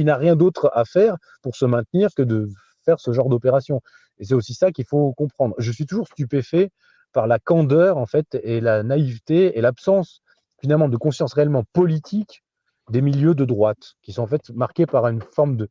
n'a 0.05 0.17
rien 0.17 0.37
d'autre 0.37 0.71
à 0.75 0.85
faire 0.85 1.17
pour 1.43 1.57
se 1.57 1.65
maintenir 1.65 2.11
que 2.15 2.23
de 2.23 2.49
faire 2.85 3.01
ce 3.01 3.13
genre 3.13 3.29
d'opération. 3.29 3.81
Et 4.19 4.25
c'est 4.25 4.35
aussi 4.35 4.55
ça 4.55 4.73
qu'il 4.73 4.87
faut 4.87 5.13
comprendre. 5.15 5.55
Je 5.59 5.73
suis 5.73 5.87
toujours 5.87 6.09
stupéfait 6.09 6.71
par 7.13 7.27
la 7.27 7.39
candeur 7.39 7.97
en 7.99 8.07
fait 8.07 8.39
et 8.43 8.61
la 8.61 8.83
naïveté 8.83 9.57
et 9.57 9.61
l'absence 9.61 10.23
finalement 10.61 10.89
de 10.89 10.97
conscience 10.97 11.33
réellement 11.33 11.65
politique 11.73 12.43
des 12.91 13.01
milieux 13.01 13.35
de 13.35 13.45
droite 13.45 13.95
qui 14.03 14.13
sont 14.13 14.23
en 14.23 14.27
fait 14.27 14.51
marqués 14.51 14.87
par 14.87 15.07
une 15.09 15.23
forme 15.23 15.57
de 15.57 15.69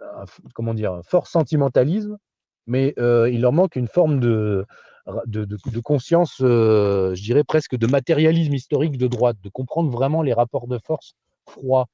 euh, 0.00 0.24
comment 0.54 0.74
dire 0.74 0.92
un 0.92 1.02
fort 1.02 1.26
sentimentalisme 1.26 2.16
mais 2.66 2.94
euh, 2.98 3.30
il 3.30 3.42
leur 3.42 3.52
manque 3.52 3.76
une 3.76 3.88
forme 3.88 4.20
de 4.20 4.66
de, 5.26 5.80
conscience, 5.80 6.38
euh, 6.40 7.14
je 7.14 7.22
dirais 7.22 7.44
presque 7.44 7.76
de 7.76 7.86
matérialisme 7.86 8.54
historique 8.54 8.98
de 8.98 9.06
droite, 9.06 9.36
de 9.42 9.48
comprendre 9.48 9.90
vraiment 9.90 10.22
les 10.22 10.32
rapports 10.32 10.66
de 10.66 10.78
force 10.78 11.14
froids. 11.48 11.86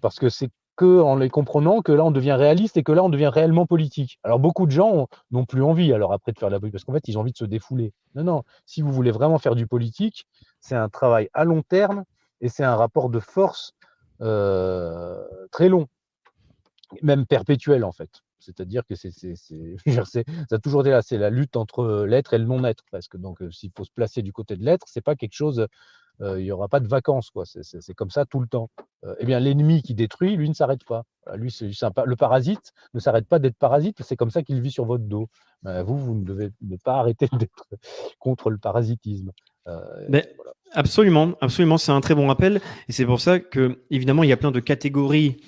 Parce 0.00 0.18
que 0.18 0.28
c'est 0.28 0.50
que 0.76 1.00
en 1.00 1.16
les 1.16 1.28
comprenant 1.28 1.82
que 1.82 1.92
là 1.92 2.04
on 2.04 2.10
devient 2.10 2.32
réaliste 2.32 2.78
et 2.78 2.82
que 2.82 2.92
là 2.92 3.02
on 3.02 3.10
devient 3.10 3.30
réellement 3.32 3.66
politique. 3.66 4.18
Alors 4.24 4.38
beaucoup 4.38 4.64
de 4.64 4.70
gens 4.70 5.08
n'ont 5.30 5.44
plus 5.44 5.62
envie 5.62 5.92
alors 5.92 6.12
après 6.14 6.32
de 6.32 6.38
faire 6.38 6.48
de 6.48 6.54
la 6.54 6.60
politique 6.60 6.74
parce 6.74 6.84
qu'en 6.84 6.94
fait 6.94 7.06
ils 7.06 7.18
ont 7.18 7.20
envie 7.20 7.32
de 7.32 7.36
se 7.36 7.44
défouler. 7.44 7.92
Non 8.14 8.24
non, 8.24 8.44
si 8.64 8.80
vous 8.80 8.90
voulez 8.90 9.10
vraiment 9.10 9.38
faire 9.38 9.54
du 9.54 9.66
politique, 9.66 10.26
c'est 10.60 10.76
un 10.76 10.88
travail 10.88 11.28
à 11.34 11.44
long 11.44 11.62
terme 11.62 12.04
et 12.40 12.48
c'est 12.48 12.64
un 12.64 12.76
rapport 12.76 13.10
de 13.10 13.20
force 13.20 13.74
euh, 14.22 15.22
très 15.50 15.68
long, 15.68 15.86
même 17.02 17.26
perpétuel 17.26 17.84
en 17.84 17.92
fait. 17.92 18.22
C'est-à-dire 18.40 18.86
que 18.86 18.94
c'est, 18.94 19.10
c'est, 19.10 19.34
c'est, 20.04 20.24
ça 20.48 20.56
a 20.56 20.58
toujours 20.58 20.82
été 20.82 20.90
là, 20.90 21.02
c'est 21.02 21.18
la 21.18 21.30
lutte 21.30 21.56
entre 21.56 22.04
l'être 22.06 22.34
et 22.34 22.38
le 22.38 22.44
non-être 22.44 22.84
presque. 22.84 23.16
Donc 23.16 23.42
euh, 23.42 23.50
s'il 23.50 23.70
faut 23.76 23.84
se 23.84 23.92
placer 23.92 24.22
du 24.22 24.32
côté 24.32 24.56
de 24.56 24.64
l'être, 24.64 24.86
c'est 24.88 25.00
pas 25.00 25.14
quelque 25.14 25.34
chose 25.34 25.66
euh, 26.22 26.38
il 26.38 26.44
n'y 26.44 26.52
aura 26.52 26.68
pas 26.68 26.80
de 26.80 26.88
vacances. 26.88 27.30
quoi. 27.30 27.46
C'est, 27.46 27.62
c'est, 27.62 27.80
c'est 27.80 27.94
comme 27.94 28.10
ça 28.10 28.24
tout 28.24 28.40
le 28.40 28.46
temps. 28.46 28.70
Euh, 29.04 29.14
eh 29.18 29.26
bien, 29.26 29.40
l'ennemi 29.40 29.82
qui 29.82 29.94
détruit, 29.94 30.36
lui, 30.36 30.48
ne 30.48 30.54
s'arrête 30.54 30.84
pas. 30.84 31.04
Voilà, 31.24 31.38
lui, 31.38 31.50
c'est 31.50 31.72
sympa. 31.72 32.04
Le 32.04 32.16
parasite 32.16 32.72
ne 32.94 33.00
s'arrête 33.00 33.26
pas 33.26 33.38
d'être 33.38 33.56
parasite, 33.56 33.96
c'est 34.02 34.16
comme 34.16 34.30
ça 34.30 34.42
qu'il 34.42 34.60
vit 34.60 34.70
sur 34.70 34.84
votre 34.84 35.04
dos. 35.04 35.28
Ben, 35.62 35.82
vous, 35.82 35.98
vous 35.98 36.14
ne 36.14 36.24
devez 36.24 36.50
ne 36.60 36.76
pas 36.76 36.94
arrêter 36.94 37.28
d'être 37.38 37.64
contre 38.18 38.50
le 38.50 38.58
parasitisme. 38.58 39.32
Euh, 39.68 39.80
Mais 40.08 40.32
voilà. 40.36 40.52
Absolument, 40.72 41.32
absolument, 41.40 41.78
c'est 41.78 41.92
un 41.92 42.00
très 42.00 42.14
bon 42.14 42.28
rappel. 42.28 42.60
Et 42.88 42.92
c'est 42.92 43.06
pour 43.06 43.20
ça 43.20 43.40
que, 43.40 43.80
évidemment, 43.90 44.22
il 44.22 44.28
y 44.28 44.32
a 44.32 44.36
plein 44.36 44.52
de 44.52 44.60
catégories 44.60 45.42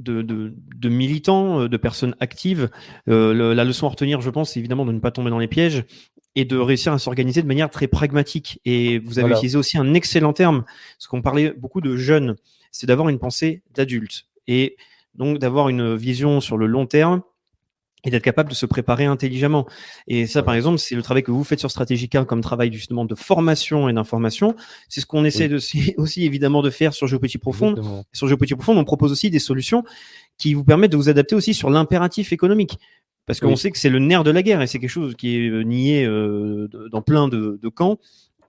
de, 0.00 0.22
de, 0.22 0.54
de 0.76 0.88
militants, 0.88 1.60
euh, 1.62 1.68
de 1.68 1.76
personnes 1.76 2.14
actives. 2.20 2.70
Euh, 3.08 3.32
le- 3.34 3.52
la 3.54 3.64
leçon 3.64 3.86
à 3.86 3.90
retenir, 3.90 4.20
je 4.20 4.30
pense, 4.30 4.52
c'est 4.52 4.60
évidemment 4.60 4.84
de 4.86 4.92
ne 4.92 5.00
pas 5.00 5.10
tomber 5.10 5.30
dans 5.30 5.38
les 5.38 5.48
pièges 5.48 5.84
et 6.34 6.44
de 6.44 6.56
réussir 6.56 6.92
à 6.92 6.98
s'organiser 6.98 7.42
de 7.42 7.46
manière 7.46 7.68
très 7.70 7.88
pragmatique. 7.88 8.60
Et 8.64 8.98
vous 9.00 9.18
avez 9.18 9.22
Voilà. 9.28 9.36
utilisé 9.36 9.58
aussi 9.58 9.76
un 9.78 9.92
excellent 9.94 10.32
terme, 10.32 10.64
parce 10.96 11.06
qu'on 11.06 11.20
parlait 11.22 11.52
beaucoup 11.56 11.80
de 11.80 11.96
jeunes, 11.96 12.36
c'est 12.70 12.86
d'avoir 12.86 13.08
une 13.10 13.18
pensée 13.18 13.62
d'adulte. 13.74 14.24
Et 14.48 14.76
donc 15.14 15.38
d'avoir 15.38 15.68
une 15.68 15.94
vision 15.94 16.40
sur 16.40 16.56
le 16.56 16.66
long 16.66 16.86
terme 16.86 17.22
et 18.04 18.10
d'être 18.10 18.22
capable 18.24 18.50
de 18.50 18.54
se 18.54 18.66
préparer 18.66 19.04
intelligemment. 19.04 19.66
Et 20.08 20.26
ça, 20.26 20.42
par 20.42 20.54
exemple, 20.54 20.78
c'est 20.78 20.94
le 20.96 21.02
travail 21.02 21.22
que 21.22 21.30
vous 21.30 21.44
faites 21.44 21.60
sur 21.60 21.70
Stratégica 21.70 22.24
comme 22.24 22.40
travail 22.40 22.72
justement 22.72 23.04
de 23.04 23.14
formation 23.14 23.88
et 23.88 23.92
d'information. 23.92 24.56
C'est 24.88 25.00
ce 25.00 25.06
qu'on 25.06 25.24
essaie 25.24 25.44
Oui. 25.44 25.50
de, 25.50 25.56
aussi- 25.98 26.24
évidemment 26.24 26.62
de 26.62 26.70
faire 26.70 26.94
sur 26.94 27.06
Géopolitique 27.06 27.40
Profonde. 27.42 27.78
Exactement. 27.78 28.04
Sur 28.12 28.26
Géopolitique 28.28 28.56
Profonde, 28.58 28.78
on 28.78 28.84
propose 28.84 29.12
aussi 29.12 29.30
des 29.30 29.38
solutions 29.38 29.84
qui 30.38 30.54
vous 30.54 30.64
permettent 30.64 30.92
de 30.92 30.96
vous 30.96 31.08
adapter 31.08 31.34
aussi 31.36 31.54
sur 31.54 31.70
l'impératif 31.70 32.32
économique. 32.32 32.78
Parce 33.24 33.38
qu'on 33.38 33.50
Oui. 33.50 33.56
sait 33.56 33.70
que 33.70 33.78
c'est 33.78 33.88
le 33.90 34.00
nerf 34.00 34.24
de 34.24 34.32
la 34.32 34.42
guerre 34.42 34.60
et 34.62 34.66
c'est 34.66 34.80
quelque 34.80 34.90
chose 34.90 35.14
qui 35.16 35.36
est 35.36 35.48
euh, 35.48 35.62
nié 35.62 36.04
euh, 36.04 36.68
dans 36.90 37.02
plein 37.02 37.28
de, 37.28 37.58
de 37.62 37.68
camps 37.68 37.98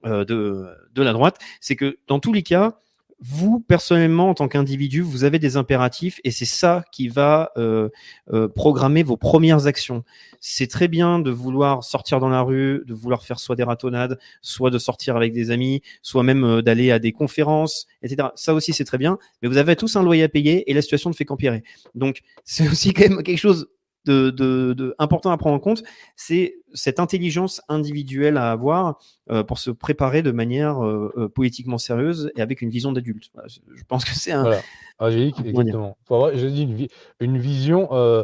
euh, 0.05 0.25
de, 0.25 0.65
de 0.95 1.01
la 1.03 1.13
droite. 1.13 1.37
C'est 1.61 1.75
que 1.75 1.97
dans 2.07 2.19
tous 2.19 2.33
les 2.33 2.41
cas, 2.41 2.79
vous, 3.25 3.61
personnellement, 3.61 4.29
en 4.29 4.33
tant 4.33 4.49
qu'individu, 4.49 5.01
vous 5.01 5.23
avez 5.23 5.39
des 5.39 5.55
impératifs 5.55 6.19
et 6.25 6.31
c'est 6.31 6.43
ça 6.43 6.83
qui 6.91 7.07
va 7.07 7.51
euh, 7.55 7.87
euh, 8.33 8.49
programmer 8.49 9.01
vos 9.01 9.15
premières 9.15 9.65
actions. 9.65 10.03
C'est 10.41 10.67
très 10.67 10.89
bien 10.89 11.19
de 11.19 11.31
vouloir 11.31 11.85
sortir 11.85 12.19
dans 12.19 12.27
la 12.27 12.41
rue, 12.41 12.83
de 12.85 12.93
vouloir 12.93 13.23
faire 13.23 13.39
soit 13.39 13.55
des 13.55 13.63
ratonnades, 13.63 14.19
soit 14.41 14.71
de 14.71 14.77
sortir 14.77 15.15
avec 15.15 15.31
des 15.31 15.51
amis, 15.51 15.81
soit 16.01 16.23
même 16.23 16.43
euh, 16.43 16.61
d'aller 16.61 16.91
à 16.91 16.99
des 16.99 17.13
conférences, 17.13 17.87
etc. 18.01 18.27
Ça 18.35 18.53
aussi, 18.53 18.73
c'est 18.73 18.83
très 18.83 18.97
bien, 18.97 19.17
mais 19.41 19.47
vous 19.47 19.55
avez 19.55 19.77
tous 19.77 19.95
un 19.95 20.03
loyer 20.03 20.23
à 20.23 20.29
payer 20.29 20.69
et 20.69 20.73
la 20.73 20.81
situation 20.81 21.09
ne 21.09 21.15
fait 21.15 21.23
qu'empirer. 21.23 21.63
Donc, 21.95 22.23
c'est 22.43 22.67
aussi 22.67 22.93
quand 22.93 23.07
même 23.07 23.23
quelque 23.23 23.37
chose 23.37 23.69
de, 24.05 24.29
de, 24.31 24.73
de 24.73 24.95
important 24.99 25.31
à 25.31 25.37
prendre 25.37 25.55
en 25.55 25.59
compte, 25.59 25.83
c'est 26.15 26.55
cette 26.73 26.99
intelligence 26.99 27.61
individuelle 27.69 28.37
à 28.37 28.51
avoir 28.51 28.99
euh, 29.31 29.43
pour 29.43 29.59
se 29.59 29.71
préparer 29.71 30.21
de 30.21 30.31
manière 30.31 30.83
euh, 30.83 31.13
euh, 31.17 31.29
politiquement 31.29 31.77
sérieuse 31.77 32.31
et 32.35 32.41
avec 32.41 32.61
une 32.61 32.69
vision 32.69 32.91
d'adulte. 32.91 33.29
Voilà, 33.33 33.47
je- 33.47 33.83
pense 33.87 34.03
que 34.05 34.11
c'est 34.15 34.31
un. 34.31 34.41
Voilà. 34.41 34.61
Ah, 34.99 35.09
j'ai 35.11 35.25
dit 35.25 35.31
que- 35.31 35.37
Comment 35.37 35.49
dire 35.51 35.59
exactement. 35.61 35.97
Faut 36.05 36.15
avoir- 36.15 36.35
j'ai 36.35 36.51
dit 36.51 36.63
une, 36.63 36.75
vi- 36.75 36.89
une 37.19 37.37
vision 37.37 37.87
euh, 37.93 38.23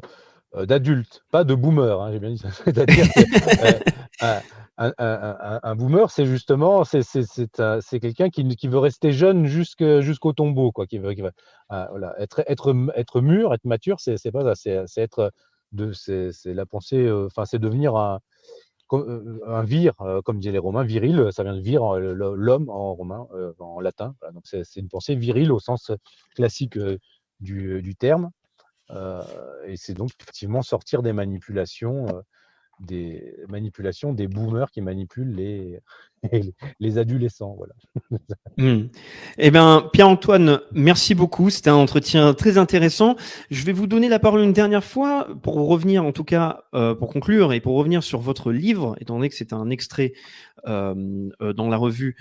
d'adulte, 0.65 1.23
pas 1.31 1.43
de 1.43 1.53
boomer. 1.55 2.01
hein, 2.01 2.11
j'ai 2.11 2.19
bien 2.19 2.31
dit 2.31 2.37
ça. 2.39 2.49
C'est-à-dire 2.65 3.05
un, 4.77 5.75
boomer, 5.75 6.09
c'est 6.09 6.25
justement 6.25 6.83
c'est 6.83 7.01
c'est 7.03 7.23
c'est 7.23 7.59
un- 7.59 7.81
c'est 7.81 7.99
quelqu'un 7.99 8.29
qui, 8.29 8.47
qui 8.55 8.67
veut 8.67 8.79
rester 8.79 9.11
jeune 9.11 9.45
jusqu'au 9.45 10.33
tombeau, 10.33 10.71
quoi. 10.71 10.87
Qui 10.87 10.97
veut, 10.97 11.13
qui 11.13 11.21
veut- 11.21 11.31
ah, 11.69 11.87
voilà. 11.91 12.15
Être 12.19 12.43
être 12.47 12.73
être 12.95 13.21
mûr, 13.21 13.53
être 13.53 13.65
mature, 13.65 13.99
c'est 13.99 14.17
c'est 14.17 14.31
pas 14.31 14.43
ça. 14.43 14.55
C'est 14.55 14.83
c'est 14.87 15.01
être 15.01 15.31
de 15.71 15.93
c'est 15.93 16.31
la 16.45 16.65
pensée. 16.65 17.11
Enfin, 17.11 17.45
c'est 17.45 17.59
devenir 17.59 17.95
un 17.95 19.63
vir, 19.63 19.93
comme 20.25 20.39
disaient 20.39 20.51
les 20.51 20.57
Romains, 20.57 20.83
viril, 20.83 21.29
ça 21.31 21.43
vient 21.43 21.55
de 21.55 21.61
vir, 21.61 21.83
l'homme 21.99 22.69
en 22.69 22.93
romain, 22.95 23.27
en 23.59 23.79
latin. 23.79 24.15
Donc 24.33 24.43
c'est 24.45 24.63
une 24.77 24.89
pensée 24.89 25.15
virile 25.15 25.51
au 25.51 25.59
sens 25.59 25.91
classique 26.35 26.77
du, 27.39 27.95
terme. 27.97 28.31
Et 28.91 29.77
c'est 29.77 29.93
donc 29.93 30.09
effectivement 30.19 30.61
sortir 30.61 31.03
des 31.03 31.13
manipulations, 31.13 32.07
des 32.79 33.35
manipulations 33.49 34.13
des 34.13 34.27
boomers 34.27 34.71
qui 34.71 34.81
manipulent 34.81 35.35
les, 35.35 35.79
les 36.79 36.97
adolescents. 36.97 37.55
Voilà. 37.57 37.73
Hmm. 38.57 38.87
Eh 39.37 39.51
bien, 39.51 39.89
Pierre-Antoine, 39.93 40.59
merci 40.73 41.15
beaucoup. 41.15 41.49
C'était 41.49 41.69
un 41.69 41.75
entretien 41.75 42.33
très 42.33 42.57
intéressant. 42.57 43.15
Je 43.49 43.63
vais 43.63 43.71
vous 43.71 43.87
donner 43.87 44.09
la 44.09 44.19
parole 44.19 44.41
une 44.41 44.53
dernière 44.53 44.83
fois 44.83 45.27
pour 45.41 45.55
revenir, 45.67 46.03
en 46.03 46.11
tout 46.11 46.23
cas, 46.23 46.63
euh, 46.73 46.93
pour 46.93 47.09
conclure 47.11 47.53
et 47.53 47.61
pour 47.61 47.75
revenir 47.75 48.03
sur 48.03 48.19
votre 48.19 48.51
livre, 48.51 48.95
étant 48.99 49.15
donné 49.15 49.29
que 49.29 49.35
c'est 49.35 49.53
un 49.53 49.69
extrait 49.69 50.13
euh, 50.67 51.29
euh, 51.41 51.53
dans 51.53 51.69
la 51.69 51.77
revue 51.77 52.17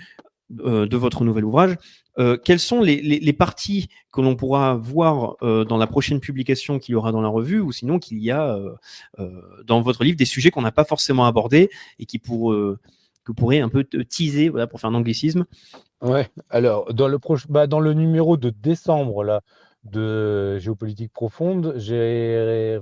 de 0.49 0.97
votre 0.97 1.23
nouvel 1.23 1.45
ouvrage. 1.45 1.77
Euh, 2.17 2.37
quelles 2.37 2.59
sont 2.59 2.81
les, 2.81 3.01
les- 3.01 3.33
parties 3.33 3.87
que 4.11 4.19
l'on 4.19 4.35
pourra 4.35 4.75
voir 4.75 5.37
euh, 5.41 5.63
dans 5.63 5.77
la 5.77 5.87
prochaine 5.87 6.19
publication 6.19 6.77
qu'il 6.79 6.93
y 6.93 6.95
aura 6.95 7.11
dans 7.11 7.21
la 7.21 7.29
revue, 7.29 7.59
ou 7.61 7.71
sinon 7.71 7.97
qu'il 7.99 8.17
y 8.19 8.31
a 8.31 8.55
euh, 8.55 8.73
euh, 9.19 9.41
dans 9.65 9.81
votre 9.81 10.03
livre 10.03 10.17
des 10.17 10.25
sujets 10.25 10.51
qu'on 10.51 10.61
n'a 10.61 10.71
pas 10.71 10.83
forcément 10.83 11.25
abordés 11.25 11.69
et 11.97 12.05
qui 12.05 12.19
pour, 12.19 12.51
euh, 12.51 12.77
que 13.23 13.31
pourrez 13.31 13.61
un 13.61 13.69
peu 13.69 13.83
te 13.83 13.97
teaser, 13.97 14.49
voilà, 14.49 14.67
pour 14.67 14.81
faire 14.81 14.89
un 14.89 14.95
anglicisme? 14.95 15.45
Ouais, 16.01 16.29
alors 16.49 16.93
dans 16.93 17.07
le, 17.07 17.19
proche, 17.19 17.47
bah, 17.47 17.67
dans 17.67 17.79
le 17.79 17.93
numéro 17.93 18.35
de 18.35 18.49
décembre 18.49 19.23
là, 19.23 19.41
de 19.85 20.57
Géopolitique 20.57 21.13
Profonde, 21.13 21.73
j'ai, 21.77 22.79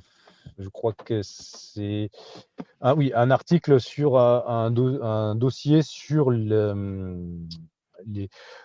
je 0.57 0.69
crois 0.69 0.93
que 0.93 1.21
c'est 1.23 2.09
ah 2.81 2.95
oui, 2.95 3.11
un 3.15 3.31
article 3.31 3.79
sur 3.79 4.17
un, 4.19 4.43
un 4.47 4.71
do- 4.71 5.01
un 5.03 5.35
dossier 5.35 5.81
sur 5.81 6.29
le, 6.31 6.69
hum, 6.71 7.47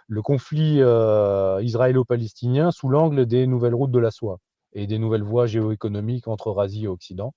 le 0.09 0.23
conflit 0.23 0.79
euh, 0.81 1.61
israélo-palestinien 1.63 2.71
sous 2.71 2.89
l'angle 2.89 3.27
des 3.27 3.47
nouvelles 3.47 3.75
routes 3.75 3.91
de 3.91 3.99
la 3.99 4.11
soie 4.11 4.39
et 4.75 4.87
des 4.87 4.99
nouvelles 4.99 5.23
voies 5.23 5.47
géoéconomiques 5.47 6.29
entre 6.29 6.49
Eurasie 6.51 6.85
et 6.85 6.89
Occident. 6.89 7.35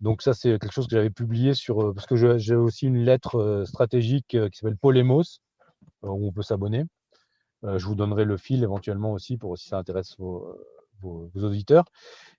Donc 0.00 0.22
ça, 0.22 0.34
c'est 0.34 0.58
quelque 0.58 0.72
chose 0.72 0.88
que 0.88 0.96
j'avais 0.96 1.10
publié 1.10 1.54
sur, 1.54 1.80
euh, 1.80 1.92
parce 1.94 2.06
que 2.06 2.16
j'ai 2.16 2.56
aussi 2.56 2.86
une 2.86 2.98
lettre 2.98 3.36
euh, 3.36 3.64
stratégique 3.64 4.34
euh, 4.34 4.48
qui 4.48 4.58
s'appelle 4.58 4.76
Polémos, 4.76 5.40
euh, 6.04 6.08
où 6.08 6.26
on 6.26 6.32
peut 6.32 6.42
s'abonner. 6.42 6.84
Euh, 7.64 7.78
je 7.78 7.86
vous 7.86 7.94
donnerai 7.94 8.24
le 8.24 8.36
fil 8.36 8.64
éventuellement 8.64 9.12
aussi 9.12 9.36
pour 9.36 9.56
si 9.56 9.68
ça 9.68 9.78
intéresse 9.78 10.16
vos, 10.18 10.48
euh, 10.48 10.66
vos- 11.02 11.30
auditeurs. 11.34 11.84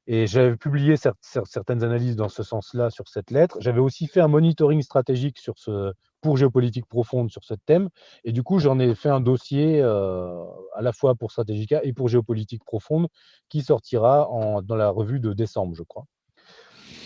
Et 0.08 0.28
j'avais 0.28 0.58
publié 0.58 0.96
cer- 0.96 1.14
cer- 1.22 1.46
certaines 1.46 1.84
analyses 1.84 2.16
dans 2.16 2.30
ce 2.30 2.44
sens-là 2.44 2.90
sur 2.90 3.08
cette 3.08 3.32
lettre. 3.32 3.58
J'avais 3.60 3.80
aussi 3.80 4.08
fait 4.08 4.22
un 4.22 4.28
monitoring 4.28 4.82
stratégique 4.82 5.38
sur 5.40 5.58
ce, 5.58 5.94
pour 6.22 6.38
géopolitique 6.38 6.88
profonde 6.88 7.30
sur 7.32 7.44
ce 7.44 7.54
thème. 7.66 7.90
Et 8.24 8.32
du 8.32 8.44
coup, 8.44 8.60
j'en 8.60 8.80
ai 8.80 8.96
fait 8.96 9.10
un 9.10 9.22
dossier 9.22 9.82
euh, 9.82 10.44
à 10.76 10.82
la 10.82 10.92
fois 10.92 11.16
pour 11.16 11.32
Stratégica 11.32 11.82
et 11.84 11.94
pour 11.94 12.08
géopolitique 12.10 12.64
profonde 12.66 13.08
qui 13.50 13.62
sortira 13.62 14.30
en, 14.30 14.62
dans 14.62 14.76
la 14.76 14.90
revue 14.90 15.20
de 15.20 15.34
décembre, 15.34 15.76
je 15.76 15.84
crois. 15.84 16.06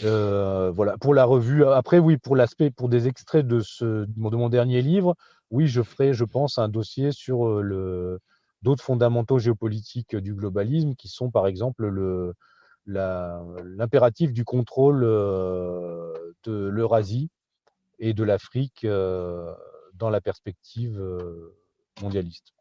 Euh, 0.03 0.71
voilà, 0.71 0.97
pour 0.97 1.13
la 1.13 1.25
revue. 1.25 1.65
Après, 1.65 1.99
oui, 1.99 2.17
pour 2.17 2.35
l'aspect, 2.35 2.69
pour 2.71 2.89
des 2.89 3.07
extraits 3.07 3.45
de, 3.45 3.59
ce, 3.59 4.05
de 4.05 4.13
mon- 4.15 4.29
de 4.29 4.37
mon 4.37 4.49
dernier 4.49 4.81
livre, 4.81 5.15
oui, 5.49 5.67
je 5.67 5.81
ferai, 5.81 6.13
je 6.13 6.23
pense, 6.23 6.57
un 6.57 6.69
dossier 6.69 7.11
sur 7.11 7.47
euh, 7.47 7.61
le, 7.61 8.19
d'autres 8.61 8.83
fondamentaux 8.83 9.39
géopolitiques 9.39 10.15
du 10.15 10.33
globalisme, 10.33 10.95
qui 10.95 11.07
sont 11.07 11.29
par 11.29 11.47
exemple 11.47 11.87
le, 11.87 12.33
l'impératif 12.87 14.31
du 14.31 14.45
contrôle 14.45 15.03
euh, 15.03 16.13
de 16.43 16.67
l'Eurasie 16.67 17.29
et 17.99 18.13
de 18.13 18.23
l'Afrique 18.23 18.83
euh, 18.85 19.51
dans 19.93 20.09
la 20.09 20.21
perspective 20.21 20.97
euh, 20.99 21.55
mondialiste. 22.01 22.53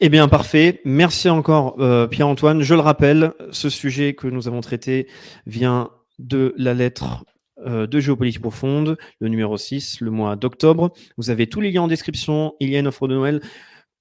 Eh 0.00 0.08
bien, 0.08 0.26
parfait. 0.26 0.80
Merci 0.84 1.28
encore, 1.28 1.76
Pierre-Antoine. 2.10 2.62
Je 2.62 2.74
le 2.74 2.80
rappelle, 2.80 3.34
ce 3.52 3.70
sujet 3.70 4.14
que 4.14 4.26
nous 4.26 4.48
avons 4.48 4.60
traité 4.60 5.06
vient 5.46 5.90
de 6.18 6.54
la 6.56 6.74
lettre 6.74 7.24
de 7.64 8.00
Géopolitique 8.00 8.42
Profonde, 8.42 8.98
le 9.20 9.28
numéro 9.28 9.56
6, 9.56 10.00
le 10.00 10.10
mois 10.10 10.34
d'octobre. 10.34 10.92
Vous 11.18 11.30
avez 11.30 11.48
tous 11.48 11.60
les 11.60 11.70
liens 11.70 11.82
en 11.82 11.88
description. 11.88 12.54
Il 12.58 12.68
y 12.70 12.74
a 12.74 12.80
une 12.80 12.88
offre 12.88 13.06
de 13.06 13.14
Noël. 13.14 13.40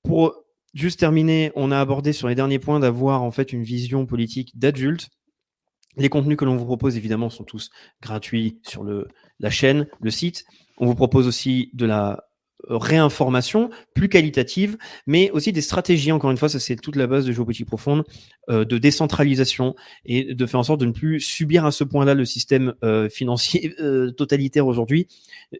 Pour 0.03 0.35
juste 0.73 0.99
terminer, 0.99 1.51
on 1.55 1.71
a 1.71 1.79
abordé 1.79 2.13
sur 2.13 2.27
les 2.27 2.35
derniers 2.35 2.59
points 2.59 2.79
d'avoir 2.79 3.23
en 3.23 3.31
fait 3.31 3.53
une 3.53 3.63
vision 3.63 4.05
politique 4.05 4.57
d'adulte. 4.57 5.09
Les 5.97 6.09
contenus 6.09 6.37
que 6.37 6.45
l'on 6.45 6.55
vous 6.55 6.65
propose, 6.65 6.95
évidemment, 6.95 7.29
sont 7.29 7.43
tous 7.43 7.69
gratuits 8.01 8.59
sur 8.63 8.83
le 8.83 9.07
la 9.39 9.49
chaîne, 9.49 9.87
le 9.99 10.11
site. 10.11 10.45
On 10.77 10.85
vous 10.85 10.95
propose 10.95 11.27
aussi 11.27 11.69
de 11.73 11.85
la 11.85 12.23
réinformation 12.69 13.69
plus 13.93 14.09
qualitative, 14.09 14.77
mais 15.07 15.31
aussi 15.31 15.51
des 15.51 15.61
stratégies, 15.61 16.11
encore 16.11 16.31
une 16.31 16.37
fois, 16.37 16.49
ça 16.49 16.59
c'est 16.59 16.75
toute 16.75 16.95
la 16.95 17.07
base 17.07 17.25
de 17.25 17.31
géopolitique 17.31 17.67
profonde, 17.67 18.03
euh, 18.49 18.65
de 18.65 18.77
décentralisation 18.77 19.75
et 20.05 20.33
de 20.33 20.45
faire 20.45 20.59
en 20.59 20.63
sorte 20.63 20.79
de 20.79 20.85
ne 20.85 20.91
plus 20.91 21.19
subir 21.19 21.65
à 21.65 21.71
ce 21.71 21.83
point-là 21.83 22.13
le 22.13 22.25
système 22.25 22.73
euh, 22.83 23.09
financier 23.09 23.73
euh, 23.79 24.11
totalitaire 24.11 24.67
aujourd'hui. 24.67 25.07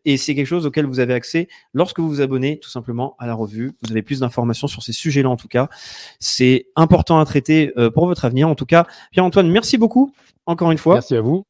Et 0.06 0.18
c'est 0.18 0.36
quelque 0.36 0.48
chose 0.48 0.65
auquel 0.65 0.86
vous 0.86 0.99
avez 0.99 1.14
accès 1.14 1.48
lorsque 1.73 1.99
vous 1.99 2.10
vous 2.10 2.22
abonnez 2.22 2.60
tout 2.60 2.69
simplement 2.69 3.15
à 3.19 3.28
la 3.28 3.34
revue. 3.34 3.72
Vous 3.84 3.91
avez 3.91 4.02
plus 4.02 4.19
d'informations 4.19 4.68
sur 4.68 4.84
ces 4.84 4.94
sujets-là 4.94 5.30
en 5.30 5.38
tout 5.38 5.48
cas. 5.48 5.69
C'est 6.19 6.68
important 6.76 7.19
à 7.19 7.26
traiter 7.26 7.72
euh, 7.78 7.90
pour 7.90 8.06
votre 8.06 8.26
avenir. 8.26 8.48
En 8.48 8.56
tout 8.56 8.65
cas, 8.65 8.86
Pierre-Antoine, 9.11 9.49
merci 9.49 9.78
beaucoup 9.78 10.14
encore 10.45 10.72
une 10.72 10.78
fois. 10.78 10.95
Merci 10.95 11.15
à 11.15 11.22
vous. 11.22 11.45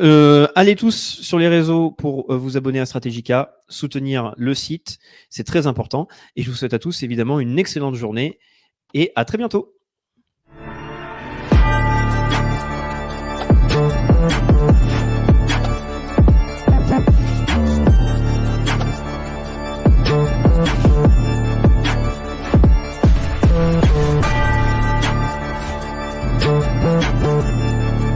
Euh, 0.00 0.48
allez 0.54 0.76
tous 0.76 1.20
sur 1.20 1.38
les 1.38 1.48
réseaux 1.48 1.90
pour 1.90 2.32
euh, 2.32 2.36
vous 2.36 2.56
abonner 2.56 2.80
à 2.80 2.86
Strategica, 2.86 3.56
soutenir 3.68 4.34
le 4.38 4.54
site, 4.54 4.98
c'est 5.28 5.44
très 5.44 5.66
important. 5.66 6.08
Et 6.36 6.42
je 6.42 6.50
vous 6.50 6.56
souhaite 6.56 6.74
à 6.74 6.78
tous 6.78 7.02
évidemment 7.02 7.38
une 7.38 7.58
excellente 7.58 7.96
journée 7.96 8.38
et 8.94 9.12
à 9.14 9.24
très 9.24 9.36
bientôt. 9.36 9.74